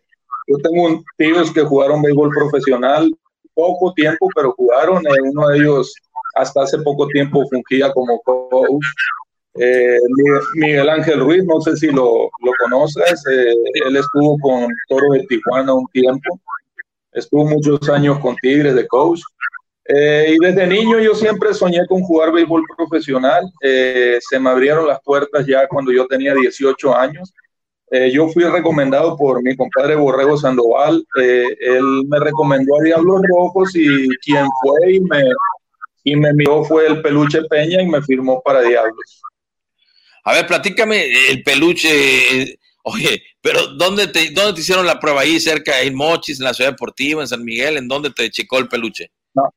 yo 0.47 0.57
tengo 0.57 1.03
tíos 1.17 1.51
que 1.51 1.61
jugaron 1.61 2.01
béisbol 2.01 2.29
profesional 2.29 3.13
poco 3.53 3.93
tiempo, 3.93 4.27
pero 4.35 4.53
jugaron. 4.53 5.05
Eh, 5.05 5.21
uno 5.23 5.47
de 5.49 5.57
ellos 5.57 5.93
hasta 6.35 6.63
hace 6.63 6.77
poco 6.79 7.07
tiempo 7.07 7.43
fungía 7.49 7.91
como 7.91 8.19
coach. 8.21 8.85
Eh, 9.57 9.97
Miguel 10.55 10.89
Ángel 10.89 11.21
Ruiz, 11.21 11.43
no 11.45 11.61
sé 11.61 11.77
si 11.77 11.87
lo, 11.87 12.29
lo 12.43 12.51
conoces, 12.61 13.23
eh, 13.31 13.53
él 13.87 13.95
estuvo 13.95 14.37
con 14.39 14.67
Toro 14.89 15.13
de 15.13 15.25
Tijuana 15.27 15.73
un 15.73 15.87
tiempo, 15.93 16.37
estuvo 17.13 17.45
muchos 17.45 17.87
años 17.87 18.19
con 18.19 18.35
Tigres 18.41 18.75
de 18.75 18.85
coach. 18.85 19.21
Eh, 19.87 20.35
y 20.35 20.43
desde 20.43 20.65
niño 20.65 20.99
yo 20.99 21.13
siempre 21.13 21.53
soñé 21.53 21.85
con 21.87 22.01
jugar 22.01 22.31
béisbol 22.31 22.63
profesional. 22.75 23.43
Eh, 23.61 24.17
se 24.19 24.39
me 24.39 24.49
abrieron 24.49 24.87
las 24.87 24.99
puertas 25.01 25.45
ya 25.45 25.67
cuando 25.67 25.91
yo 25.91 26.07
tenía 26.07 26.33
18 26.33 26.95
años. 26.95 27.33
Eh, 27.91 28.11
yo 28.11 28.27
fui 28.29 28.43
recomendado 28.43 29.15
por 29.15 29.43
mi 29.43 29.55
compadre 29.55 29.95
Borrego 29.95 30.37
Sandoval. 30.37 31.05
él 31.15 31.83
me 32.07 32.19
recomendó 32.19 32.79
a 32.79 32.83
Diablos 32.83 33.21
Rojos 33.29 33.75
y 33.75 34.07
quien 34.23 34.47
fue 34.61 34.93
y 34.93 34.99
me, 35.01 35.23
y 36.03 36.15
me 36.15 36.33
miró 36.33 36.63
fue 36.63 36.87
el 36.87 37.01
Peluche 37.03 37.43
Peña 37.43 37.81
y 37.81 37.87
me 37.87 38.01
firmó 38.01 38.41
para 38.43 38.61
Diablos. 38.61 39.21
A 40.23 40.33
ver, 40.33 40.47
platícame 40.47 41.05
el 41.29 41.43
peluche. 41.43 42.57
Oye, 42.81 43.21
pero 43.41 43.67
¿dónde 43.67 44.07
te, 44.07 44.31
¿dónde 44.31 44.53
te 44.53 44.61
hicieron 44.61 44.87
la 44.87 44.99
prueba? 44.99 45.21
¿Ahí 45.21 45.39
cerca, 45.39 45.81
en 45.81 45.93
Mochis, 45.95 46.39
en 46.39 46.45
la 46.45 46.53
Ciudad 46.55 46.71
Deportiva, 46.71 47.21
en 47.21 47.27
San 47.27 47.43
Miguel? 47.43 47.77
¿En 47.77 47.87
dónde 47.87 48.09
te 48.09 48.31
checó 48.31 48.57
el 48.57 48.67
peluche? 48.67 49.11
No, 49.35 49.53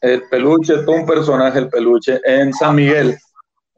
el 0.00 0.22
peluche, 0.28 0.78
todo 0.78 0.96
un 0.96 1.06
personaje 1.06 1.58
el 1.58 1.68
peluche, 1.68 2.20
en 2.24 2.52
San 2.52 2.76
Miguel. 2.76 3.16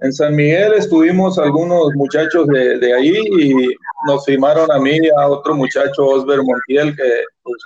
En 0.00 0.12
San 0.12 0.34
Miguel 0.34 0.74
estuvimos 0.74 1.38
algunos 1.38 1.94
muchachos 1.94 2.46
de, 2.46 2.78
de 2.78 2.94
ahí 2.94 3.16
y 3.38 3.74
nos 4.06 4.24
firmaron 4.24 4.70
a 4.72 4.78
mí 4.78 4.96
y 4.96 5.08
a 5.08 5.28
otro 5.28 5.54
muchacho, 5.54 6.06
Osber 6.06 6.42
Montiel, 6.42 6.96
que 6.96 7.24
pues, 7.42 7.62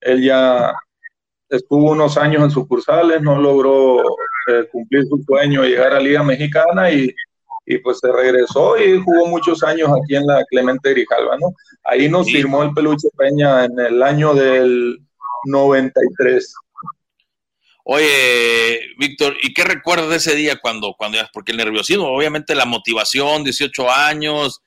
él 0.00 0.24
ya 0.24 0.72
estuvo 1.48 1.92
unos 1.92 2.16
años 2.16 2.42
en 2.42 2.50
sucursales, 2.50 3.22
no 3.22 3.40
logró 3.40 4.00
eh, 4.48 4.68
cumplir 4.70 5.04
su 5.06 5.22
sueño 5.26 5.62
llegar 5.62 5.94
a 5.94 6.00
Liga 6.00 6.22
Mexicana 6.22 6.90
y, 6.90 7.14
y, 7.66 7.78
pues 7.78 7.98
se 7.98 8.10
regresó 8.10 8.76
y 8.78 9.00
jugó 9.00 9.26
muchos 9.26 9.62
años 9.62 9.88
aquí 9.88 10.16
en 10.16 10.26
la 10.26 10.44
Clemente 10.46 10.90
Grijalva, 10.90 11.36
¿no? 11.38 11.54
Ahí 11.84 12.08
nos 12.08 12.26
firmó 12.26 12.62
el 12.62 12.72
Peluche 12.72 13.08
Peña 13.16 13.64
en 13.64 13.78
el 13.78 14.02
año 14.02 14.34
del 14.34 14.98
93. 15.44 16.54
Oye, 17.90 18.82
Víctor, 18.98 19.38
¿y 19.40 19.54
qué 19.54 19.64
recuerdas 19.64 20.10
de 20.10 20.16
ese 20.16 20.34
día 20.34 20.56
cuando, 20.60 20.92
cuando, 20.92 21.18
porque 21.32 21.52
el 21.52 21.56
nerviosismo, 21.56 22.04
obviamente 22.04 22.54
la 22.54 22.66
motivación, 22.66 23.44
18 23.44 23.90
años, 23.90 24.60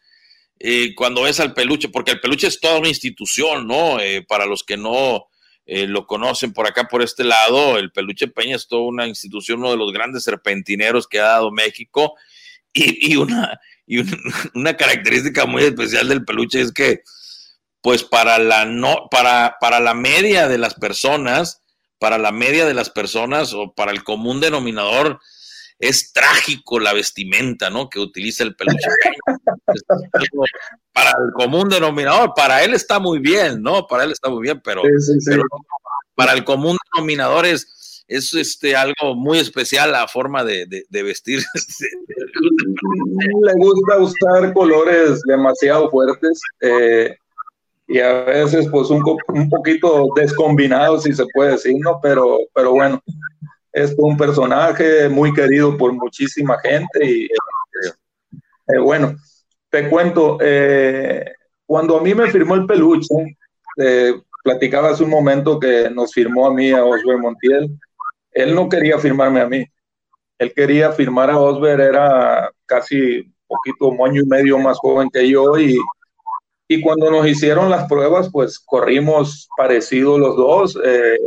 eh, 0.57 0.95
cuando 0.95 1.21
ves 1.21 1.39
al 1.39 1.53
peluche, 1.53 1.89
porque 1.89 2.13
el 2.13 2.19
peluche 2.19 2.47
es 2.47 2.59
toda 2.59 2.79
una 2.79 2.89
institución, 2.89 3.67
¿no? 3.67 3.99
Eh, 3.99 4.25
para 4.27 4.47
los 4.47 4.63
que 4.63 4.75
no 4.75 5.27
eh, 5.67 5.85
lo 5.85 6.07
conocen 6.07 6.51
por 6.51 6.65
acá, 6.65 6.87
por 6.87 7.03
este 7.03 7.23
lado, 7.23 7.77
el 7.77 7.91
peluche 7.91 8.27
Peña 8.27 8.55
es 8.55 8.67
toda 8.67 8.81
una 8.87 9.05
institución, 9.05 9.59
uno 9.59 9.69
de 9.69 9.77
los 9.77 9.93
grandes 9.93 10.23
serpentineros 10.23 11.07
que 11.07 11.19
ha 11.19 11.25
dado 11.25 11.51
México, 11.51 12.15
y, 12.73 13.17
una, 13.17 13.59
y 13.85 13.99
un, 13.99 14.09
una 14.55 14.75
característica 14.75 15.45
muy 15.45 15.61
especial 15.61 16.07
del 16.09 16.25
peluche 16.25 16.59
es 16.59 16.71
que, 16.71 17.03
pues 17.81 18.03
para 18.03 18.39
la, 18.39 18.65
no, 18.65 19.09
para, 19.11 19.57
para 19.61 19.79
la 19.79 19.93
media 19.93 20.47
de 20.47 20.57
las 20.57 20.73
personas, 20.73 21.60
para 22.01 22.17
la 22.17 22.31
media 22.31 22.65
de 22.65 22.73
las 22.73 22.89
personas 22.89 23.53
o 23.53 23.75
para 23.75 23.91
el 23.91 24.03
común 24.03 24.39
denominador, 24.39 25.19
es 25.77 26.11
trágico 26.11 26.79
la 26.79 26.93
vestimenta, 26.93 27.69
¿no? 27.69 27.91
Que 27.91 27.99
utiliza 27.99 28.43
el 28.43 28.55
peluche. 28.55 28.87
para 30.93 31.11
el 31.11 31.31
común 31.35 31.69
denominador, 31.69 32.33
para 32.35 32.63
él 32.63 32.73
está 32.73 32.97
muy 32.97 33.19
bien, 33.19 33.61
¿no? 33.61 33.85
Para 33.85 34.05
él 34.05 34.11
está 34.13 34.31
muy 34.31 34.41
bien, 34.41 34.59
pero, 34.63 34.81
sí, 34.81 34.89
sí, 34.99 35.21
sí. 35.21 35.29
pero 35.29 35.43
para 36.15 36.33
el 36.33 36.43
común 36.43 36.75
denominador 36.91 37.45
es, 37.45 38.03
es 38.07 38.33
este, 38.33 38.75
algo 38.75 39.13
muy 39.15 39.37
especial 39.37 39.91
la 39.91 40.07
forma 40.07 40.43
de, 40.43 40.65
de, 40.65 40.83
de 40.89 41.03
vestir. 41.03 41.43
Le 43.43 43.53
gusta 43.57 43.99
usar 43.99 44.51
colores 44.53 45.21
demasiado 45.27 45.87
fuertes. 45.91 46.41
Eh, 46.61 47.15
y 47.91 47.99
a 47.99 48.23
veces 48.23 48.69
pues 48.71 48.89
un, 48.89 49.03
un 49.27 49.49
poquito 49.49 50.07
descombinado, 50.15 50.97
si 50.99 51.11
se 51.11 51.25
puede 51.33 51.51
decir, 51.51 51.75
¿no? 51.79 51.99
Pero, 52.01 52.37
pero 52.55 52.71
bueno, 52.71 53.01
es 53.73 53.93
un 53.97 54.15
personaje 54.15 55.09
muy 55.09 55.33
querido 55.33 55.77
por 55.77 55.91
muchísima 55.91 56.57
gente 56.59 57.05
y 57.05 57.25
eh, 57.25 58.79
bueno, 58.81 59.15
te 59.69 59.89
cuento, 59.89 60.37
eh, 60.39 61.33
cuando 61.65 61.97
a 61.97 62.01
mí 62.01 62.15
me 62.15 62.31
firmó 62.31 62.55
el 62.55 62.65
peluche, 62.65 63.13
eh, 63.77 64.13
platicaba 64.41 64.91
hace 64.91 65.03
un 65.03 65.09
momento 65.09 65.59
que 65.59 65.89
nos 65.89 66.13
firmó 66.13 66.47
a 66.47 66.53
mí, 66.53 66.71
a 66.71 66.85
Osber 66.85 67.17
Montiel, 67.17 67.77
él 68.31 68.55
no 68.55 68.69
quería 68.69 68.99
firmarme 68.99 69.41
a 69.41 69.49
mí, 69.49 69.65
él 70.39 70.53
quería 70.55 70.93
firmar 70.93 71.29
a 71.29 71.37
Osber, 71.37 71.81
era 71.81 72.49
casi 72.65 73.29
poquito, 73.47 73.91
año 74.05 74.21
y 74.21 74.25
medio 74.25 74.57
más 74.59 74.77
joven 74.77 75.09
que 75.09 75.29
yo 75.29 75.59
y 75.59 75.77
y 76.73 76.79
cuando 76.79 77.11
nos 77.11 77.27
hicieron 77.27 77.69
las 77.69 77.85
pruebas, 77.89 78.29
pues 78.31 78.57
corrimos 78.57 79.49
parecidos 79.57 80.17
los 80.17 80.37
dos. 80.37 80.79
Eh, 80.81 81.17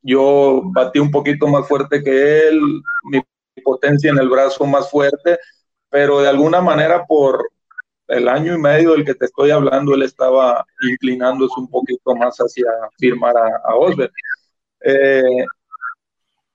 yo 0.00 0.62
batí 0.64 0.98
un 0.98 1.10
poquito 1.10 1.46
más 1.46 1.68
fuerte 1.68 2.02
que 2.02 2.48
él, 2.48 2.58
mi 3.02 3.20
potencia 3.62 4.10
en 4.10 4.18
el 4.18 4.30
brazo 4.30 4.64
más 4.64 4.90
fuerte, 4.90 5.38
pero 5.90 6.20
de 6.20 6.28
alguna 6.28 6.62
manera 6.62 7.04
por 7.04 7.50
el 8.08 8.26
año 8.26 8.54
y 8.54 8.58
medio 8.58 8.92
del 8.92 9.04
que 9.04 9.14
te 9.14 9.26
estoy 9.26 9.50
hablando, 9.50 9.94
él 9.94 10.04
estaba 10.04 10.64
inclinándose 10.80 11.60
un 11.60 11.68
poquito 11.68 12.16
más 12.16 12.34
hacia 12.38 12.64
firmar 12.98 13.36
a, 13.36 13.60
a 13.62 13.76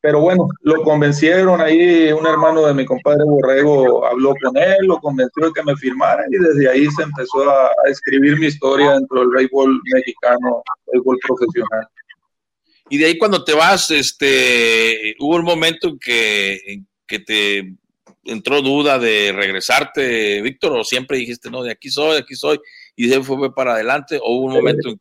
pero 0.02 0.22
bueno, 0.22 0.48
lo 0.62 0.82
convencieron 0.84 1.60
ahí, 1.60 2.12
un 2.12 2.26
hermano 2.26 2.66
de 2.66 2.74
mi 2.74 2.86
compadre 2.86 3.24
Borrego 3.26 4.06
habló 4.06 4.34
con 4.42 4.56
él, 4.56 4.78
lo 4.84 4.98
convenció 5.00 5.48
de 5.48 5.54
que 5.54 5.64
me 5.64 5.76
firmara 5.76 6.24
y 6.30 6.38
desde 6.38 6.70
ahí 6.70 6.88
se 6.92 7.04
empezó 7.04 7.50
a, 7.50 7.68
a 7.68 7.90
escribir 7.90 8.40
mi 8.40 8.48
historia 8.48 8.94
dentro 8.94 9.20
del 9.20 9.30
béisbol 9.30 9.82
mexicano, 9.94 10.64
béisbol 10.92 11.18
profesional. 11.28 11.88
Y 12.90 12.98
de 12.98 13.06
ahí 13.06 13.18
cuando 13.18 13.44
te 13.44 13.54
vas, 13.54 13.92
este, 13.92 15.16
hubo 15.20 15.36
un 15.36 15.44
momento 15.44 15.90
en 15.90 16.00
que, 16.00 16.82
que 17.06 17.20
te 17.20 17.76
entró 18.24 18.62
duda 18.62 18.98
de 18.98 19.32
regresarte, 19.32 20.42
Víctor, 20.42 20.74
o 20.74 20.84
siempre 20.84 21.18
dijiste, 21.18 21.52
no, 21.52 21.62
de 21.62 21.72
aquí 21.72 21.90
soy, 21.90 22.14
de 22.14 22.20
aquí 22.20 22.36
soy, 22.36 22.60
y 22.96 23.08
de 23.08 23.16
ahí 23.16 23.24
fue 23.24 23.54
para 23.54 23.74
adelante, 23.74 24.20
o 24.22 24.38
hubo 24.38 24.46
un 24.46 24.54
momento 24.54 24.90
en 24.90 24.96
que 24.96 25.00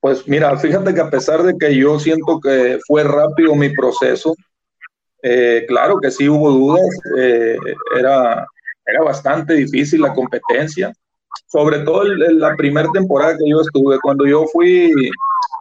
pues 0.00 0.26
mira, 0.26 0.56
fíjate 0.56 0.94
que 0.94 1.00
a 1.00 1.10
pesar 1.10 1.42
de 1.42 1.56
que 1.58 1.76
yo 1.76 1.98
siento 1.98 2.40
que 2.40 2.78
fue 2.86 3.04
rápido 3.04 3.54
mi 3.54 3.68
proceso, 3.70 4.34
eh, 5.22 5.64
claro 5.68 5.98
que 6.00 6.10
sí 6.10 6.28
hubo 6.28 6.50
dudas, 6.50 6.86
eh, 7.18 7.58
era, 7.98 8.46
era 8.86 9.02
bastante 9.04 9.54
difícil 9.54 10.00
la 10.00 10.14
competencia, 10.14 10.92
sobre 11.46 11.80
todo 11.80 12.06
en 12.06 12.40
la 12.40 12.56
primera 12.56 12.88
temporada 12.92 13.36
que 13.36 13.50
yo 13.50 13.60
estuve, 13.60 13.98
cuando 14.00 14.26
yo 14.26 14.46
fui, 14.52 14.90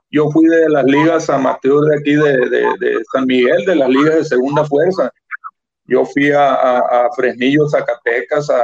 yo 0.10 0.30
fui 0.32 0.45
de 0.45 0.70
las 0.70 0.86
ligas 0.86 1.30
amateur 1.30 1.82
de 1.82 1.98
aquí 1.98 2.16
de, 2.16 2.49
de, 2.49 2.66
de 2.80 3.03
San 3.11 3.26
Miguel, 3.26 3.66
de 3.66 3.76
las 3.76 3.90
ligas 3.90 4.16
de 4.16 4.26
segunda 4.26 4.64
fuerza, 4.64 5.11
yo 5.90 6.06
fui 6.06 6.32
a, 6.32 6.80
a, 6.80 7.10
Fresnillo, 7.16 7.68
Zacatecas, 7.68 8.49
a, 8.49 8.64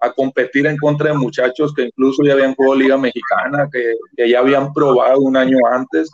a, 0.00 0.12
competir 0.12 0.66
en 0.66 0.76
contra 0.76 1.10
de 1.10 1.18
muchachos 1.18 1.72
que 1.74 1.82
incluso 1.82 2.22
ya 2.24 2.32
habían 2.32 2.54
jugado 2.54 2.76
Liga 2.76 2.96
Mexicana, 2.96 3.68
que, 3.72 3.94
que, 4.16 4.28
ya 4.28 4.40
habían 4.40 4.72
probado 4.72 5.20
un 5.20 5.36
año 5.36 5.58
antes, 5.70 6.10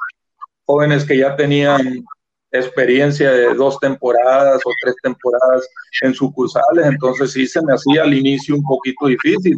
jóvenes 0.67 1.05
que 1.05 1.19
ya 1.19 1.37
tenían 1.37 2.05
experiencia 2.53 3.31
de 3.31 3.55
dos 3.55 3.79
temporadas 3.79 4.61
o 4.65 4.71
tres 4.83 4.97
temporadas 5.03 5.69
en 6.03 6.15
sucursales, 6.15 6.87
entonces 6.87 7.33
sí 7.33 7.47
se 7.47 7.63
me 7.63 7.75
hacía 7.75 8.03
al 8.03 8.15
inicio 8.15 8.57
un 8.57 8.65
poquito 8.65 9.07
difícil. 9.07 9.57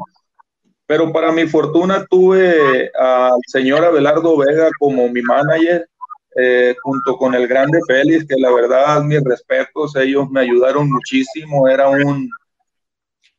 Pero 0.86 1.10
para 1.12 1.32
mi 1.32 1.46
fortuna 1.46 2.04
tuve 2.10 2.90
al 2.98 3.38
señor 3.46 3.84
Abelardo 3.84 4.36
Vega 4.36 4.68
como 4.78 5.08
mi 5.08 5.22
manager, 5.22 5.88
eh, 6.36 6.74
junto 6.82 7.16
con 7.16 7.34
el 7.34 7.46
grande 7.46 7.78
Félix, 7.86 8.26
que 8.26 8.36
la 8.38 8.52
verdad, 8.52 9.02
mis 9.02 9.22
respetos, 9.22 9.94
ellos 9.96 10.30
me 10.30 10.40
ayudaron 10.40 10.90
muchísimo, 10.90 11.68
era 11.68 11.88
un, 11.88 12.30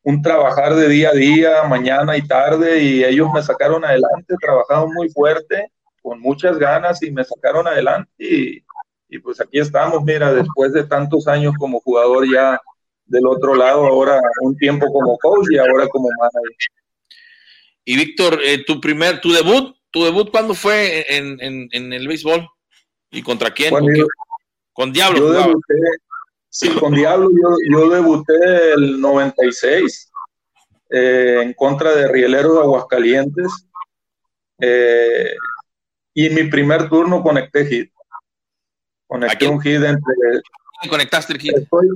un 0.04 0.22
trabajar 0.22 0.76
de 0.76 0.88
día 0.90 1.10
a 1.10 1.14
día, 1.14 1.64
mañana 1.64 2.16
y 2.18 2.28
tarde, 2.28 2.82
y 2.84 3.04
ellos 3.04 3.30
me 3.34 3.42
sacaron 3.42 3.84
adelante, 3.84 4.36
trabajaron 4.40 4.94
muy 4.94 5.10
fuerte, 5.10 5.72
con 6.02 6.20
muchas 6.20 6.60
ganas, 6.60 7.02
y 7.02 7.12
me 7.12 7.24
sacaron 7.24 7.68
adelante, 7.68 8.12
y, 8.18 8.64
y 9.10 9.20
pues 9.20 9.42
aquí 9.42 9.60
estamos, 9.60 10.04
mira, 10.04 10.34
después 10.34 10.74
de 10.74 10.84
tantos 10.84 11.28
años 11.28 11.54
como 11.58 11.80
jugador 11.80 12.32
ya 12.32 12.60
del 13.06 13.26
otro 13.28 13.56
lado, 13.56 13.86
ahora 13.86 14.22
un 14.42 14.56
tiempo 14.58 14.86
como 14.92 15.18
coach 15.18 15.48
y 15.52 15.58
ahora 15.58 15.88
como 15.88 16.10
manager. 16.20 16.58
Y 17.86 17.98
Víctor, 17.98 18.40
eh, 18.44 18.64
tu 18.66 18.80
primer, 18.80 19.20
tu 19.20 19.32
debut, 19.32 19.76
tu 19.92 20.04
debut, 20.04 20.32
¿cuándo 20.32 20.54
fue 20.54 21.06
en, 21.16 21.38
en, 21.42 21.68
en 21.72 21.94
el 21.94 22.08
béisbol? 22.08 22.48
¿Y 23.14 23.22
contra 23.22 23.52
quién? 23.52 23.70
Bueno, 23.70 23.88
¿Con, 23.88 23.96
yo- 23.96 24.08
con 24.74 24.92
Diablo. 24.92 25.20
Yo 25.20 25.32
debuté, 25.32 25.74
sí, 26.50 26.70
con 26.80 26.94
Diablo 26.96 27.30
yo, 27.30 27.56
yo 27.70 27.90
debuté 27.90 28.74
el 28.74 29.00
96 29.00 30.12
eh, 30.90 31.40
en 31.44 31.54
contra 31.54 31.94
de 31.94 32.08
Rieleros 32.08 32.56
de 32.56 32.62
Aguascalientes 32.62 33.52
eh, 34.60 35.36
y 36.16 36.26
en 36.26 36.34
mi 36.34 36.44
primer 36.46 36.90
turno 36.90 37.22
conecté 37.22 37.66
hit. 37.68 37.92
Conecté 39.06 39.48
un 39.48 39.62
hit 39.62 39.76
entre... 39.76 40.42
¿Conectaste 40.90 41.34
el 41.34 41.40
hit? 41.40 41.56
Estoy, 41.56 41.88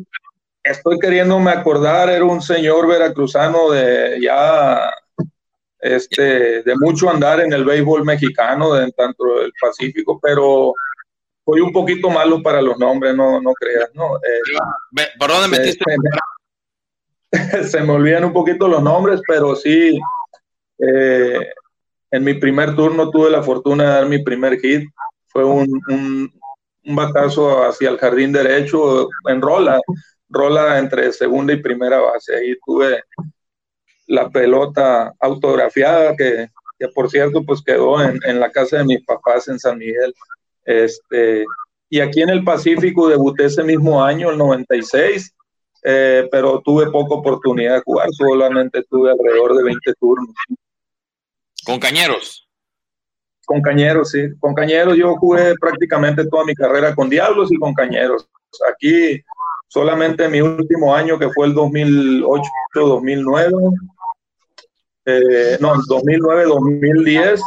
estoy 0.64 1.00
queriéndome 1.00 1.50
acordar, 1.50 2.10
era 2.10 2.26
un 2.26 2.42
señor 2.44 2.88
veracruzano 2.88 3.72
de 3.72 4.20
ya 4.22 4.94
este, 5.80 6.62
de 6.62 6.76
mucho 6.76 7.10
andar 7.10 7.40
en 7.40 7.54
el 7.54 7.66
béisbol 7.66 8.06
mexicano, 8.06 8.74
de, 8.74 8.92
tanto 8.92 9.40
del 9.40 9.52
Pacífico, 9.60 10.20
pero 10.22 10.74
soy 11.48 11.62
un 11.62 11.72
poquito 11.72 12.10
malo 12.10 12.44
para 12.44 12.62
los 12.62 12.78
nombres, 12.78 13.16
no, 13.16 13.40
no 13.42 13.54
creas, 13.54 13.90
¿no? 13.94 14.18
Eh, 14.18 15.08
¿Por 15.18 15.30
dónde 15.30 15.56
se- 15.56 15.62
metiste? 15.62 15.86
se, 17.32 17.64
se 17.64 17.82
me 17.84 17.94
olvidan 17.94 18.26
un 18.26 18.34
poquito 18.34 18.68
los 18.68 18.84
nombres, 18.84 19.22
pero 19.28 19.56
sí, 19.56 19.98
eh, 20.80 21.40
en 22.12 22.24
mi 22.24 22.34
primer 22.34 22.76
turno 22.76 23.10
tuve 23.10 23.30
la 23.30 23.42
fortuna 23.44 23.84
de 23.84 23.90
dar 23.90 24.06
mi 24.08 24.24
primer 24.24 24.60
hit. 24.60 24.90
Fue 25.28 25.44
un, 25.46 25.68
un, 25.90 26.32
un 26.86 26.96
batazo 26.96 27.64
hacia 27.64 27.90
el 27.90 27.98
jardín 27.98 28.32
derecho 28.32 29.08
en 29.28 29.42
rola, 29.42 29.80
rola 30.30 30.80
entre 30.80 31.12
segunda 31.14 31.54
y 31.54 31.62
primera 31.62 32.00
base. 32.00 32.36
Ahí 32.36 32.56
tuve 32.66 33.04
la 34.08 34.30
pelota 34.30 35.14
autografiada 35.20 36.16
que, 36.16 36.48
que 36.80 36.88
por 36.90 37.10
cierto 37.10 37.44
pues 37.46 37.62
quedó 37.62 38.02
en, 38.02 38.20
en 38.24 38.40
la 38.40 38.50
casa 38.52 38.78
de 38.78 38.86
mis 38.86 39.06
papás 39.06 39.48
en 39.50 39.60
San 39.60 39.78
Miguel. 39.78 40.14
Este, 40.68 41.46
y 41.90 42.02
aquí 42.02 42.22
en 42.22 42.30
el 42.30 42.44
Pacífico 42.44 43.08
debuté 43.08 43.46
ese 43.46 43.64
mismo 43.64 44.04
año, 44.04 44.30
el 44.30 44.38
96, 44.38 45.34
eh, 45.84 46.28
pero 46.30 46.60
tuve 46.60 46.92
poca 46.92 47.16
oportunidad 47.16 47.76
de 47.76 47.82
jugar, 47.86 48.10
solamente 48.12 48.84
tuve 48.90 49.12
alrededor 49.12 49.56
de 49.56 49.64
20 49.64 49.94
turnos. 49.98 50.36
Con 51.66 51.80
Cañeros. 51.80 52.50
Con 53.46 53.62
Cañeros, 53.62 54.12
sí. 54.12 54.28
Con 54.40 54.54
Cañeros 54.54 54.98
yo 54.98 55.16
jugué 55.16 55.56
prácticamente 55.60 56.28
toda 56.28 56.44
mi 56.44 56.54
carrera 56.54 56.94
con 56.94 57.10
Diablos 57.10 57.50
y 57.50 57.58
con 57.58 57.74
Cañeros. 57.74 58.28
Aquí 58.70 59.22
solamente 59.70 60.28
mi 60.28 60.42
último 60.42 60.94
año, 60.94 61.18
que 61.18 61.30
fue 61.30 61.48
el 61.48 61.56
2008-2009, 61.56 63.72
eh, 65.06 65.58
no, 65.62 65.76
2009-2010, 65.76 67.40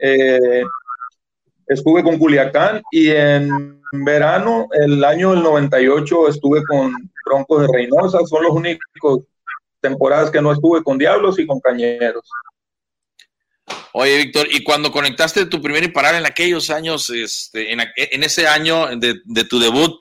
eh, 0.00 0.64
estuve 1.68 2.02
con 2.02 2.18
Culiacán 2.18 2.82
y 2.90 3.10
en 3.10 3.80
verano, 3.92 4.68
el 4.72 5.02
año 5.04 5.30
del 5.30 5.42
98, 5.42 6.28
estuve 6.28 6.64
con 6.64 6.92
Broncos 7.24 7.62
de 7.62 7.68
Reynosa. 7.72 8.18
Son 8.26 8.42
los 8.42 8.52
únicos 8.52 9.20
temporadas 9.80 10.30
que 10.30 10.42
no 10.42 10.52
estuve 10.52 10.82
con 10.82 10.98
Diablos 10.98 11.38
y 11.38 11.46
con 11.46 11.60
Cañeros. 11.60 12.28
Oye, 13.92 14.16
Víctor, 14.18 14.46
y 14.50 14.62
cuando 14.64 14.90
conectaste 14.90 15.46
tu 15.46 15.60
primer 15.60 15.84
imparar 15.84 16.14
en 16.14 16.26
aquellos 16.26 16.70
años, 16.70 17.10
este, 17.10 17.72
en, 17.72 17.80
en 17.96 18.22
ese 18.22 18.46
año 18.46 18.86
de, 18.96 19.44
tu 19.44 19.58
debut, 19.58 19.98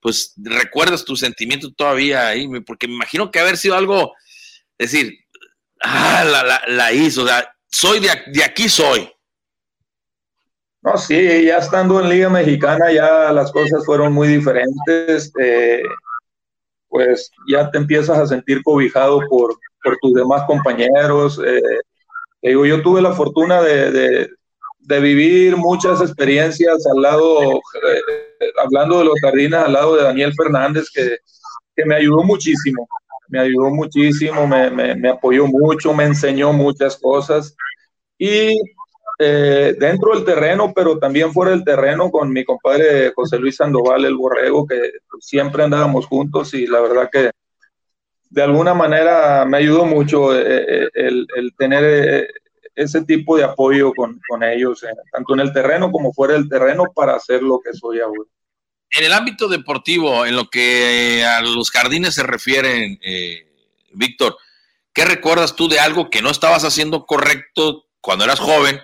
pues 0.00 0.34
recuerdas 0.36 1.04
tu 1.04 1.16
sentimiento 1.16 1.72
todavía 1.72 2.28
ahí, 2.28 2.48
porque 2.66 2.88
me 2.88 2.94
imagino 2.94 3.30
que 3.30 3.38
haber 3.38 3.56
sido 3.56 3.76
algo, 3.76 4.14
decir, 4.78 5.18
ah, 5.80 6.24
la, 6.24 6.42
la, 6.42 6.62
la 6.68 6.92
hizo, 6.92 7.22
o 7.22 7.26
sea, 7.26 7.54
soy 7.70 8.00
de, 8.00 8.08
de 8.28 8.44
aquí 8.44 8.68
soy. 8.68 9.11
No, 10.82 10.96
sí, 10.96 11.44
ya 11.44 11.58
estando 11.58 12.00
en 12.00 12.08
Liga 12.08 12.28
Mexicana 12.28 12.92
ya 12.92 13.32
las 13.32 13.52
cosas 13.52 13.84
fueron 13.86 14.12
muy 14.12 14.28
diferentes. 14.28 15.32
eh, 15.40 15.82
pues 16.88 17.30
ya 17.48 17.70
te 17.70 17.78
empiezas 17.78 18.18
a 18.18 18.26
sentir 18.26 18.62
cobijado 18.62 19.20
por, 19.28 19.54
por 19.82 19.96
tus 20.00 20.12
demás 20.14 20.42
compañeros. 20.46 21.40
eh, 21.44 21.60
yo 22.42 22.82
tuve 22.82 23.02
la 23.02 23.12
fortuna 23.12 23.62
de, 23.62 23.90
de- 23.92 24.30
de 24.80 25.00
vivir 25.00 25.56
muchas 25.56 26.00
experiencias 26.00 26.84
al 26.86 27.02
lado, 27.02 27.40
eh, 27.54 28.50
hablando 28.64 28.98
de 28.98 29.04
los 29.06 29.14
jardines, 29.20 29.60
al 29.60 29.72
lado 29.74 29.96
de 29.96 30.02
Daniel 30.04 30.32
Fernández, 30.34 30.90
que, 30.92 31.18
que 31.76 31.84
me 31.86 31.96
ayudó 31.96 32.22
muchísimo. 32.24 32.88
Me 33.28 33.40
ayudó 33.40 33.70
muchísimo, 33.70 34.46
me, 34.46 34.70
me- 34.70 34.94
me 34.96 35.08
apoyó 35.10 35.46
mucho, 35.46 35.94
me 35.94 36.04
enseñó 36.04 36.52
muchas 36.52 36.98
cosas. 36.98 37.54
Y 38.18 38.56
eh, 39.24 39.74
dentro 39.78 40.14
del 40.14 40.24
terreno, 40.24 40.72
pero 40.74 40.98
también 40.98 41.32
fuera 41.32 41.52
del 41.52 41.64
terreno 41.64 42.10
con 42.10 42.32
mi 42.32 42.44
compadre 42.44 43.12
José 43.14 43.38
Luis 43.38 43.56
Sandoval, 43.56 44.04
el 44.04 44.16
borrego, 44.16 44.66
que 44.66 44.80
siempre 45.20 45.62
andábamos 45.62 46.06
juntos 46.06 46.52
y 46.54 46.66
la 46.66 46.80
verdad 46.80 47.08
que 47.10 47.30
de 48.30 48.42
alguna 48.42 48.74
manera 48.74 49.44
me 49.44 49.58
ayudó 49.58 49.84
mucho 49.84 50.36
eh, 50.36 50.84
eh, 50.84 50.88
el, 50.94 51.54
tener 51.56 52.28
ese 52.74 53.02
tipo 53.04 53.36
de 53.36 53.44
apoyo 53.44 53.92
con, 53.94 54.20
ellos, 54.42 54.84
tanto 55.12 55.34
en 55.34 55.40
el 55.40 55.52
terreno 55.52 55.92
como 55.92 56.12
fuera 56.12 56.34
del 56.34 56.48
terreno, 56.48 56.84
para 56.94 57.14
hacer 57.14 57.42
lo 57.42 57.60
que 57.60 57.72
soy 57.72 58.00
ahora. 58.00 58.22
En 58.90 59.04
el 59.04 59.12
ámbito 59.12 59.48
deportivo, 59.48 60.26
en 60.26 60.36
lo 60.36 60.50
que 60.50 61.24
a 61.24 61.40
los 61.42 61.70
jardines 61.70 62.14
se 62.14 62.22
refieren, 62.22 62.98
Víctor, 63.92 64.36
¿qué 64.92 65.04
recuerdas 65.04 65.54
tú 65.54 65.68
de 65.68 65.78
algo 65.78 66.10
que 66.10 66.22
no 66.22 66.30
estabas 66.30 66.64
haciendo 66.64 67.06
correcto 67.06 67.84
cuando 68.00 68.24
eras 68.24 68.40
joven 68.40 68.80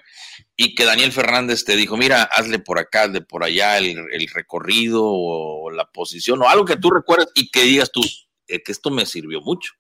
y 0.60 0.74
que 0.74 0.84
Daniel 0.84 1.12
Fernández 1.12 1.64
te 1.64 1.76
dijo, 1.76 1.96
mira, 1.96 2.24
hazle 2.24 2.58
por 2.58 2.80
acá, 2.80 3.04
hazle 3.04 3.20
por 3.20 3.44
allá 3.44 3.78
el, 3.78 3.96
el 4.12 4.28
recorrido 4.34 5.04
o 5.04 5.70
la 5.70 5.84
posición 5.84 6.42
o 6.42 6.48
algo 6.48 6.64
que 6.64 6.76
tú 6.76 6.90
recuerdas 6.90 7.28
y 7.36 7.48
que 7.48 7.62
digas 7.62 7.92
tú, 7.92 8.00
eh, 8.48 8.60
que 8.60 8.72
esto 8.72 8.90
me 8.90 9.06
sirvió 9.06 9.40
mucho? 9.40 9.72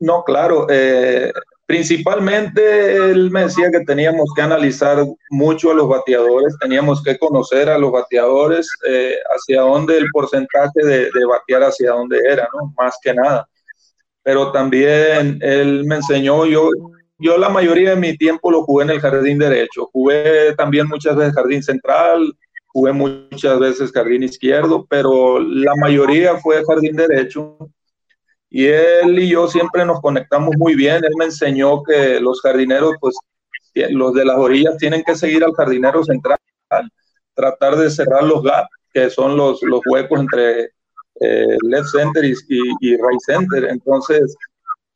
No, 0.00 0.24
claro. 0.24 0.66
eh, 0.70 1.30
principalmente 1.66 2.96
él 2.96 3.30
me 3.30 3.42
decía 3.42 3.70
que 3.70 3.80
teníamos 3.80 4.30
que 4.34 4.40
analizar 4.40 5.04
mucho 5.28 5.70
a 5.70 5.74
los 5.74 5.86
bateadores, 5.86 6.56
teníamos 6.58 7.02
que 7.02 7.18
conocer 7.18 7.68
a 7.68 7.76
los 7.76 7.92
bateadores, 7.92 8.66
eh, 8.88 9.18
hacia 9.36 9.60
dónde 9.60 9.98
el 9.98 10.06
porcentaje 10.14 10.82
de, 10.82 10.98
de 11.10 11.26
batear 11.28 11.62
hacia 11.64 11.90
dónde 11.90 12.20
era, 12.26 12.48
¿no? 12.54 12.72
Más 12.78 12.96
que 13.02 13.12
nada. 13.12 13.46
Pero 14.22 14.50
también 14.50 15.38
él 15.42 15.84
me 15.84 15.96
enseñó, 15.96 16.46
yo, 16.46 16.70
yo 17.18 17.38
la 17.38 17.48
mayoría 17.48 17.90
de 17.90 17.96
mi 17.96 18.16
tiempo 18.16 18.50
lo 18.50 18.62
jugué 18.62 18.84
en 18.84 18.90
el 18.90 19.00
jardín 19.00 19.38
derecho, 19.38 19.88
jugué 19.92 20.54
también 20.56 20.88
muchas 20.88 21.16
veces 21.16 21.34
jardín 21.34 21.62
central, 21.62 22.34
jugué 22.66 22.92
muchas 22.92 23.58
veces 23.60 23.92
jardín 23.92 24.24
izquierdo, 24.24 24.84
pero 24.88 25.38
la 25.38 25.74
mayoría 25.76 26.36
fue 26.38 26.64
jardín 26.64 26.96
derecho. 26.96 27.56
Y 28.50 28.66
él 28.66 29.18
y 29.18 29.28
yo 29.28 29.48
siempre 29.48 29.84
nos 29.84 30.00
conectamos 30.00 30.54
muy 30.56 30.74
bien. 30.74 31.04
Él 31.04 31.12
me 31.16 31.26
enseñó 31.26 31.82
que 31.82 32.20
los 32.20 32.40
jardineros, 32.40 32.94
pues 33.00 33.16
los 33.90 34.14
de 34.14 34.24
las 34.24 34.36
orillas 34.36 34.76
tienen 34.76 35.02
que 35.04 35.16
seguir 35.16 35.44
al 35.44 35.54
jardinero 35.54 36.04
central, 36.04 36.38
tratar 37.34 37.76
de 37.76 37.90
cerrar 37.90 38.24
los 38.24 38.42
gaps, 38.42 38.68
que 38.92 39.10
son 39.10 39.36
los, 39.36 39.62
los 39.62 39.80
huecos 39.86 40.20
entre 40.20 40.70
eh, 41.20 41.56
left 41.62 41.88
center 41.88 42.24
y, 42.24 42.96
right 42.96 43.20
center. 43.26 43.64
Entonces, 43.64 44.36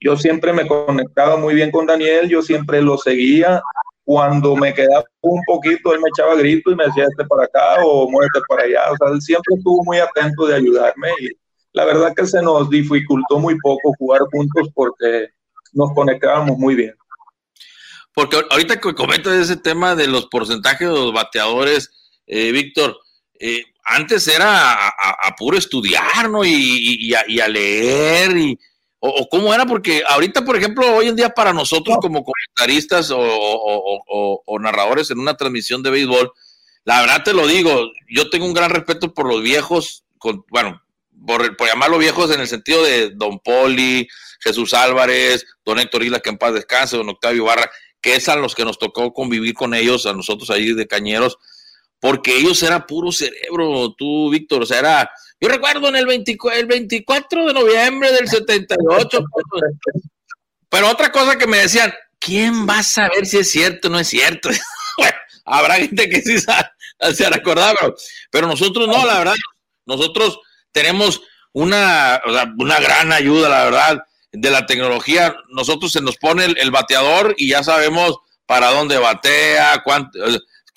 yo 0.01 0.17
siempre 0.17 0.53
me 0.53 0.67
conectaba 0.67 1.37
muy 1.37 1.55
bien 1.55 1.71
con 1.71 1.87
Daniel, 1.87 2.29
yo 2.29 2.43
siempre 2.43 2.83
lo 2.83 2.99
seguía. 2.99 3.63
Cuando 4.05 4.57
me 4.57 4.73
quedaba 4.73 5.05
un 5.21 5.43
poquito, 5.45 5.93
él 5.93 6.01
me 6.01 6.09
echaba 6.09 6.35
grito 6.37 6.71
y 6.71 6.77
me 6.77 6.87
decía, 6.87 7.05
este 7.05 7.25
para 7.27 7.45
acá 7.45 7.85
o 7.85 8.11
muévete 8.11 8.41
para 8.49 8.63
allá. 8.63 8.93
O 8.93 8.97
sea, 8.97 9.15
él 9.15 9.21
siempre 9.21 9.55
estuvo 9.57 9.85
muy 9.85 9.99
atento 9.99 10.47
de 10.47 10.55
ayudarme 10.57 11.09
y 11.21 11.29
la 11.73 11.85
verdad 11.85 12.15
que 12.17 12.27
se 12.27 12.41
nos 12.41 12.71
dificultó 12.71 13.39
muy 13.39 13.59
poco 13.59 13.93
jugar 13.99 14.23
juntos 14.33 14.69
porque 14.75 15.29
nos 15.73 15.93
conectábamos 15.93 16.57
muy 16.57 16.75
bien. 16.75 16.95
Porque 18.15 18.43
ahorita 18.51 18.81
que 18.81 18.95
comentas 18.95 19.35
ese 19.35 19.57
tema 19.57 19.95
de 19.95 20.07
los 20.07 20.27
porcentajes 20.27 20.89
de 20.89 20.95
los 20.95 21.13
bateadores, 21.13 21.91
eh, 22.27 22.51
Víctor, 22.51 22.99
eh, 23.39 23.63
antes 23.85 24.27
era 24.29 24.73
a, 24.73 24.89
a, 24.89 25.37
puro 25.37 25.57
estudiar, 25.57 26.29
¿no? 26.29 26.45
Y, 26.45 26.51
y 26.99 27.41
a, 27.41 27.49
leer, 27.49 28.37
y, 28.37 28.59
o, 29.01 29.09
o, 29.09 29.29
cómo 29.29 29.55
era, 29.55 29.67
porque 29.67 30.03
ahorita, 30.09 30.45
por 30.45 30.57
ejemplo, 30.57 30.97
hoy 30.97 31.09
en 31.09 31.17
día 31.17 31.31
para 31.31 31.53
nosotros 31.53 31.99
como 32.01 32.25
comentaristas 32.25 33.11
o, 33.11 33.19
o, 33.21 34.43
o, 34.45 34.59
narradores 34.59 35.11
en 35.11 35.19
una 35.19 35.37
transmisión 35.37 35.83
de 35.83 35.91
béisbol, 35.91 36.33
la 36.85 37.01
verdad 37.01 37.23
te 37.25 37.33
lo 37.33 37.47
digo, 37.47 37.91
yo 38.09 38.31
tengo 38.31 38.47
un 38.47 38.55
gran 38.55 38.71
respeto 38.71 39.15
por 39.15 39.29
los 39.29 39.43
viejos, 39.43 40.05
con, 40.19 40.45
bueno, 40.51 40.83
por, 41.27 41.57
por 41.57 41.69
llamarlos 41.69 42.01
viejos 42.01 42.31
en 42.33 42.41
el 42.41 42.49
sentido 42.49 42.83
de 42.83 43.11
Don 43.11 43.39
Poli, 43.39 44.09
Jesús 44.41 44.75
Álvarez, 44.75 45.45
Don 45.65 45.79
Héctor 45.79 46.03
Isla, 46.03 46.21
que 46.21 46.31
en 46.31 46.39
paz 46.39 46.55
descanse, 46.55 46.97
Don 46.97 47.09
Octavio 47.09 47.45
Barra, 47.45 47.71
que 48.01 48.17
es 48.17 48.29
a 48.29 48.37
los 48.37 48.55
que 48.55 48.65
nos 48.65 48.79
tocó 48.79 49.13
convivir 49.13 49.55
con 49.55 49.75
ellos, 49.75 50.07
a 50.07 50.13
nosotros 50.13 50.51
ahí 50.51 50.73
de 50.73 50.87
Cañeros, 50.87 51.39
porque 52.01 52.37
ellos 52.37 52.63
era 52.63 52.87
puro 52.87 53.13
cerebro, 53.13 53.95
tú, 53.97 54.31
Víctor, 54.31 54.63
o 54.63 54.67
sea, 54.67 54.79
era, 54.79 55.11
yo 55.41 55.49
recuerdo 55.49 55.89
en 55.89 55.97
el, 55.97 56.07
24, 56.07 56.61
el 56.61 56.67
24 56.67 57.47
de 57.47 57.55
noviembre 57.55 58.13
del 58.13 58.29
78, 58.29 59.21
pero 60.69 60.89
otra 60.89 61.11
cosa 61.11 61.37
que 61.37 61.47
me 61.47 61.59
decían, 61.59 61.93
¿quién 62.19 62.69
va 62.69 62.81
a 62.81 62.83
saber 62.83 63.27
si 63.27 63.39
es 63.39 63.51
cierto 63.51 63.89
o 63.89 63.91
no 63.91 63.99
es 63.99 64.09
cierto? 64.09 64.49
habrá 65.45 65.77
gente 65.77 66.09
que 66.09 66.21
sí 66.23 66.37
se 66.39 67.27
acordar, 67.27 67.75
pero, 67.79 67.95
pero 68.31 68.47
nosotros 68.47 68.87
no, 68.87 69.05
la 69.07 69.19
verdad, 69.19 69.35
nosotros 69.87 70.39
tenemos 70.73 71.23
una, 71.53 72.21
una 72.59 72.81
gran 72.81 73.13
ayuda, 73.13 73.49
la 73.49 73.65
verdad, 73.65 74.05
de 74.33 74.51
la 74.51 74.67
tecnología. 74.67 75.35
Nosotros 75.51 75.93
se 75.93 76.01
nos 76.01 76.17
pone 76.17 76.45
el, 76.45 76.71
bateador 76.71 77.35
y 77.39 77.49
ya 77.51 77.63
sabemos 77.63 78.19
para 78.47 78.71
dónde 78.71 78.99
batea, 78.99 79.83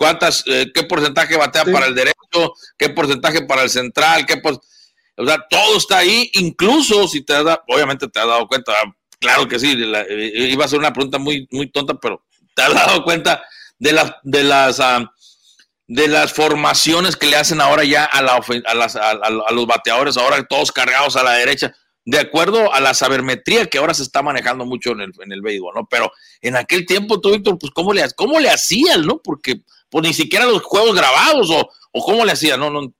cuántas, 0.01 0.43
eh, 0.47 0.71
qué 0.73 0.81
porcentaje 0.81 1.37
batea 1.37 1.63
para 1.63 1.85
el 1.85 1.93
derecho, 1.93 2.55
qué 2.75 2.89
porcentaje 2.89 3.43
para 3.43 3.61
el 3.61 3.69
central, 3.69 4.25
qué 4.25 4.41
o 4.43 5.25
sea, 5.27 5.45
todo 5.47 5.77
está 5.77 5.99
ahí, 5.99 6.31
incluso 6.33 7.07
si 7.07 7.21
te 7.21 7.35
has 7.35 7.45
obviamente 7.67 8.07
te 8.07 8.19
has 8.19 8.25
dado 8.25 8.47
cuenta, 8.47 8.73
claro 9.19 9.47
que 9.47 9.59
sí, 9.59 9.75
eh, 9.77 10.49
iba 10.49 10.65
a 10.65 10.67
ser 10.67 10.79
una 10.79 10.91
pregunta 10.91 11.19
muy, 11.19 11.47
muy 11.51 11.69
tonta, 11.69 11.93
pero 12.01 12.25
te 12.55 12.63
has 12.63 12.73
dado 12.73 13.03
cuenta 13.03 13.43
de 13.77 13.91
las, 13.91 14.15
de 14.23 14.43
las, 14.43 14.79
ah, 14.79 15.13
de 15.85 16.07
las 16.07 16.33
formaciones 16.33 17.15
que 17.15 17.27
le 17.27 17.35
hacen 17.35 17.61
ahora 17.61 17.83
ya 17.83 18.05
a, 18.05 18.23
la, 18.23 18.37
a, 18.37 19.51
los 19.51 19.67
bateadores, 19.67 20.17
ahora 20.17 20.43
todos 20.49 20.71
cargados 20.71 21.15
a 21.15 21.21
la 21.21 21.33
derecha, 21.33 21.75
de 22.05 22.17
acuerdo 22.17 22.73
a 22.73 22.79
la 22.79 22.95
sabermetría 22.95 23.67
que 23.67 23.77
ahora 23.77 23.93
se 23.93 24.01
está 24.01 24.23
manejando 24.23 24.65
mucho 24.65 24.93
en 24.93 25.01
el, 25.01 25.11
en 25.23 25.31
el 25.31 25.43
béisbol, 25.43 25.75
¿no? 25.75 25.87
Pero 25.87 26.11
en 26.41 26.55
aquel 26.55 26.87
tiempo, 26.87 27.21
tú, 27.21 27.29
Víctor, 27.29 27.59
pues 27.59 27.71
¿cómo 27.71 27.93
le, 27.93 28.03
cómo 28.15 28.39
le 28.39 28.49
hacían, 28.49 29.05
no? 29.05 29.21
Porque 29.21 29.61
pues 29.91 30.07
ni 30.07 30.13
siquiera 30.13 30.45
los 30.45 30.63
juegos 30.63 30.95
grabados, 30.95 31.51
o, 31.51 31.69
o 31.91 32.03
cómo 32.03 32.25
le 32.25 32.31
hacían, 32.31 32.59
¿no? 32.59 32.71
no 32.71 32.91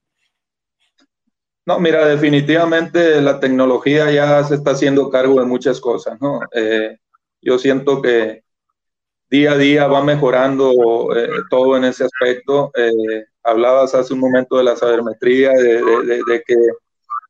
no, 1.65 1.79
mira, 1.79 2.07
definitivamente 2.07 3.21
la 3.21 3.39
tecnología 3.39 4.09
ya 4.11 4.43
se 4.43 4.55
está 4.55 4.71
haciendo 4.71 5.09
cargo 5.11 5.39
de 5.39 5.45
muchas 5.45 5.79
cosas, 5.79 6.19
¿no? 6.19 6.39
Eh, 6.53 6.97
yo 7.41 7.59
siento 7.59 8.01
que 8.01 8.43
día 9.29 9.51
a 9.51 9.57
día 9.57 9.87
va 9.87 10.03
mejorando 10.03 10.71
eh, 11.15 11.29
todo 11.51 11.77
en 11.77 11.83
ese 11.85 12.05
aspecto. 12.05 12.71
Eh, 12.75 13.25
hablabas 13.43 13.93
hace 13.93 14.13
un 14.13 14.19
momento 14.21 14.57
de 14.57 14.63
la 14.63 14.75
sabermetría, 14.75 15.51
de, 15.51 16.43
que 16.47 16.55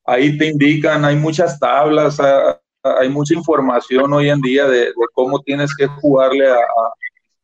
ahí 0.06 0.38
te 0.38 0.48
indican, 0.48 1.04
hay 1.04 1.18
muchas 1.18 1.60
tablas, 1.60 2.18
hay 2.84 3.10
mucha 3.10 3.34
información 3.34 4.14
hoy 4.14 4.30
en 4.30 4.40
día 4.40 4.66
de, 4.66 4.94
cómo 5.14 5.40
tienes 5.42 5.76
que 5.76 5.88
jugarle 5.88 6.50
a, 6.50 6.58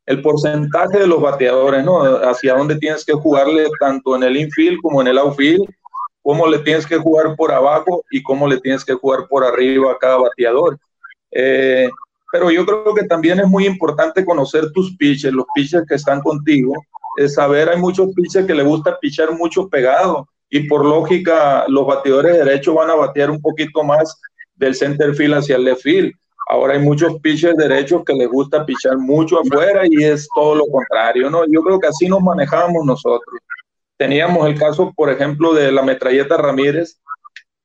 el 0.08 0.22
porcentaje 0.22 1.00
de 1.00 1.06
los 1.06 1.20
bateadores, 1.20 1.84
¿no? 1.84 2.00
Hacia 2.02 2.54
dónde 2.54 2.76
tienes 2.76 3.04
que 3.04 3.12
jugarle 3.12 3.68
tanto 3.78 4.16
en 4.16 4.22
el 4.22 4.38
infield 4.38 4.80
como 4.80 5.02
en 5.02 5.08
el 5.08 5.18
outfield, 5.18 5.68
cómo 6.22 6.46
le 6.46 6.60
tienes 6.60 6.86
que 6.86 6.96
jugar 6.96 7.36
por 7.36 7.52
abajo 7.52 8.02
y 8.10 8.22
cómo 8.22 8.46
le 8.48 8.58
tienes 8.58 8.86
que 8.86 8.94
jugar 8.94 9.28
por 9.28 9.44
arriba 9.44 9.92
a 9.92 9.98
cada 9.98 10.16
bateador. 10.16 10.78
Eh, 11.30 11.90
pero 12.32 12.50
yo 12.50 12.64
creo 12.64 12.94
que 12.94 13.04
también 13.04 13.38
es 13.38 13.46
muy 13.46 13.66
importante 13.66 14.24
conocer 14.24 14.72
tus 14.72 14.96
pitches, 14.96 15.32
los 15.32 15.44
pitches 15.54 15.82
que 15.86 15.96
están 15.96 16.22
contigo, 16.22 16.72
saber, 17.26 17.68
hay 17.68 17.78
muchos 17.78 18.14
pitches 18.14 18.46
que 18.46 18.54
le 18.54 18.62
gusta 18.62 18.98
pichar 19.00 19.32
mucho 19.36 19.68
pegado 19.68 20.26
y 20.48 20.60
por 20.68 20.86
lógica 20.86 21.64
los 21.68 21.86
bateadores 21.86 22.32
de 22.32 22.44
derecho 22.44 22.74
van 22.74 22.88
a 22.88 22.94
batear 22.94 23.30
un 23.30 23.42
poquito 23.42 23.82
más 23.82 24.18
del 24.54 24.74
center 24.74 25.14
field 25.14 25.34
hacia 25.34 25.56
el 25.56 25.64
left 25.64 25.82
field. 25.82 26.12
Ahora 26.50 26.74
hay 26.74 26.80
muchos 26.80 27.20
pitchers 27.20 27.56
derechos 27.56 28.02
que 28.06 28.14
les 28.14 28.26
gusta 28.26 28.64
pichar 28.64 28.96
mucho 28.96 29.38
afuera 29.38 29.82
y 29.86 30.02
es 30.02 30.26
todo 30.34 30.54
lo 30.54 30.66
contrario, 30.66 31.28
¿no? 31.28 31.42
Yo 31.46 31.62
creo 31.62 31.78
que 31.78 31.88
así 31.88 32.08
nos 32.08 32.22
manejábamos 32.22 32.86
nosotros. 32.86 33.38
Teníamos 33.98 34.46
el 34.46 34.58
caso, 34.58 34.92
por 34.96 35.10
ejemplo, 35.10 35.52
de 35.52 35.70
la 35.70 35.82
metralleta 35.82 36.38
Ramírez, 36.38 36.98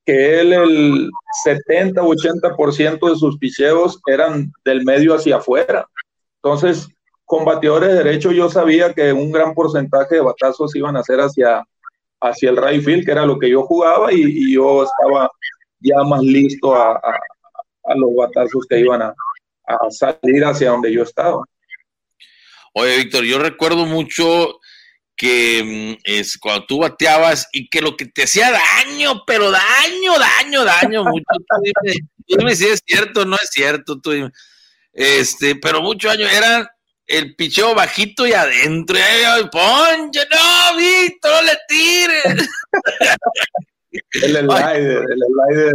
que 0.04 0.40
él 0.40 0.52
el 0.52 1.10
70 1.44 2.02
o 2.02 2.14
80% 2.14 3.10
de 3.10 3.16
sus 3.16 3.38
picheos 3.38 4.00
eran 4.06 4.52
del 4.66 4.84
medio 4.84 5.14
hacia 5.14 5.36
afuera. 5.36 5.88
Entonces, 6.42 6.86
con 7.24 7.46
bateadores 7.46 7.88
de 7.88 8.04
derecho 8.04 8.32
yo 8.32 8.50
sabía 8.50 8.92
que 8.92 9.14
un 9.14 9.32
gran 9.32 9.54
porcentaje 9.54 10.16
de 10.16 10.20
batazos 10.20 10.76
iban 10.76 10.98
a 10.98 11.02
ser 11.02 11.20
hacia, 11.20 11.64
hacia 12.20 12.50
el 12.50 12.58
right 12.58 12.84
field, 12.84 13.06
que 13.06 13.12
era 13.12 13.24
lo 13.24 13.38
que 13.38 13.48
yo 13.48 13.62
jugaba, 13.62 14.12
y, 14.12 14.52
yo 14.52 14.84
estaba 14.84 15.30
ya 15.80 16.02
más 16.02 16.20
listo 16.20 16.74
a, 16.74 16.96
a, 16.96 17.18
los 17.96 18.14
batazos 18.16 18.66
que 18.68 18.80
iban 18.80 19.02
a, 19.02 19.14
a 19.66 19.90
salir 19.90 20.44
hacia 20.44 20.70
donde 20.70 20.92
yo 20.92 21.02
estaba. 21.02 21.42
Oye, 22.72 22.96
Víctor, 22.98 23.24
yo 23.24 23.38
recuerdo 23.38 23.86
mucho 23.86 24.58
que 25.16 25.62
mm, 25.64 26.02
es 26.04 26.36
cuando 26.38 26.66
tú 26.66 26.78
bateabas 26.80 27.48
y 27.52 27.68
que 27.68 27.80
lo 27.80 27.96
que 27.96 28.06
te 28.06 28.24
hacía 28.24 28.50
daño, 28.50 29.24
pero 29.26 29.50
daño, 29.50 30.18
daño, 30.18 30.64
daño, 30.64 31.04
mucho. 31.04 31.24
dime, 32.26 32.56
si 32.56 32.66
es 32.66 32.82
cierto 32.84 33.24
no 33.24 33.36
es 33.36 33.48
cierto, 33.50 34.00
tú 34.00 34.12
Este, 34.92 35.56
pero 35.56 35.82
mucho 35.82 36.08
daño, 36.08 36.26
era 36.28 36.68
el 37.06 37.36
picheo 37.36 37.74
bajito 37.74 38.26
y 38.26 38.32
adentro. 38.32 38.96
Y 38.98 39.48
ponche, 39.50 40.20
no, 40.30 40.76
Víctor, 40.76 41.32
no 41.32 41.42
le 41.42 41.58
tires. 41.68 42.48
el 44.14 44.36
slider, 44.36 45.04
el 45.10 45.22
slider. 45.28 45.74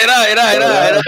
Era, 0.00 0.28
era, 0.30 0.54
era, 0.54 0.88
era. 0.88 1.00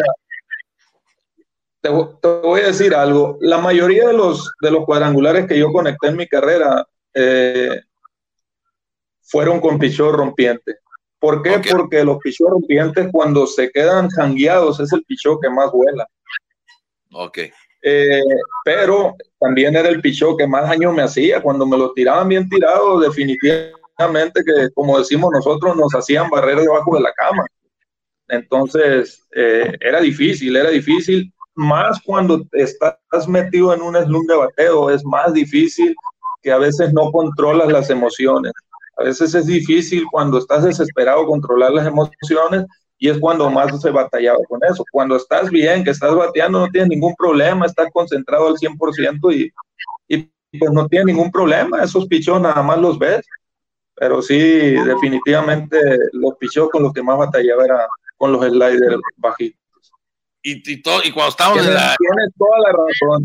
Te, 1.85 1.91
te, 2.23 2.29
voy 2.41 2.63
a 2.63 2.69
decir 2.69 2.95
algo. 2.95 3.37
La 3.43 3.59
mayoría 3.59 4.07
de 4.07 4.15
los, 4.15 4.51
de 4.63 4.71
los 4.71 4.87
cuadrangulares 4.87 5.47
que 5.47 5.59
yo 5.59 5.71
conecté 5.71 6.09
en 6.09 6.17
mi 6.17 6.27
carrera 6.27 6.87
eh, 7.13 7.79
fueron 9.21 9.61
con 9.61 9.79
pichón 9.79 10.15
rompiente. 10.15 10.77
¿Por 11.19 11.43
qué? 11.43 11.61
Porque 11.71 12.03
los 12.03 12.17
pichón 12.21 12.53
rompientes 12.53 13.09
cuando 13.13 13.47
se 13.47 13.71
quedan 13.71 14.09
jangueados 14.09 14.81
es 14.81 14.95
el 14.95 15.05
pichón 15.05 15.39
que 15.43 15.51
más 15.51 15.71
vuela. 15.71 16.09
Ok. 17.13 17.39
Eh, 17.83 18.23
pero 18.65 19.15
también 19.39 19.77
era 19.77 19.91
el 19.91 20.01
pichón 20.01 20.39
que 20.39 20.47
más 20.47 20.67
daño 20.67 20.91
me 20.91 21.03
hacía. 21.03 21.43
Cuando 21.43 21.67
me 21.67 21.77
lo 21.77 21.93
tiraban 21.93 22.31
bien 22.31 22.49
tirado, 22.49 22.99
definitivamente 22.99 24.43
que, 24.43 24.71
como 24.73 24.99
decimos 24.99 25.31
nosotros, 25.31 25.77
nos 25.77 25.95
hacían 25.95 26.31
barrer 26.31 26.61
debajo 26.61 26.97
de 26.97 27.03
la 27.03 27.13
cama. 27.13 27.45
Entonces, 28.29 29.23
eh, 29.37 29.77
era 29.81 30.01
difícil, 30.01 30.57
era 30.57 30.71
difícil. 30.71 31.31
Más 31.57 32.01
cuando 32.05 32.43
estás 32.53 33.29
metido 33.29 33.73
en 33.73 33.83
un 33.83 33.97
slum 33.97 34.27
de 34.27 34.37
bateo, 34.37 34.91
es 34.91 35.05
más 35.05 35.33
difícil 35.33 35.95
que 36.43 36.53
a 36.53 36.59
veces 36.59 36.93
no 36.93 37.11
controlas 37.11 37.73
las 37.73 37.91
emociones. 37.91 38.53
A 38.97 39.05
veces 39.05 39.35
es 39.35 39.47
difícil 39.47 40.05
cuando 40.11 40.39
estás 40.39 40.65
desesperado 40.65 41.27
controlar 41.27 41.73
las 41.73 41.87
emociones 41.87 42.67
y 42.99 43.09
es 43.09 43.19
cuando 43.19 43.51
más 43.51 43.81
se 43.81 43.91
batallaba 43.91 44.39
con 44.49 44.61
eso. 44.69 44.85
Cuando 44.93 45.17
estás 45.17 45.51
bien, 45.51 45.83
que 45.85 45.91
estás 45.91 46.15
bateando, 46.15 46.61
no 46.61 46.69
tienes 46.69 46.91
ningún 46.91 47.15
problema, 47.17 47.67
estás 47.67 47.89
concentrado 47.93 48.49
al 48.49 48.57
100% 48.57 49.33
y, 49.35 49.53
y 50.09 50.31
pues 50.59 50.71
no 50.71 50.87
tienes 50.87 51.07
ningún 51.07 51.31
problema. 51.31 51.83
Esos 51.83 52.07
pichos 52.07 52.41
nada 52.41 52.63
más 52.63 52.79
los 52.79 52.99
ves. 52.99 53.27
Pero 53.97 54.23
sí, 54.23 54.37
definitivamente 54.37 55.79
los 56.13 56.35
pichos 56.37 56.69
con 56.71 56.83
los 56.83 56.93
que 56.93 57.03
más 57.03 57.17
batallaba 57.17 57.65
era 57.65 57.87
con 58.17 58.33
los 58.33 58.45
sliders 58.45 59.01
bajitos. 59.17 59.64
Y, 60.47 60.73
y, 60.73 60.83
todo, 60.83 61.03
y 61.03 61.11
cuando 61.11 61.31
estábamos 61.31 61.67
en 61.67 61.75
la... 61.75 61.97
Tienes 61.99 62.35
toda 62.39 62.59
la 62.61 62.73
razón. 62.73 63.25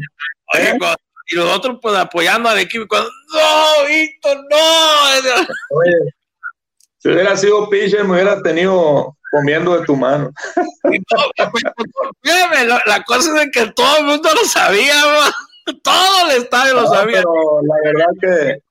Oye, 0.53 0.79
cuando, 0.79 0.97
y 1.27 1.35
los 1.35 1.55
otros 1.55 1.77
pues 1.81 1.95
apoyando 1.95 2.49
al 2.49 2.59
equipo. 2.59 2.87
Cuando, 2.87 3.09
no, 3.33 3.87
Víctor, 3.87 4.37
no. 4.49 4.57
Oye, 5.77 5.95
si 6.97 7.09
hubiera 7.09 7.35
sido 7.37 7.69
pitcher, 7.69 8.03
me 8.03 8.13
hubiera 8.13 8.41
tenido 8.41 9.15
comiendo 9.31 9.77
de 9.77 9.85
tu 9.85 9.95
mano. 9.95 10.31
la, 12.23 12.81
la, 12.85 13.03
cosa 13.03 13.43
es 13.43 13.49
que 13.53 13.71
todo 13.71 13.97
el 13.97 14.05
mundo 14.05 14.29
lo 14.33 14.45
sabía, 14.45 14.93
todo 15.83 16.29
el 16.29 16.41
estadio 16.41 16.73
lo 16.73 16.87
sabía. 16.87 17.17
Pero 17.17 17.61
la 17.63 17.75
verdad 17.91 18.07
que 18.19 18.68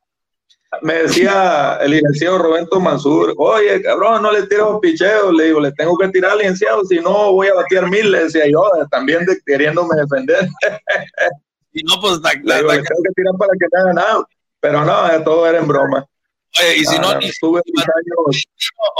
me 0.83 0.95
decía 0.95 1.79
el 1.81 1.93
licenciado 1.93 2.39
Roberto 2.39 2.81
Mansur, 2.81 3.35
oye, 3.39 3.83
cabrón, 3.83 4.23
no 4.23 4.33
le 4.33 4.47
tiro 4.47 4.81
picheos, 4.81 5.35
le 5.35 5.45
digo, 5.45 5.61
le 5.61 5.73
tengo 5.73 5.97
que 5.97 6.09
tirar 6.09 6.33
al 6.33 6.39
licenciado, 6.39 6.85
si 6.85 6.99
no 7.01 7.33
voy 7.33 7.49
a 7.49 7.55
batear 7.55 7.89
mil, 7.89 8.11
le 8.11 8.25
decía 8.25 8.47
yo, 8.51 8.63
también 8.91 9.27
queriéndome 9.45 9.97
defender. 9.97 10.49
Y 11.71 11.83
no, 11.83 12.01
pues 12.01 12.19
la, 12.23 12.33
la, 12.43 12.61
tengo 12.61 13.03
que 13.05 13.13
tirar 13.15 13.35
para 13.39 13.53
que 13.53 13.67
me 13.71 13.81
hagan 13.81 13.95
nada. 13.97 14.25
Pero 14.59 14.85
no, 14.85 15.23
todo 15.23 15.47
era 15.47 15.59
en 15.59 15.69
broma. 15.69 16.05
Oye, 16.61 16.79
y 16.79 16.85
si 16.85 16.99
no, 16.99 17.11
ah, 17.11 17.21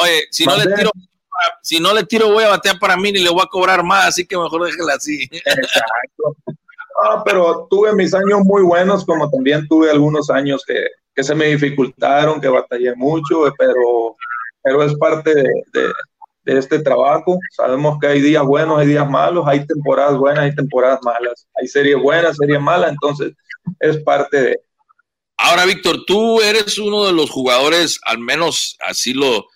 oye, 0.03 0.25
si 0.31 0.45
no 0.45 0.57
le 0.57 0.75
tiro, 0.77 0.91
si 1.63 1.81
no 1.81 1.95
le 1.95 2.05
tiro, 2.05 2.31
voy 2.31 2.45
a 2.45 2.51
batear 2.51 2.79
para 2.79 2.97
mí 2.97 3.09
y 3.09 3.19
le 3.19 3.31
voy 3.31 3.43
a 3.43 3.49
cobrar 3.49 3.83
más, 3.83 4.09
así 4.09 4.27
que 4.27 4.37
mejor 4.37 4.67
déjela 4.67 4.95
así. 4.95 5.29
Exacto. 5.33 6.37
Ah, 7.05 7.23
pero 7.25 7.67
tuve 7.71 7.95
mis 7.95 8.13
años 8.13 8.41
muy 8.45 8.63
buenos, 8.63 9.05
como 9.05 9.31
también 9.31 9.67
tuve 9.69 9.91
algunos 9.91 10.31
años 10.31 10.65
que, 10.67 10.87
que 11.15 11.23
se 11.23 11.35
me 11.35 11.47
dificultaron, 11.47 12.41
que 12.41 12.49
batallé 12.49 12.95
mucho, 12.97 13.45
pero, 13.57 14.17
pero 14.63 14.83
es 14.83 14.95
parte 14.97 15.35
de, 15.35 15.93
de 16.49 16.59
este 16.59 16.79
trabajo. 16.81 17.39
Sabemos 17.57 17.99
que 18.01 18.07
hay 18.07 18.21
días 18.21 18.43
buenos, 18.43 18.79
hay 18.79 18.87
días 18.87 19.09
malos, 19.09 19.45
hay 19.47 19.67
temporadas 19.67 20.19
buenas, 20.19 20.45
hay 20.45 20.55
temporadas 20.55 20.99
malas, 21.03 21.47
hay 21.55 21.69
series 21.69 22.01
buenas, 22.01 22.37
series 22.37 22.61
malas, 22.61 22.91
entonces 22.91 23.33
es 23.81 23.99
parte 23.99 24.41
de. 24.41 24.61
Ahora, 25.37 25.67
Víctor, 25.67 26.05
tú 26.07 26.41
eres 26.41 26.79
uno 26.79 27.05
de 27.07 27.13
los 27.13 27.31
jugadores, 27.31 28.01
al 28.07 28.19
menos 28.19 28.77
así 28.81 29.13
lo, 29.13 29.47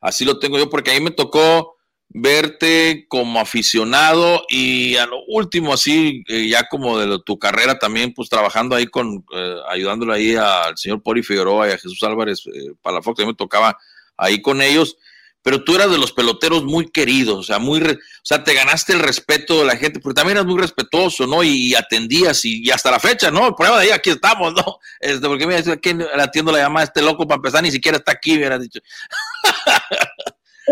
así 0.00 0.24
lo 0.24 0.38
tengo 0.38 0.58
yo, 0.58 0.68
porque 0.68 0.90
ahí 0.90 1.00
me 1.00 1.12
tocó 1.12 1.76
verte 2.12 3.06
como 3.08 3.40
aficionado 3.40 4.44
y 4.48 4.96
a 4.96 5.06
lo 5.06 5.22
último, 5.28 5.72
así, 5.72 6.24
eh, 6.28 6.48
ya 6.48 6.68
como 6.68 6.98
de 6.98 7.18
tu 7.24 7.38
carrera 7.38 7.78
también, 7.78 8.12
pues 8.12 8.28
trabajando 8.28 8.74
ahí 8.74 8.86
con, 8.86 9.24
eh, 9.32 9.56
ayudándole 9.68 10.14
ahí 10.14 10.34
al 10.34 10.76
señor 10.76 11.02
Poli 11.02 11.22
Figueroa 11.22 11.68
y 11.68 11.72
a 11.72 11.78
Jesús 11.78 12.02
Álvarez 12.02 12.42
eh, 12.46 12.72
Palafox, 12.82 13.16
también 13.16 13.34
me 13.34 13.36
tocaba 13.36 13.78
ahí 14.16 14.42
con 14.42 14.60
ellos 14.60 14.96
pero 15.42 15.64
tú 15.64 15.74
eras 15.74 15.90
de 15.90 15.98
los 15.98 16.12
peloteros 16.12 16.64
muy 16.64 16.90
queridos, 16.90 17.38
o 17.38 17.42
sea, 17.42 17.58
muy, 17.58 17.82
o 17.82 17.96
sea, 18.22 18.44
te 18.44 18.52
ganaste 18.52 18.92
el 18.92 19.00
respeto 19.00 19.60
de 19.60 19.64
la 19.64 19.76
gente, 19.76 19.98
porque 19.98 20.16
también 20.16 20.36
eras 20.36 20.46
muy 20.46 20.60
respetuoso, 20.60 21.26
¿no? 21.26 21.42
Y, 21.42 21.74
atendías, 21.74 22.44
y, 22.44 22.70
hasta 22.70 22.90
la 22.90 23.00
fecha, 23.00 23.30
¿no? 23.30 23.56
Prueba 23.56 23.78
de 23.78 23.84
ahí, 23.84 23.90
aquí 23.90 24.10
estamos, 24.10 24.52
¿no? 24.52 24.78
Este, 25.00 25.26
porque 25.26 25.46
mira, 25.46 25.60
aquí 25.60 25.94
le 25.94 26.22
atiendo 26.22 26.52
la 26.52 26.58
llamada 26.58 26.84
a 26.84 26.88
este 26.88 27.00
loco 27.00 27.26
para 27.26 27.36
empezar, 27.36 27.62
ni 27.62 27.70
siquiera 27.70 27.96
está 27.96 28.12
aquí, 28.12 28.36
me 28.36 28.58
dicho. 28.58 28.80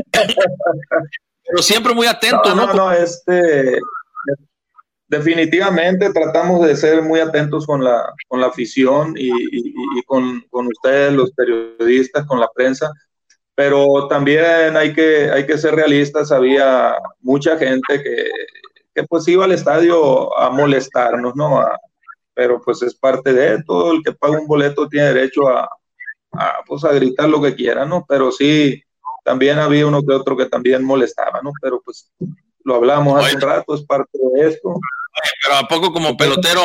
pero 1.49 1.63
siempre 1.63 1.95
muy 1.95 2.07
atento, 2.07 2.55
¿no? 2.55 2.67
No, 2.67 2.75
no, 2.75 2.93
este, 2.93 3.79
definitivamente 5.07 6.13
tratamos 6.13 6.67
de 6.67 6.77
ser 6.77 7.03
muy 7.03 7.21
atentos 7.21 7.67
con 7.67 7.83
la, 7.83 8.13
con 8.29 8.41
la 8.41 8.49
afición 8.49 9.15
y, 9.17 9.31
y 9.33 10.03
con, 10.07 10.43
con 10.51 10.67
ustedes, 10.67 11.13
los 11.13 11.33
periodistas, 11.33 12.27
con 12.27 12.39
la 12.41 12.49
prensa 12.55 12.93
pero 13.59 14.07
también 14.07 14.77
hay 14.77 14.95
que, 14.95 15.33
hay 15.33 15.45
que 15.45 15.59
ser 15.59 15.75
realistas, 15.75 16.31
había 16.31 16.95
mucha 17.19 17.59
gente 17.59 18.01
que, 18.05 18.31
que 18.95 19.03
pues 19.03 19.27
iba 19.27 19.47
al 19.47 19.51
estadio 19.51 20.39
a 20.39 20.49
molestarnos, 20.51 21.35
¿no? 21.35 21.65
pero 22.35 22.63
pues 22.65 22.83
es 22.83 22.95
parte 22.95 23.33
de 23.33 23.61
todo, 23.65 23.91
el 23.91 24.05
que 24.05 24.13
paga 24.13 24.39
un 24.39 24.47
boleto 24.47 24.89
tiene 24.89 25.09
derecho 25.09 25.49
a, 25.49 25.69
a, 26.35 26.59
pues 26.69 26.85
a 26.85 26.93
gritar 26.93 27.29
lo 27.29 27.43
que 27.43 27.57
quiera, 27.57 27.85
¿no? 27.85 28.07
Pero 28.09 28.31
sí, 28.31 28.81
también 29.29 29.59
había 29.59 29.87
uno 29.87 30.03
que 30.03 30.15
otro 30.15 30.39
que 30.39 30.47
también 30.47 30.83
molestaba, 30.83 31.43
¿no? 31.43 31.53
Pero 31.61 31.83
pues 31.85 32.11
lo 32.65 32.77
hablamos 32.77 33.23
hace 33.23 33.35
un 33.35 33.43
rato, 33.43 33.75
es 33.75 33.83
parte 33.83 34.19
de 34.33 34.49
esto. 34.49 34.73
Pero 35.43 35.57
a 35.57 35.69
poco 35.69 35.93
como 35.93 36.17
pelotero, 36.17 36.63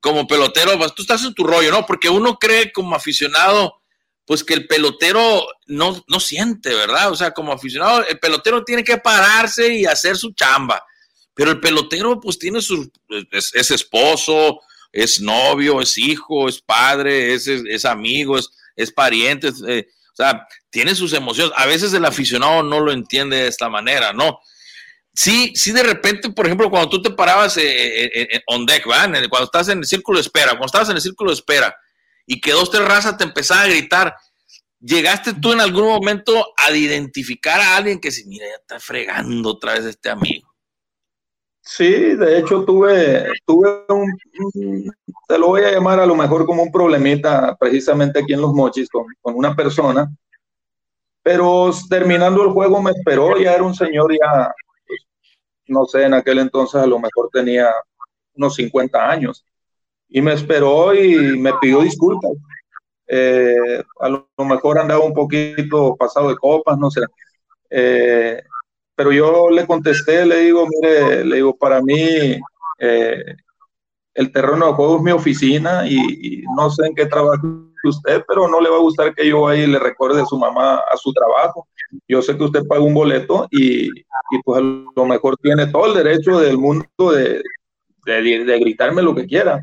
como 0.00 0.26
pelotero, 0.26 0.76
pues 0.76 0.94
tú 0.94 1.00
estás 1.00 1.24
en 1.24 1.32
tu 1.32 1.44
rollo, 1.44 1.70
¿no? 1.70 1.86
Porque 1.86 2.10
uno 2.10 2.38
cree 2.38 2.70
como 2.72 2.94
aficionado, 2.94 3.80
pues 4.26 4.44
que 4.44 4.52
el 4.52 4.66
pelotero 4.66 5.46
no, 5.66 6.04
no 6.06 6.20
siente, 6.20 6.74
¿verdad? 6.74 7.10
O 7.10 7.16
sea, 7.16 7.30
como 7.30 7.52
aficionado, 7.52 8.06
el 8.06 8.18
pelotero 8.18 8.62
tiene 8.64 8.84
que 8.84 8.98
pararse 8.98 9.74
y 9.74 9.86
hacer 9.86 10.18
su 10.18 10.34
chamba. 10.34 10.84
Pero 11.32 11.52
el 11.52 11.60
pelotero, 11.60 12.20
pues 12.20 12.38
tiene 12.38 12.60
su, 12.60 12.92
es, 13.30 13.70
esposo, 13.70 14.60
es 14.92 15.22
novio, 15.22 15.80
es 15.80 15.96
hijo, 15.96 16.50
es 16.50 16.60
padre, 16.60 17.32
es, 17.32 17.48
es, 17.48 17.86
amigo, 17.86 18.36
es, 18.36 18.50
es 18.76 18.92
pariente, 18.92 19.50
eh, 19.66 19.88
o 20.14 20.16
sea, 20.16 20.46
tiene 20.70 20.94
sus 20.94 21.12
emociones. 21.12 21.52
A 21.56 21.66
veces 21.66 21.92
el 21.92 22.04
aficionado 22.04 22.62
no 22.62 22.78
lo 22.78 22.92
entiende 22.92 23.36
de 23.36 23.48
esta 23.48 23.68
manera, 23.68 24.12
¿no? 24.12 24.38
Sí, 25.12 25.52
sí, 25.56 25.72
de 25.72 25.82
repente, 25.82 26.30
por 26.30 26.46
ejemplo, 26.46 26.70
cuando 26.70 26.88
tú 26.88 27.02
te 27.02 27.10
parabas 27.10 27.56
eh, 27.56 27.62
eh, 27.64 28.42
on 28.46 28.64
deck, 28.64 28.86
¿verdad? 28.86 29.28
Cuando 29.28 29.46
estás 29.46 29.68
en 29.68 29.78
el 29.78 29.86
círculo 29.86 30.18
de 30.18 30.22
espera, 30.22 30.50
cuando 30.50 30.66
estabas 30.66 30.88
en 30.90 30.96
el 30.96 31.02
círculo 31.02 31.30
de 31.30 31.34
espera, 31.34 31.74
y 32.26 32.40
que 32.40 32.52
dos, 32.52 32.70
tres 32.70 32.84
razas 32.84 33.16
te 33.16 33.24
empezaban 33.24 33.64
a 33.64 33.68
gritar, 33.68 34.14
¿llegaste 34.80 35.34
tú 35.34 35.52
en 35.52 35.60
algún 35.60 35.86
momento 35.86 36.46
a 36.56 36.70
identificar 36.70 37.60
a 37.60 37.76
alguien 37.76 38.00
que 38.00 38.12
se 38.12 38.24
mira, 38.26 38.46
ya 38.46 38.56
está 38.56 38.78
fregando 38.78 39.50
otra 39.50 39.74
vez 39.74 39.84
este 39.84 40.10
amigo? 40.10 40.53
Sí, 41.66 42.14
de 42.14 42.38
hecho 42.38 42.62
tuve, 42.64 43.26
tuve 43.46 43.84
un, 43.88 44.90
te 45.26 45.38
lo 45.38 45.48
voy 45.48 45.62
a 45.62 45.72
llamar 45.72 45.98
a 45.98 46.06
lo 46.06 46.14
mejor 46.14 46.44
como 46.44 46.62
un 46.62 46.70
problemita 46.70 47.56
precisamente 47.58 48.18
aquí 48.18 48.34
en 48.34 48.42
Los 48.42 48.52
Mochis 48.52 48.88
con, 48.90 49.06
con 49.22 49.34
una 49.34 49.56
persona, 49.56 50.06
pero 51.22 51.70
terminando 51.88 52.42
el 52.44 52.50
juego 52.50 52.82
me 52.82 52.90
esperó, 52.90 53.38
ya 53.38 53.54
era 53.54 53.62
un 53.62 53.74
señor 53.74 54.12
ya, 54.12 54.52
pues, 54.86 55.00
no 55.68 55.86
sé, 55.86 56.04
en 56.04 56.12
aquel 56.12 56.38
entonces 56.40 56.82
a 56.82 56.86
lo 56.86 56.98
mejor 56.98 57.30
tenía 57.32 57.70
unos 58.34 58.56
50 58.56 59.10
años 59.10 59.42
y 60.08 60.20
me 60.20 60.34
esperó 60.34 60.94
y 60.94 61.38
me 61.38 61.54
pidió 61.62 61.80
disculpas. 61.80 62.32
Eh, 63.06 63.82
a 64.00 64.08
lo 64.08 64.28
mejor 64.38 64.78
andaba 64.78 65.02
un 65.02 65.14
poquito 65.14 65.96
pasado 65.96 66.28
de 66.28 66.36
copas, 66.36 66.76
no 66.78 66.90
sé. 66.90 67.00
Eh, 67.70 68.42
pero 68.96 69.12
yo 69.12 69.50
le 69.50 69.66
contesté, 69.66 70.24
le 70.24 70.40
digo, 70.40 70.66
mire, 70.68 71.24
le 71.24 71.36
digo, 71.36 71.56
para 71.56 71.80
mí 71.82 72.38
eh, 72.78 73.36
el 74.14 74.32
terreno 74.32 74.66
de 74.66 74.72
juego 74.72 74.96
es 74.96 75.02
mi 75.02 75.10
oficina 75.10 75.86
y, 75.86 76.42
no 76.56 76.70
sé 76.70 76.86
en 76.86 76.94
qué 76.94 77.06
trabaja 77.06 77.42
usted, 77.84 78.22
pero 78.26 78.48
no 78.48 78.60
le 78.60 78.70
va 78.70 78.76
a 78.76 78.80
gustar 78.80 79.14
que 79.14 79.28
yo 79.28 79.46
ahí 79.46 79.66
le 79.66 79.78
recuerde 79.78 80.22
a 80.22 80.26
su 80.26 80.38
mamá 80.38 80.76
a 80.76 80.96
su 80.96 81.12
trabajo. 81.12 81.68
Yo 82.08 82.22
sé 82.22 82.36
que 82.36 82.44
usted 82.44 82.66
paga 82.66 82.82
un 82.82 82.94
boleto 82.94 83.46
y, 83.50 83.88
y 83.88 84.42
pues 84.44 84.60
a 84.60 84.62
lo 84.62 85.06
mejor 85.06 85.36
tiene 85.36 85.66
todo 85.66 85.86
el 85.86 85.94
derecho 85.94 86.38
del 86.38 86.56
mundo 86.56 86.86
de, 87.12 87.42
de, 88.06 88.44
de 88.44 88.58
gritarme 88.58 89.02
lo 89.02 89.14
que 89.14 89.26
quiera 89.26 89.60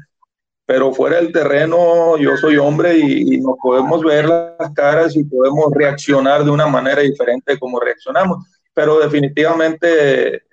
pero 0.72 0.94
fuera 0.94 1.18
del 1.18 1.34
terreno 1.34 2.18
yo 2.18 2.38
soy 2.38 2.56
hombre 2.56 2.98
y, 2.98 3.42
nos 3.42 3.58
podemos 3.62 4.02
ver 4.04 4.30
las 4.30 4.72
caras 4.74 5.18
y 5.18 5.24
podemos 5.26 5.66
reaccionar 5.74 6.46
de 6.46 6.50
una 6.50 6.66
manera 6.66 7.02
diferente 7.02 7.60
como 7.60 7.78
reaccionamos, 7.78 8.46
pero 8.74 9.00
definitivamente 9.00 10.44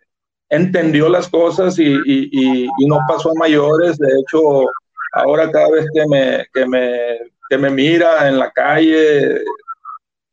entendió 0.48 1.08
las 1.08 1.28
cosas 1.28 1.78
y, 1.78 1.84
y, 2.06 2.68
no 2.86 2.98
pasó 3.06 3.30
a 3.30 3.38
mayores, 3.38 3.98
de 3.98 4.08
hecho 4.20 4.64
ahora 5.12 5.50
cada 5.50 5.70
vez 5.70 5.86
que 5.92 6.06
me, 6.06 6.46
que 6.52 6.66
me, 6.66 7.18
que 7.48 7.58
me 7.58 7.70
mira 7.70 8.28
en 8.28 8.38
la 8.38 8.50
calle 8.50 9.42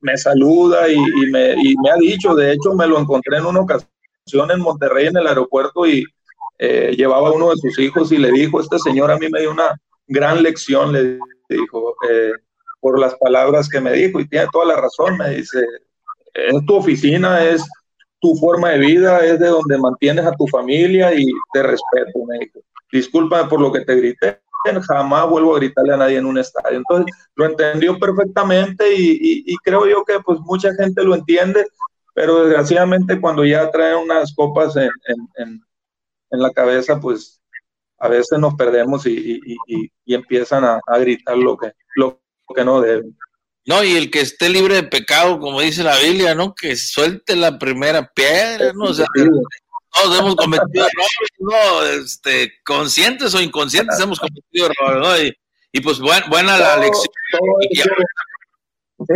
me 0.02 0.18
saluda 0.18 0.88
y, 0.88 1.00
me, 1.32 1.54
y 1.54 1.76
me 1.84 1.90
ha 1.90 1.96
dicho, 1.96 2.36
de 2.36 2.54
hecho 2.54 2.74
me 2.76 2.86
lo 2.88 3.00
encontré 3.00 3.38
en 3.38 3.46
una 3.46 3.62
ocasión 3.62 4.52
en 4.52 4.60
Monterrey 4.60 5.08
en 5.08 5.18
el 5.18 5.28
aeropuerto 5.28 5.88
y, 5.88 6.06
eh, 6.58 6.94
llevaba 6.96 7.30
a 7.30 7.34
uno 7.34 7.50
de 7.50 7.58
sus 7.58 7.78
hijos 7.80 8.12
y 8.12 8.18
le 8.18 8.32
dijo, 8.32 8.62
este 8.62 8.80
señor 8.80 9.12
a 9.12 9.18
mí 9.18 9.28
me 9.30 9.42
dio 9.42 9.52
una 9.52 9.76
gran 10.08 10.42
lección, 10.42 10.94
le 10.94 11.20
dijo, 11.50 11.96
eh, 12.10 12.32
por 12.80 13.00
las 13.00 13.16
palabras 13.16 13.68
que 13.68 13.82
me 13.82 13.92
dijo, 13.92 14.20
y 14.20 14.28
tiene 14.28 14.48
toda 14.52 14.66
la 14.66 14.76
razón, 14.78 15.18
me 15.18 15.32
dice, 15.32 15.66
es 16.36 16.66
tu 16.66 16.76
oficina, 16.76 17.44
es 17.44 17.64
tu 18.20 18.36
forma 18.36 18.70
de 18.70 18.80
vida, 18.80 19.26
es 19.26 19.40
de 19.40 19.48
donde 19.48 19.78
mantienes 19.78 20.26
a 20.26 20.32
tu 20.34 20.48
familia 20.48 21.14
y 21.14 21.26
te 21.54 21.64
respeto, 21.64 22.26
me 22.28 22.40
dijo. 22.40 22.60
Discúlpame 22.92 23.50
por 23.50 23.60
lo 23.60 23.72
que 23.72 23.82
te 23.82 23.96
grité, 23.96 24.42
jamás 24.88 25.30
vuelvo 25.30 25.56
a 25.56 25.60
gritarle 25.60 25.94
a 25.94 25.98
nadie 25.98 26.18
en 26.18 26.26
un 26.26 26.38
estadio. 26.38 26.78
Entonces, 26.78 27.14
lo 27.36 27.46
entendió 27.46 28.00
perfectamente 28.00 28.86
y, 28.96 29.56
creo 29.64 29.88
yo 29.88 30.04
que 30.06 30.20
pues 30.20 30.40
mucha 30.42 30.74
gente 30.76 31.04
lo 31.04 31.16
entiende, 31.16 31.66
pero 32.14 32.46
desgraciadamente 32.46 33.20
cuando 33.20 33.44
ya 33.44 33.70
traen 33.72 33.98
unas 33.98 34.34
copas 34.34 34.76
en, 34.76 34.90
en 36.36 36.42
la 36.42 36.52
cabeza, 36.52 37.00
pues 37.00 37.42
a 37.98 38.08
veces 38.08 38.40
nos 38.40 38.56
perdemos 38.56 39.06
y, 39.08 39.42
empiezan 40.06 40.64
a, 40.64 40.80
gritar 41.00 41.38
lo 41.38 41.58
que, 41.58 41.72
lo 41.96 42.22
que 42.56 42.64
no 42.64 42.82
deben. 42.82 43.18
No, 43.66 43.84
y 43.84 43.96
el 43.96 44.12
que 44.12 44.22
esté 44.22 44.50
libre 44.50 44.76
de 44.76 44.84
pecado, 44.84 45.40
como 45.40 45.60
dice 45.60 45.84
la 45.84 45.98
Biblia, 45.98 46.36
¿no? 46.36 46.54
Que 46.54 46.76
suelte 46.76 47.36
la 47.36 47.58
primera 47.58 48.12
piedra, 48.14 48.72
¿no? 48.74 48.86
O 48.86 48.94
sea, 48.94 49.06
todos 49.16 50.20
hemos 50.20 50.36
cometido 50.36 50.86
errores, 50.86 51.32
¿no? 51.40 51.84
Este, 52.04 52.54
conscientes 52.64 53.34
o 53.34 53.42
inconscientes 53.42 54.00
hemos 54.00 54.20
cometido 54.20 54.68
errores, 54.68 55.02
¿no? 55.02 55.36
Y, 55.72 55.82
pues 55.82 56.00
buena, 56.00 56.58
la 56.58 56.78
lección. 56.78 57.08
Todo, 58.98 59.08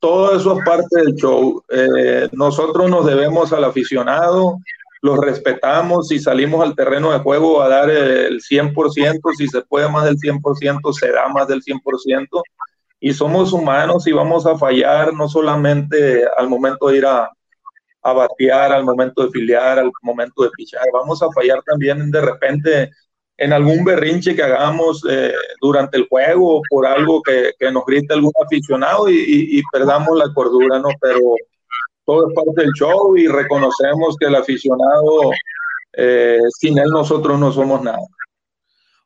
todo 0.00 0.36
eso 0.36 0.58
es 0.58 0.64
parte 0.64 1.00
del 1.00 1.14
show. 1.14 1.64
Eh, 1.70 2.28
nosotros 2.32 2.90
nos 2.90 3.06
debemos 3.06 3.52
al 3.52 3.64
aficionado, 3.64 4.58
los 5.02 5.18
respetamos 5.18 6.12
y 6.12 6.18
salimos 6.18 6.62
al 6.62 6.74
terreno 6.74 7.12
de 7.12 7.20
juego 7.20 7.62
a 7.62 7.68
dar 7.68 7.90
el 7.90 8.40
100%, 8.40 9.34
si 9.36 9.48
se 9.48 9.62
puede 9.62 9.88
más 9.88 10.04
del 10.04 10.16
100%, 10.16 10.92
se 10.92 11.10
da 11.10 11.28
más 11.28 11.48
del 11.48 11.62
100%, 11.62 12.42
y 13.00 13.12
somos 13.14 13.52
humanos 13.52 14.06
y 14.06 14.12
vamos 14.12 14.46
a 14.46 14.58
fallar 14.58 15.12
no 15.14 15.28
solamente 15.28 16.24
al 16.36 16.48
momento 16.48 16.88
de 16.88 16.98
ir 16.98 17.06
a, 17.06 17.30
a 18.02 18.12
batear, 18.12 18.72
al 18.72 18.84
momento 18.84 19.24
de 19.24 19.30
filiar, 19.30 19.78
al 19.78 19.90
momento 20.02 20.42
de 20.42 20.50
pichar, 20.50 20.84
vamos 20.92 21.22
a 21.22 21.30
fallar 21.32 21.62
también 21.62 22.10
de 22.10 22.20
repente 22.20 22.90
en 23.38 23.54
algún 23.54 23.84
berrinche 23.84 24.36
que 24.36 24.42
hagamos 24.42 25.02
eh, 25.08 25.32
durante 25.62 25.96
el 25.96 26.06
juego 26.08 26.60
por 26.68 26.86
algo 26.86 27.22
que, 27.22 27.52
que, 27.58 27.72
nos 27.72 27.86
grite 27.86 28.12
algún 28.12 28.32
aficionado 28.44 29.08
y, 29.08 29.16
y 29.58 29.62
perdamos 29.72 30.18
la 30.18 30.30
cordura, 30.34 30.78
¿no? 30.78 30.90
Pero 31.00 31.36
todo 32.04 32.28
es 32.28 32.34
parte 32.34 32.62
del 32.62 32.72
show 32.72 33.16
y 33.16 33.28
reconocemos 33.28 34.16
que 34.18 34.26
el 34.26 34.34
aficionado, 34.34 35.30
eh, 35.94 36.40
sin 36.58 36.78
él 36.78 36.90
nosotros 36.90 37.38
no 37.38 37.52
somos 37.52 37.82
nada. 37.82 38.00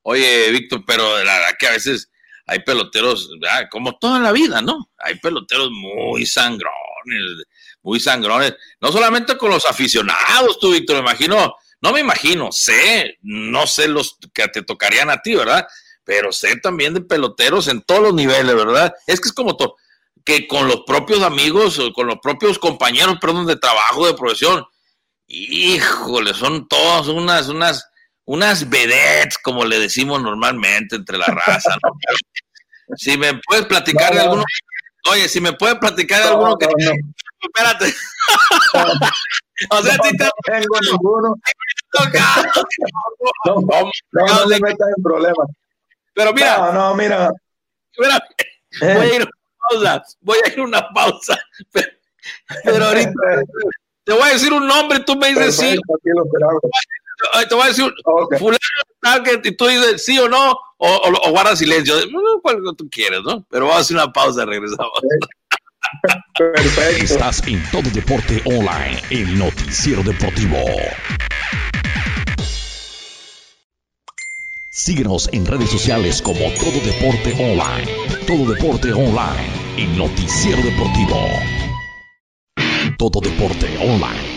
Oye, 0.03 0.51
Víctor, 0.51 0.83
pero 0.87 1.03
la 1.03 1.35
verdad 1.35 1.57
que 1.59 1.67
a 1.67 1.73
veces 1.73 2.11
hay 2.47 2.61
peloteros, 2.61 3.31
como 3.71 3.97
toda 3.99 4.21
la 4.21 4.33
vida, 4.33 4.61
¿no? 4.61 4.91
Hay 4.99 5.19
peloteros 5.19 5.71
muy 5.71 6.27
sangrones, 6.27 7.45
muy 7.83 8.01
sangrones, 8.01 8.55
no 8.81 8.93
solamente 8.93 9.37
con 9.37 9.51
los 9.51 9.65
aficionados, 9.67 10.59
tú, 10.61 10.73
Víctor, 10.73 10.97
me 10.97 11.03
imagino, 11.03 11.55
no 11.81 11.93
me 11.93 12.01
imagino, 12.01 12.51
sé, 12.53 13.19
no 13.23 13.67
sé 13.67 13.89
los 13.89 14.19
que 14.33 14.49
te 14.49 14.63
tocarían 14.63 15.11
a 15.11 15.21
ti, 15.23 15.35
¿verdad? 15.35 15.67
pero 16.05 16.33
sé 16.33 16.57
también 16.57 16.95
de 16.95 17.01
peloteros 17.01 17.69
en 17.69 17.83
todos 17.83 18.03
los 18.03 18.15
niveles, 18.15 18.55
¿verdad? 18.55 18.95
Es 19.07 19.21
que 19.21 19.29
es 19.29 19.35
como 19.35 19.57
todo, 19.57 19.77
que 20.25 20.47
con 20.47 20.69
los 20.69 20.83
propios 20.87 21.23
amigos, 21.23 21.79
o 21.79 21.93
con 21.93 22.07
los 22.07 22.19
propios 22.23 22.59
compañeros, 22.59 23.17
perdón, 23.21 23.47
de 23.47 23.57
trabajo, 23.57 24.07
de 24.07 24.15
profesión, 24.15 24.65
híjole, 25.27 26.35
son 26.35 26.69
todas 26.69 27.09
unas, 27.09 27.49
unas, 27.49 27.87
unas 28.27 28.69
vedettes, 28.69 29.39
como 29.39 29.65
le 29.65 29.79
decimos 29.79 30.23
normalmente 30.23 30.97
entre 30.97 31.19
la 31.19 31.27
raza, 31.27 31.77
¿no? 31.83 31.93
si 32.97 33.17
me 33.17 33.41
puedes 33.47 33.67
platicar 33.67 34.15
de 34.15 34.21
alguno, 34.21 34.45
oye, 35.11 35.29
si 35.29 35.41
me 35.41 35.53
puedes 35.53 35.77
platicar 35.79 36.23
de 36.23 36.29
alguno 36.29 36.57
que... 36.57 36.67
Espérate. 37.41 37.87
o 39.71 39.83
sea, 39.83 39.97
no, 39.97 40.05
no 40.05 40.31
tengo 40.45 40.81
ninguno. 40.91 41.35
No, 43.47 43.61
no, 43.61 44.27
no, 44.27 44.47
le 44.47 44.59
metas 44.59 44.89
en 44.97 45.03
problemas. 45.03 45.47
Pero 46.13 46.33
mira. 46.33 46.59
No, 46.59 46.73
no, 46.73 46.95
mira. 46.97 47.31
mira 47.97 48.21
voy 48.81 49.07
a 49.07 49.15
ir 49.15 49.23
a 49.23 49.25
una 49.25 49.33
pausa. 49.71 50.17
Voy 50.21 50.39
a 50.45 50.49
ir 50.49 50.59
a 50.59 50.63
una 50.65 50.89
pausa. 50.89 51.39
Pero, 51.71 51.89
pero 52.65 52.85
ahorita 52.87 53.13
te 54.05 54.13
voy 54.13 54.23
a 54.23 54.33
decir 54.33 54.53
un 54.53 54.67
nombre, 54.67 55.01
tú 55.01 55.17
me 55.17 55.29
dices 55.29 55.57
sí. 55.57 55.79
Te 57.49 57.55
voy 57.55 57.65
a 57.65 57.69
decir 57.69 57.93
okay. 58.05 58.39
fulano 58.39 58.65
y 59.45 59.57
tú 59.57 59.67
dices 59.67 60.05
sí 60.05 60.19
o 60.19 60.29
no, 60.29 60.53
o, 60.53 60.89
o, 60.89 61.29
o 61.29 61.31
guarda 61.31 61.57
silencio. 61.57 61.95
No, 62.11 62.41
cual 62.43 62.59
tú 62.77 62.89
quieres, 62.91 63.21
¿no? 63.25 63.45
Pero 63.51 63.67
vamos 63.67 63.79
a 63.79 63.81
hacer 63.81 63.97
una 63.97 64.13
pausa, 64.13 64.45
regresamos. 64.45 64.91
Perfecto. 66.39 67.05
Estás 67.05 67.47
en 67.47 67.63
Todo 67.71 67.89
Deporte 67.93 68.43
Online, 68.45 69.01
el 69.11 69.39
noticiero 69.39 70.03
deportivo. 70.03 70.59
Síguenos 74.71 75.29
en 75.33 75.47
redes 75.47 75.71
sociales 75.71 76.21
como 76.21 76.41
Todo 76.55 76.81
Deporte 76.85 77.33
Online. 77.39 77.91
Todo 78.27 78.53
Deporte 78.53 78.93
Online, 78.93 79.49
el 79.79 79.97
noticiero 79.97 80.61
deportivo. 80.63 81.29
Todo 82.99 83.21
Deporte 83.21 83.79
Online, 83.79 84.24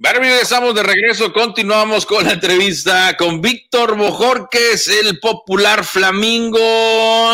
Bueno, 0.00 0.20
regresamos 0.20 0.76
de 0.76 0.84
regreso, 0.84 1.32
continuamos 1.32 2.06
con 2.06 2.24
la 2.24 2.34
entrevista 2.34 3.16
con 3.16 3.40
Víctor 3.40 3.96
Bojorques, 3.96 4.86
el 4.86 5.18
popular 5.18 5.84
flamingo, 5.84 6.60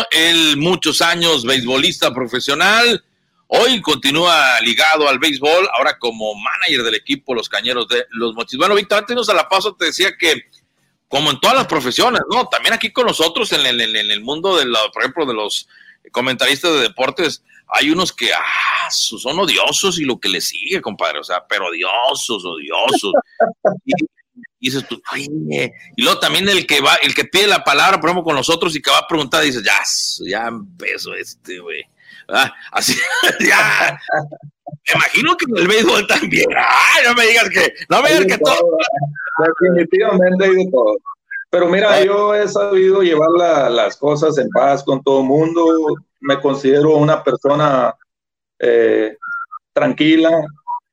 el 0.09 0.57
muchos 0.57 1.03
años 1.03 1.45
beisbolista 1.45 2.11
profesional. 2.11 3.05
Hoy 3.45 3.83
continúa 3.83 4.59
ligado 4.61 5.07
al 5.07 5.19
béisbol, 5.19 5.69
ahora 5.77 5.99
como 5.99 6.33
manager 6.33 6.81
del 6.81 6.95
equipo 6.95 7.35
Los 7.35 7.49
Cañeros 7.49 7.87
de 7.87 8.07
los 8.09 8.33
Mochis. 8.33 8.57
Bueno, 8.57 8.73
Víctor, 8.73 8.97
antes 8.97 9.15
de 9.27 9.31
a 9.31 9.35
la 9.35 9.47
pausa 9.47 9.69
te 9.77 9.85
decía 9.85 10.17
que 10.17 10.45
como 11.07 11.29
en 11.29 11.39
todas 11.39 11.55
las 11.55 11.67
profesiones, 11.67 12.21
¿no? 12.31 12.47
También 12.47 12.73
aquí 12.73 12.91
con 12.91 13.05
nosotros 13.05 13.51
en 13.51 13.63
el, 13.63 13.79
en 13.79 14.09
el 14.09 14.21
mundo, 14.21 14.57
de 14.57 14.65
la, 14.65 14.79
por 14.91 15.03
ejemplo, 15.03 15.27
de 15.27 15.35
los 15.35 15.67
comentaristas 16.11 16.73
de 16.73 16.79
deportes, 16.79 17.43
hay 17.67 17.89
unos 17.89 18.13
que 18.13 18.31
ah, 18.33 18.89
son 18.89 19.39
odiosos 19.39 19.99
y 19.99 20.05
lo 20.05 20.19
que 20.19 20.29
les 20.29 20.47
sigue, 20.47 20.81
compadre, 20.81 21.19
o 21.19 21.23
sea, 21.23 21.45
pero 21.47 21.67
odiosos, 21.67 22.45
odiosos. 22.45 23.13
y, 23.85 23.91
y 24.59 24.69
dices 24.69 24.87
tú, 24.87 25.01
Oye. 25.13 25.71
y 25.95 26.01
luego 26.01 26.19
también 26.19 26.47
el 26.49 26.65
que 26.65 26.81
va, 26.81 26.95
el 26.95 27.13
que 27.13 27.25
pide 27.25 27.47
la 27.47 27.63
palabra, 27.63 27.99
por 27.99 28.09
ejemplo, 28.09 28.23
con 28.23 28.35
nosotros 28.35 28.75
y 28.75 28.81
que 28.81 28.91
va 28.91 28.99
a 28.99 29.07
preguntar, 29.07 29.43
dices, 29.43 29.63
ya, 29.63 29.79
ya 30.27 30.47
empezó 30.47 31.13
este, 31.13 31.59
güey. 31.59 31.83
Ah, 32.27 32.51
así, 32.71 32.95
ya. 33.39 33.99
Me 34.87 34.93
imagino 34.95 35.37
que 35.37 35.45
en 35.47 35.57
el 35.57 35.67
béisbol 35.67 36.07
también. 36.07 36.47
Ay, 36.57 37.03
no 37.05 37.13
me 37.13 37.27
digas 37.27 37.49
que, 37.49 37.73
no 37.89 38.01
me 38.01 38.09
digas 38.09 38.25
que 38.25 38.37
todo. 38.39 38.55
todo. 38.55 38.77
Definitivamente 39.61 40.45
hay 40.45 40.55
de 40.55 40.71
todo. 40.71 40.95
Pero 41.55 41.69
mira, 41.69 42.03
yo 42.03 42.35
he 42.35 42.45
sabido 42.49 43.01
llevar 43.01 43.29
la, 43.29 43.69
las 43.69 43.95
cosas 43.95 44.37
en 44.37 44.49
paz 44.49 44.83
con 44.83 45.01
todo 45.01 45.21
el 45.21 45.27
mundo. 45.27 45.65
Me 46.19 46.37
considero 46.41 46.97
una 46.97 47.23
persona 47.23 47.95
eh, 48.59 49.15
tranquila, 49.71 50.31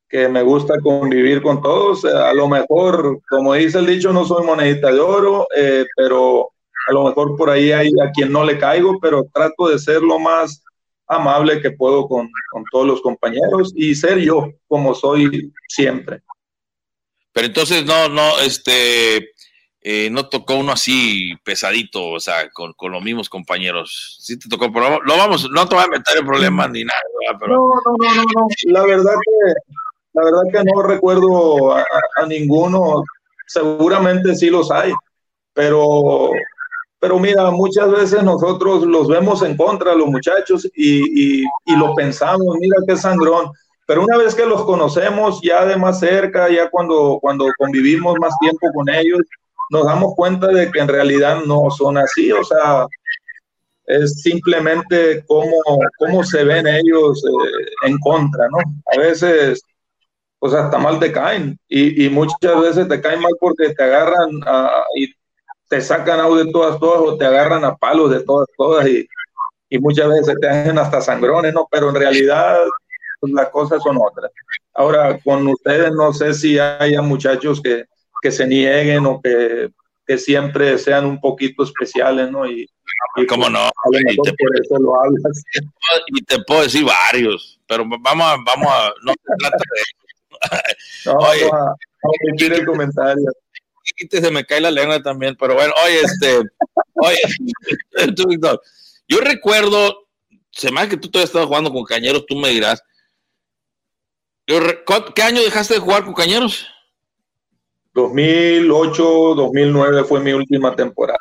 que 0.09 0.29
me 0.29 0.41
gusta 0.43 0.79
convivir 0.81 1.43
con 1.43 1.61
todos. 1.61 2.05
A 2.05 2.33
lo 2.33 2.47
mejor, 2.47 3.21
como 3.29 3.55
dice 3.55 3.81
el 3.81 3.87
dicho, 3.87 4.13
no 4.13 4.25
soy 4.25 4.47
monedita 4.47 4.93
de 4.93 5.01
oro, 5.01 5.49
eh, 5.57 5.85
pero 5.97 6.51
a 6.89 6.93
lo 6.93 7.07
mejor 7.07 7.37
por 7.37 7.51
ahí 7.51 7.73
hay 7.73 7.91
a 8.01 8.13
quien 8.13 8.31
no 8.31 8.45
le 8.45 8.57
caigo, 8.57 9.01
pero 9.01 9.29
trato 9.35 9.67
de 9.67 9.81
ser 9.81 10.01
lo 10.01 10.21
más 10.21 10.63
amable 11.09 11.61
que 11.61 11.73
puedo 11.73 12.07
con, 12.07 12.31
con 12.53 12.63
todos 12.71 12.87
los 12.87 13.03
compañeros 13.03 13.73
y 13.75 13.97
ser 13.97 14.21
yo 14.21 14.53
como 14.69 14.95
soy 14.95 15.53
siempre. 15.67 16.23
Pero 17.33 17.49
entonces 17.49 17.85
no, 17.85 18.09
no, 18.09 18.39
este, 18.39 19.33
eh, 19.83 20.09
no 20.11 20.29
tocó 20.29 20.55
uno 20.55 20.73
así 20.73 21.35
pesadito, 21.45 22.11
o 22.11 22.21
sea, 22.21 22.49
con, 22.51 22.73
con, 22.75 22.93
los 22.93 23.03
mismos 23.03 23.29
compañeros. 23.29 24.17
Sí 24.21 24.39
te 24.39 24.49
tocó, 24.49 24.73
pero 24.73 25.03
lo 25.03 25.17
vamos, 25.17 25.51
no 25.51 25.69
te 25.69 25.75
voy 25.75 25.85
a 25.85 25.89
meter 25.89 26.19
en 26.19 26.27
problemas 26.27 26.71
ni 26.71 26.85
nada. 26.85 27.01
Pero... 27.41 27.55
No, 27.55 27.69
no, 27.69 27.97
no, 27.99 28.15
no, 28.15 28.23
no. 28.23 28.47
La 28.67 28.87
verdad 28.87 29.15
que, 29.25 29.53
la 30.13 30.25
verdad 30.25 30.43
que 30.53 30.71
no 30.73 30.83
recuerdo 30.83 31.75
a, 31.75 31.85
a 32.17 32.27
ninguno. 32.27 33.03
Seguramente 33.47 34.35
sí 34.35 34.49
los 34.49 34.71
hay, 34.71 34.93
pero 35.53 36.31
pero 37.03 37.19
mira, 37.19 37.51
muchas 37.51 37.91
veces 37.91 38.23
nosotros 38.23 38.85
los 38.85 39.09
vemos 39.09 39.43
en 39.43 39.57
contra, 39.57 39.93
los 39.93 40.07
muchachos, 40.07 40.65
y, 40.77 41.41
y, 41.41 41.45
y, 41.65 41.77
lo 41.77 41.97
pensamos, 41.97 42.57
mira 42.61 42.77
qué 42.87 42.97
sangrón. 42.97 43.51
Pero 43.89 44.05
una 44.05 44.17
vez 44.19 44.37
que 44.37 44.47
los 44.47 44.65
conocemos 44.65 45.41
ya 45.43 45.65
de 45.65 45.77
más 45.77 45.99
cerca, 45.99 46.49
ya 46.49 46.71
cuando, 46.71 47.19
cuando 47.21 47.47
convivimos 47.59 48.15
más 48.21 48.33
tiempo 48.39 48.69
con 48.73 48.89
ellos, 48.89 49.19
nos 49.73 49.87
damos 49.87 50.15
cuenta 50.15 50.49
de 50.49 50.71
que 50.71 50.81
en 50.81 50.89
realidad 50.89 51.45
no 51.47 51.71
son 51.71 51.97
así, 51.97 52.31
o 52.31 52.45
sea, 52.45 52.87
es 53.87 54.21
simplemente 54.21 55.25
cómo, 55.27 55.57
cómo 55.99 56.23
se 56.23 56.45
ven 56.45 56.67
ellos 56.67 57.25
eh, 57.25 57.89
en 57.89 57.99
contra, 57.99 58.49
¿no? 58.51 58.59
A 58.95 58.99
veces, 58.99 59.63
pues 60.39 60.53
hasta 60.53 60.77
mal 60.77 61.01
te 61.01 61.11
caen, 61.11 61.59
y, 61.69 62.05
y 62.05 62.11
muchas 62.11 62.61
veces 62.61 62.87
te 62.87 63.01
caen 63.01 63.21
mal 63.21 63.33
porque 63.41 63.73
te 63.73 63.83
agarran 63.83 64.41
a, 64.45 64.85
y 64.95 65.11
te 65.71 65.81
sacan 65.81 66.21
out 66.21 66.45
de 66.45 66.53
todas, 66.53 66.79
todas 66.79 67.01
o 67.01 67.17
te 67.17 67.25
agarran 67.25 67.65
a 67.65 67.75
palos 67.75 68.11
de 68.11 68.21
todas, 68.21 68.49
todas 68.59 68.87
y, 68.87 69.09
y 69.71 69.79
muchas 69.79 70.07
veces 70.07 70.37
te 70.39 70.49
hacen 70.49 70.79
hasta 70.79 71.01
sangrones, 71.01 71.55
¿no? 71.55 71.67
Pero 71.71 71.89
en 71.89 71.95
realidad 71.95 72.59
pues, 73.21 73.33
las 73.33 73.49
cosas 73.49 73.83
son 73.83 73.97
otras. 73.97 74.31
Ahora, 74.75 75.19
con 75.25 75.49
ustedes 75.49 75.93
no 75.93 76.13
sé 76.13 76.35
si 76.35 76.59
haya 76.59 77.01
muchachos 77.01 77.63
que, 77.63 77.87
que 78.23 78.31
se 78.31 78.47
nieguen 78.47 79.05
o 79.05 79.21
que, 79.21 79.71
que, 80.07 80.17
siempre 80.17 80.79
sean 80.79 81.05
un 81.05 81.21
poquito 81.21 81.65
especiales, 81.65 82.31
¿no? 82.31 82.47
Y, 82.47 82.67
y 83.17 83.27
¿Cómo 83.27 83.51
no? 83.51 83.69
Y 84.09 84.17
te, 84.23 84.33
puedo, 84.33 84.95
y 86.07 86.23
te, 86.23 86.39
puedo 86.45 86.63
decir 86.63 86.85
varios, 86.85 87.61
pero 87.67 87.85
vamos 87.87 88.27
a, 88.27 88.37
vamos 88.47 88.69
a, 88.69 88.93
no 89.03 89.13
se 89.13 89.37
trata 89.39 89.57
de 89.57 89.83
no, 91.07 91.19
Oye, 91.19 91.45
vamos 91.45 91.69
a, 91.69 91.73
a 91.73 92.57
el 92.57 92.65
comentario 92.65 93.33
se 94.11 94.31
me 94.31 94.45
cae 94.45 94.61
la 94.61 94.71
lengua 94.71 95.03
también, 95.03 95.37
pero 95.37 95.55
bueno, 95.55 95.73
oye, 95.85 96.01
este, 96.01 96.39
oye, 96.95 97.19
yo 99.09 99.21
recuerdo, 99.21 100.09
se 100.51 100.71
me 100.71 100.81
hace 100.81 100.91
que 100.91 100.97
tú 100.97 101.11
todavía 101.11 101.27
estabas 101.27 101.49
jugando 101.49 101.73
con 101.73 101.85
Cañeros, 101.85 102.27
tú 102.27 102.37
me 102.37 102.51
dirás, 102.51 102.83
¿qué 104.47 105.23
año 105.23 105.43
dejaste 105.43 105.75
de 105.75 105.81
jugar 105.81 106.05
con 106.05 106.15
Cañeros? 106.15 106.67
2008, 107.95 109.35
2009 109.35 110.05
fue 110.05 110.21
mi 110.21 110.33
última 110.33 110.75
temporada. 110.75 111.19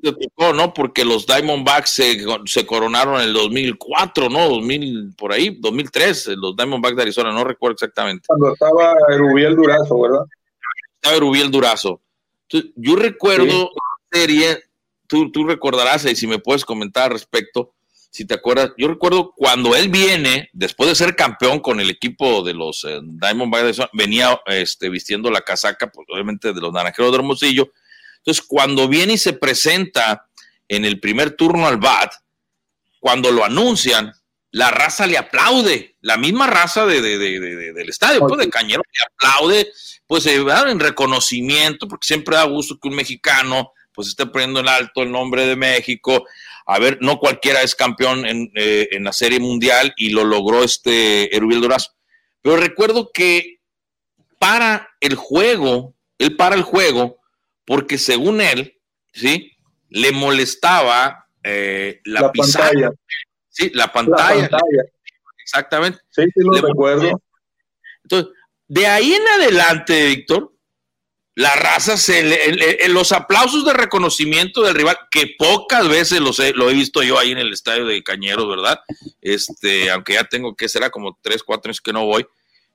Te 0.00 0.12
tocó, 0.12 0.52
¿no? 0.52 0.72
Porque 0.72 1.04
los 1.04 1.26
Diamondbacks 1.26 1.90
se, 1.90 2.24
se, 2.44 2.64
coronaron 2.64 3.16
en 3.16 3.28
el 3.28 3.32
2004, 3.32 4.28
¿no? 4.28 4.48
2000, 4.48 5.14
por 5.16 5.32
ahí, 5.32 5.58
2003, 5.60 6.28
los 6.36 6.54
Diamondbacks 6.54 6.96
de 6.96 7.02
Arizona, 7.02 7.32
no 7.32 7.42
recuerdo 7.42 7.74
exactamente. 7.74 8.24
Cuando 8.28 8.52
estaba 8.52 8.94
Rubiel 9.16 9.56
Durazo, 9.56 10.00
¿verdad? 10.00 10.24
estaba 11.02 11.18
Rubiel 11.18 11.50
Durazo. 11.50 12.00
Entonces, 12.48 12.72
yo 12.76 12.94
recuerdo 12.94 13.70
sí. 13.72 14.20
serie, 14.20 14.62
tú, 15.08 15.32
tú 15.32 15.44
recordarás, 15.44 16.04
y 16.04 16.14
si 16.14 16.28
me 16.28 16.38
puedes 16.38 16.64
comentar 16.64 17.04
al 17.04 17.10
respecto, 17.10 17.74
si 18.16 18.24
te 18.26 18.34
acuerdas, 18.34 18.72
yo 18.78 18.88
recuerdo 18.88 19.32
cuando 19.36 19.76
él 19.76 19.88
viene, 19.88 20.48
después 20.52 20.88
de 20.88 20.94
ser 20.96 21.14
campeón 21.14 21.60
con 21.60 21.80
el 21.80 21.90
equipo 21.90 22.42
de 22.42 22.54
los 22.54 22.84
eh, 22.84 22.98
Diamondbacks, 23.02 23.82
venía 23.92 24.40
este, 24.46 24.88
vistiendo 24.88 25.30
la 25.30 25.42
casaca, 25.42 25.90
pues, 25.90 26.06
obviamente 26.10 26.52
de 26.52 26.60
los 26.60 26.72
Naranjeros 26.72 27.12
de 27.12 27.18
Hermosillo. 27.18 27.72
Entonces, 28.18 28.44
cuando 28.46 28.88
viene 28.88 29.12
y 29.14 29.18
se 29.18 29.34
presenta 29.34 30.28
en 30.68 30.84
el 30.84 30.98
primer 30.98 31.32
turno 31.36 31.66
al 31.68 31.76
BAT, 31.76 32.12
cuando 32.98 33.30
lo 33.30 33.44
anuncian, 33.44 34.12
la 34.50 34.70
raza 34.70 35.06
le 35.06 35.18
aplaude, 35.18 35.96
la 36.00 36.16
misma 36.16 36.46
raza 36.46 36.86
de, 36.86 37.00
de- 37.02 37.18
de- 37.18 37.38
de- 37.40 37.72
del 37.72 37.88
estadio, 37.88 38.20
pues 38.26 38.38
de 38.40 38.50
Cañero 38.50 38.82
le 38.82 39.28
aplaude, 39.28 39.70
pues 40.06 40.22
se 40.22 40.42
dan 40.42 40.68
en 40.68 40.80
reconocimiento, 40.80 41.86
porque 41.86 42.06
siempre 42.06 42.36
da 42.36 42.44
gusto 42.44 42.78
que 42.80 42.88
un 42.88 42.94
mexicano 42.96 43.72
pues 43.92 44.08
esté 44.08 44.26
poniendo 44.26 44.60
en 44.60 44.68
alto 44.68 45.02
el 45.02 45.10
nombre 45.10 45.46
de 45.46 45.56
México. 45.56 46.26
A 46.66 46.78
ver, 46.80 46.98
no 47.00 47.18
cualquiera 47.18 47.62
es 47.62 47.74
campeón 47.74 48.26
en, 48.26 48.50
eh, 48.56 48.88
en 48.90 49.04
la 49.04 49.12
Serie 49.12 49.38
Mundial 49.38 49.94
y 49.96 50.10
lo 50.10 50.24
logró 50.24 50.64
este 50.64 51.34
Erubiel 51.34 51.60
Durazo. 51.60 51.92
Pero 52.42 52.56
recuerdo 52.56 53.10
que 53.12 53.60
para 54.38 54.88
el 55.00 55.14
juego, 55.14 55.94
él 56.18 56.36
para 56.36 56.56
el 56.56 56.62
juego, 56.62 57.18
porque 57.64 57.98
según 57.98 58.40
él, 58.40 58.78
¿sí? 59.12 59.52
Le 59.88 60.12
molestaba 60.12 61.28
eh, 61.44 62.00
la, 62.04 62.22
La 62.22 62.32
pizarra. 62.32 62.66
pantalla. 62.70 62.90
Sí, 63.48 63.70
la 63.72 63.92
pantalla. 63.92 64.48
pantalla. 64.48 64.82
Exactamente. 65.42 66.00
Sí, 66.10 66.22
sí 66.34 66.40
lo 66.42 66.60
recuerdo. 66.60 67.22
Entonces, 68.02 68.32
de 68.68 68.86
ahí 68.86 69.14
en 69.14 69.28
adelante, 69.40 70.08
Víctor, 70.08 70.52
la 71.36 71.54
raza 71.54 71.96
se 71.98 72.22
le, 72.22 72.88
los 72.88 73.12
aplausos 73.12 73.64
de 73.64 73.74
reconocimiento 73.74 74.62
del 74.62 74.74
rival, 74.74 74.98
que 75.10 75.34
pocas 75.38 75.86
veces 75.88 76.20
los 76.20 76.40
he- 76.40 76.54
lo 76.54 76.68
he 76.70 76.74
visto 76.74 77.02
yo 77.02 77.18
ahí 77.18 77.30
en 77.30 77.38
el 77.38 77.52
estadio 77.52 77.84
de 77.86 78.02
Cañeros, 78.02 78.48
¿verdad? 78.48 78.80
Este, 79.20 79.90
aunque 79.90 80.14
ya 80.14 80.24
tengo 80.24 80.56
que 80.56 80.68
será 80.68 80.88
como 80.90 81.18
tres, 81.22 81.42
cuatro 81.42 81.68
años 81.68 81.82
que 81.82 81.92
no 81.92 82.06
voy, 82.06 82.26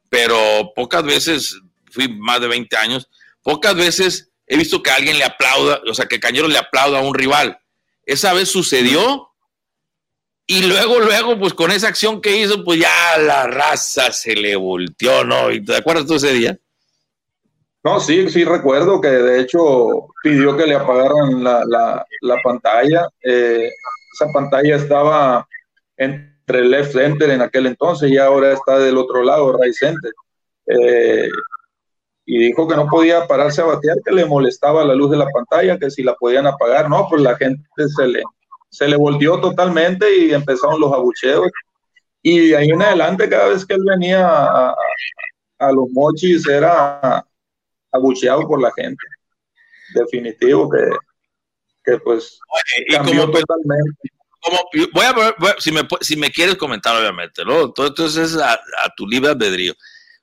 pero 0.10 0.72
pocas 0.76 1.04
veces, 1.04 1.60
fui 1.92 2.08
más 2.08 2.40
de 2.40 2.48
20 2.48 2.78
años, 2.78 3.10
pocas 3.42 3.76
veces 3.76 4.30
he 4.46 4.58
visto 4.58 4.84
que 4.84 4.92
alguien 4.92 5.18
le 5.18 5.24
aplauda, 5.24 5.82
o 5.90 5.94
sea, 5.96 6.06
que 6.06 6.20
Cañeros 6.20 6.52
le 6.52 6.60
aplauda 6.60 7.00
a 7.00 7.04
un 7.04 7.16
rival. 7.16 7.58
Esa 8.06 8.32
vez 8.34 8.50
sucedió. 8.50 9.28
Y 10.46 10.64
luego, 10.64 11.00
luego, 11.00 11.40
pues 11.40 11.54
con 11.54 11.72
esa 11.72 11.88
acción 11.88 12.22
que 12.22 12.36
hizo, 12.38 12.64
pues 12.66 12.80
ya 12.82 13.18
la 13.20 13.48
raza 13.48 14.12
se 14.12 14.36
le 14.36 14.56
volteó, 14.56 15.24
¿no? 15.24 15.50
¿Y 15.52 15.64
¿Te 15.64 15.78
acuerdas 15.78 16.06
tú 16.06 16.16
ese 16.16 16.34
día? 16.34 16.60
No, 17.84 18.00
sí, 18.00 18.30
sí 18.30 18.44
recuerdo 18.46 19.02
que 19.02 19.08
de 19.10 19.40
hecho 19.42 20.08
pidió 20.24 20.56
que 20.56 20.68
le 20.68 20.76
apagaran 20.76 21.44
la, 21.44 21.64
la- 21.66 22.06
la 22.22 22.36
pantalla. 22.44 23.08
Eh, 23.24 23.70
esa 24.14 24.28
pantalla 24.34 24.76
estaba 24.76 25.48
entre 25.98 26.60
el 26.60 26.70
left 26.72 26.92
center 26.94 27.30
en 27.32 27.42
aquel 27.42 27.66
entonces 27.68 28.12
y 28.12 28.18
ahora 28.18 28.54
está 28.54 28.78
del 28.78 28.98
otro 28.98 29.24
lado, 29.24 29.58
right 29.60 29.74
center. 29.74 30.12
Eh, 30.68 31.28
y 32.26 32.38
dijo 32.38 32.68
que 32.68 32.76
no 32.76 32.88
podía 32.88 33.28
pararse 33.28 33.62
a 33.62 33.66
batear, 33.66 33.98
que 34.06 34.14
le 34.14 34.26
molestaba 34.26 34.86
la 34.86 34.94
luz 34.96 35.12
de 35.12 35.18
la 35.18 35.28
pantalla, 35.28 35.78
que 35.80 35.90
si 35.90 36.04
la 36.04 36.14
podían 36.16 36.48
apagar. 36.48 36.88
No, 36.90 37.08
pues 37.10 37.22
la 37.24 37.36
gente 37.36 37.64
se 37.96 38.08
le, 38.08 38.24
se 38.70 38.88
le 38.88 38.96
volteó 38.96 39.42
totalmente 39.42 40.06
y 40.18 40.34
empezaron 40.34 40.80
los 40.80 40.94
abucheos. 40.94 41.48
Y 42.22 42.50
de 42.50 42.58
ahí 42.58 42.70
en 42.70 42.82
adelante, 42.82 43.28
cada 43.30 43.50
vez 43.50 43.66
que 43.66 43.74
él 43.74 43.84
venía 43.90 44.28
a, 44.28 44.76
a- 45.60 45.72
los 45.72 45.90
mochis, 45.92 46.48
era 46.48 47.26
abucheado 47.92 48.48
por 48.48 48.62
la 48.62 48.72
gente. 48.76 49.04
Definitivo 49.94 50.70
que, 50.70 50.80
que 51.84 51.98
pues 52.00 52.40
y 52.88 52.94
cambió 52.94 53.22
como- 53.26 53.40
totalmente. 53.40 54.10
Como, 54.44 54.58
voy 54.94 55.06
a, 55.06 55.12
voy 55.38 55.50
a- 55.52 55.56
si, 55.60 55.72
me, 55.72 55.82
si 56.02 56.16
me 56.16 56.32
quieres 56.32 56.56
comentar, 56.56 56.96
obviamente, 57.00 57.46
¿no? 57.46 57.72
Todo 57.72 57.88
esto 57.88 58.06
es 58.08 58.36
a, 58.38 58.54
a 58.54 58.90
tu 58.96 59.08
libre 59.08 59.30
albedrío. 59.32 59.76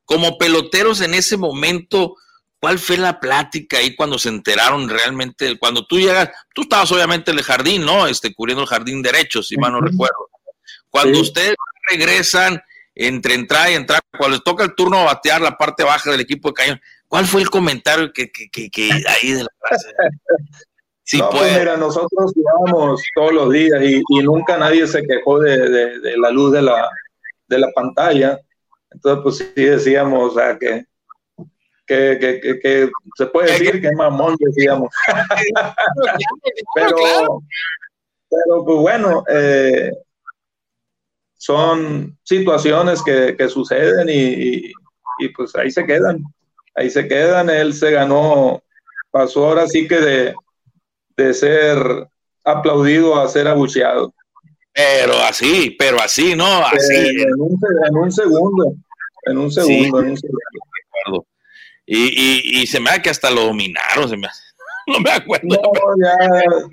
Como 0.04 0.36
peloteros 0.38 1.00
en 1.02 1.14
ese 1.14 1.36
momento, 1.36 2.16
¿cuál 2.58 2.78
fue 2.80 2.96
la 2.96 3.20
plática 3.20 3.78
ahí 3.78 3.94
cuando 3.94 4.18
se 4.18 4.30
enteraron 4.30 4.88
realmente? 4.88 5.56
Cuando 5.58 5.86
tú 5.86 5.98
llegas, 6.00 6.30
tú 6.54 6.62
estabas 6.62 6.90
obviamente 6.90 7.30
en 7.30 7.38
el 7.38 7.44
jardín, 7.44 7.84
¿no? 7.84 8.06
Este, 8.08 8.34
cubriendo 8.34 8.62
el 8.62 8.68
jardín 8.68 9.02
derecho, 9.02 9.42
si 9.42 9.56
mal 9.56 9.70
no 9.72 9.80
recuerdo. 9.80 10.30
Cuando 10.90 11.20
ustedes 11.20 11.54
regresan 11.90 12.60
entre 12.96 13.34
entrar 13.34 13.70
y 13.70 13.74
entrar, 13.74 14.00
cuando 14.18 14.36
les 14.36 14.42
toca 14.42 14.64
el 14.64 14.74
turno 14.74 14.98
a 14.98 15.04
batear 15.04 15.40
la 15.40 15.56
parte 15.56 15.84
baja 15.84 16.10
del 16.10 16.20
equipo 16.20 16.48
de 16.48 16.54
Cañón, 16.54 16.80
¿cuál 17.08 17.26
fue 17.26 17.40
el 17.42 17.50
comentario 17.50 18.12
que, 18.12 18.30
que, 18.30 18.48
que, 18.50 18.70
que 18.70 18.90
ahí 19.08 19.32
de 19.32 19.44
la? 19.44 19.48
Sí, 21.10 21.16
no, 21.20 21.30
pues 21.30 21.40
pues. 21.44 21.58
mira, 21.58 21.74
nosotros 21.78 22.32
jugamos 22.34 23.02
todos 23.14 23.32
los 23.32 23.50
días 23.50 23.80
y, 23.82 24.02
y 24.10 24.22
nunca 24.22 24.58
nadie 24.58 24.86
se 24.86 25.02
quejó 25.02 25.38
de, 25.40 25.56
de- 25.70 26.00
de 26.00 26.18
la 26.18 26.30
luz 26.30 26.52
de 26.52 26.60
la, 26.60 26.86
de 27.46 27.58
la 27.60 27.68
pantalla. 27.74 28.38
Entonces, 28.90 29.22
pues 29.22 29.36
sí 29.38 29.64
decíamos, 29.64 30.32
o 30.32 30.38
sea, 30.38 30.58
que, 30.58 30.84
que, 31.86 32.58
que, 32.62 32.90
se 33.16 33.24
puede 33.24 33.52
decir 33.52 33.80
que 33.80 33.90
mamón, 33.92 34.36
decíamos. 34.38 34.90
pero, 36.74 36.96
pero, 38.28 38.64
pues 38.66 38.78
bueno, 38.78 39.24
eh, 39.30 39.90
son 41.38 42.18
situaciones 42.22 43.02
que, 43.02 43.34
que 43.34 43.48
suceden 43.48 44.10
y, 44.10 44.12
y- 44.12 44.72
y, 45.20 45.28
pues 45.30 45.54
ahí 45.56 45.70
se 45.70 45.86
quedan. 45.86 46.22
Ahí 46.78 46.90
se 46.90 47.08
quedan. 47.08 47.50
Él 47.50 47.74
se 47.74 47.90
ganó, 47.90 48.62
pasó 49.10 49.46
ahora 49.46 49.66
sí 49.66 49.88
que 49.88 49.96
de, 50.00 50.34
de 51.16 51.34
ser 51.34 51.78
aplaudido 52.44 53.20
a 53.20 53.28
ser 53.28 53.48
abucheado. 53.48 54.14
Pero 54.72 55.14
así, 55.24 55.74
pero 55.76 56.00
así, 56.00 56.36
¿no? 56.36 56.46
Así. 56.64 56.94
Eh, 56.94 57.22
en, 57.22 57.40
un, 57.40 57.58
en 57.88 57.96
un 57.96 58.12
segundo, 58.12 58.74
en 59.24 59.38
un 59.38 59.50
segundo, 59.50 59.98
Sí. 60.00 60.04
en 60.04 60.10
un 60.10 60.16
segundo. 60.16 61.26
Y, 61.84 61.98
y, 61.98 62.62
y 62.62 62.66
se 62.66 62.78
me 62.78 62.90
da 62.90 63.02
que 63.02 63.10
hasta 63.10 63.30
lo 63.30 63.46
dominaron, 63.46 64.08
se 64.08 64.16
me 64.16 64.26
hace. 64.28 64.42
No 64.86 65.00
me 65.00 65.10
acuerdo. 65.10 65.46
No, 65.48 65.60
ya 66.02 66.16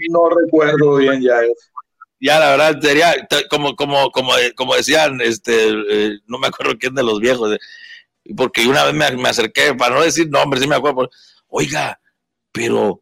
no 0.10 0.30
recuerdo 0.30 0.96
bien 0.98 1.22
ya 1.22 1.42
eso. 1.42 1.70
Ya 2.22 2.40
la 2.40 2.52
verdad 2.52 2.80
sería 2.82 3.14
como, 3.50 3.76
como, 3.76 4.10
como, 4.12 4.32
como 4.56 4.74
decían, 4.76 5.20
este, 5.20 5.68
eh, 5.90 6.20
no 6.28 6.38
me 6.38 6.48
acuerdo 6.48 6.78
quién 6.80 6.96
de 6.96 7.04
los 7.04 7.20
viejos, 7.20 7.54
eh, 7.54 7.60
porque 8.36 8.68
una 8.68 8.84
vez 8.86 8.94
me, 8.94 9.12
me 9.22 9.30
acerqué, 9.30 9.74
para 9.76 9.96
no 9.96 10.02
decir 10.02 10.30
nombres, 10.30 10.62
sí 10.62 10.68
me 10.68 10.76
acuerdo, 10.76 10.98
pero, 10.98 11.10
oiga, 11.48 12.00
pero 12.52 13.02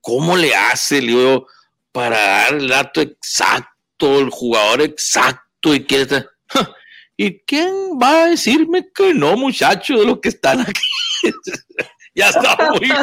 ¿cómo 0.00 0.36
le 0.36 0.54
hace, 0.54 1.00
le 1.00 1.12
digo, 1.12 1.46
para 1.92 2.18
dar 2.18 2.54
el 2.54 2.68
dato 2.68 3.00
exacto, 3.00 4.18
el 4.18 4.30
jugador 4.30 4.82
exacto 4.82 5.74
y 5.74 5.86
estar- 5.86 6.28
¿Y 7.16 7.40
quién 7.40 7.98
va 8.00 8.24
a 8.24 8.26
decirme 8.28 8.88
que 8.94 9.12
no, 9.12 9.36
muchachos, 9.36 9.98
de 9.98 10.06
los 10.06 10.20
que 10.20 10.28
están 10.28 10.60
aquí? 10.60 10.80
ya 12.14 12.28
está 12.28 12.56
muy 12.70 12.78
bien, 12.80 12.96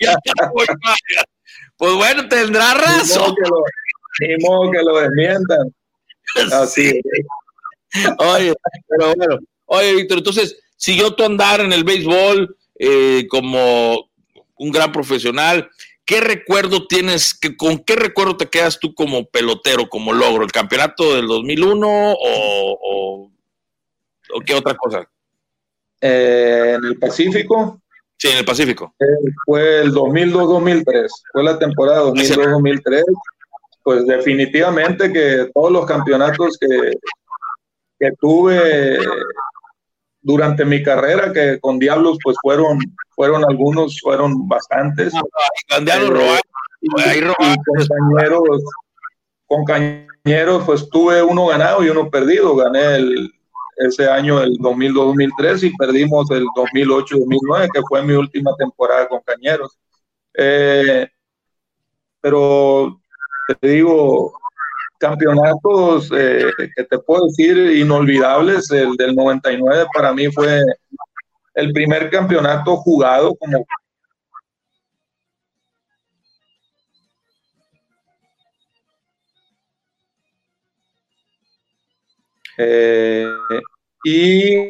ya 0.00 0.12
está 0.12 0.50
muy 0.52 0.66
mal. 0.82 0.96
Pues 1.76 1.94
bueno, 1.94 2.28
tendrá 2.28 2.74
razón. 2.74 3.34
lo, 3.38 3.64
ni 4.20 4.36
modo 4.44 4.70
que 4.70 4.82
lo 4.82 5.00
desmientan. 5.00 5.74
Así. 6.52 7.00
Oye, 8.18 8.54
pero 8.86 9.14
bueno, 9.14 9.38
oye, 9.64 9.94
Víctor, 9.94 10.18
entonces, 10.18 10.58
siguió 10.80 11.14
tu 11.14 11.24
andar 11.24 11.60
en 11.60 11.72
el 11.72 11.84
béisbol 11.84 12.56
eh, 12.78 13.26
como 13.28 14.08
un 14.56 14.70
gran 14.72 14.90
profesional. 14.90 15.70
¿Qué 16.06 16.20
recuerdo 16.20 16.86
tienes, 16.86 17.34
que, 17.34 17.54
con 17.56 17.78
qué 17.78 17.94
recuerdo 17.94 18.36
te 18.36 18.48
quedas 18.48 18.80
tú 18.80 18.94
como 18.94 19.26
pelotero, 19.26 19.88
como 19.88 20.12
logro? 20.12 20.42
¿El 20.42 20.50
campeonato 20.50 21.14
del 21.14 21.26
2001 21.26 21.86
o, 21.86 22.16
o, 22.18 23.30
o 24.34 24.40
qué 24.40 24.54
otra 24.54 24.74
cosa? 24.74 25.08
Eh, 26.00 26.76
en 26.76 26.84
el 26.84 26.98
Pacífico 26.98 27.80
Sí, 28.16 28.28
en 28.28 28.38
el 28.38 28.44
Pacífico. 28.44 28.94
eh, 29.00 29.04
fue 29.46 29.80
el 29.82 29.92
2002-2003, 29.92 31.08
fue 31.32 31.44
la 31.44 31.58
temporada 31.58 32.02
2002-2003. 32.04 33.02
Pues 33.82 34.06
definitivamente 34.06 35.10
que 35.12 35.50
todos 35.54 35.72
los 35.72 35.86
campeonatos 35.86 36.58
que, 36.58 36.92
que 37.98 38.12
tuve 38.20 38.98
durante 40.22 40.64
mi 40.64 40.82
carrera, 40.82 41.32
que 41.32 41.58
con 41.60 41.78
Diablos 41.78 42.18
pues 42.22 42.36
fueron, 42.42 42.78
fueron 43.10 43.44
algunos, 43.44 44.00
fueron 44.00 44.48
bastantes. 44.48 45.12
Con 45.68 45.84
Diablos 45.84 46.40
Eh, 47.06 47.32
Cañeros, 47.88 48.64
con 49.46 49.64
Cañeros 49.64 50.64
pues 50.64 50.88
tuve 50.90 51.22
uno 51.22 51.46
ganado 51.46 51.84
y 51.84 51.90
uno 51.90 52.10
perdido. 52.10 52.56
Gané 52.56 52.96
el, 52.96 53.30
ese 53.76 54.08
año 54.08 54.40
el 54.40 54.58
2002-2003 54.58 55.64
y 55.64 55.76
perdimos 55.76 56.30
el 56.30 56.44
2008-2009, 56.54 57.68
que 57.72 57.80
fue 57.88 58.02
mi 58.02 58.14
última 58.14 58.54
temporada 58.56 59.08
con 59.08 59.20
Cañeros. 59.20 59.78
Eh, 60.34 61.08
pero 62.20 63.00
te 63.60 63.68
digo, 63.68 64.32
campeonatos 65.00 66.10
eh, 66.14 66.52
que 66.76 66.84
te 66.84 66.98
puedo 66.98 67.26
decir 67.26 67.56
inolvidables, 67.76 68.70
el 68.70 68.96
del 68.96 69.16
99 69.16 69.86
para 69.94 70.12
mí 70.12 70.30
fue 70.30 70.60
el 71.54 71.72
primer 71.72 72.10
campeonato 72.10 72.76
jugado 72.76 73.34
como 73.34 73.64
Eh, 82.62 83.26
y 84.04 84.68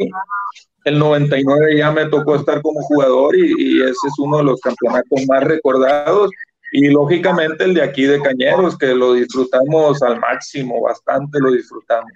el 0.84 0.98
99 0.98 1.76
ya 1.76 1.90
me 1.90 2.06
tocó 2.06 2.36
estar 2.36 2.62
como 2.62 2.80
jugador 2.82 3.34
y, 3.34 3.52
y 3.58 3.82
ese 3.82 3.90
es 3.90 4.18
uno 4.18 4.36
de 4.38 4.44
los 4.44 4.60
campeonatos 4.60 5.26
más 5.26 5.42
recordados 5.42 6.30
y 6.72 6.88
lógicamente 6.88 7.64
el 7.64 7.74
de 7.74 7.82
aquí 7.82 8.04
de 8.04 8.20
Cañeros, 8.20 8.78
que 8.78 8.94
lo 8.94 9.14
disfrutamos 9.14 10.02
al 10.02 10.20
máximo, 10.20 10.80
bastante 10.82 11.38
lo 11.40 11.52
disfrutamos. 11.52 12.12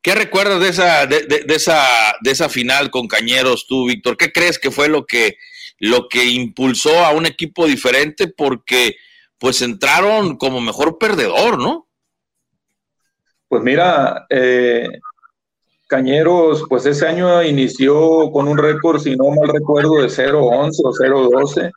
¿Qué 0.00 0.14
recuerdas 0.14 0.60
de 0.60 0.68
esa, 0.68 1.06
de, 1.06 1.22
de, 1.26 1.54
esa, 1.54 1.84
de 2.22 2.30
esa 2.30 2.48
final 2.48 2.90
con 2.90 3.08
Cañeros 3.08 3.66
tú, 3.66 3.86
Víctor? 3.86 4.16
¿Qué 4.16 4.30
crees 4.30 4.58
que 4.58 4.70
fue 4.70 4.88
lo 4.88 5.04
que, 5.04 5.36
lo 5.78 6.08
que 6.08 6.24
impulsó 6.24 7.04
a 7.04 7.10
un 7.10 7.26
equipo 7.26 7.66
diferente? 7.66 8.28
Porque 8.28 8.96
pues 9.38 9.62
entraron 9.62 10.36
como 10.36 10.60
mejor 10.60 10.98
perdedor, 10.98 11.58
¿no? 11.58 11.88
Pues 13.48 13.62
mira, 13.62 14.26
eh, 14.30 14.88
Cañeros, 15.88 16.64
pues 16.68 16.84
ese 16.86 17.06
año 17.06 17.42
inició 17.42 18.30
con 18.32 18.48
un 18.48 18.58
récord, 18.58 19.00
si 19.00 19.14
no 19.14 19.30
mal 19.30 19.48
recuerdo, 19.48 20.02
de 20.02 20.08
0-11 20.08 20.70
o 20.84 20.92
0-12. 20.92 21.70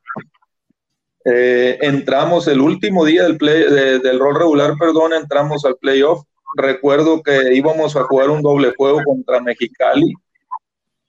Eh, 1.26 1.78
entramos 1.82 2.48
el 2.48 2.62
último 2.62 3.04
día 3.06 3.24
del, 3.24 3.38
play, 3.38 3.64
del 4.00 4.20
rol 4.20 4.36
regular, 4.36 4.74
perdón, 4.80 5.14
entramos 5.14 5.66
al 5.66 5.76
playoff. 5.76 6.24
Recuerdo 6.56 7.22
que 7.22 7.54
íbamos 7.54 7.96
a 7.96 8.04
jugar 8.04 8.30
un 8.30 8.42
doble 8.42 8.74
juego 8.76 9.02
contra 9.04 9.40
Mexicali 9.40 10.14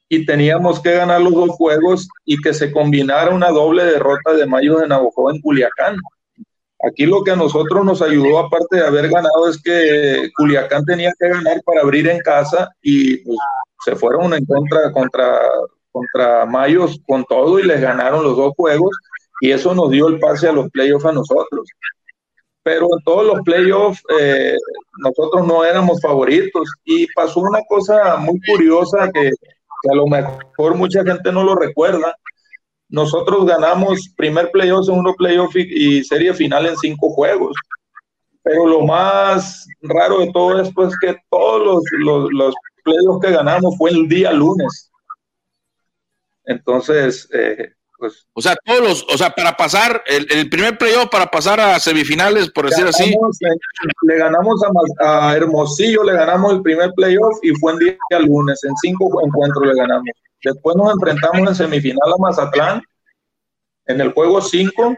y 0.08 0.26
teníamos 0.26 0.80
que 0.80 0.92
ganar 0.92 1.20
los 1.20 1.32
dos 1.32 1.50
juegos 1.50 2.08
y 2.24 2.36
que 2.42 2.52
se 2.52 2.72
combinara 2.72 3.34
una 3.34 3.50
doble 3.50 3.84
derrota 3.84 4.34
de 4.34 4.44
Mayo 4.44 4.78
de 4.78 4.88
Navajo 4.88 5.30
en 5.30 5.40
Culiacán. 5.40 5.96
Aquí 6.82 7.06
lo 7.06 7.22
que 7.22 7.30
a 7.30 7.36
nosotros 7.36 7.84
nos 7.84 8.02
ayudó, 8.02 8.38
aparte 8.38 8.76
de 8.76 8.86
haber 8.86 9.08
ganado, 9.08 9.48
es 9.48 9.62
que 9.62 10.30
Culiacán 10.36 10.84
tenía 10.84 11.12
que 11.18 11.28
ganar 11.28 11.62
para 11.64 11.82
abrir 11.82 12.08
en 12.08 12.18
casa 12.20 12.68
y 12.82 13.18
pues, 13.18 13.38
se 13.84 13.94
fueron 13.94 14.34
en 14.34 14.44
contra 14.44 14.90
contra, 14.92 15.40
contra 15.92 16.44
Mayos 16.44 17.00
con 17.06 17.24
todo 17.24 17.60
y 17.60 17.62
les 17.62 17.80
ganaron 17.80 18.24
los 18.24 18.36
dos 18.36 18.52
juegos 18.56 18.90
y 19.40 19.50
eso 19.50 19.74
nos 19.74 19.90
dio 19.90 20.08
el 20.08 20.18
pase 20.18 20.48
a 20.48 20.52
los 20.52 20.70
playoffs 20.70 21.06
a 21.06 21.12
nosotros. 21.12 21.68
Pero 22.62 22.84
en 22.84 23.04
todos 23.04 23.26
los 23.26 23.40
playoffs 23.42 24.02
eh, 24.20 24.56
nosotros 24.98 25.46
no 25.46 25.64
éramos 25.64 26.00
favoritos 26.00 26.68
y 26.84 27.06
pasó 27.14 27.40
una 27.40 27.60
cosa 27.68 28.16
muy 28.18 28.38
curiosa 28.46 29.10
que, 29.12 29.30
que 29.30 29.90
a 29.90 29.94
lo 29.94 30.06
mejor 30.06 30.74
mucha 30.74 31.02
gente 31.02 31.32
no 31.32 31.42
lo 31.42 31.54
recuerda 31.54 32.14
nosotros 32.90 33.46
ganamos 33.46 34.08
primer 34.16 34.50
playoff, 34.50 34.86
segundo 34.86 35.14
playoff 35.14 35.54
y, 35.54 36.02
serie 36.04 36.34
final 36.34 36.66
en 36.66 36.76
cinco 36.76 37.10
juegos. 37.10 37.56
Pero 38.42 38.66
lo 38.66 38.80
más 38.82 39.66
raro 39.82 40.20
de 40.20 40.32
todo 40.32 40.60
esto 40.60 40.86
es 40.86 40.94
que 40.98 41.16
todos 41.30 41.62
los, 41.62 41.82
los, 41.98 42.32
los 42.32 42.54
playoffs 42.82 43.24
que 43.24 43.32
ganamos 43.32 43.76
fue 43.78 43.90
el 43.90 44.08
día 44.08 44.32
lunes. 44.32 44.90
Entonces, 46.44 47.28
eh, 47.32 47.72
pues. 48.00 48.26
O 48.32 48.42
sea, 48.42 48.56
todos 48.64 48.80
los, 48.80 49.06
o 49.14 49.16
sea, 49.16 49.30
para 49.30 49.56
pasar, 49.56 50.02
el, 50.06 50.50
primer 50.50 50.76
playoff 50.76 51.08
para 51.10 51.26
pasar 51.26 51.60
a 51.60 51.78
semifinales, 51.78 52.50
por 52.50 52.68
decir 52.68 52.86
así. 52.86 53.14
Le 54.02 54.16
ganamos 54.16 54.60
a, 54.98 55.28
a, 55.28 55.36
Hermosillo, 55.36 56.02
le 56.02 56.14
ganamos 56.14 56.54
el 56.54 56.62
primer 56.62 56.90
playoff 56.96 57.38
y 57.42 57.50
fue 57.50 57.74
en 57.74 57.78
día 57.78 57.96
lunes, 58.18 58.64
en 58.64 58.74
cinco 58.82 59.08
encuentros 59.24 59.66
le 59.66 59.74
ganamos. 59.74 60.06
Después 60.42 60.74
nos 60.74 60.92
enfrentamos 60.94 61.48
en 61.48 61.54
semifinal 61.54 62.12
a 62.12 62.16
Mazatlán 62.18 62.82
en 63.90 64.00
el 64.00 64.12
juego 64.12 64.40
5 64.40 64.94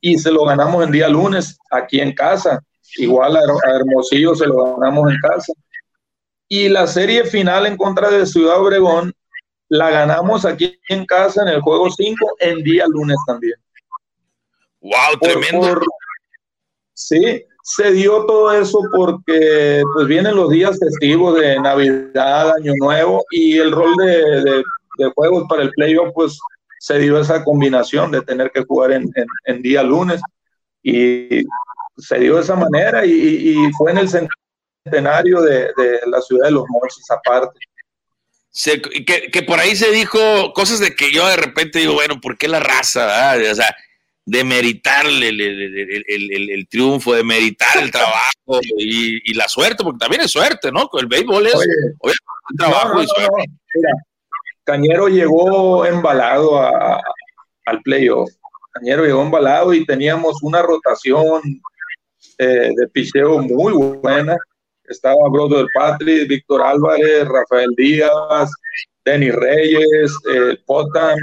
y 0.00 0.18
se 0.18 0.30
lo 0.30 0.44
ganamos 0.44 0.84
en 0.84 0.92
día 0.92 1.08
lunes 1.08 1.58
aquí 1.70 2.00
en 2.00 2.14
casa. 2.14 2.62
Igual 2.96 3.36
a 3.36 3.70
Hermosillo 3.76 4.34
se 4.34 4.46
lo 4.46 4.76
ganamos 4.76 5.10
en 5.10 5.18
casa. 5.20 5.52
Y 6.48 6.68
la 6.68 6.86
serie 6.86 7.24
final 7.24 7.66
en 7.66 7.76
contra 7.76 8.10
de 8.10 8.26
Ciudad 8.26 8.60
Obregón 8.60 9.12
la 9.70 9.88
ganamos 9.88 10.44
aquí 10.44 10.78
en 10.88 11.06
casa 11.06 11.42
en 11.42 11.48
el 11.48 11.60
juego 11.62 11.90
5 11.90 12.36
en 12.40 12.62
día 12.62 12.84
lunes 12.88 13.16
también. 13.26 13.54
¡Wow! 14.80 15.18
Tremendo. 15.20 15.80
sí, 16.92 17.44
se 17.62 17.92
dio 17.92 18.26
todo 18.26 18.52
eso 18.52 18.80
porque 18.94 19.82
pues 19.94 20.06
vienen 20.08 20.34
los 20.34 20.50
días 20.50 20.78
festivos 20.78 21.38
de 21.38 21.60
Navidad, 21.60 22.52
Año 22.56 22.72
Nuevo 22.80 23.24
y 23.30 23.58
el 23.58 23.70
rol 23.70 23.94
de, 23.96 24.42
de, 24.98 25.10
juegos 25.14 25.44
para 25.48 25.62
el 25.62 25.70
playoff 25.70 26.10
pues 26.14 26.38
se 26.78 26.98
dio 26.98 27.18
esa 27.20 27.44
combinación 27.44 28.10
de 28.10 28.22
tener 28.22 28.50
que 28.50 28.64
jugar 28.64 28.92
en, 28.92 29.10
en, 29.44 29.62
día 29.62 29.82
lunes 29.82 30.20
y 30.82 31.42
se 31.96 32.18
dio 32.18 32.36
de 32.36 32.42
esa 32.42 32.56
manera 32.56 33.06
y, 33.06 33.12
y 33.12 33.72
fue 33.78 33.92
en 33.92 33.98
el 33.98 34.08
centenario 34.08 35.42
de, 35.42 35.70
de, 35.76 36.00
la 36.06 36.20
ciudad 36.20 36.46
de 36.46 36.52
los 36.52 36.64
Mochis 36.68 37.10
aparte. 37.10 37.58
Que, 38.52 39.30
que, 39.30 39.42
por 39.42 39.58
ahí 39.60 39.76
se 39.76 39.90
dijo 39.90 40.52
cosas 40.54 40.80
de 40.80 40.94
que 40.94 41.12
yo 41.12 41.26
de 41.28 41.36
repente 41.36 41.78
digo, 41.78 41.94
bueno, 41.94 42.20
¿por 42.20 42.36
qué 42.36 42.48
la 42.48 42.60
raza? 42.60 43.34
O 43.50 43.54
sea, 43.54 43.74
de 44.26 44.44
meritarle 44.44 45.28
el, 45.28 45.40
el, 45.40 46.50
el, 46.50 46.68
triunfo, 46.68 47.14
de 47.14 47.24
meritar 47.24 47.78
el 47.78 47.90
trabajo 47.90 48.60
y, 48.76 49.34
la 49.34 49.48
suerte, 49.48 49.82
porque 49.82 49.98
también 49.98 50.22
es 50.22 50.30
suerte, 50.30 50.70
¿no? 50.70 50.88
El 50.98 51.06
béisbol 51.06 51.46
es 51.46 51.54
trabajo 52.56 53.02
y 53.02 53.06
suerte. 53.06 53.50
Cañero 54.64 55.08
llegó 55.08 55.86
embalado 55.86 56.60
a, 56.60 57.00
al 57.66 57.82
playoff. 57.82 58.30
Cañero 58.72 59.04
llegó 59.04 59.22
embalado 59.22 59.74
y 59.74 59.84
teníamos 59.84 60.42
una 60.42 60.62
rotación 60.62 61.42
eh, 62.38 62.70
de 62.76 62.88
picheo 62.92 63.38
muy 63.38 63.72
buena. 63.72 64.36
Estaba 64.90 65.28
Brodo 65.30 65.66
Patrick, 65.74 66.28
Víctor 66.28 66.62
Álvarez, 66.62 67.26
Rafael 67.26 67.70
Díaz, 67.76 68.50
Denis 69.04 69.34
Reyes, 69.34 70.12
eh, 70.30 70.58
Potan, 70.66 71.16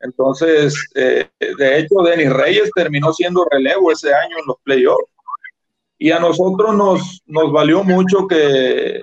entonces, 0.00 0.74
eh, 0.94 1.28
de 1.40 1.78
hecho, 1.78 2.02
Denis 2.04 2.32
Reyes 2.32 2.70
terminó 2.74 3.12
siendo 3.12 3.44
relevo 3.50 3.90
ese 3.90 4.14
año 4.14 4.38
en 4.38 4.46
los 4.46 4.56
playoffs. 4.62 5.10
Y 5.98 6.12
a 6.12 6.20
nosotros 6.20 6.74
nos, 6.76 7.22
nos 7.26 7.50
valió 7.50 7.82
mucho 7.82 8.28
que, 8.28 9.00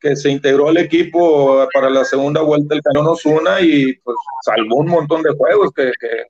que 0.00 0.16
se 0.16 0.30
integró 0.30 0.70
el 0.70 0.78
equipo 0.78 1.66
para 1.74 1.90
la 1.90 2.04
segunda 2.04 2.40
vuelta 2.40 2.74
del 2.74 2.82
Cañón 2.82 3.08
Osuna 3.08 3.60
y 3.60 3.92
pues 3.98 4.16
salvó 4.42 4.76
un 4.76 4.88
montón 4.88 5.22
de 5.22 5.34
juegos 5.36 5.70
que, 5.74 5.92
que, 6.00 6.24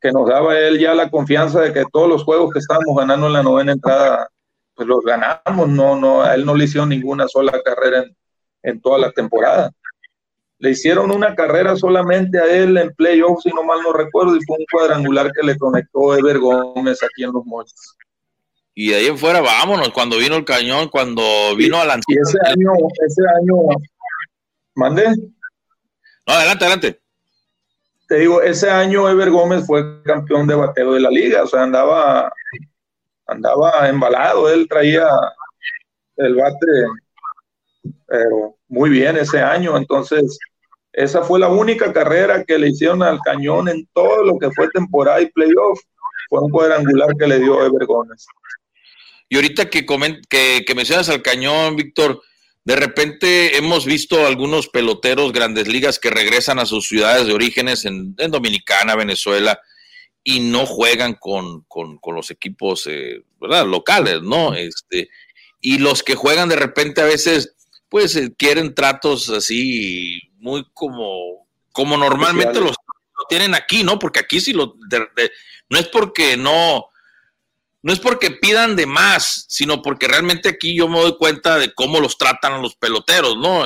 que, 0.00 0.10
nos 0.10 0.28
daba 0.28 0.58
él 0.58 0.80
ya 0.80 0.92
la 0.94 1.08
confianza 1.08 1.60
de 1.60 1.72
que 1.72 1.84
todos 1.92 2.08
los 2.08 2.24
juegos 2.24 2.52
que 2.52 2.58
estábamos 2.58 2.96
ganando 2.96 3.28
en 3.28 3.32
la 3.34 3.44
novena 3.44 3.72
entrada, 3.72 4.28
pues 4.80 4.88
los 4.88 5.04
ganamos, 5.04 5.68
no, 5.68 5.94
no, 5.94 6.22
a 6.22 6.34
él 6.34 6.46
no 6.46 6.54
le 6.54 6.64
hicieron 6.64 6.88
ninguna 6.88 7.28
sola 7.28 7.60
carrera 7.62 7.98
en, 7.98 8.16
en 8.62 8.80
toda 8.80 8.98
la 8.98 9.12
temporada. 9.12 9.70
Le 10.58 10.70
hicieron 10.70 11.10
una 11.10 11.34
carrera 11.34 11.76
solamente 11.76 12.38
a 12.38 12.46
él 12.46 12.78
en 12.78 12.94
playoffs, 12.94 13.42
si 13.42 13.50
no 13.50 13.62
mal 13.62 13.82
no 13.82 13.92
recuerdo, 13.92 14.34
y 14.34 14.40
fue 14.46 14.56
un 14.58 14.64
cuadrangular 14.72 15.32
que 15.32 15.46
le 15.46 15.58
conectó 15.58 16.16
Ever 16.16 16.38
Gómez 16.38 17.02
aquí 17.02 17.24
en 17.24 17.32
los 17.32 17.44
Mochis. 17.44 17.94
Y 18.74 18.88
de 18.88 18.96
ahí 18.96 19.06
en 19.08 19.18
fuera, 19.18 19.42
vámonos, 19.42 19.90
cuando 19.90 20.16
vino 20.16 20.36
el 20.36 20.46
cañón, 20.46 20.88
cuando 20.88 21.22
vino 21.58 21.78
a 21.78 21.84
lanzar. 21.84 22.04
Y 22.08 22.18
ese 22.18 22.38
año, 22.46 22.70
ese 23.06 23.22
año, 23.38 23.56
mande. 24.76 25.08
No, 26.26 26.32
adelante, 26.32 26.64
adelante. 26.64 27.00
Te 28.08 28.20
digo, 28.20 28.40
ese 28.40 28.70
año 28.70 29.10
Ever 29.10 29.28
Gómez 29.28 29.66
fue 29.66 30.02
campeón 30.04 30.46
de 30.46 30.54
bateo 30.54 30.94
de 30.94 31.00
la 31.00 31.10
liga, 31.10 31.42
o 31.42 31.46
sea, 31.46 31.64
andaba, 31.64 32.32
andaba 33.30 33.88
embalado, 33.88 34.50
él 34.50 34.66
traía 34.68 35.08
el 36.16 36.34
bate, 36.34 36.66
pero 38.06 38.56
muy 38.68 38.90
bien 38.90 39.16
ese 39.16 39.40
año, 39.40 39.76
entonces 39.76 40.38
esa 40.92 41.22
fue 41.22 41.38
la 41.38 41.48
única 41.48 41.92
carrera 41.92 42.44
que 42.44 42.58
le 42.58 42.68
hicieron 42.68 43.02
al 43.02 43.20
cañón 43.20 43.68
en 43.68 43.88
todo 43.92 44.24
lo 44.24 44.38
que 44.38 44.50
fue 44.50 44.68
temporada 44.70 45.20
y 45.20 45.30
playoff. 45.30 45.80
Fue 46.28 46.40
un 46.40 46.50
cuadrangular 46.50 47.08
que 47.18 47.26
le 47.26 47.38
dio 47.38 47.64
Ever 47.64 47.86
Gómez. 47.86 48.26
Y 49.28 49.36
ahorita 49.36 49.70
que, 49.70 49.86
que, 50.28 50.64
que 50.66 50.74
mencionas 50.74 51.08
al 51.08 51.22
cañón, 51.22 51.76
Víctor, 51.76 52.20
de 52.64 52.76
repente 52.76 53.56
hemos 53.56 53.86
visto 53.86 54.26
algunos 54.26 54.68
peloteros 54.68 55.32
grandes 55.32 55.66
ligas 55.66 55.98
que 55.98 56.10
regresan 56.10 56.58
a 56.58 56.66
sus 56.66 56.86
ciudades 56.86 57.26
de 57.26 57.32
orígenes 57.32 57.84
en, 57.84 58.14
Dominicana, 58.16 58.96
Venezuela, 58.96 59.58
y 60.22 60.40
no 60.40 60.66
juegan 60.66 61.14
con, 61.14 61.62
con, 61.62 61.98
con 61.98 62.14
los 62.14 62.30
equipos 62.30 62.86
eh, 62.86 63.24
¿verdad? 63.40 63.66
locales, 63.66 64.22
¿no? 64.22 64.54
Este, 64.54 65.08
y 65.60 65.78
los 65.78 66.02
que 66.02 66.14
juegan 66.14 66.48
de 66.48 66.56
repente 66.56 67.00
a 67.00 67.06
veces, 67.06 67.54
pues 67.88 68.16
eh, 68.16 68.32
quieren 68.36 68.74
tratos 68.74 69.30
así 69.30 70.20
muy 70.38 70.66
como, 70.74 71.46
como 71.72 71.96
normalmente 71.96 72.60
los, 72.60 72.70
lo 72.70 73.26
tienen 73.28 73.54
aquí, 73.54 73.82
¿no? 73.82 73.98
Porque 73.98 74.20
aquí 74.20 74.40
sí 74.40 74.52
lo, 74.52 74.76
no 75.68 75.78
es 75.78 75.88
porque 75.88 76.36
no, 76.36 76.86
no 77.82 77.92
es 77.92 78.00
porque 78.00 78.30
pidan 78.30 78.76
de 78.76 78.86
más, 78.86 79.46
sino 79.48 79.80
porque 79.80 80.08
realmente 80.08 80.50
aquí 80.50 80.76
yo 80.76 80.88
me 80.88 81.00
doy 81.00 81.16
cuenta 81.16 81.58
de 81.58 81.72
cómo 81.74 82.00
los 82.00 82.18
tratan 82.18 82.54
a 82.54 82.58
los 82.58 82.76
peloteros, 82.76 83.36
¿no? 83.36 83.64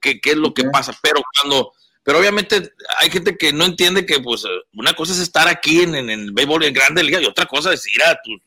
¿Qué, 0.00 0.20
qué 0.20 0.30
es 0.30 0.36
lo 0.36 0.54
que 0.54 0.64
pasa? 0.64 0.96
Pero 1.02 1.20
cuando, 1.40 1.72
pero 2.08 2.20
obviamente 2.20 2.72
hay 3.00 3.10
gente 3.10 3.36
que 3.36 3.52
no 3.52 3.66
entiende 3.66 4.06
que 4.06 4.18
pues 4.18 4.42
una 4.72 4.94
cosa 4.94 5.12
es 5.12 5.18
estar 5.18 5.46
aquí 5.46 5.82
en, 5.82 5.94
en 5.94 6.08
el 6.08 6.32
béisbol 6.32 6.64
en 6.64 6.72
grande 6.72 7.02
liga 7.02 7.20
y 7.20 7.26
otra 7.26 7.44
cosa 7.44 7.74
es 7.74 7.86
ir 7.86 8.02
a 8.02 8.18
tus, 8.24 8.40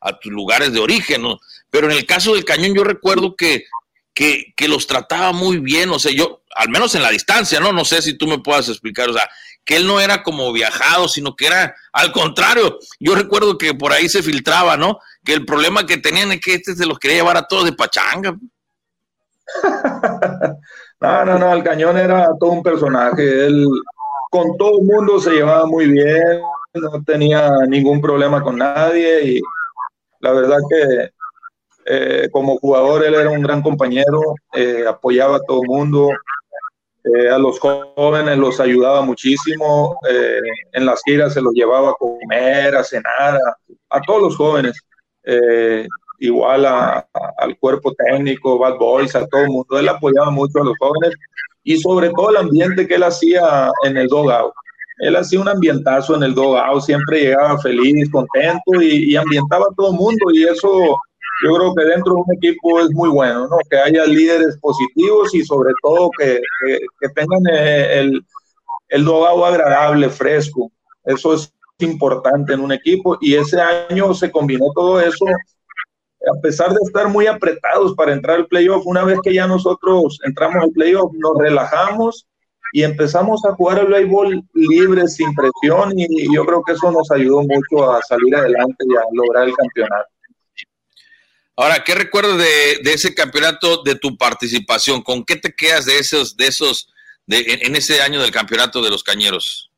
a 0.00 0.18
tus 0.18 0.32
lugares 0.32 0.72
de 0.72 0.80
origen, 0.80 1.20
¿no? 1.20 1.38
Pero 1.68 1.90
en 1.90 1.98
el 1.98 2.06
caso 2.06 2.32
del 2.32 2.46
cañón 2.46 2.74
yo 2.74 2.84
recuerdo 2.84 3.36
que 3.36 3.66
que, 4.14 4.54
que, 4.56 4.66
los 4.66 4.86
trataba 4.86 5.32
muy 5.32 5.58
bien, 5.58 5.90
o 5.90 5.98
sea, 5.98 6.10
yo, 6.10 6.42
al 6.56 6.70
menos 6.70 6.94
en 6.94 7.02
la 7.02 7.10
distancia, 7.10 7.60
¿no? 7.60 7.70
No 7.70 7.84
sé 7.84 8.00
si 8.00 8.16
tú 8.16 8.26
me 8.26 8.38
puedas 8.38 8.70
explicar, 8.70 9.10
o 9.10 9.12
sea, 9.12 9.28
que 9.62 9.76
él 9.76 9.86
no 9.86 10.00
era 10.00 10.22
como 10.22 10.50
viajado, 10.50 11.06
sino 11.06 11.36
que 11.36 11.48
era 11.48 11.74
al 11.92 12.12
contrario. 12.12 12.78
Yo 12.98 13.14
recuerdo 13.14 13.58
que 13.58 13.74
por 13.74 13.92
ahí 13.92 14.08
se 14.08 14.22
filtraba, 14.22 14.78
¿no? 14.78 15.00
Que 15.22 15.34
el 15.34 15.44
problema 15.44 15.84
que 15.84 15.98
tenían 15.98 16.32
es 16.32 16.40
que 16.40 16.54
este 16.54 16.74
se 16.74 16.86
los 16.86 16.98
quería 16.98 17.18
llevar 17.18 17.36
a 17.36 17.46
todos 17.46 17.66
de 17.66 17.72
pachanga. 17.72 18.38
no, 21.00 21.24
no, 21.24 21.38
no, 21.38 21.52
el 21.52 21.62
cañón 21.62 21.98
era 21.98 22.28
todo 22.38 22.50
un 22.50 22.62
personaje. 22.62 23.46
Él 23.46 23.66
con 24.30 24.56
todo 24.56 24.78
el 24.80 24.86
mundo 24.86 25.20
se 25.20 25.30
llevaba 25.32 25.66
muy 25.66 25.88
bien, 25.88 26.40
no 26.74 27.04
tenía 27.04 27.50
ningún 27.68 28.00
problema 28.00 28.42
con 28.42 28.56
nadie 28.56 29.24
y 29.24 29.40
la 30.20 30.32
verdad 30.32 30.56
que 30.70 31.10
eh, 31.84 32.28
como 32.32 32.56
jugador 32.58 33.04
él 33.04 33.14
era 33.14 33.28
un 33.28 33.42
gran 33.42 33.60
compañero, 33.60 34.20
eh, 34.54 34.84
apoyaba 34.88 35.36
a 35.36 35.40
todo 35.40 35.60
el 35.62 35.68
mundo, 35.68 36.08
eh, 37.04 37.28
a 37.28 37.38
los 37.38 37.58
jóvenes 37.58 38.38
los 38.38 38.60
ayudaba 38.60 39.02
muchísimo, 39.02 39.98
en 40.72 40.86
las 40.86 41.02
giras 41.04 41.34
se 41.34 41.42
los 41.42 41.52
llevaba 41.52 41.90
a 41.90 41.94
comer, 41.94 42.76
a 42.76 42.84
cenar, 42.84 43.38
a, 43.90 44.00
todos 44.00 44.22
los 44.22 44.36
jóvenes, 44.36 44.80
igual 46.22 46.64
al 46.64 47.58
cuerpo 47.58 47.92
técnico, 47.94 48.58
Bad 48.58 48.78
Boys, 48.78 49.14
a 49.14 49.26
todo 49.26 49.42
el 49.42 49.48
mundo, 49.48 49.78
él 49.78 49.88
apoyaba 49.88 50.30
mucho 50.30 50.60
a 50.60 50.64
los 50.64 50.74
jóvenes 50.78 51.16
y 51.64 51.78
sobre 51.78 52.10
todo 52.10 52.30
el 52.30 52.36
ambiente 52.36 52.86
que 52.86 52.94
él 52.94 53.02
hacía 53.02 53.70
en 53.84 53.96
el 53.96 54.08
dogout. 54.08 54.52
Él 54.98 55.16
hacía 55.16 55.40
un 55.40 55.48
ambientazo 55.48 56.14
en 56.14 56.22
el 56.22 56.34
dogout, 56.34 56.82
siempre 56.82 57.22
llegaba 57.22 57.58
feliz, 57.58 58.08
contento 58.10 58.80
y, 58.80 59.12
y 59.12 59.16
ambientaba 59.16 59.64
a 59.64 59.74
todo 59.74 59.90
el 59.90 59.96
mundo 59.96 60.26
y 60.32 60.44
eso 60.44 60.96
yo 61.44 61.56
creo 61.56 61.74
que 61.74 61.84
dentro 61.84 62.14
de 62.14 62.20
un 62.20 62.36
equipo 62.36 62.80
es 62.80 62.90
muy 62.92 63.08
bueno, 63.08 63.48
¿no? 63.48 63.56
Que 63.68 63.76
haya 63.76 64.04
líderes 64.04 64.56
positivos 64.60 65.34
y 65.34 65.44
sobre 65.44 65.72
todo 65.82 66.08
que, 66.16 66.40
que, 67.00 67.08
tengan 67.16 67.42
eh, 67.52 67.98
el, 67.98 68.24
el 68.90 69.08
agradable, 69.08 70.08
fresco. 70.08 70.70
Eso 71.04 71.34
es 71.34 71.52
importante 71.78 72.52
en 72.52 72.60
un 72.60 72.70
equipo 72.70 73.18
y 73.20 73.34
ese 73.34 73.60
año 73.60 74.14
se 74.14 74.30
combinó 74.30 74.66
todo 74.74 75.00
eso. 75.00 75.24
A 76.30 76.40
pesar 76.40 76.70
de 76.70 76.78
estar 76.84 77.08
muy 77.08 77.26
apretados 77.26 77.94
para 77.94 78.12
entrar 78.12 78.36
al 78.36 78.46
playoff, 78.46 78.86
una 78.86 79.04
vez 79.04 79.18
que 79.22 79.34
ya 79.34 79.46
nosotros 79.46 80.18
entramos 80.24 80.62
al 80.62 80.70
playoff, 80.70 81.12
nos 81.14 81.32
relajamos 81.38 82.26
y 82.72 82.84
empezamos 82.84 83.44
a 83.44 83.54
jugar 83.54 83.80
el 83.80 83.88
béisbol 83.88 84.42
libre, 84.54 85.06
sin 85.08 85.34
presión, 85.34 85.92
y 85.96 86.34
yo 86.34 86.44
creo 86.46 86.62
que 86.62 86.72
eso 86.72 86.90
nos 86.90 87.10
ayudó 87.10 87.42
mucho 87.42 87.92
a 87.92 88.00
salir 88.02 88.34
adelante 88.34 88.84
y 88.88 88.96
a 88.96 89.02
lograr 89.12 89.48
el 89.48 89.54
campeonato. 89.54 90.08
Ahora, 91.56 91.84
¿qué 91.84 91.94
recuerdas 91.94 92.38
de, 92.38 92.92
ese 92.92 93.14
campeonato, 93.14 93.82
de 93.82 93.94
tu 93.94 94.16
participación? 94.16 95.02
¿Con 95.02 95.24
qué 95.24 95.36
te 95.36 95.54
quedas 95.54 95.84
de 95.84 95.98
esos, 95.98 96.36
de 96.36 96.46
esos, 96.46 96.88
de, 97.26 97.60
en, 97.62 97.76
ese 97.76 98.00
año 98.00 98.22
del 98.22 98.30
campeonato 98.30 98.80
de 98.80 98.90
los 98.90 99.04
Cañeros? 99.04 99.70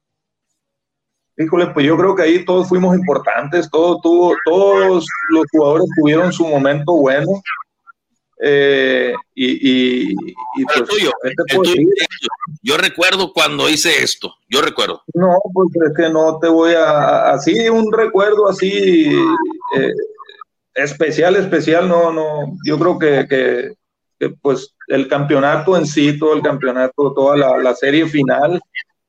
Híjole, 1.37 1.69
pues 1.69 1.87
yo 1.87 1.97
creo 1.97 2.15
que 2.15 2.23
ahí 2.23 2.45
todos 2.45 2.69
fuimos 2.69 2.97
importantes, 2.97 3.69
todo 3.71 3.99
tuvo, 4.01 4.37
todos 4.45 5.05
los 5.31 5.45
jugadores 5.51 5.87
tuvieron 5.99 6.33
su 6.33 6.47
momento 6.47 6.93
bueno. 6.93 7.43
Eh, 8.41 9.15
y, 9.35 10.13
y, 10.13 10.15
pues, 10.65 11.71
yo 12.63 12.77
recuerdo 12.77 13.33
cuando 13.33 13.69
hice 13.69 14.03
esto, 14.03 14.35
yo 14.49 14.61
recuerdo. 14.61 15.03
No, 15.15 15.37
pues 15.53 15.69
es 15.89 15.97
que 15.97 16.09
no 16.11 16.39
te 16.39 16.49
voy 16.49 16.75
a, 16.75 17.31
así 17.31 17.69
un 17.69 17.93
recuerdo 17.93 18.49
así 18.49 19.07
eh, 19.77 19.93
especial, 20.75 21.37
especial, 21.37 21.89
no, 21.89 22.13
no, 22.13 22.57
yo 22.67 22.79
creo 22.79 22.99
que, 22.99 23.27
que, 23.29 24.31
pues 24.41 24.75
el 24.89 25.09
campeonato 25.09 25.77
en 25.77 25.87
sí, 25.87 26.19
todo 26.19 26.35
el 26.35 26.43
campeonato, 26.43 27.13
toda 27.15 27.37
la, 27.37 27.75
serie 27.75 28.07
final, 28.07 28.61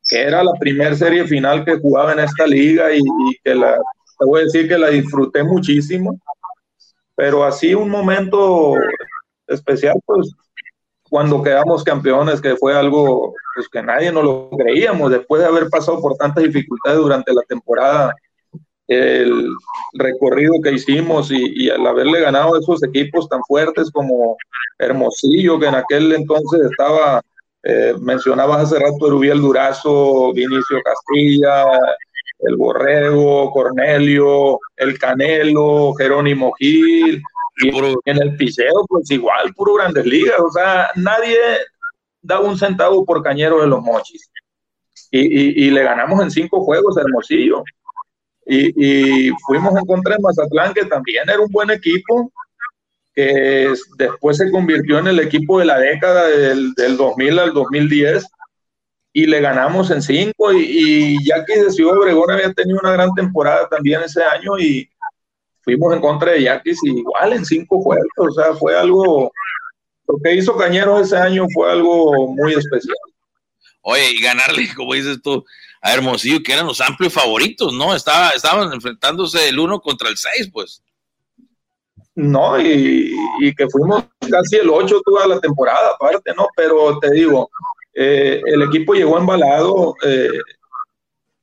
que 0.07 0.21
era 0.21 0.43
la 0.43 0.53
primera 0.59 0.95
serie 0.95 1.25
final 1.25 1.65
que 1.65 1.79
jugaba 1.79 2.13
en 2.13 2.19
esta 2.19 2.45
liga 2.45 2.93
y, 2.93 3.01
que 3.43 3.55
la, 3.55 3.75
te 4.19 4.25
voy 4.25 4.41
a 4.41 4.43
decir 4.45 4.67
que 4.67 4.77
la 4.77 4.89
disfruté 4.89 5.43
muchísimo, 5.43 6.19
pero 7.15 7.43
así 7.43 7.73
un 7.73 7.89
momento 7.89 8.73
especial, 9.47 9.95
pues 10.05 10.31
cuando 11.09 11.41
quedamos 11.41 11.83
campeones, 11.83 12.41
que 12.41 12.55
fue 12.55 12.75
algo 12.75 13.33
pues, 13.55 13.69
que 13.69 13.81
nadie 13.81 14.11
nos 14.11 14.23
lo 14.23 14.49
creíamos, 14.57 15.11
después 15.11 15.41
de 15.41 15.47
haber 15.47 15.69
pasado 15.69 16.01
por 16.01 16.15
tantas 16.17 16.43
dificultades 16.43 16.99
durante 16.99 17.33
la 17.33 17.41
temporada 17.43 18.13
el 18.87 19.47
recorrido 19.93 20.53
que 20.63 20.73
hicimos 20.73 21.31
y, 21.31 21.69
al 21.69 21.85
haberle 21.87 22.21
ganado 22.21 22.55
a 22.55 22.59
esos 22.59 22.83
equipos 22.83 23.27
tan 23.27 23.41
fuertes 23.47 23.89
como 23.91 24.37
Hermosillo, 24.77 25.59
que 25.59 25.67
en 25.67 25.75
aquel 25.75 26.11
entonces 26.11 26.61
estaba, 26.69 27.21
eh, 27.65 27.95
mencionabas 27.99 28.63
hace 28.63 28.79
rato 28.79 29.07
Erubiel 29.07 29.41
Durazo, 29.41 30.31
Vinicio 30.33 30.81
Castilla, 30.83 31.65
el 32.39 32.55
Borrego, 32.55 33.51
Cornelio, 33.51 34.59
el 34.75 34.97
Canelo, 34.99 35.93
Jerónimo 35.95 36.53
Gil, 36.59 37.21
y 37.57 37.69
en 38.05 38.21
el 38.21 38.35
piseo, 38.35 38.85
pues 38.87 39.09
igual, 39.11 39.53
puro 39.55 39.75
grandes 39.75 40.05
ligas, 40.05 40.39
o 40.39 40.51
sea, 40.51 40.91
nadie 40.95 41.37
da 42.21 42.39
un 42.39 42.57
centavo 42.57 43.05
por 43.05 43.23
cañero 43.23 43.61
de 43.61 43.67
los 43.67 43.81
mochis. 43.81 44.29
Y, 45.11 45.65
y 45.65 45.71
le 45.71 45.83
ganamos 45.83 46.21
en 46.21 46.31
cinco 46.31 46.63
juegos 46.63 46.97
a 46.97 47.01
Hermosillo. 47.01 47.63
Y, 48.45 49.31
fuimos 49.47 49.75
en 49.75 49.85
contra 49.85 50.15
de 50.15 50.21
Mazatlán, 50.21 50.73
que 50.73 50.85
también 50.85 51.27
era 51.27 51.39
un 51.39 51.51
buen 51.51 51.71
equipo, 51.71 52.31
que 53.15 53.73
después 53.97 54.37
se 54.37 54.51
convirtió 54.51 54.99
en 54.99 55.07
el 55.07 55.19
equipo 55.19 55.59
de 55.59 55.65
la 55.65 55.79
década 55.79 56.27
del, 56.27 56.73
2000 56.75 57.39
al 57.39 57.53
2010 57.53 58.25
y 59.13 59.25
le 59.25 59.39
ganamos 59.39 59.89
en 59.91 60.01
cinco 60.01 60.51
y, 60.53 61.17
ya 61.25 61.45
que 61.45 61.63
de 61.63 61.71
Ciudad 61.71 61.97
Obregón 61.97 62.31
había 62.31 62.51
tenido 62.53 62.79
una 62.81 62.91
gran 62.91 63.13
temporada 63.13 63.69
también 63.69 64.01
ese 64.01 64.21
año 64.23 64.59
y 64.59 64.89
fuimos 65.61 65.93
en 65.93 66.01
contra 66.01 66.33
de 66.33 66.43
Yaquis 66.43 66.77
igual 66.83 67.33
en 67.33 67.45
cinco 67.45 67.81
juegos, 67.81 68.05
o 68.17 68.31
sea, 68.31 68.53
fue 68.53 68.77
algo, 68.77 69.31
lo 70.07 70.17
que 70.21 70.35
hizo 70.35 70.57
Cañeros 70.57 71.07
ese 71.07 71.17
año 71.17 71.45
fue 71.53 71.71
algo 71.71 72.27
muy 72.33 72.53
especial. 72.53 72.97
Oye, 73.81 74.11
y 74.11 74.21
ganarle, 74.21 74.67
como 74.75 74.93
dices 74.93 75.21
tú, 75.23 75.45
a 75.81 75.93
Hermosillo, 75.93 76.43
que 76.43 76.53
eran 76.53 76.67
los 76.67 76.81
amplios 76.81 77.13
favoritos, 77.13 77.73
¿no? 77.73 77.95
Estaba, 77.95 78.31
estaban 78.31 78.73
enfrentándose 78.73 79.47
el 79.47 79.59
uno 79.59 79.79
contra 79.79 80.09
el 80.09 80.17
seis, 80.17 80.49
pues. 80.51 80.81
No, 82.15 82.57
y, 82.59 83.13
que 83.57 83.67
fuimos 83.69 84.05
casi 84.31 84.55
el 84.55 84.69
ocho 84.69 85.01
toda 85.03 85.27
la 85.27 85.39
temporada, 85.39 85.91
aparte, 85.93 86.33
¿no? 86.35 86.47
Pero 86.55 86.97
te 86.99 87.11
digo, 87.11 87.49
eh, 87.93 88.41
el 88.45 88.63
equipo 88.63 88.93
llegó 88.93 89.17
embalado, 89.17 89.95
eh, 90.01 90.29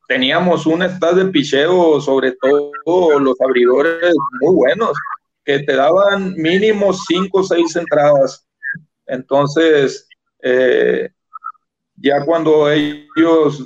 teníamos 0.08 0.64
un 0.66 0.82
estado 0.82 1.16
de 1.16 1.26
picheo, 1.26 2.00
sobre 2.00 2.32
todo 2.32 3.18
los 3.18 3.38
abridores 3.42 4.14
muy 4.40 4.54
buenos, 4.54 4.92
que 5.44 5.58
te 5.58 5.76
daban 5.76 6.34
mínimo 6.36 6.94
cinco 6.94 7.40
o 7.40 7.44
seis 7.44 7.76
entradas. 7.76 8.46
Entonces, 9.06 10.08
eh, 10.42 11.10
ya 11.96 12.24
cuando 12.24 12.70
ellos 12.70 13.62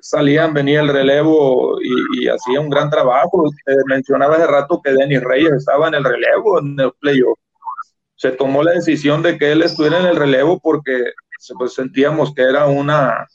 salían, 0.00 0.54
venía 0.54 0.80
el 0.80 0.88
relevo 0.88 1.78
y, 1.80 2.28
hacía 2.28 2.60
un 2.60 2.70
gran 2.70 2.90
trabajo. 2.90 3.44
mencionaba 3.86 4.36
hace 4.36 4.46
rato 4.46 4.80
que 4.82 4.92
Denis 4.92 5.22
Reyes 5.22 5.52
estaba 5.52 5.88
en 5.88 5.94
el 5.94 6.04
relevo 6.04 6.60
en 6.60 6.78
el 6.78 6.92
playoff. 7.00 7.38
Se 8.16 8.32
tomó 8.32 8.62
la 8.62 8.72
decisión 8.72 9.22
de 9.22 9.38
que 9.38 9.52
él 9.52 9.62
estuviera 9.62 9.98
en 10.00 10.06
el 10.06 10.16
relevo 10.16 10.60
porque 10.60 11.12
pues, 11.58 11.74
sentíamos 11.74 12.34
que 12.34 12.42
era 12.42 12.66
una 12.66 13.26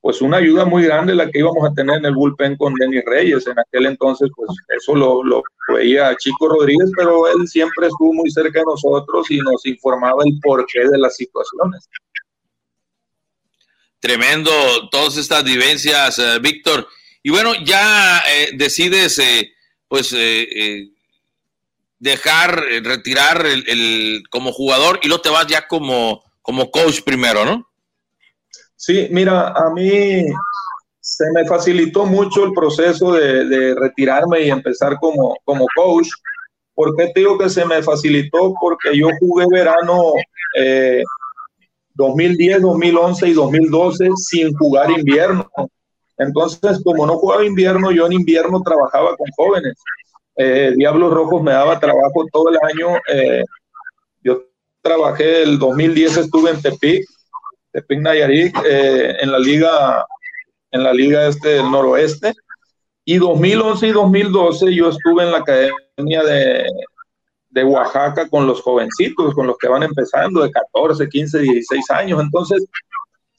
pues 0.00 0.20
una 0.20 0.38
ayuda 0.38 0.64
muy 0.64 0.82
grande 0.82 1.14
la 1.14 1.30
que 1.30 1.38
íbamos 1.38 1.64
a 1.64 1.72
tener 1.72 1.98
en 1.98 2.06
el 2.06 2.14
bullpen 2.14 2.56
con 2.56 2.74
Denis 2.74 3.04
Reyes. 3.06 3.46
En 3.46 3.56
aquel 3.56 3.86
entonces, 3.86 4.28
pues 4.34 4.50
eso 4.76 4.96
lo, 4.96 5.22
lo 5.22 5.44
veía 5.72 6.16
Chico 6.16 6.48
Rodríguez, 6.48 6.90
pero 6.96 7.28
él 7.28 7.46
siempre 7.46 7.86
estuvo 7.86 8.12
muy 8.12 8.28
cerca 8.32 8.58
de 8.58 8.64
nosotros 8.66 9.30
y 9.30 9.38
nos 9.38 9.64
informaba 9.64 10.24
el 10.26 10.40
porqué 10.42 10.88
de 10.88 10.98
las 10.98 11.14
situaciones. 11.14 11.88
Tremendo 14.02 14.50
todas 14.90 15.16
estas 15.16 15.44
vivencias, 15.44 16.18
eh, 16.18 16.40
Víctor. 16.40 16.88
Y 17.22 17.30
bueno, 17.30 17.52
ya 17.64 18.18
eh, 18.28 18.50
decides, 18.54 19.16
eh, 19.20 19.52
pues, 19.86 20.12
dejar, 22.00 22.64
retirar 22.82 23.46
el, 23.46 24.24
como 24.28 24.50
jugador 24.50 24.98
y 25.02 25.06
luego 25.06 25.22
te 25.22 25.28
vas 25.28 25.46
ya 25.46 25.68
como, 25.68 26.20
como 26.42 26.68
coach 26.72 27.02
primero, 27.02 27.44
¿no? 27.44 27.64
Sí, 28.74 29.06
mira, 29.12 29.50
a 29.50 29.70
mí 29.72 30.24
se 31.00 31.24
me 31.32 31.46
facilitó 31.46 32.04
mucho 32.04 32.44
el 32.44 32.52
proceso 32.54 33.12
de, 33.12 33.72
retirarme 33.76 34.40
y 34.40 34.50
empezar 34.50 34.96
como, 35.00 35.36
como 35.44 35.64
coach. 35.76 36.08
¿Por 36.74 36.96
qué 36.96 37.12
te 37.14 37.20
digo 37.20 37.38
que 37.38 37.48
se 37.48 37.64
me 37.64 37.80
facilitó? 37.84 38.52
Porque 38.60 38.98
yo 38.98 39.10
jugué 39.20 39.46
verano 39.48 40.12
2010, 41.94 42.62
2011 42.62 43.28
y 43.28 43.32
2012 43.32 44.10
sin 44.16 44.52
jugar 44.54 44.90
invierno. 44.90 45.48
Entonces, 46.18 46.80
como 46.84 47.06
no 47.06 47.16
jugaba 47.16 47.44
invierno, 47.44 47.90
yo 47.90 48.06
en 48.06 48.12
invierno 48.12 48.62
trabajaba 48.62 49.16
con 49.16 49.28
jóvenes. 49.36 49.74
Eh, 50.36 50.72
Diablos 50.76 51.12
Rojos 51.12 51.42
me 51.42 51.52
daba 51.52 51.80
trabajo 51.80 52.26
todo 52.32 52.48
el 52.50 52.58
año. 52.62 52.96
Eh, 53.12 53.44
yo 54.22 54.44
trabajé 54.80 55.42
el 55.42 55.58
2010, 55.58 56.16
estuve 56.16 56.50
en 56.50 56.62
Tepic, 56.62 57.04
Tepic 57.72 58.00
Nayarit, 58.00 58.54
eh, 58.64 59.16
en 59.20 59.32
la 59.32 59.38
liga 59.38 60.04
en 60.72 60.82
la 60.82 60.92
liga 60.92 61.28
este 61.28 61.50
del 61.50 61.70
noroeste. 61.70 62.32
Y 63.04 63.18
2011 63.18 63.88
y 63.88 63.90
2012 63.90 64.74
yo 64.74 64.88
estuve 64.88 65.24
en 65.24 65.32
la 65.32 65.38
academia 65.38 66.22
de, 66.24 66.66
de 67.52 67.64
Oaxaca 67.64 68.28
con 68.28 68.46
los 68.46 68.62
jovencitos, 68.62 69.34
con 69.34 69.46
los 69.46 69.56
que 69.58 69.68
van 69.68 69.82
empezando 69.82 70.42
de 70.42 70.50
14, 70.50 71.08
15, 71.08 71.38
16 71.38 71.90
años. 71.90 72.20
Entonces 72.20 72.64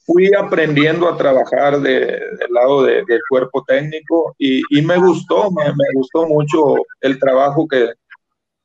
fui 0.06 0.30
aprendiendo 0.34 1.08
a 1.08 1.16
trabajar 1.16 1.80
de, 1.80 1.98
del 1.98 2.52
lado 2.52 2.84
de, 2.84 3.04
del 3.06 3.20
cuerpo 3.28 3.64
técnico 3.66 4.34
y, 4.38 4.62
y 4.70 4.82
me 4.82 4.98
gustó, 4.98 5.50
me, 5.50 5.64
me, 5.64 5.84
gustó 5.94 6.26
mucho 6.26 6.76
el 7.00 7.18
trabajo 7.18 7.66
que, 7.66 7.90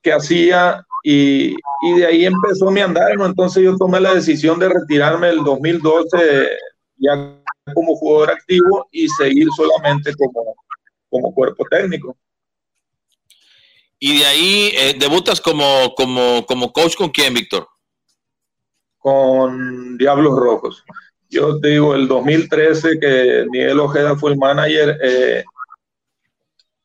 que 0.02 0.14
hacía 0.14 0.86
y, 1.04 1.56
y, 1.82 1.94
de 1.98 2.06
ahí 2.06 2.26
empezó 2.26 2.70
mi 2.70 2.82
andar. 2.82 3.12
Entonces 3.20 3.64
yo 3.64 3.76
tomé 3.78 4.00
la 4.00 4.14
decisión 4.14 4.60
de 4.60 4.70
retirarme 4.70 5.30
el 5.30 5.44
2012 5.44 6.50
ya 6.98 7.42
como 7.74 7.96
jugador 7.96 8.32
activo 8.32 8.88
y 8.92 9.08
seguir 9.08 9.48
solamente 9.56 10.14
como, 10.16 10.56
como 11.10 11.34
cuerpo 11.34 11.64
técnico. 11.70 12.16
Y 14.00 14.20
de 14.20 14.26
ahí 14.26 14.72
eh, 14.76 14.96
debutas 14.98 15.42
como, 15.42 15.94
como, 15.96 16.46
como 16.46 16.72
coach 16.72 16.96
con 16.96 17.10
quién, 17.10 17.34
Víctor? 17.34 17.68
Con 18.98 19.98
Diablos 19.98 20.40
Rojos. 20.40 20.86
Yo 21.30 21.60
te 21.60 21.70
digo, 21.70 21.94
el 21.94 22.08
2013 22.08 23.00
que 23.00 23.46
Miguel 23.52 23.80
Ojeda 23.80 24.16
fue 24.16 24.32
el 24.32 24.38
manager, 24.38 24.98
eh, 25.04 25.44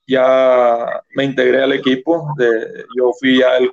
ya 0.06 1.02
me 1.14 1.24
integré 1.24 1.62
al 1.62 1.72
equipo. 1.72 2.26
Yo 2.96 3.12
fui 3.18 3.38
ya 3.38 3.56
el, 3.56 3.72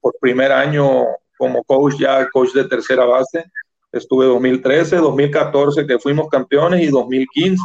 por 0.00 0.14
primer 0.20 0.52
año 0.52 1.06
como 1.38 1.64
coach, 1.64 1.94
ya 1.98 2.28
coach 2.30 2.52
de 2.52 2.64
tercera 2.64 3.04
base. 3.04 3.44
Estuve 3.90 4.26
2013, 4.26 4.96
2014 4.96 5.86
que 5.86 5.98
fuimos 5.98 6.28
campeones 6.28 6.82
y 6.82 6.88
2015 6.88 7.58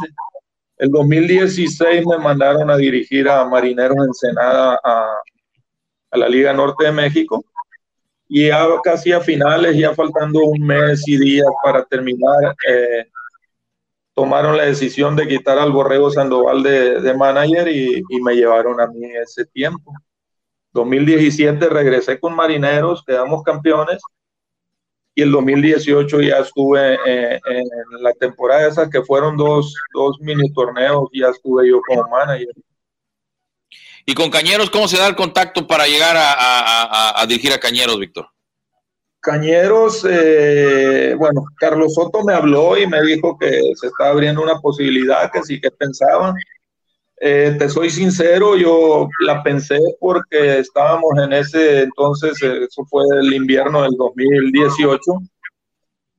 el 0.78 0.90
2016 0.90 2.04
me 2.06 2.18
mandaron 2.18 2.70
a 2.70 2.76
dirigir 2.76 3.28
a 3.28 3.44
Marineros 3.44 3.96
Ensenada 4.06 4.78
a, 4.82 5.16
a 6.10 6.18
la 6.18 6.28
Liga 6.28 6.52
Norte 6.52 6.84
de 6.84 6.92
México 6.92 7.44
y 8.28 8.48
ya 8.48 8.66
casi 8.82 9.12
a 9.12 9.20
finales, 9.20 9.76
ya 9.76 9.94
faltando 9.94 10.40
un 10.40 10.66
mes 10.66 11.06
y 11.06 11.16
días 11.16 11.46
para 11.62 11.84
terminar, 11.84 12.56
eh, 12.68 13.06
tomaron 14.14 14.56
la 14.56 14.64
decisión 14.64 15.14
de 15.14 15.28
quitar 15.28 15.58
al 15.58 15.70
Borrego 15.70 16.10
Sandoval 16.10 16.62
de, 16.62 17.00
de 17.00 17.14
manager 17.14 17.68
y, 17.68 18.02
y, 18.08 18.20
me 18.22 18.34
llevaron 18.34 18.80
a 18.80 18.86
mí 18.86 19.04
ese 19.22 19.44
tiempo. 19.46 19.92
2017 20.72 21.68
regresé 21.68 22.18
con 22.18 22.34
Marineros, 22.34 23.04
quedamos 23.06 23.42
campeones 23.42 24.02
y 25.16 25.22
el 25.22 25.32
2018 25.32 26.20
ya 26.20 26.36
estuve 26.40 26.94
eh, 27.06 27.40
en 27.48 28.02
la 28.02 28.12
temporada 28.12 28.68
esa 28.68 28.88
que 28.88 29.02
fueron 29.02 29.36
dos, 29.36 29.74
dos 29.94 30.18
mini 30.20 30.52
torneos, 30.52 31.08
ya 31.12 31.28
estuve 31.28 31.68
yo 31.70 31.80
como 31.88 32.06
manager. 32.08 32.54
¿Y 34.04 34.14
con 34.14 34.30
Cañeros 34.30 34.70
cómo 34.70 34.86
se 34.86 34.98
da 34.98 35.08
el 35.08 35.16
contacto 35.16 35.66
para 35.66 35.86
llegar 35.86 36.16
a, 36.16 36.34
a, 36.34 37.20
a 37.22 37.26
dirigir 37.26 37.52
a 37.52 37.58
Cañeros, 37.58 37.98
Víctor? 37.98 38.28
Cañeros, 39.20 40.06
eh, 40.08 41.14
bueno, 41.18 41.44
Carlos 41.58 41.94
Soto 41.94 42.22
me 42.22 42.34
habló 42.34 42.78
y 42.78 42.86
me 42.86 43.02
dijo 43.02 43.36
que 43.38 43.60
se 43.74 43.86
estaba 43.86 44.10
abriendo 44.10 44.42
una 44.42 44.60
posibilidad, 44.60 45.32
que 45.32 45.42
sí 45.42 45.60
que 45.60 45.70
pensaban. 45.70 46.34
Eh, 47.18 47.56
te 47.58 47.68
soy 47.70 47.88
sincero, 47.88 48.56
yo 48.56 49.08
la 49.20 49.42
pensé 49.42 49.78
porque 49.98 50.58
estábamos 50.58 51.16
en 51.18 51.32
ese 51.32 51.82
entonces, 51.84 52.42
eh, 52.42 52.64
eso 52.68 52.84
fue 52.84 53.04
el 53.20 53.32
invierno 53.32 53.82
del 53.82 53.96
2018, 53.96 55.00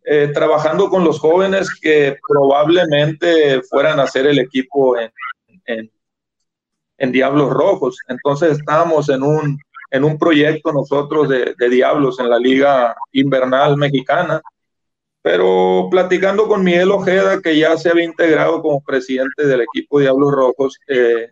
eh, 0.05 0.31
trabajando 0.33 0.89
con 0.89 1.03
los 1.03 1.19
jóvenes 1.19 1.69
que 1.79 2.17
probablemente 2.27 3.61
fueran 3.69 3.99
a 3.99 4.03
hacer 4.03 4.25
el 4.25 4.39
equipo 4.39 4.97
en, 4.97 5.11
en, 5.65 5.91
en 6.97 7.11
Diablos 7.11 7.51
Rojos. 7.51 7.99
Entonces 8.07 8.57
estábamos 8.57 9.09
en 9.09 9.21
un, 9.21 9.59
en 9.91 10.03
un 10.03 10.17
proyecto 10.17 10.71
nosotros 10.71 11.29
de, 11.29 11.53
de 11.55 11.69
Diablos 11.69 12.19
en 12.19 12.29
la 12.29 12.39
Liga 12.39 12.95
Invernal 13.11 13.77
Mexicana 13.77 14.41
pero 15.27 15.89
platicando 15.91 16.47
con 16.47 16.63
Miguel 16.63 16.89
Ojeda, 16.89 17.41
que 17.41 17.57
ya 17.57 17.75
se 17.75 17.89
había 17.89 18.05
integrado 18.05 18.61
como 18.61 18.81
presidente 18.81 19.45
del 19.45 19.59
equipo 19.59 19.99
Diablos 19.99 20.31
Rojos, 20.31 20.79
eh, 20.87 21.31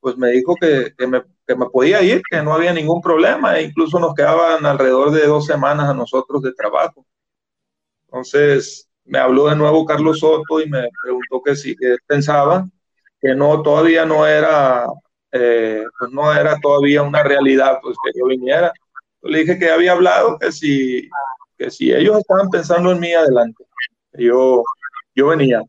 pues 0.00 0.18
me 0.18 0.32
dijo 0.32 0.54
que, 0.60 0.92
que, 0.98 1.06
me, 1.06 1.22
que, 1.46 1.56
me, 1.56 1.64
podía 1.70 2.02
ir, 2.02 2.20
que 2.30 2.42
no 2.42 2.52
había 2.52 2.74
ningún 2.74 3.00
problema, 3.00 3.56
e 3.56 3.62
incluso 3.62 3.98
nos 3.98 4.12
quedaban 4.12 4.66
alrededor 4.66 5.12
de 5.12 5.26
dos 5.26 5.46
semanas 5.46 5.88
a 5.88 5.94
nosotros 5.94 6.42
de 6.42 6.52
trabajo. 6.52 7.06
Entonces 8.04 8.86
me 9.06 9.18
habló 9.18 9.48
de 9.48 9.56
nuevo 9.56 9.86
Carlos 9.86 10.18
Soto 10.18 10.60
y 10.60 10.68
me 10.68 10.90
preguntó 11.02 11.40
que 11.42 11.56
si 11.56 11.74
que 11.74 11.96
pensaba 12.06 12.68
que 13.18 13.34
no, 13.34 13.62
todavía 13.62 14.04
no 14.04 14.26
era, 14.26 14.84
eh, 15.32 15.86
pues 15.98 16.12
no 16.12 16.34
era 16.34 16.60
todavía 16.60 17.00
una 17.00 17.22
realidad, 17.22 17.78
pues 17.82 17.96
que 18.04 18.18
yo 18.18 18.26
viniera. 18.26 18.74
Yo 19.22 19.30
le 19.30 19.38
dije 19.38 19.58
que 19.58 19.70
había 19.70 19.92
hablado, 19.92 20.38
que 20.38 20.52
si 20.52 21.08
que 21.62 21.70
si 21.70 21.92
ellos 21.92 22.18
estaban 22.18 22.48
pensando 22.50 22.90
en 22.90 23.00
mí 23.00 23.12
adelante, 23.12 23.64
yo, 24.14 24.62
yo 25.14 25.28
venía. 25.28 25.62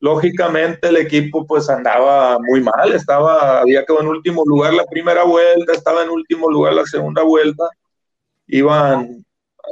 Lógicamente 0.00 0.88
el 0.88 0.96
equipo 0.96 1.46
pues 1.46 1.68
andaba 1.68 2.38
muy 2.38 2.62
mal, 2.62 2.92
estaba, 2.92 3.60
había 3.60 3.84
quedado 3.84 4.02
en 4.02 4.08
último 4.08 4.42
lugar 4.46 4.72
la 4.72 4.86
primera 4.86 5.24
vuelta, 5.24 5.72
estaba 5.72 6.02
en 6.02 6.10
último 6.10 6.50
lugar 6.50 6.72
la 6.72 6.86
segunda 6.86 7.22
vuelta, 7.22 7.64
iban 8.46 9.24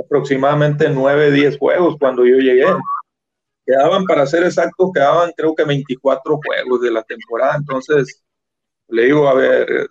aproximadamente 0.05 0.91
9, 0.91 1.31
10 1.31 1.59
juegos 1.59 1.97
cuando 1.99 2.27
yo 2.27 2.37
llegué. 2.37 2.67
Quedaban, 3.65 4.05
para 4.05 4.27
ser 4.27 4.45
exactos, 4.45 4.91
quedaban 4.95 5.33
creo 5.37 5.55
que 5.55 5.65
24 5.65 6.41
juegos 6.45 6.81
de 6.83 6.91
la 6.91 7.03
temporada, 7.03 7.57
entonces 7.57 8.23
le 8.89 9.05
digo, 9.05 9.29
a 9.29 9.35
ver, 9.35 9.91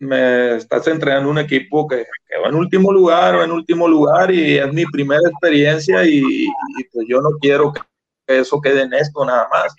me 0.00 0.56
estás 0.56 0.86
entrenando 0.88 1.30
un 1.30 1.38
equipo 1.38 1.86
que, 1.86 2.06
que, 2.26 2.38
va 2.38 2.48
en 2.48 2.54
último 2.54 2.90
lugar 2.90 3.34
o 3.36 3.44
en 3.44 3.52
último 3.52 3.86
lugar 3.86 4.32
y 4.34 4.56
es 4.56 4.72
mi 4.72 4.86
primera 4.86 5.20
experiencia 5.28 6.04
y, 6.04 6.18
y, 6.18 6.84
pues 6.90 7.06
yo 7.06 7.20
no 7.20 7.30
quiero 7.38 7.72
que 7.72 7.82
eso 8.26 8.60
quede 8.60 8.82
en 8.82 8.94
esto 8.94 9.24
nada 9.24 9.46
más. 9.50 9.74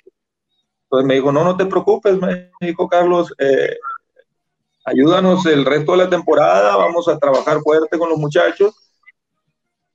Entonces 0.83 1.07
me 1.07 1.15
dijo, 1.15 1.31
no, 1.31 1.43
no 1.43 1.57
te 1.57 1.65
preocupes, 1.65 2.19
me 2.19 2.51
dijo 2.61 2.87
Carlos, 2.87 3.33
eh, 3.39 3.75
ayúdanos 4.85 5.45
el 5.47 5.65
resto 5.65 5.93
de 5.93 5.97
la 5.99 6.09
temporada, 6.09 6.75
vamos 6.75 7.07
a 7.07 7.17
trabajar 7.17 7.59
fuerte 7.61 7.97
con 7.97 8.09
los 8.09 8.19
muchachos 8.19 8.75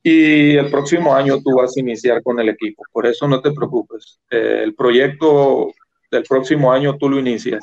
y 0.03 0.57
el 0.57 0.71
próximo 0.71 1.15
año 1.15 1.41
tú 1.41 1.57
vas 1.57 1.77
a 1.77 1.81
iniciar 1.81 2.23
con 2.23 2.41
el 2.41 2.49
equipo, 2.49 2.83
por 2.93 3.07
eso 3.07 3.29
no 3.29 3.41
te 3.41 3.53
preocupes. 3.53 4.19
Eh, 4.31 4.63
el 4.65 4.75
proyecto 4.75 5.69
del 6.11 6.25
próximo 6.25 6.73
año 6.73 6.97
tú 6.97 7.09
lo 7.09 7.19
inicias. 7.21 7.63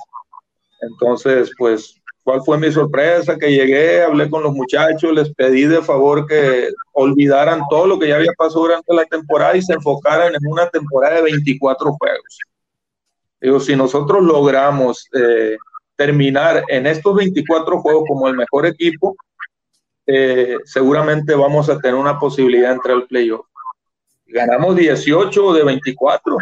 Entonces, 0.81 1.52
pues 1.57 2.02
¿Cuál 2.23 2.41
fue 2.45 2.57
mi 2.57 2.71
sorpresa? 2.71 3.37
Que 3.37 3.51
llegué, 3.51 4.01
hablé 4.01 4.29
con 4.29 4.43
los 4.43 4.53
muchachos, 4.53 5.13
les 5.13 5.33
pedí 5.33 5.65
de 5.65 5.81
favor 5.81 6.25
que 6.25 6.69
olvidaran 6.93 7.61
todo 7.69 7.85
lo 7.85 7.99
que 7.99 8.07
ya 8.07 8.15
había 8.15 8.31
pasado 8.37 8.61
durante 8.61 8.93
la 8.93 9.05
temporada 9.05 9.57
y 9.57 9.61
se 9.61 9.73
enfocaran 9.73 10.33
en 10.33 10.51
una 10.51 10.69
temporada 10.69 11.15
de 11.15 11.23
24 11.23 11.91
juegos. 11.93 12.39
Digo, 13.41 13.59
si 13.59 13.75
nosotros 13.75 14.23
logramos 14.23 15.09
eh, 15.13 15.57
terminar 15.97 16.63
en 16.69 16.87
estos 16.87 17.13
24 17.13 17.81
juegos 17.81 18.05
como 18.07 18.29
el 18.29 18.37
mejor 18.37 18.65
equipo, 18.65 19.17
eh, 20.07 20.57
seguramente 20.63 21.35
vamos 21.35 21.69
a 21.69 21.77
tener 21.79 21.95
una 21.95 22.19
posibilidad 22.19 22.69
de 22.69 22.75
entrar 22.75 22.95
al 22.95 23.07
playoff. 23.07 23.45
Ganamos 24.27 24.75
18 24.75 25.53
de 25.53 25.63
24. 25.63 26.37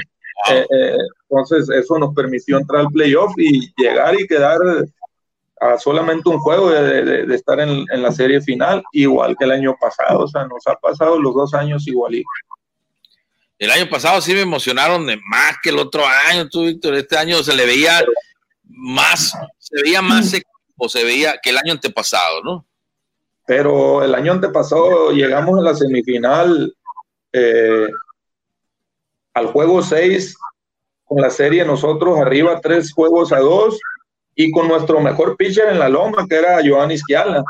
Eh, 0.50 0.66
eh, 0.70 0.98
entonces, 1.30 1.70
eso 1.70 2.00
nos 2.00 2.14
permitió 2.16 2.58
entrar 2.58 2.82
al 2.82 2.92
playoff 2.92 3.34
y 3.38 3.72
llegar 3.78 4.20
y 4.20 4.28
quedar 4.28 4.58
a 5.62 5.78
solamente 5.78 6.28
un 6.28 6.40
juego 6.40 6.72
de, 6.72 7.06
de, 7.06 7.26
de 7.28 7.36
estar 7.36 7.60
en, 7.60 7.86
en, 7.92 8.02
la 8.02 8.12
serie 8.12 8.42
final, 8.42 8.84
igual 8.92 9.36
que 9.38 9.46
el 9.46 9.52
año 9.52 9.76
pasado. 9.80 10.22
O 10.22 10.28
sea, 10.28 10.46
nos 10.46 10.66
ha 10.66 10.76
pasado 10.76 11.22
los 11.22 11.36
dos 11.36 11.54
años 11.54 11.88
igualito. 11.88 12.28
El 13.60 13.70
año 13.70 13.88
pasado 13.88 14.20
sí 14.22 14.34
me 14.34 14.42
emocionaron 14.42 15.06
de 15.06 15.18
más 15.18 15.58
que 15.62 15.70
el 15.70 15.78
otro 15.78 16.04
año, 16.28 16.50
tú, 16.50 16.66
Víctor. 16.66 16.96
Este 16.96 17.16
año 17.16 17.44
se 17.44 17.56
le 17.56 17.68
veía 17.68 18.04
más, 18.64 19.34
se 19.60 19.82
veía 19.84 20.02
más 20.02 20.36
o 20.78 20.90
se 20.90 21.04
veía 21.04 21.36
que 21.42 21.52
el 21.52 21.60
año 21.60 21.74
antepasado, 21.74 22.42
¿no? 22.44 22.66
Pero 23.46 24.04
el 24.04 24.16
año 24.16 24.32
antepasado 24.32 25.12
llegamos 25.12 25.60
a 25.60 25.62
la 25.62 25.76
semifinal 25.76 26.76
eh, 27.34 27.88
al 29.36 29.46
juego 29.46 29.84
6 29.84 30.36
con 31.06 31.22
la 31.22 31.30
serie 31.30 31.64
nosotros 31.66 32.18
arriba 32.18 32.60
tres 32.62 32.92
juegos 32.94 33.32
a 33.32 33.40
dos 33.40 33.80
y 34.36 34.52
con 34.52 34.68
nuestro 34.68 35.00
mejor 35.02 35.36
pitcher 35.38 35.70
en 35.70 35.80
la 35.80 35.90
loma, 35.90 36.26
que 36.28 36.36
era 36.36 36.60
Joan 36.66 36.92
Isquiala. 36.92 37.44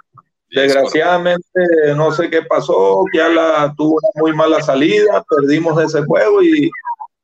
Desgraciadamente, 0.50 1.62
no 1.96 2.12
sé 2.12 2.30
qué 2.30 2.42
pasó, 2.42 3.06
Isquiala 3.06 3.74
tuvo 3.78 4.00
una 4.02 4.10
muy 4.16 4.34
mala 4.34 4.62
salida, 4.62 5.24
perdimos 5.30 5.82
ese 5.82 6.04
juego 6.04 6.44
y, 6.44 6.70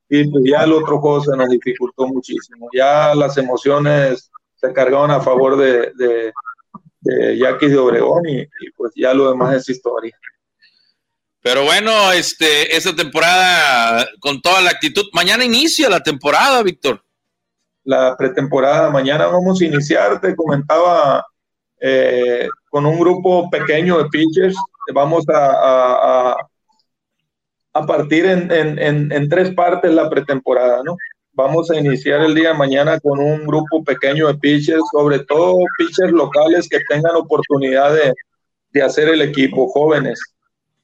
y 0.08 0.30
pues 0.30 0.44
ya 0.46 0.64
el 0.64 0.72
otro 0.72 0.98
juego 0.98 1.22
se 1.22 1.36
nos 1.36 1.48
dificultó 1.50 2.06
muchísimo. 2.06 2.68
Ya 2.72 3.14
las 3.14 3.36
emociones 3.36 4.30
se 4.56 4.72
cargaron 4.72 5.10
a 5.10 5.20
favor 5.20 5.56
de, 5.56 5.92
de, 5.96 6.32
de 7.00 7.36
de 7.36 7.78
Obregón 7.78 8.28
y, 8.28 8.40
y, 8.40 8.70
pues 8.76 8.92
ya 8.96 9.12
lo 9.12 9.30
demás 9.30 9.56
es 9.56 9.68
historia. 9.68 10.16
Pero 11.42 11.64
bueno, 11.64 12.12
este, 12.12 12.74
esta 12.76 12.96
temporada 12.96 14.08
con 14.20 14.40
toda 14.40 14.60
la 14.60 14.70
actitud. 14.70 15.04
Mañana 15.12 15.44
inicia 15.44 15.88
la 15.88 16.02
temporada, 16.02 16.62
Víctor. 16.62 17.02
La 17.88 18.14
pretemporada, 18.18 18.90
mañana 18.90 19.28
vamos 19.28 19.62
a 19.62 19.64
iniciar, 19.64 20.20
te 20.20 20.36
comentaba, 20.36 21.24
eh, 21.80 22.46
con 22.68 22.84
un 22.84 23.00
grupo 23.00 23.48
pequeño 23.48 23.96
de 23.96 24.10
pitchers. 24.10 24.54
Vamos 24.92 25.24
a, 25.30 26.36
a, 27.72 27.86
partir 27.86 28.26
en, 28.26 28.52
en, 28.52 29.10
en, 29.10 29.28
tres 29.30 29.54
partes 29.54 29.90
la 29.90 30.10
pretemporada, 30.10 30.82
¿no? 30.84 30.98
Vamos 31.32 31.70
a 31.70 31.78
iniciar 31.78 32.20
el 32.20 32.34
día 32.34 32.48
de 32.48 32.58
mañana 32.58 33.00
con 33.00 33.20
un 33.20 33.46
grupo 33.46 33.82
pequeño 33.82 34.26
de 34.26 34.34
pitchers, 34.34 34.82
sobre 34.92 35.20
todo 35.20 35.56
pitchers 35.78 36.12
locales 36.12 36.68
que 36.68 36.80
tengan 36.90 37.16
oportunidad 37.16 37.96
de 38.72 38.82
hacer 38.82 39.08
el 39.08 39.22
equipo, 39.22 39.66
jóvenes 39.68 40.20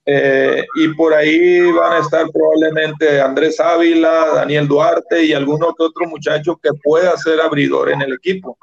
eh, 0.07 0.67
y 0.77 0.89
por 0.89 1.15
ahí 1.15 1.71
van 1.73 1.95
a 1.95 1.99
estar 2.01 2.27
probablemente 2.31 3.21
Andrés 3.21 3.59
Ávila, 3.59 4.35
Daniel 4.35 4.69
Duarte 4.69 5.25
y 5.25 5.33
alguno 5.33 5.75
que 5.75 5.85
otro 5.85 6.07
muchacho 6.07 6.59
que 6.63 6.71
pueda 6.83 7.17
ser 7.17 7.41
abridor 7.41 7.91
en 7.91 8.03
el 8.03 8.13
equipo. 8.13 8.59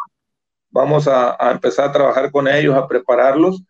Vamos 0.69 1.07
a, 1.07 1.35
empezar 1.51 1.89
a 1.89 1.91
trabajar 1.91 2.31
con 2.31 2.47
ellos, 2.47 2.75
a 2.75 2.87
prepararlos. 2.87 3.61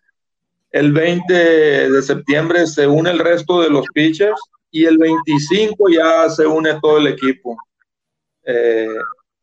El 0.69 0.91
20 0.91 1.33
de 1.33 2.01
septiembre 2.01 2.67
se 2.67 2.87
une 2.87 3.09
el 3.09 3.19
resto 3.19 3.61
de 3.61 3.69
los 3.69 3.85
pitchers 3.93 4.39
y 4.69 4.85
el 4.85 4.97
25 4.97 5.89
ya 5.89 6.29
se 6.29 6.45
une 6.45 6.77
todo 6.81 6.97
el 6.97 7.07
equipo. 7.07 7.57
Eh, 8.43 8.95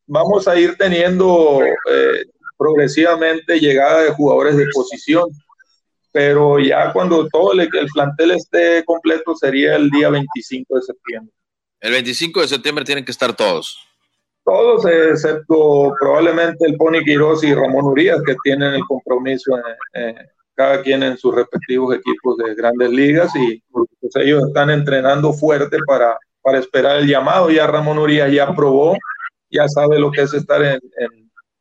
vamos 0.06 0.46
a 0.46 0.59
ir 0.59 0.76
teniendo 0.76 1.60
eh, 1.62 2.26
progresivamente 2.59 3.59
llegada 3.59 4.02
de 4.02 4.10
jugadores 4.10 4.56
de 4.56 4.66
posición 4.72 5.28
pero 6.12 6.59
ya 6.59 6.93
cuando 6.93 7.28
todo 7.28 7.52
el, 7.52 7.68
plantel 7.68 8.32
esté 8.32 8.85
completo 8.85 9.35
sería 9.36 9.76
el 9.76 9.90
día 9.90 10.10
25 10.10 10.76
de 10.76 10.82
septiembre. 10.82 11.32
El 11.80 11.93
25 11.93 12.40
de 12.40 12.48
septiembre 12.48 12.85
tienen 12.85 13.05
que 13.05 13.12
estar 13.12 13.35
todos. 13.35 13.78
Todos, 14.44 14.86
excepto 14.86 15.93
probablemente 16.01 16.66
el 16.66 16.76
Pony 16.76 17.05
Quiroz 17.05 17.44
y 17.44 17.55
Ramón 17.55 17.85
Urias, 17.85 18.20
que 18.24 18.35
tienen 18.43 18.74
el 18.74 18.85
compromiso, 18.86 19.52
cada 20.55 20.82
quien 20.82 21.02
en 21.02 21.18
sus 21.18 21.35
respectivos 21.35 21.94
equipos 21.94 22.36
de 22.39 22.55
grandes 22.55 22.90
ligas, 22.90 23.30
y 23.36 23.62
pues, 23.70 23.89
ellos 24.16 24.43
están 24.48 24.70
entrenando 24.70 25.35
fuerte 25.35 25.76
para, 25.86 26.16
para 26.40 26.59
esperar 26.59 26.97
el 26.97 27.06
llamado. 27.06 27.51
Ya 27.51 27.66
Ramón 27.66 27.98
Urias 27.98 28.32
ya 28.32 28.55
probó, 28.55 28.97
ya 29.51 29.68
sabe 29.68 29.98
lo 29.98 30.10
que 30.10 30.22
es 30.22 30.32
estar 30.32 30.62
en, 30.62 30.80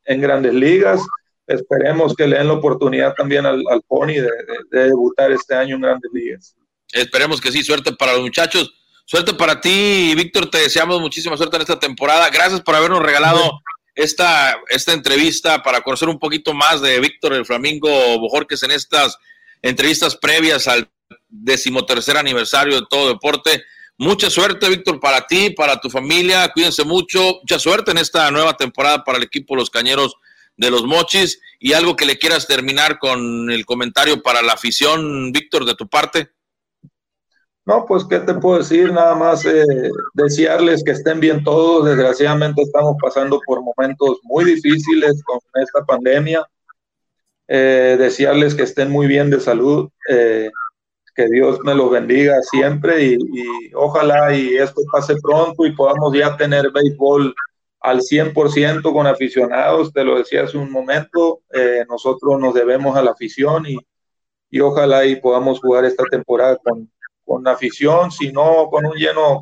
en 0.06 0.20
grandes 0.20 0.54
ligas 0.54 1.06
esperemos 1.48 2.14
que 2.14 2.26
le 2.26 2.36
den 2.36 2.48
la 2.48 2.54
oportunidad 2.54 3.14
también 3.14 3.46
al, 3.46 3.62
Pony 3.86 4.14
de, 4.14 4.30
debutar 4.70 5.32
este 5.32 5.54
año 5.54 5.76
en 5.76 5.82
Grandes 5.82 6.10
Ligas. 6.12 6.54
Esperemos 6.92 7.40
que 7.40 7.50
sí, 7.50 7.62
suerte 7.62 7.92
para 7.92 8.12
los 8.12 8.22
muchachos. 8.22 8.72
Suerte 9.04 9.32
para 9.32 9.60
ti, 9.60 10.12
Víctor, 10.14 10.50
te 10.50 10.58
deseamos 10.58 11.00
muchísima 11.00 11.36
suerte 11.36 11.56
en 11.56 11.62
esta 11.62 11.78
temporada. 11.78 12.28
Gracias 12.28 12.60
por 12.60 12.74
habernos 12.74 13.02
regalado 13.02 13.60
esta, 13.94 14.58
esta 14.68 14.92
entrevista 14.92 15.62
para 15.62 15.80
conocer 15.80 16.08
un 16.08 16.18
poquito 16.18 16.52
más 16.52 16.82
de 16.82 17.00
Víctor 17.00 17.32
el 17.32 17.46
Flamingo 17.46 17.88
Bojorques 18.18 18.62
en 18.62 18.70
estas 18.70 19.16
entrevistas 19.62 20.14
previas 20.16 20.68
al 20.68 20.90
decimotercer 21.28 22.18
aniversario 22.18 22.80
de 22.80 22.86
todo 22.88 23.08
deporte. 23.08 23.64
Mucha 23.96 24.30
suerte, 24.30 24.68
Víctor, 24.68 25.00
para 25.00 25.26
ti, 25.26 25.50
para 25.50 25.80
tu 25.80 25.88
familia. 25.88 26.48
Cuídense 26.52 26.84
mucho. 26.84 27.38
Mucha 27.40 27.58
suerte 27.58 27.90
en 27.90 27.98
esta 27.98 28.30
nueva 28.30 28.56
temporada 28.56 29.02
para 29.02 29.18
el 29.18 29.24
equipo 29.24 29.56
Los 29.56 29.70
Cañeros 29.70 30.14
de 30.58 30.70
los 30.70 30.84
Mochis 30.84 31.40
y 31.58 31.72
algo 31.72 31.96
que 31.96 32.04
le 32.04 32.18
quieras 32.18 32.46
terminar 32.46 32.98
con 32.98 33.50
el 33.50 33.64
comentario 33.64 34.22
para 34.22 34.42
la 34.42 34.52
afición, 34.52 35.32
Víctor, 35.32 35.64
de 35.64 35.74
tu 35.74 35.88
parte. 35.88 36.30
No, 37.64 37.84
pues 37.86 38.04
qué 38.04 38.18
te 38.20 38.34
puedo 38.34 38.58
decir, 38.58 38.92
nada 38.92 39.14
más 39.14 39.44
eh, 39.44 39.90
desearles 40.14 40.82
que 40.82 40.92
estén 40.92 41.20
bien 41.20 41.44
todos. 41.44 41.84
Desgraciadamente 41.84 42.62
estamos 42.62 42.96
pasando 43.00 43.40
por 43.46 43.62
momentos 43.62 44.18
muy 44.22 44.44
difíciles 44.44 45.22
con 45.24 45.38
esta 45.54 45.84
pandemia. 45.84 46.44
Eh, 47.46 47.96
desearles 47.98 48.54
que 48.54 48.62
estén 48.62 48.90
muy 48.90 49.06
bien 49.06 49.30
de 49.30 49.40
salud, 49.40 49.88
eh, 50.10 50.50
que 51.14 51.28
Dios 51.28 51.58
me 51.62 51.74
los 51.74 51.90
bendiga 51.90 52.40
siempre 52.42 53.04
y, 53.04 53.14
y, 53.14 53.74
ojalá 53.74 54.34
y 54.34 54.56
esto 54.56 54.80
pase 54.92 55.16
pronto 55.22 55.66
y 55.66 55.72
podamos 55.72 56.14
ya 56.14 56.36
tener 56.36 56.70
béisbol 56.70 57.34
al 57.80 58.00
100% 58.02 58.92
con 58.92 59.06
aficionados, 59.06 59.92
te 59.92 60.04
lo 60.04 60.18
decía 60.18 60.42
hace 60.42 60.58
un 60.58 60.70
momento, 60.70 61.42
eh, 61.52 61.84
nosotros 61.88 62.40
nos 62.40 62.54
debemos 62.54 62.96
a 62.96 63.02
la 63.02 63.12
afición 63.12 63.66
y, 63.66 63.78
y 64.50 64.60
ojalá 64.60 65.04
y 65.04 65.16
podamos 65.16 65.60
jugar 65.60 65.84
esta 65.84 66.04
temporada 66.10 66.56
con, 66.56 66.90
con 67.24 67.46
afición, 67.46 68.10
si 68.10 68.32
no 68.32 68.68
con 68.70 68.86
un 68.86 68.94
lleno 68.94 69.40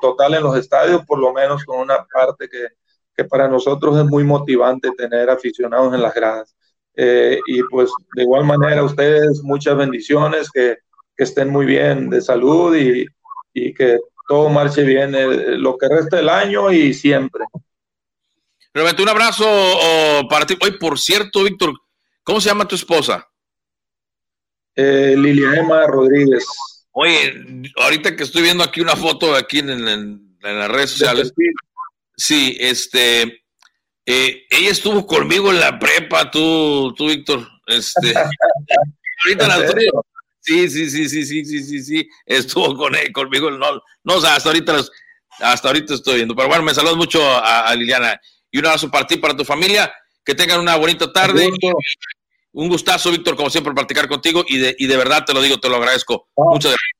total 0.00 0.34
en 0.34 0.42
los 0.42 0.56
estadios, 0.56 1.04
por 1.06 1.18
lo 1.18 1.32
menos 1.32 1.64
con 1.64 1.80
una 1.80 2.04
parte 2.12 2.48
que, 2.48 2.68
que 3.14 3.24
para 3.24 3.48
nosotros 3.48 3.98
es 3.98 4.04
muy 4.04 4.24
motivante 4.24 4.90
tener 4.96 5.28
aficionados 5.28 5.92
en 5.94 6.02
las 6.02 6.14
gradas. 6.14 6.56
Eh, 6.96 7.38
y 7.46 7.62
pues 7.64 7.90
de 8.16 8.22
igual 8.22 8.44
manera 8.44 8.82
ustedes 8.82 9.42
muchas 9.44 9.76
bendiciones, 9.76 10.50
que, 10.50 10.78
que 11.16 11.24
estén 11.24 11.50
muy 11.50 11.66
bien 11.66 12.10
de 12.10 12.20
salud 12.20 12.74
y, 12.74 13.06
y 13.52 13.74
que 13.74 13.98
todo 14.28 14.48
marche 14.48 14.82
bien 14.84 15.14
eh, 15.14 15.56
lo 15.58 15.76
que 15.76 15.88
resta 15.88 16.16
del 16.16 16.28
año 16.28 16.70
y 16.70 16.94
siempre. 16.94 17.44
Realmente 18.72 19.02
un 19.02 19.08
abrazo 19.08 19.46
para 20.28 20.46
ti. 20.46 20.56
Hoy, 20.60 20.72
por 20.72 20.98
cierto, 20.98 21.44
Víctor, 21.44 21.72
¿cómo 22.22 22.40
se 22.40 22.48
llama 22.48 22.68
tu 22.68 22.74
esposa? 22.74 23.26
Eh, 24.76 25.14
Emma 25.14 25.86
Rodríguez. 25.86 26.46
Oye, 26.92 27.64
ahorita 27.76 28.14
que 28.14 28.22
estoy 28.22 28.42
viendo 28.42 28.62
aquí 28.62 28.80
una 28.80 28.94
foto 28.94 29.34
aquí 29.34 29.58
en, 29.58 30.36
las 30.40 30.68
redes 30.68 30.90
sociales. 30.90 31.32
Sí, 32.16 32.56
este, 32.60 33.22
eh, 34.06 34.46
ella 34.50 34.70
estuvo 34.70 35.06
conmigo 35.06 35.50
en 35.50 35.60
la 35.60 35.78
prepa, 35.78 36.30
tú, 36.30 36.94
tú 36.96 37.06
Víctor. 37.06 37.46
Este, 37.66 38.14
ahorita 39.24 39.48
la 39.48 39.68
Sí, 40.40 40.70
sí, 40.70 40.88
sí, 40.88 41.08
sí, 41.08 41.26
sí, 41.26 41.44
sí, 41.44 41.62
sí, 41.62 41.82
sí, 41.82 42.08
estuvo 42.24 42.74
con 42.74 42.94
él, 42.94 43.12
conmigo, 43.12 43.50
no, 43.50 43.82
no, 44.04 44.14
o 44.14 44.20
sea, 44.20 44.36
hasta 44.36 44.48
ahorita, 44.48 44.82
hasta 45.40 45.68
ahorita 45.68 45.94
estoy 45.94 46.16
viendo, 46.16 46.34
pero 46.34 46.48
bueno, 46.48 46.62
me 46.62 46.72
saludas 46.72 46.96
mucho 46.96 47.20
a 47.22 47.74
Liliana 47.74 48.18
y 48.50 48.58
un 48.58 48.66
abrazo 48.66 48.90
para 48.90 49.06
ti, 49.06 49.16
para 49.16 49.36
tu 49.36 49.44
familia. 49.44 49.92
Que 50.24 50.34
tengan 50.34 50.60
una 50.60 50.76
bonita 50.76 51.10
tarde. 51.12 51.50
Un 52.52 52.68
gustazo, 52.68 53.10
Víctor, 53.10 53.36
como 53.36 53.50
siempre, 53.50 53.72
practicar 53.72 54.08
contigo 54.08 54.44
y 54.46 54.58
de, 54.58 54.76
y 54.78 54.86
de 54.86 54.96
verdad 54.96 55.24
te 55.24 55.32
lo 55.32 55.40
digo, 55.40 55.58
te 55.58 55.68
lo 55.68 55.76
agradezco. 55.76 56.28
Muchas 56.36 56.72
gracias. 56.72 56.98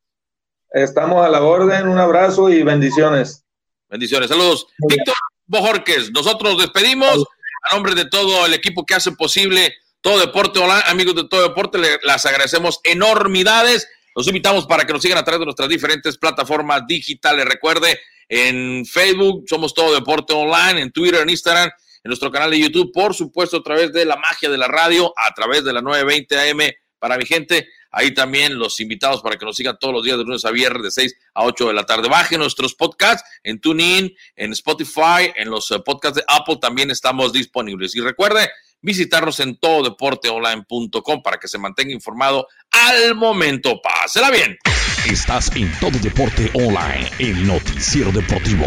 Estamos 0.71 1.25
a 1.25 1.29
la 1.29 1.43
orden, 1.43 1.89
un 1.89 1.99
abrazo 1.99 2.51
y 2.51 2.63
bendiciones. 2.63 3.45
Bendiciones, 3.89 4.29
saludos. 4.29 4.67
Víctor 4.87 5.15
Bojorques, 5.47 6.11
nosotros 6.11 6.53
nos 6.53 6.63
despedimos 6.63 7.25
a 7.69 7.75
nombre 7.75 7.95
de 7.95 8.05
todo 8.05 8.45
el 8.45 8.53
equipo 8.53 8.85
que 8.85 8.95
hace 8.95 9.13
posible 9.13 9.75
todo 10.01 10.19
deporte. 10.19 10.61
Amigos 10.87 11.15
de 11.15 11.25
todo 11.29 11.43
deporte, 11.43 11.79
les 11.79 12.27
agradecemos 12.27 12.81
enormidades. 12.85 13.89
Los 14.15 14.27
invitamos 14.27 14.67
para 14.67 14.85
que 14.85 14.93
nos 14.93 15.03
sigan 15.03 15.19
a 15.19 15.25
través 15.25 15.41
de 15.41 15.47
nuestras 15.47 15.69
diferentes 15.69 16.19
plataformas 16.19 16.87
digitales. 16.87 17.47
Recuerde, 17.47 17.99
en 18.29 18.85
Facebook 18.87 19.45
somos 19.49 19.75
Todo 19.75 19.95
Deporte 19.95 20.33
Online, 20.33 20.83
en 20.83 20.93
Twitter, 20.93 21.23
en 21.23 21.31
Instagram, 21.31 21.69
en 21.69 22.09
nuestro 22.09 22.31
canal 22.31 22.51
de 22.51 22.61
YouTube, 22.61 22.93
por 22.93 23.15
supuesto, 23.15 23.59
a 23.59 23.63
través 23.63 23.93
de 23.93 24.05
la 24.05 24.17
magia 24.17 24.49
de 24.49 24.59
la 24.59 24.69
radio, 24.69 25.13
a 25.17 25.35
través 25.35 25.65
de 25.65 25.73
la 25.73 25.81
920 25.81 26.51
AM 26.51 26.61
para 26.99 27.17
mi 27.17 27.25
gente. 27.27 27.69
Ahí 27.91 28.13
también 28.13 28.59
los 28.59 28.81
invitados 28.81 29.23
para 29.23 29.37
que 29.37 29.47
nos 29.47 29.57
sigan 29.57 29.79
todos 29.81 29.95
los 29.95 30.05
días 30.05 30.19
de 30.19 30.25
lunes 30.25 30.45
a 30.45 30.51
viernes 30.51 30.83
de 30.83 30.91
6 30.91 31.15
a 31.35 31.45
8 31.45 31.69
de 31.69 31.73
la 31.73 31.85
tarde. 31.85 32.09
Baje 32.09 32.37
nuestros 32.37 32.75
podcasts 32.75 33.29
en 33.43 33.61
TuneIn, 33.61 34.15
en 34.37 34.53
Spotify, 34.53 35.33
en 35.35 35.51
los 35.51 35.71
eh, 35.71 35.81
podcasts 35.81 36.17
de 36.17 36.25
Apple 36.29 36.59
también 36.61 36.91
estamos 36.91 37.33
disponibles. 37.33 37.97
Y 37.97 38.01
recuerde, 38.01 38.51
visitarnos 38.81 39.41
en 39.41 39.59
tododeporteonline.com 39.59 41.23
para 41.23 41.39
que 41.39 41.49
se 41.49 41.59
mantenga 41.59 41.93
informado 41.93 42.47
al 42.71 43.15
momento. 43.15 43.81
Pásela 43.83 44.31
bien. 44.31 44.57
Estás 45.09 45.51
en 45.57 45.73
Todo 45.81 45.99
Deporte 46.03 46.51
Online, 46.53 47.09
el 47.19 47.47
noticiero 47.47 48.13
deportivo. 48.13 48.67